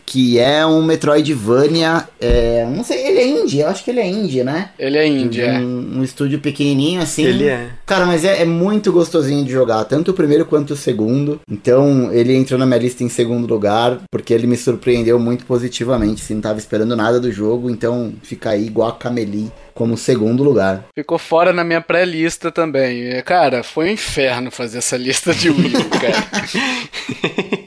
que 0.07 0.39
é 0.39 0.65
um 0.65 0.81
Metroidvania. 0.81 2.07
É, 2.19 2.65
não 2.65 2.81
sei, 2.81 3.05
ele 3.07 3.19
é 3.19 3.27
indie, 3.27 3.59
eu 3.59 3.67
acho 3.67 3.83
que 3.83 3.91
ele 3.91 3.99
é 3.99 4.07
indie, 4.07 4.41
né? 4.41 4.69
Ele 4.79 4.97
é 4.97 5.03
De 5.03 5.09
indie, 5.09 5.41
é. 5.41 5.59
um, 5.59 5.97
um 5.97 6.03
estúdio 6.03 6.39
pequenininho 6.39 7.01
assim. 7.01 7.25
Ele 7.25 7.49
é. 7.49 7.67
Cara, 7.85 8.05
mas 8.05 8.23
é, 8.23 8.41
é 8.41 8.45
muito 8.45 8.91
gostosinho 8.91 9.43
de 9.43 9.51
jogar, 9.51 9.83
tanto 9.83 10.11
o 10.11 10.13
primeiro 10.13 10.45
quanto 10.45 10.71
o 10.71 10.77
segundo. 10.77 11.41
Então, 11.51 12.09
ele 12.13 12.33
entrou 12.33 12.57
na 12.57 12.65
minha 12.65 12.79
lista 12.79 13.03
em 13.03 13.09
segundo 13.09 13.45
lugar, 13.45 13.99
porque 14.09 14.33
ele 14.33 14.47
me 14.47 14.55
surpreendeu 14.55 15.19
muito 15.19 15.45
positivamente. 15.45 16.23
Assim, 16.23 16.35
não 16.35 16.41
tava 16.41 16.57
esperando 16.57 16.95
nada 16.95 17.19
do 17.19 17.29
jogo, 17.29 17.69
então 17.69 18.13
fica 18.23 18.51
aí 18.51 18.67
Guacamelee 18.69 19.51
como 19.73 19.97
segundo 19.97 20.41
lugar. 20.41 20.85
Ficou 20.95 21.19
fora 21.19 21.51
na 21.51 21.65
minha 21.65 21.81
pré-lista 21.81 22.49
também. 22.49 23.09
É, 23.09 23.21
Cara, 23.21 23.61
foi 23.61 23.89
um 23.89 23.91
inferno 23.91 24.49
fazer 24.49 24.77
essa 24.77 24.95
lista 24.95 25.33
de 25.35 25.49
Wii, 25.51 25.73
cara. 25.99 27.66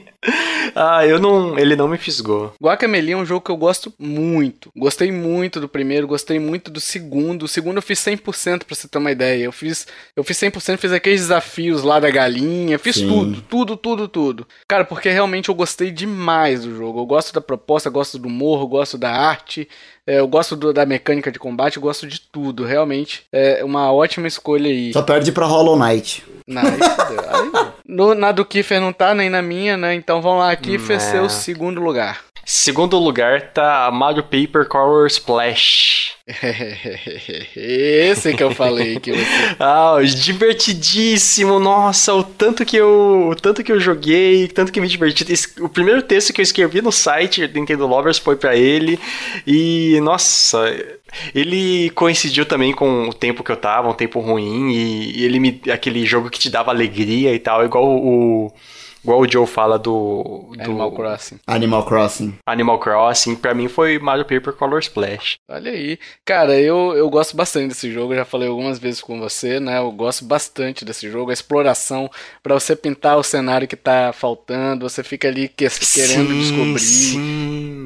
Ah, 0.75 1.05
eu 1.05 1.19
não. 1.19 1.57
Ele 1.57 1.75
não 1.75 1.87
me 1.87 1.97
fisgou. 1.97 2.53
Guacamelee 2.61 3.13
é 3.13 3.17
um 3.17 3.25
jogo 3.25 3.43
que 3.43 3.51
eu 3.51 3.57
gosto 3.57 3.91
muito. 3.99 4.71
Gostei 4.75 5.11
muito 5.11 5.59
do 5.59 5.67
primeiro, 5.67 6.07
gostei 6.07 6.39
muito 6.39 6.69
do 6.71 6.79
segundo. 6.79 7.43
O 7.43 7.47
segundo 7.47 7.77
eu 7.77 7.81
fiz 7.81 7.99
100% 7.99 8.63
pra 8.65 8.75
você 8.75 8.87
ter 8.87 8.97
uma 8.97 9.11
ideia. 9.11 9.43
Eu 9.45 9.51
fiz, 9.51 9.87
eu 10.15 10.23
fiz 10.23 10.37
100%, 10.37 10.77
fiz 10.77 10.91
aqueles 10.91 11.21
desafios 11.21 11.83
lá 11.83 11.99
da 11.99 12.09
galinha, 12.09 12.77
fiz 12.79 12.95
Sim. 12.97 13.07
tudo, 13.07 13.41
tudo, 13.41 13.77
tudo, 13.77 14.07
tudo. 14.07 14.47
Cara, 14.67 14.85
porque 14.85 15.09
realmente 15.09 15.49
eu 15.49 15.55
gostei 15.55 15.91
demais 15.91 16.63
do 16.63 16.75
jogo. 16.75 16.99
Eu 16.99 17.05
gosto 17.05 17.33
da 17.33 17.41
proposta, 17.41 17.89
gosto 17.89 18.17
do 18.19 18.27
humor, 18.27 18.61
eu 18.61 18.67
gosto 18.67 18.97
da 18.97 19.11
arte. 19.11 19.67
é, 20.07 20.19
eu 20.19 20.27
gosto 20.27 20.55
do- 20.55 20.73
da 20.73 20.83
mecânica 20.85 21.31
de 21.31 21.37
combate, 21.37 21.75
eu 21.77 21.81
gosto 21.81 22.07
de 22.07 22.19
tudo. 22.21 22.63
Realmente 22.65 23.23
é 23.31 23.63
uma 23.63 23.91
ótima 23.93 24.27
escolha 24.27 24.67
aí. 24.69 24.91
Só 24.93 25.01
perde 25.03 25.31
pra 25.31 25.45
Hollow 25.45 25.77
Knight. 25.77 26.23
Não, 26.47 26.61
aí 26.65 26.79
fodeu. 26.95 27.19
Aí- 27.29 27.60
no, 27.87 28.13
na 28.15 28.31
do 28.31 28.45
Kiefer 28.45 28.79
não 28.79 28.93
tá, 28.93 29.13
nem 29.13 29.29
na 29.29 29.41
minha, 29.41 29.77
né? 29.77 29.93
Então 29.93 30.21
vamos 30.21 30.39
lá, 30.39 30.55
Kiefer, 30.55 30.97
É. 30.97 30.99
seu 30.99 31.29
segundo 31.29 31.81
lugar. 31.81 32.21
Segundo 32.53 32.99
lugar 32.99 33.53
tá 33.53 33.89
Mario 33.93 34.23
Paper 34.23 34.67
Color 34.67 35.07
Splash. 35.07 36.15
Esse 37.55 38.33
que 38.33 38.43
eu 38.43 38.51
falei 38.53 38.99
que 38.99 39.13
você. 39.13 39.25
Ah, 39.57 39.95
divertidíssimo. 40.03 41.61
Nossa, 41.61 42.13
o 42.13 42.21
tanto 42.21 42.65
que 42.65 42.75
eu, 42.75 43.29
o 43.31 43.35
tanto 43.37 43.63
que 43.63 43.71
eu 43.71 43.79
joguei, 43.79 44.43
o 44.43 44.47
tanto 44.49 44.69
que 44.69 44.81
me 44.81 44.87
diverti. 44.89 45.25
O 45.61 45.69
primeiro 45.69 46.01
texto 46.01 46.33
que 46.33 46.41
eu 46.41 46.43
escrevi 46.43 46.81
no 46.81 46.91
site 46.91 47.47
do 47.47 47.57
Nintendo 47.57 47.87
Lovers 47.87 48.17
foi 48.17 48.35
pra 48.35 48.53
ele 48.53 48.99
e 49.47 49.97
nossa, 50.01 50.75
ele 51.33 51.89
coincidiu 51.91 52.45
também 52.45 52.73
com 52.73 53.07
o 53.07 53.13
tempo 53.13 53.45
que 53.45 53.51
eu 53.53 53.57
tava, 53.57 53.89
um 53.89 53.93
tempo 53.93 54.19
ruim 54.19 54.71
e, 54.73 55.21
e 55.21 55.23
ele 55.23 55.39
me 55.39 55.61
aquele 55.71 56.05
jogo 56.05 56.29
que 56.29 56.37
te 56.37 56.49
dava 56.49 56.69
alegria 56.69 57.33
e 57.33 57.39
tal, 57.39 57.63
igual 57.63 57.85
o 57.85 58.51
igual 59.03 59.19
o 59.21 59.29
Joe 59.31 59.45
fala 59.47 59.77
do, 59.79 60.51
do 60.55 60.61
Animal 60.63 60.91
Crossing. 60.91 61.39
Animal 61.47 61.85
Crossing. 61.85 62.35
Animal 62.45 62.79
Crossing, 62.79 63.35
pra 63.35 63.53
mim 63.53 63.67
foi 63.67 63.97
Mario 63.99 64.25
Paper 64.25 64.53
Color 64.53 64.79
Splash. 64.79 65.35
Olha 65.49 65.71
aí. 65.71 65.97
Cara, 66.25 66.59
eu, 66.59 66.93
eu 66.95 67.09
gosto 67.09 67.35
bastante 67.35 67.69
desse 67.69 67.91
jogo, 67.91 68.13
eu 68.13 68.17
já 68.17 68.25
falei 68.25 68.47
algumas 68.47 68.77
vezes 68.79 69.01
com 69.01 69.19
você, 69.19 69.59
né? 69.59 69.79
Eu 69.79 69.91
gosto 69.91 70.23
bastante 70.25 70.85
desse 70.85 71.09
jogo, 71.09 71.29
a 71.31 71.33
exploração, 71.33 72.09
pra 72.43 72.53
você 72.53 72.75
pintar 72.75 73.17
o 73.17 73.23
cenário 73.23 73.67
que 73.67 73.75
tá 73.75 74.11
faltando, 74.13 74.87
você 74.87 75.03
fica 75.03 75.27
ali 75.27 75.47
que- 75.47 75.67
querendo 75.69 76.29
Sim, 76.29 76.39
descobrir. 76.39 76.79
Sim. 76.79 77.40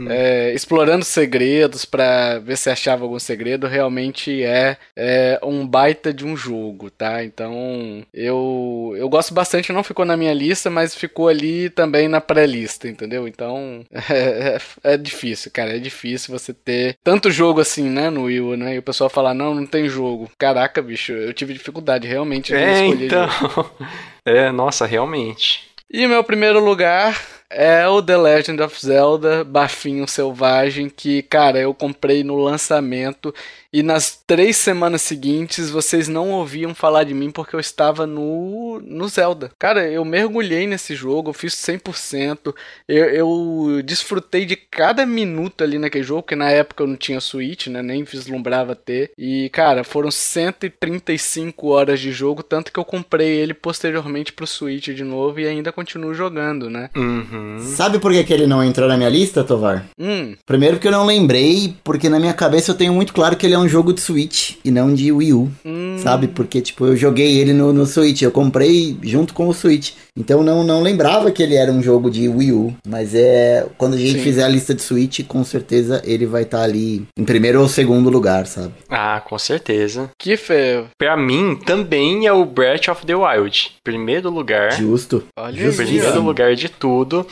É, 0.09 0.53
explorando 0.53 1.05
segredos 1.05 1.85
pra 1.85 2.39
ver 2.39 2.57
se 2.57 2.69
achava 2.69 3.03
algum 3.03 3.19
segredo, 3.19 3.67
realmente 3.67 4.43
é, 4.43 4.77
é 4.95 5.39
um 5.43 5.65
baita 5.67 6.13
de 6.13 6.25
um 6.25 6.35
jogo, 6.35 6.89
tá? 6.89 7.23
Então 7.23 8.03
eu, 8.13 8.93
eu 8.97 9.07
gosto 9.09 9.33
bastante, 9.33 9.71
não 9.73 9.83
ficou 9.83 10.05
na 10.05 10.17
minha 10.17 10.33
lista, 10.33 10.69
mas 10.69 10.95
ficou 10.95 11.27
ali 11.27 11.69
também 11.69 12.07
na 12.07 12.21
pré-lista, 12.21 12.87
entendeu? 12.87 13.27
Então 13.27 13.85
é, 14.09 14.57
é, 14.83 14.93
é 14.93 14.97
difícil, 14.97 15.51
cara, 15.51 15.75
é 15.75 15.79
difícil 15.79 16.37
você 16.37 16.53
ter 16.53 16.97
tanto 17.03 17.31
jogo 17.31 17.59
assim, 17.61 17.89
né, 17.89 18.09
no 18.09 18.23
Wii 18.23 18.41
U, 18.41 18.55
né? 18.57 18.75
E 18.75 18.79
o 18.79 18.83
pessoal 18.83 19.09
falar, 19.09 19.33
não, 19.33 19.53
não 19.55 19.65
tem 19.65 19.87
jogo. 19.89 20.29
Caraca, 20.37 20.81
bicho, 20.81 21.11
eu 21.11 21.33
tive 21.33 21.53
dificuldade 21.53 22.07
realmente 22.07 22.51
de 22.53 22.55
É, 22.57 22.85
escolher 22.85 23.05
então. 23.05 23.27
jogo. 23.29 23.71
É, 24.27 24.51
nossa, 24.51 24.87
realmente. 24.87 25.69
E 25.87 26.07
meu 26.07 26.23
primeiro 26.23 26.59
lugar 26.59 27.15
é 27.49 27.87
o 27.87 28.01
The 28.01 28.17
Legend 28.17 28.61
of 28.61 28.79
Zelda 28.85 29.43
Bafinho 29.43 30.07
Selvagem, 30.07 30.89
que, 30.89 31.21
cara, 31.23 31.59
eu 31.59 31.73
comprei 31.73 32.23
no 32.23 32.35
lançamento 32.37 33.33
e 33.75 33.83
nas 33.83 34.17
três 34.25 34.55
semanas 34.55 35.01
seguintes 35.01 35.69
vocês 35.69 36.07
não 36.07 36.31
ouviam 36.31 36.73
falar 36.73 37.03
de 37.03 37.13
mim 37.13 37.29
porque 37.29 37.53
eu 37.53 37.59
estava 37.59 38.07
no, 38.07 38.79
no 38.81 39.05
Zelda. 39.09 39.51
Cara, 39.59 39.85
eu 39.85 40.05
mergulhei 40.05 40.65
nesse 40.65 40.95
jogo, 40.95 41.31
eu 41.31 41.33
fiz 41.33 41.53
100%, 41.55 42.55
eu, 42.87 43.05
eu 43.05 43.81
desfrutei 43.83 44.45
de 44.45 44.55
cada 44.55 45.05
minuto 45.05 45.61
ali 45.61 45.77
naquele 45.77 46.05
jogo, 46.05 46.21
porque 46.21 46.37
na 46.37 46.49
época 46.49 46.83
eu 46.83 46.87
não 46.87 46.95
tinha 46.95 47.19
Switch, 47.19 47.67
né, 47.67 47.81
nem 47.81 48.05
vislumbrava 48.05 48.75
ter. 48.75 49.11
E, 49.17 49.49
cara, 49.49 49.83
foram 49.83 50.09
135 50.09 51.67
horas 51.67 51.99
de 51.99 52.13
jogo, 52.13 52.43
tanto 52.43 52.71
que 52.71 52.79
eu 52.79 52.85
comprei 52.85 53.27
ele 53.27 53.53
posteriormente 53.53 54.31
pro 54.31 54.47
Switch 54.47 54.87
de 54.87 55.03
novo 55.03 55.41
e 55.41 55.47
ainda 55.47 55.73
continuo 55.73 56.13
jogando, 56.13 56.69
né. 56.69 56.89
Uhum. 56.95 57.57
Sabe 57.59 57.99
por 57.99 58.13
que, 58.13 58.23
que 58.23 58.33
ele 58.33 58.47
não 58.47 58.63
entrou 58.63 58.87
na 58.87 58.95
minha 58.95 59.09
lista, 59.09 59.43
Tovar? 59.43 59.85
Hum, 59.99 60.33
Primeiro 60.45 60.77
porque 60.77 60.87
eu 60.87 60.93
não 60.93 61.05
lembrei, 61.05 61.75
porque 61.83 62.07
na 62.07 62.21
minha 62.21 62.33
cabeça 62.33 62.71
eu 62.71 62.75
tenho 62.75 62.93
muito 62.93 63.13
claro 63.13 63.35
que 63.35 63.45
ele 63.45 63.53
é 63.53 63.59
um 63.59 63.64
jogo 63.67 63.93
de 63.93 64.01
Switch 64.01 64.55
e 64.63 64.71
não 64.71 64.93
de 64.93 65.11
Wii 65.11 65.33
U. 65.33 65.51
hum. 65.65 65.97
Sabe? 65.99 66.27
Porque, 66.27 66.61
tipo, 66.61 66.85
eu 66.85 66.95
joguei 66.95 67.37
ele 67.39 67.53
no, 67.53 67.73
no 67.73 67.85
Switch, 67.85 68.21
eu 68.21 68.31
comprei 68.31 68.97
junto 69.03 69.33
com 69.33 69.47
o 69.47 69.53
Switch. 69.53 69.91
Então 70.17 70.41
não, 70.43 70.63
não 70.63 70.81
lembrava 70.81 71.31
que 71.31 71.43
ele 71.43 71.55
era 71.55 71.71
um 71.71 71.81
jogo 71.81 72.09
de 72.09 72.27
Wii 72.29 72.51
U. 72.51 72.75
Mas 72.87 73.13
é. 73.13 73.65
Quando 73.77 73.95
a 73.95 73.97
gente 73.97 74.13
Sim. 74.13 74.23
fizer 74.23 74.43
a 74.43 74.47
lista 74.47 74.73
de 74.73 74.81
Switch, 74.81 75.25
com 75.27 75.43
certeza 75.43 76.01
ele 76.05 76.25
vai 76.25 76.43
estar 76.43 76.61
ali 76.61 77.05
em 77.17 77.25
primeiro 77.25 77.61
ou 77.61 77.67
segundo 77.67 78.09
lugar, 78.09 78.47
sabe? 78.47 78.73
Ah, 78.89 79.21
com 79.25 79.37
certeza. 79.37 80.09
Que 80.17 80.37
feio. 80.37 80.87
Pra 80.97 81.17
mim, 81.17 81.59
também 81.65 82.25
é 82.27 82.31
o 82.31 82.45
Breath 82.45 82.87
of 82.87 83.05
the 83.05 83.15
Wild. 83.15 83.71
Primeiro 83.83 84.29
lugar. 84.29 84.71
Justo. 84.73 85.23
Olha 85.37 85.65
Justo. 85.65 85.83
Primeiro 85.83 86.21
lugar 86.21 86.55
de 86.55 86.69
tudo. 86.69 87.27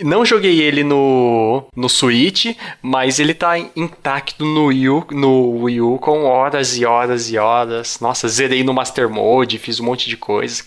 Não 0.00 0.24
joguei 0.24 0.60
ele 0.60 0.84
no, 0.84 1.64
no 1.74 1.88
Switch, 1.88 2.54
mas 2.82 3.18
ele 3.18 3.32
tá 3.32 3.58
intacto 3.74 4.44
no 4.44 4.66
Wii, 4.66 4.88
U, 4.90 5.06
no 5.10 5.62
Wii 5.62 5.80
U 5.80 5.98
com 5.98 6.24
horas 6.24 6.76
e 6.76 6.84
horas 6.84 7.30
e 7.30 7.38
horas. 7.38 7.98
Nossa, 8.00 8.28
zerei 8.28 8.62
no 8.62 8.74
Master 8.74 9.08
Mode, 9.08 9.58
fiz 9.58 9.80
um 9.80 9.84
monte 9.84 10.08
de 10.08 10.16
coisa. 10.16 10.62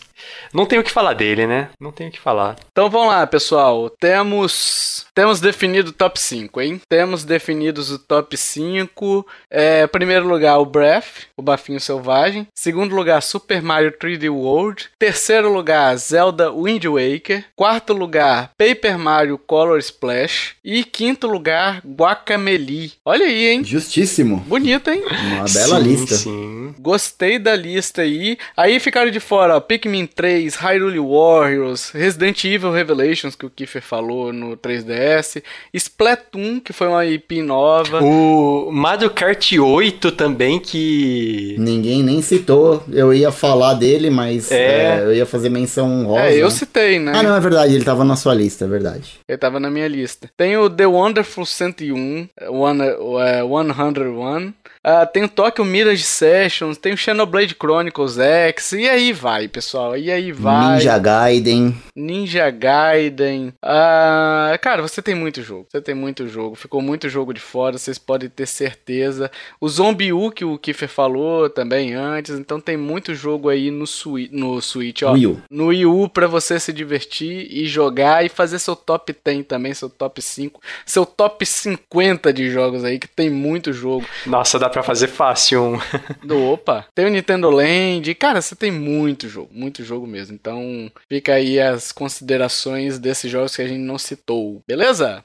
Não 0.53 0.65
tenho 0.65 0.81
o 0.81 0.85
que 0.85 0.91
falar 0.91 1.13
dele, 1.13 1.45
né? 1.45 1.69
Não 1.79 1.91
tenho 1.91 2.09
o 2.09 2.13
que 2.13 2.19
falar. 2.19 2.55
Então 2.71 2.89
vamos 2.89 3.09
lá, 3.09 3.25
pessoal. 3.27 3.89
Temos 3.89 5.05
temos 5.19 5.41
definido 5.41 5.89
o 5.89 5.93
top 5.93 6.17
5, 6.17 6.61
hein? 6.61 6.81
Temos 6.87 7.25
definidos 7.25 7.91
o 7.91 7.99
top 7.99 8.37
5. 8.37 9.27
É, 9.51 9.85
primeiro 9.85 10.25
lugar, 10.25 10.57
o 10.59 10.65
Breath, 10.65 11.27
o 11.35 11.41
Bafinho 11.41 11.77
Selvagem. 11.77 12.47
Segundo 12.55 12.95
lugar, 12.95 13.21
Super 13.21 13.61
Mario 13.61 13.91
3D 13.91 14.29
World. 14.31 14.89
Terceiro 14.97 15.51
lugar, 15.51 15.93
Zelda 15.97 16.49
Wind 16.49 16.85
Waker. 16.85 17.43
Quarto 17.53 17.91
lugar, 17.91 18.51
Paper 18.57 18.97
Mario 18.97 19.37
Color 19.37 19.79
Splash. 19.79 20.55
E 20.63 20.85
quinto 20.85 21.27
lugar, 21.27 21.81
Guacamelee. 21.85 22.93
Olha 23.03 23.25
aí, 23.25 23.47
hein? 23.49 23.63
Justíssimo. 23.65 24.37
Bonito, 24.47 24.89
hein? 24.89 25.03
Uma 25.03 25.45
bela 25.45 25.81
sim, 25.81 25.83
lista. 25.83 26.15
Sim. 26.15 26.75
Gostei 26.79 27.37
da 27.37 27.57
lista 27.57 28.03
aí. 28.03 28.37
Aí 28.55 28.79
ficaram 28.79 29.11
de 29.11 29.19
fora, 29.19 29.57
ó, 29.57 29.59
Pikmin 29.59 30.05
3, 30.19 30.53
Hyrule 30.57 30.99
Warriors, 30.99 31.91
Resident 31.91 32.43
Evil 32.43 32.73
Revelations, 32.73 33.35
que 33.35 33.45
o 33.45 33.49
Kiefer 33.49 33.81
falou 33.81 34.33
no 34.33 34.57
3DS, 34.57 35.41
Splatoon, 35.73 36.59
que 36.59 36.73
foi 36.73 36.89
uma 36.89 37.05
IP 37.05 37.41
nova. 37.41 38.03
O 38.03 38.69
Mario 38.69 39.09
Kart 39.11 39.53
8 39.53 40.11
também, 40.11 40.59
que. 40.59 41.55
Ninguém 41.57 42.03
nem 42.03 42.21
citou. 42.21 42.83
Eu 42.91 43.13
ia 43.13 43.31
falar 43.31 43.75
dele, 43.75 44.09
mas 44.09 44.51
É. 44.51 44.97
é, 44.97 45.01
eu 45.05 45.13
ia 45.13 45.25
fazer 45.25 45.47
menção 45.47 45.89
honrosa. 45.89 46.23
É, 46.25 46.43
eu 46.43 46.51
citei, 46.51 46.99
né? 46.99 47.13
Ah, 47.15 47.23
não, 47.23 47.33
é 47.33 47.39
verdade, 47.39 47.73
ele 47.73 47.85
tava 47.85 48.03
na 48.03 48.17
sua 48.17 48.33
lista, 48.33 48.65
é 48.65 48.67
verdade. 48.67 49.19
Ele 49.25 49.37
tava 49.37 49.57
na 49.57 49.69
minha 49.71 49.87
lista. 49.87 50.29
Tem 50.35 50.57
o 50.57 50.69
The 50.69 50.85
Wonderful 50.85 51.45
101, 51.45 52.27
One, 52.49 52.81
é, 52.83 53.41
101. 53.41 54.53
Ah, 54.83 55.05
tem 55.05 55.23
o 55.23 55.29
Tokyo 55.29 55.65
Mirage 55.65 56.03
Sessions, 56.03 56.77
tem 56.77 56.93
o 56.93 56.97
Xenoblade 56.97 57.55
Chronicles 57.59 58.17
X, 58.17 58.71
e 58.71 58.87
aí 58.87 59.11
vai, 59.11 59.47
pessoal, 59.47 59.97
e 59.97 60.09
aí 60.09 60.31
vai. 60.31 60.75
Ninja 60.75 60.97
Gaiden. 60.97 61.75
Ninja 61.95 62.49
Gaiden. 62.49 63.53
Ah, 63.61 64.57
cara, 64.61 64.81
você 64.81 65.01
tem 65.01 65.13
muito 65.15 65.41
jogo. 65.41 65.67
Você 65.69 65.81
tem 65.81 65.93
muito 65.93 66.27
jogo. 66.27 66.55
Ficou 66.55 66.81
muito 66.81 67.09
jogo 67.09 67.33
de 67.33 67.41
fora, 67.41 67.77
vocês 67.77 67.97
podem 67.97 68.29
ter 68.29 68.45
certeza. 68.45 69.29
O 69.59 69.67
Zombie 69.67 70.13
U 70.13 70.31
que 70.31 70.45
o 70.45 70.57
Kiefer 70.57 70.87
falou 70.87 71.49
também 71.49 71.93
antes. 71.93 72.37
Então 72.37 72.59
tem 72.59 72.77
muito 72.77 73.13
jogo 73.13 73.49
aí 73.49 73.69
no, 73.69 73.85
Sui 73.85 74.29
no 74.31 74.61
Switch, 74.61 75.01
ó. 75.01 75.11
Wii 75.11 75.27
U. 75.27 75.41
No 75.49 75.67
Wii 75.67 75.85
U 75.85 76.07
pra 76.07 76.27
você 76.27 76.59
se 76.59 76.71
divertir 76.71 77.47
e 77.49 77.65
jogar 77.65 78.25
e 78.25 78.29
fazer 78.29 78.59
seu 78.59 78.75
top 78.75 79.13
10 79.23 79.45
também, 79.45 79.73
seu 79.73 79.89
top 79.89 80.21
5, 80.21 80.61
seu 80.85 81.05
top 81.05 81.45
50 81.45 82.31
de 82.31 82.49
jogos 82.49 82.83
aí, 82.83 82.97
que 82.97 83.07
tem 83.07 83.29
muito 83.29 83.73
jogo. 83.73 84.05
Nossa, 84.25 84.57
dá 84.57 84.68
pra 84.69 84.83
fazer 84.83 85.07
fácil 85.07 85.63
um. 85.63 85.79
Do 86.25 86.43
opa, 86.43 86.85
tem 86.95 87.05
o 87.05 87.09
Nintendo 87.09 87.49
Land. 87.49 88.13
Cara, 88.15 88.41
você 88.41 88.55
tem 88.55 88.71
muito 88.71 89.27
jogo, 89.27 89.49
muito 89.51 89.83
jogo 89.83 90.07
mesmo. 90.07 90.35
Então, 90.35 90.91
fica 91.07 91.33
aí 91.33 91.59
as 91.59 91.91
considerações 91.91 92.99
desses 92.99 93.31
jogos 93.31 93.55
que 93.55 93.61
a 93.61 93.67
gente 93.67 93.81
não 93.81 93.97
citou, 93.97 94.61
beleza? 94.67 95.23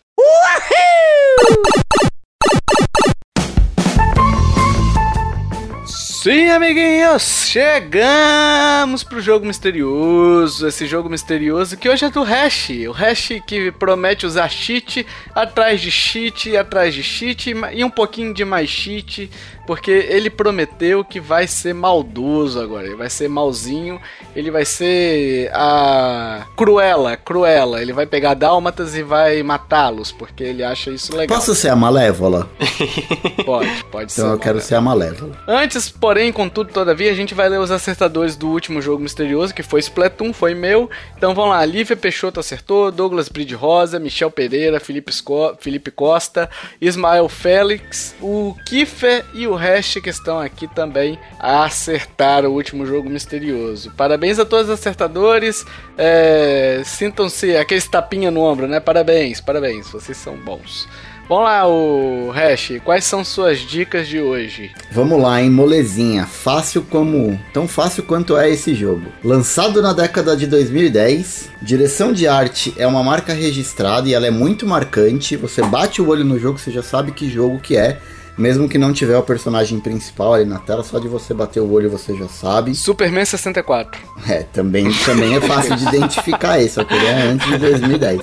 Sim, 6.25 6.49
amiguinhos, 6.49 7.49
chegamos 7.51 9.05
pro 9.05 9.20
jogo 9.20 9.45
misterioso. 9.45 10.66
Esse 10.66 10.87
jogo 10.87 11.11
misterioso 11.11 11.77
que 11.77 11.87
hoje 11.87 12.07
é 12.07 12.09
do 12.09 12.22
Hash. 12.22 12.70
O 12.89 12.93
Hash 12.93 13.43
que 13.47 13.70
promete 13.70 14.25
usar 14.25 14.49
cheat 14.49 15.07
atrás 15.35 15.83
de 15.83 15.91
cheat, 15.91 16.57
atrás 16.57 16.95
de 16.95 17.03
cheat 17.03 17.53
e 17.75 17.85
um 17.85 17.91
pouquinho 17.91 18.33
de 18.33 18.43
mais 18.43 18.70
cheat, 18.70 19.31
porque 19.66 19.91
ele 19.91 20.31
prometeu 20.31 21.05
que 21.05 21.20
vai 21.20 21.47
ser 21.47 21.75
maldoso 21.75 22.59
agora. 22.59 22.87
Ele 22.87 22.97
vai 22.97 23.11
ser 23.11 23.29
malzinho, 23.29 24.01
ele 24.35 24.51
vai 24.51 24.64
ser 24.64 25.51
a 25.53 26.47
Cruella, 26.57 27.18
Cruella. 27.18 27.83
Ele 27.83 27.93
vai 27.93 28.07
pegar 28.07 28.33
dálmatas 28.33 28.95
e 28.95 29.03
vai 29.03 29.43
matá-los, 29.43 30.11
porque 30.11 30.43
ele 30.43 30.64
acha 30.64 30.91
isso 30.91 31.14
legal. 31.14 31.37
Posso 31.37 31.55
ser 31.55 31.68
a 31.68 31.77
Malévola? 31.77 32.49
Pode, 33.45 33.85
pode 33.91 34.11
ser. 34.11 34.22
Então 34.22 34.33
eu 34.33 34.39
quero 34.39 34.55
Malévola. 34.55 34.61
ser 34.62 34.75
a 34.75 34.81
Malévola. 34.81 35.39
Antes, 35.47 35.91
porém, 35.91 36.13
contudo, 36.32 36.72
todavia, 36.72 37.10
a 37.10 37.14
gente 37.14 37.34
vai 37.34 37.48
ler 37.48 37.58
os 37.58 37.70
acertadores 37.70 38.36
do 38.36 38.48
último 38.48 38.80
jogo 38.82 39.02
misterioso, 39.02 39.54
que 39.54 39.62
foi 39.62 39.80
Splatoon, 39.80 40.32
foi 40.32 40.54
meu. 40.54 40.88
Então 41.16 41.34
vamos 41.34 41.50
lá, 41.50 41.64
Lívia 41.64 41.96
Peixoto 41.96 42.40
acertou, 42.40 42.90
Douglas 42.90 43.28
Bride 43.28 43.54
Rosa, 43.54 43.98
Michel 43.98 44.30
Pereira, 44.30 44.78
Felipe, 44.80 45.12
Sco- 45.12 45.56
Felipe 45.60 45.90
Costa, 45.90 46.48
Ismael 46.80 47.28
Félix, 47.28 48.14
o 48.20 48.54
Kiffer 48.66 49.24
e 49.34 49.46
o 49.46 49.54
Hash 49.54 49.94
que 50.02 50.10
estão 50.10 50.38
aqui 50.38 50.66
também 50.68 51.18
a 51.38 51.64
acertar 51.64 52.44
o 52.44 52.52
último 52.52 52.84
jogo 52.86 53.08
misterioso. 53.08 53.92
Parabéns 53.96 54.38
a 54.38 54.44
todos 54.44 54.66
os 54.68 54.74
acertadores, 54.78 55.64
é, 55.98 56.82
sintam-se 56.84 57.56
aqueles 57.56 57.88
tapinha 57.88 58.30
no 58.30 58.40
ombro, 58.40 58.66
né? 58.66 58.80
Parabéns, 58.80 59.40
parabéns, 59.40 59.90
vocês 59.90 60.16
são 60.18 60.36
bons. 60.36 60.88
Vamos 61.27 61.45
lá, 61.45 61.66
o 61.66 62.31
Hash, 62.33 62.72
quais 62.85 63.05
são 63.05 63.25
suas 63.25 63.61
dicas 63.61 64.07
de 64.07 64.20
hoje? 64.20 64.72
Vamos 64.91 65.20
lá, 65.22 65.41
hein, 65.41 65.49
molezinha. 65.51 66.27
Fácil 66.27 66.83
como. 66.83 67.41
Tão 67.51 67.66
fácil 67.66 68.03
quanto 68.03 68.37
é 68.37 68.51
esse 68.51 68.75
jogo. 68.75 69.07
Lançado 69.25 69.81
na 69.81 69.95
década 69.95 70.37
de 70.37 70.47
2010, 70.47 71.49
direção 71.62 72.12
de 72.12 72.29
arte 72.29 72.75
é 72.77 72.87
uma 72.87 73.03
marca 73.03 73.33
registrada 73.33 74.07
e 74.07 74.12
ela 74.12 74.27
é 74.27 74.31
muito 74.31 74.66
marcante. 74.66 75.35
Você 75.35 75.62
bate 75.62 76.03
o 76.03 76.09
olho 76.09 76.27
no 76.27 76.39
jogo, 76.39 76.59
você 76.59 76.70
já 76.70 76.83
sabe 76.83 77.11
que 77.11 77.31
jogo 77.31 77.59
que 77.59 77.75
é. 77.75 77.99
Mesmo 78.37 78.68
que 78.68 78.78
não 78.78 78.93
tiver 78.93 79.16
o 79.16 79.22
personagem 79.22 79.78
principal 79.80 80.35
ali 80.35 80.45
na 80.45 80.59
tela, 80.59 80.82
só 80.82 80.99
de 80.99 81.07
você 81.09 81.32
bater 81.32 81.61
o 81.61 81.70
olho 81.70 81.89
você 81.91 82.16
já 82.16 82.26
sabe. 82.28 82.74
Superman 82.74 83.24
64. 83.24 84.01
É, 84.28 84.43
também, 84.53 84.93
também 85.05 85.35
é 85.37 85.41
fácil 85.41 85.76
de 85.76 85.85
identificar 85.87 86.61
esse, 86.61 86.74
só 86.74 86.85
que 86.85 86.95
ele 86.95 87.07
é 87.07 87.22
antes 87.22 87.47
de 87.47 87.59
2010. 87.59 88.20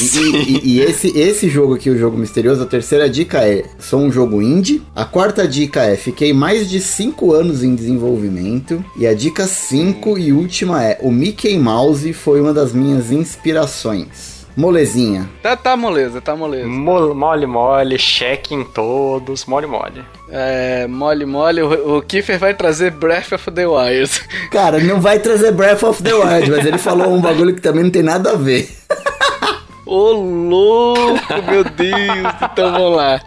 E, 0.00 0.18
e- 0.18 0.60
e- 0.76 0.80
esse, 0.80 1.08
esse 1.18 1.48
jogo 1.48 1.74
aqui, 1.74 1.90
o 1.90 1.98
jogo 1.98 2.16
misterioso, 2.16 2.62
a 2.62 2.66
terceira 2.66 3.08
dica 3.10 3.46
é: 3.46 3.64
sou 3.78 4.00
um 4.00 4.10
jogo 4.10 4.40
indie. 4.40 4.82
A 4.94 5.04
quarta 5.04 5.46
dica 5.46 5.82
é: 5.82 5.96
fiquei 5.96 6.32
mais 6.32 6.68
de 6.70 6.80
5 6.80 7.32
anos 7.32 7.62
em 7.62 7.74
desenvolvimento. 7.74 8.82
E 8.96 9.06
a 9.06 9.14
dica 9.14 9.46
5 9.46 10.18
e 10.18 10.32
última 10.32 10.82
é: 10.84 10.98
o 11.02 11.10
Mickey 11.10 11.58
Mouse 11.58 12.12
foi 12.12 12.40
uma 12.40 12.52
das 12.54 12.72
minhas 12.72 13.10
inspirações. 13.12 14.31
Molezinha. 14.56 15.28
Tá, 15.42 15.56
tá 15.56 15.76
moleza, 15.76 16.20
tá 16.20 16.36
moleza. 16.36 16.66
Mo- 16.68 17.14
Mole, 17.14 17.46
mole, 17.46 17.98
cheque 17.98 18.54
em 18.54 18.64
todos, 18.64 19.44
mole, 19.46 19.66
mole. 19.66 20.04
É, 20.28 20.86
mole, 20.86 21.24
mole, 21.26 21.62
o, 21.62 21.96
o 21.98 22.02
Kiefer 22.02 22.38
vai 22.38 22.54
trazer 22.54 22.90
Breath 22.90 23.32
of 23.32 23.50
the 23.50 23.66
Wild. 23.66 24.10
Cara, 24.50 24.78
não 24.80 25.00
vai 25.00 25.18
trazer 25.18 25.52
Breath 25.52 25.82
of 25.82 26.02
the 26.02 26.12
Wild, 26.14 26.50
mas 26.50 26.64
ele 26.66 26.78
falou 26.78 27.12
um 27.12 27.20
bagulho 27.20 27.54
que 27.54 27.60
também 27.60 27.84
não 27.84 27.90
tem 27.90 28.02
nada 28.02 28.32
a 28.32 28.36
ver. 28.36 28.68
Ô 29.84 30.12
louco, 30.12 31.42
meu 31.50 31.64
Deus. 31.64 32.34
Então 32.52 32.72
vamos 32.72 32.96
lá. 32.96 33.20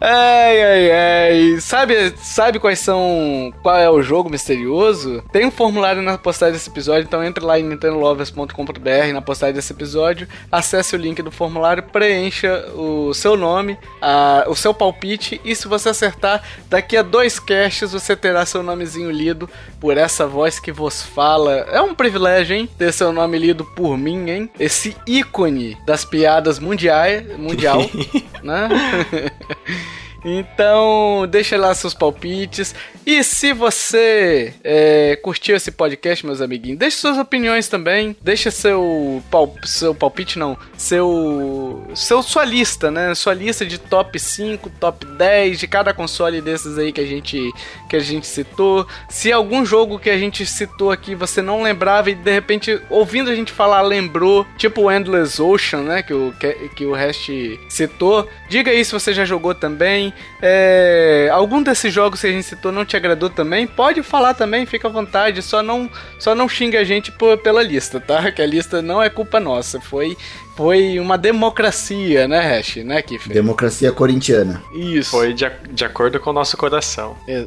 Ai, 0.00 0.62
ai, 0.62 0.90
ai. 0.92 1.60
Sabe, 1.60 2.14
sabe 2.18 2.60
quais 2.60 2.78
são. 2.78 3.52
Qual 3.62 3.76
é 3.76 3.90
o 3.90 4.00
jogo 4.00 4.30
misterioso? 4.30 5.22
Tem 5.32 5.44
um 5.44 5.50
formulário 5.50 6.00
na 6.02 6.16
postagem 6.16 6.52
desse 6.54 6.70
episódio, 6.70 7.02
então 7.02 7.22
entre 7.24 7.44
lá 7.44 7.58
em 7.58 7.64
nintendolovers.com.br 7.64 9.12
na 9.12 9.20
postagem 9.20 9.54
desse 9.56 9.72
episódio, 9.72 10.28
acesse 10.52 10.94
o 10.94 10.98
link 10.98 11.20
do 11.20 11.32
formulário, 11.32 11.82
preencha 11.82 12.68
o 12.76 13.12
seu 13.12 13.36
nome, 13.36 13.76
a- 14.00 14.44
o 14.46 14.54
seu 14.54 14.72
palpite, 14.72 15.40
e 15.44 15.54
se 15.56 15.66
você 15.66 15.88
acertar, 15.88 16.42
daqui 16.68 16.96
a 16.96 17.02
dois 17.02 17.40
casts 17.40 17.90
você 17.92 18.14
terá 18.14 18.46
seu 18.46 18.62
nomezinho 18.62 19.10
lido 19.10 19.50
por 19.80 19.96
essa 19.98 20.26
voz 20.26 20.60
que 20.60 20.70
vos 20.70 21.02
fala. 21.02 21.66
É 21.72 21.80
um 21.82 21.94
privilégio, 21.94 22.54
hein? 22.56 22.68
Ter 22.78 22.92
seu 22.92 23.12
nome 23.12 23.36
lido 23.36 23.64
por 23.64 23.98
mim, 23.98 24.30
hein? 24.30 24.50
Esse 24.60 24.96
ícone 25.06 25.76
das 25.84 26.04
piadas 26.04 26.60
mundiais, 26.60 27.36
mundial, 27.36 27.80
né? 28.44 28.68
Então, 30.24 31.26
deixa 31.28 31.56
lá 31.56 31.74
seus 31.74 31.94
palpites. 31.94 32.74
E 33.06 33.22
se 33.24 33.52
você 33.52 34.52
é, 34.62 35.16
curtiu 35.16 35.56
esse 35.56 35.70
podcast, 35.70 36.26
meus 36.26 36.40
amiguinhos, 36.40 36.78
deixe 36.78 36.98
suas 36.98 37.16
opiniões 37.16 37.68
também. 37.68 38.14
Deixa 38.20 38.50
seu, 38.50 39.22
pal, 39.30 39.54
seu 39.64 39.94
palpite, 39.94 40.38
não. 40.38 40.58
Seu, 40.76 41.86
seu. 41.94 42.22
Sua 42.22 42.44
lista, 42.44 42.90
né? 42.90 43.14
Sua 43.14 43.32
lista 43.32 43.64
de 43.64 43.78
top 43.78 44.18
5, 44.18 44.68
top 44.78 45.06
10 45.06 45.58
de 45.58 45.66
cada 45.66 45.94
console 45.94 46.40
desses 46.40 46.76
aí 46.76 46.92
que 46.92 47.00
a 47.00 47.06
gente, 47.06 47.50
que 47.88 47.96
a 47.96 48.00
gente 48.00 48.26
citou. 48.26 48.86
Se 49.08 49.32
algum 49.32 49.64
jogo 49.64 49.98
que 49.98 50.10
a 50.10 50.18
gente 50.18 50.44
citou 50.44 50.90
aqui 50.90 51.14
você 51.14 51.40
não 51.40 51.62
lembrava 51.62 52.10
e 52.10 52.14
de 52.14 52.30
repente, 52.30 52.80
ouvindo 52.90 53.30
a 53.30 53.34
gente 53.34 53.52
falar, 53.52 53.80
lembrou, 53.82 54.46
tipo 54.56 54.90
Endless 54.90 55.40
Ocean, 55.40 55.82
né? 55.82 56.02
Que 56.02 56.12
o, 56.12 56.32
que, 56.38 56.52
que 56.76 56.84
o 56.84 56.92
Rest 56.92 57.30
citou. 57.68 58.28
Diga 58.48 58.70
aí 58.70 58.84
se 58.84 58.92
você 58.92 59.14
já 59.14 59.24
jogou 59.24 59.54
também. 59.54 60.07
É, 60.40 61.28
algum 61.32 61.62
desses 61.62 61.92
jogos 61.92 62.20
que 62.20 62.26
a 62.26 62.30
gente 62.32 62.44
citou 62.44 62.70
não 62.72 62.84
te 62.84 62.96
agradou 62.96 63.28
também? 63.30 63.66
Pode 63.66 64.02
falar 64.02 64.34
também, 64.34 64.66
fica 64.66 64.88
à 64.88 64.90
vontade. 64.90 65.42
Só 65.42 65.62
não, 65.62 65.90
só 66.18 66.34
não 66.34 66.48
xinga 66.48 66.80
a 66.80 66.84
gente 66.84 67.10
por- 67.12 67.38
pela 67.38 67.62
lista, 67.62 68.00
tá? 68.00 68.30
Que 68.32 68.42
a 68.42 68.46
lista 68.46 68.80
não 68.82 69.02
é 69.02 69.08
culpa 69.10 69.38
nossa. 69.40 69.80
Foi, 69.80 70.16
foi 70.58 70.98
uma 70.98 71.16
democracia, 71.16 72.26
né, 72.26 72.40
Hash? 72.40 72.78
Né, 72.78 73.00
Kiffer? 73.00 73.32
Democracia 73.32 73.92
corintiana. 73.92 74.60
Isso. 74.74 75.12
Foi 75.12 75.32
de, 75.32 75.48
de 75.70 75.84
acordo 75.84 76.18
com 76.18 76.30
o 76.30 76.32
nosso 76.32 76.56
coração. 76.56 77.16
É, 77.28 77.46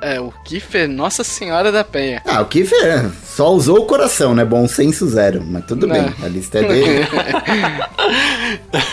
é, 0.00 0.14
é, 0.14 0.20
o 0.22 0.32
Kiffer, 0.42 0.88
Nossa 0.88 1.22
Senhora 1.22 1.70
da 1.70 1.84
Penha. 1.84 2.22
Ah, 2.24 2.40
o 2.40 2.46
Kiffer 2.46 3.10
só 3.26 3.52
usou 3.52 3.80
o 3.80 3.84
coração, 3.84 4.34
né? 4.34 4.42
Bom 4.42 4.66
senso 4.66 5.06
zero. 5.06 5.44
Mas 5.44 5.66
tudo 5.66 5.86
Não. 5.86 5.94
bem, 5.94 6.14
a 6.22 6.28
lista 6.28 6.60
é 6.60 6.62
dele. 6.62 7.06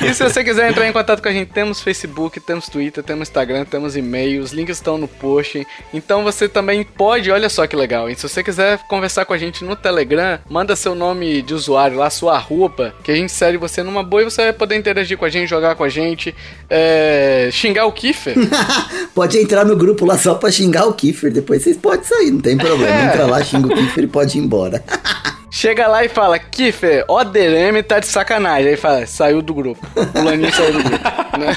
E 0.02 0.14
se 0.14 0.24
você 0.24 0.44
quiser 0.44 0.70
entrar 0.70 0.88
em 0.88 0.92
contato 0.92 1.22
com 1.22 1.30
a 1.30 1.32
gente, 1.32 1.52
temos 1.52 1.82
Facebook, 1.82 2.40
temos 2.40 2.68
Twitter, 2.68 3.04
temos 3.04 3.28
Instagram, 3.28 3.66
temos 3.66 3.96
e-mail, 3.96 4.42
os 4.42 4.52
links 4.52 4.78
estão 4.78 4.98
no 4.98 5.08
post. 5.08 5.66
Então 5.94 6.24
você 6.24 6.50
também 6.50 6.84
pode, 6.84 7.32
olha 7.32 7.50
só 7.50 7.68
que 7.68 7.76
legal, 7.76 8.10
hein? 8.10 8.16
Se 8.16 8.28
você 8.28 8.44
quiser 8.44 8.80
conversar 8.88 9.26
com 9.26 9.34
a 9.34 9.38
gente 9.38 9.64
no 9.64 9.76
Telegram, 9.76 10.40
manda 10.50 10.76
seu 10.76 10.96
nome 10.96 11.42
de 11.42 11.54
usuário 11.54 11.98
lá, 11.98 12.10
sua 12.10 12.36
arroba, 12.36 12.94
que 13.04 13.12
a 13.12 13.16
gente 13.16 13.32
segue 13.32 13.53
você 13.58 13.84
numa 13.84 14.04
boa 14.04 14.22
e 14.22 14.26
você 14.26 14.44
vai 14.44 14.54
poder 14.54 14.76
interagir 14.76 15.18
com 15.18 15.26
a 15.26 15.30
gente, 15.30 15.50
jogar 15.50 15.76
com 15.76 15.84
a 15.84 15.90
gente, 15.90 16.34
é, 16.70 17.50
xingar 17.52 17.86
o 17.86 17.92
Kiffer. 17.92 18.36
pode 19.14 19.38
entrar 19.38 19.66
no 19.66 19.76
grupo 19.76 20.06
lá 20.06 20.18
só 20.18 20.36
pra 20.36 20.52
xingar 20.52 20.86
o 20.86 20.94
Kiffer. 20.94 21.32
Depois 21.32 21.64
vocês 21.64 21.78
podem 21.78 22.04
sair, 22.04 22.32
não 22.32 22.42
tem 22.42 22.58
problema. 22.58 22.88
É. 22.88 23.06
Entra 23.06 23.26
lá, 23.26 23.44
xinga 23.44 23.68
o 23.68 23.76
Kiffer 23.76 24.04
e 24.04 24.08
pode 24.08 24.38
ir 24.38 24.42
embora. 24.42 24.84
Chega 25.56 25.88
lá 25.88 26.04
e 26.04 26.10
fala, 26.10 26.40
Kiffer, 26.40 27.06
o 27.08 27.24
DRM 27.24 27.84
tá 27.88 28.00
de 28.00 28.08
sacanagem. 28.08 28.70
Aí 28.70 28.76
fala, 28.76 29.06
saiu 29.06 29.40
do 29.42 29.54
grupo. 29.54 29.86
O 29.96 30.24
Laninho 30.24 30.52
saiu 30.52 30.74
do 30.74 30.84
grupo, 30.84 31.38
né? 31.38 31.56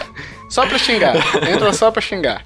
Só 0.48 0.66
pra 0.66 0.78
xingar. 0.78 1.16
Entra 1.48 1.72
só 1.72 1.90
pra 1.90 2.00
xingar. 2.00 2.44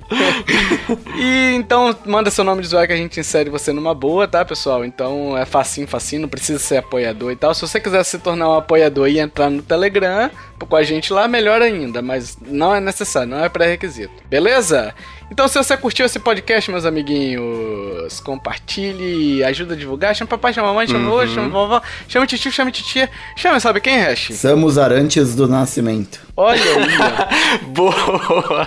e 1.16 1.53
então, 1.55 1.94
manda 2.07 2.30
seu 2.30 2.44
nome 2.44 2.62
de 2.62 2.68
usuário 2.68 2.88
que 2.88 2.94
a 2.94 2.96
gente 2.96 3.20
insere 3.20 3.51
você 3.51 3.72
numa 3.72 3.94
boa, 3.94 4.26
tá, 4.26 4.44
pessoal? 4.44 4.84
Então 4.84 5.36
é 5.36 5.44
facinho, 5.44 5.86
facinho, 5.86 6.22
não 6.22 6.28
precisa 6.28 6.59
ser 6.59 6.78
apoiador 6.78 7.30
e 7.32 7.36
tal. 7.36 7.55
Se 7.55 7.61
você 7.61 7.78
quiser 7.78 8.03
se 8.05 8.18
tornar 8.18 8.48
um 8.48 8.55
apoiador 8.55 9.09
e 9.09 9.18
entrar 9.18 9.51
no 9.51 9.62
Telegram 9.62 10.30
com 10.59 10.76
a 10.76 10.82
gente 10.82 11.12
lá, 11.12 11.28
melhor 11.28 11.62
ainda. 11.62 12.03
Mas 12.03 12.36
não 12.40 12.74
é 12.74 12.80
necessário, 12.80 13.28
não 13.28 13.44
é 13.44 13.48
pré-requisito. 13.48 14.12
Beleza? 14.28 14.94
Então, 15.30 15.46
se 15.46 15.57
você 15.57 15.76
curtiu 15.76 16.05
esse 16.05 16.18
podcast, 16.18 16.70
meus 16.70 16.84
amiguinhos, 16.84 18.18
compartilhe, 18.20 19.44
ajuda 19.44 19.74
a 19.74 19.76
divulgar. 19.76 20.14
Chama 20.14 20.28
papai, 20.28 20.53
chama 20.53 20.68
mamãe, 20.68 20.88
chama 20.88 21.09
uhum. 21.09 21.26
chama 21.28 21.48
vovó, 21.48 21.80
chama 22.09 22.26
tio, 22.26 22.51
chama 22.51 22.70
titia. 22.72 23.09
Chama, 23.36 23.61
sabe 23.61 23.80
quem, 23.80 24.01
Hash? 24.01 24.32
Somos 24.34 24.76
arantes 24.76 25.36
do 25.36 25.46
nascimento. 25.46 26.20
Olha 26.41 26.61
aí. 26.62 27.59
Boa! 27.68 28.66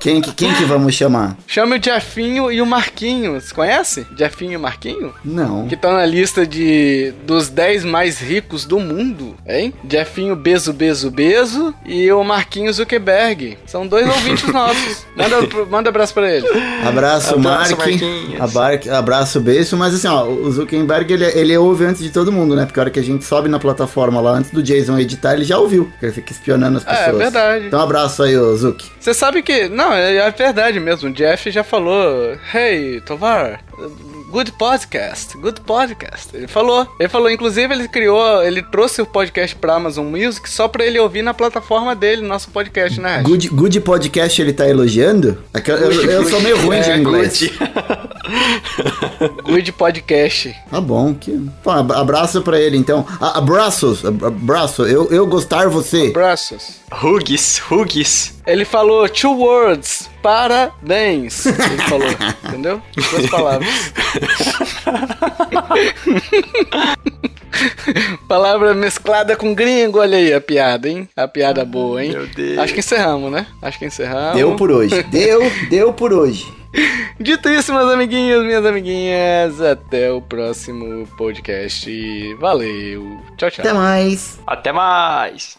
Quem 0.00 0.22
que, 0.22 0.32
quem 0.32 0.54
que 0.54 0.64
vamos 0.64 0.94
chamar? 0.94 1.36
Chame 1.46 1.78
o 1.78 1.82
Jefinho 1.82 2.50
e 2.50 2.62
o 2.62 2.66
Marquinhos. 2.66 3.52
Conhece? 3.52 4.06
Jefinho 4.16 4.54
e 4.54 4.58
Marquinho? 4.58 5.12
Não. 5.22 5.68
Que 5.68 5.74
estão 5.74 5.92
na 5.92 6.06
lista 6.06 6.46
de 6.46 7.12
dos 7.26 7.50
10 7.50 7.84
mais 7.84 8.18
ricos 8.18 8.64
do 8.64 8.78
mundo, 8.80 9.36
hein? 9.46 9.74
Jefinho 9.88 10.34
Beso 10.34 10.72
Beso 10.72 11.10
Beso 11.10 11.74
e 11.84 12.10
o 12.10 12.24
Marquinhos 12.24 12.76
Zuckerberg. 12.76 13.58
São 13.66 13.86
dois 13.86 14.06
ouvintes 14.08 14.44
nossos. 14.52 15.06
Manda, 15.14 15.66
manda 15.68 15.88
abraço 15.90 16.14
pra 16.14 16.30
eles. 16.34 16.48
Abraço, 16.86 17.34
Abraço, 17.34 17.38
Mark. 17.38 17.78
Marquinhos. 17.78 18.40
Abar- 18.40 18.80
Abraço, 18.96 19.38
beijo. 19.40 19.76
Mas 19.76 19.94
assim, 19.94 20.08
ó, 20.08 20.24
o 20.26 20.50
Zuckerberg 20.50 21.12
ele, 21.12 21.26
ele 21.26 21.56
ouve 21.58 21.84
antes 21.84 22.02
de 22.02 22.08
todo 22.10 22.32
mundo, 22.32 22.56
né? 22.56 22.64
Porque 22.64 22.80
a 22.80 22.84
hora 22.84 22.90
que 22.90 22.98
a 22.98 23.04
gente 23.04 23.24
sobe 23.26 23.50
na 23.50 23.58
plataforma 23.58 24.18
lá, 24.20 24.30
antes 24.32 24.50
do 24.50 24.62
Jason 24.62 24.98
editar, 24.98 25.34
ele 25.34 25.44
já 25.44 25.58
ouviu. 25.58 25.92
Ele 26.00 26.12
fica 26.12 26.32
espionando 26.32 26.78
as 26.78 26.86
É, 26.86 27.09
pessoas. 27.12 27.32
verdade. 27.32 27.66
Então, 27.66 27.80
abraço 27.80 28.22
aí, 28.22 28.36
ô 28.36 28.56
Zuki. 28.56 28.90
Você 28.98 29.14
sabe 29.14 29.42
que. 29.42 29.68
Não, 29.68 29.92
é, 29.92 30.16
é 30.16 30.30
verdade 30.30 30.78
mesmo. 30.80 31.08
O 31.08 31.12
Jeff 31.12 31.50
já 31.50 31.62
falou. 31.64 32.36
Hey, 32.54 33.00
Tovar. 33.02 33.60
Good 34.30 34.52
podcast, 34.52 35.36
good 35.38 35.60
podcast. 35.62 36.28
Ele 36.36 36.46
falou. 36.46 36.86
Ele 37.00 37.08
falou, 37.08 37.28
inclusive, 37.28 37.74
ele 37.74 37.88
criou, 37.88 38.40
ele 38.44 38.62
trouxe 38.62 39.02
o 39.02 39.06
podcast 39.06 39.56
pra 39.56 39.74
Amazon 39.74 40.06
Music 40.06 40.48
só 40.48 40.68
pra 40.68 40.84
ele 40.86 41.00
ouvir 41.00 41.22
na 41.22 41.34
plataforma 41.34 41.96
dele, 41.96 42.22
nosso 42.22 42.48
podcast, 42.50 43.00
né? 43.00 43.22
Good, 43.24 43.48
good 43.48 43.80
podcast 43.80 44.40
ele 44.40 44.52
tá 44.52 44.68
elogiando? 44.68 45.36
É 45.52 45.60
eu, 45.68 45.76
eu- 45.92 46.10
eu 46.12 46.24
sou 46.28 46.40
meio 46.42 46.56
ruim 46.64 46.80
de 46.80 46.90
É, 46.92 46.96
inglês. 46.98 47.40
Good 49.44 49.72
podcast. 49.72 50.54
Tá 50.70 50.80
bom. 50.80 51.12
Que... 51.14 51.40
Ab- 51.66 51.92
abraço 51.92 52.40
pra 52.42 52.58
ele, 52.60 52.76
então. 52.76 53.04
Abraços, 53.20 54.04
ab- 54.04 54.24
abraço. 54.26 54.86
Eu, 54.86 55.08
eu 55.10 55.26
gostar 55.26 55.68
você. 55.68 56.08
Abraços. 56.08 56.79
Huggies, 56.92 57.60
Huggies. 57.70 58.40
Ele 58.46 58.64
falou 58.64 59.08
two 59.08 59.32
words, 59.32 60.10
parabéns. 60.22 61.46
Ele 61.46 61.82
falou, 61.88 62.08
entendeu? 62.48 62.82
Duas 62.94 63.30
palavras. 63.30 63.92
Palavra 68.26 68.74
mesclada 68.74 69.36
com 69.36 69.54
gringo, 69.54 69.98
olha 69.98 70.16
aí 70.16 70.32
a 70.32 70.40
piada, 70.40 70.88
hein? 70.88 71.08
A 71.16 71.26
piada 71.28 71.64
boa, 71.64 72.02
hein? 72.02 72.12
meu 72.12 72.26
Deus. 72.26 72.58
Acho 72.58 72.72
que 72.72 72.80
encerramos, 72.80 73.30
né? 73.30 73.46
Acho 73.60 73.78
que 73.78 73.84
encerramos. 73.84 74.36
Deu 74.36 74.56
por 74.56 74.70
hoje. 74.70 75.02
Deu, 75.04 75.40
deu 75.68 75.92
por 75.92 76.12
hoje. 76.12 76.46
Dito 77.18 77.48
isso, 77.48 77.72
meus 77.74 77.92
amiguinhos, 77.92 78.44
minhas 78.44 78.64
amiguinhas, 78.64 79.60
até 79.60 80.10
o 80.12 80.22
próximo 80.22 81.06
podcast. 81.16 82.34
Valeu. 82.34 83.20
Tchau, 83.36 83.50
tchau. 83.50 83.64
Até 83.64 83.72
mais. 83.72 84.38
Até 84.46 84.72
mais! 84.72 85.58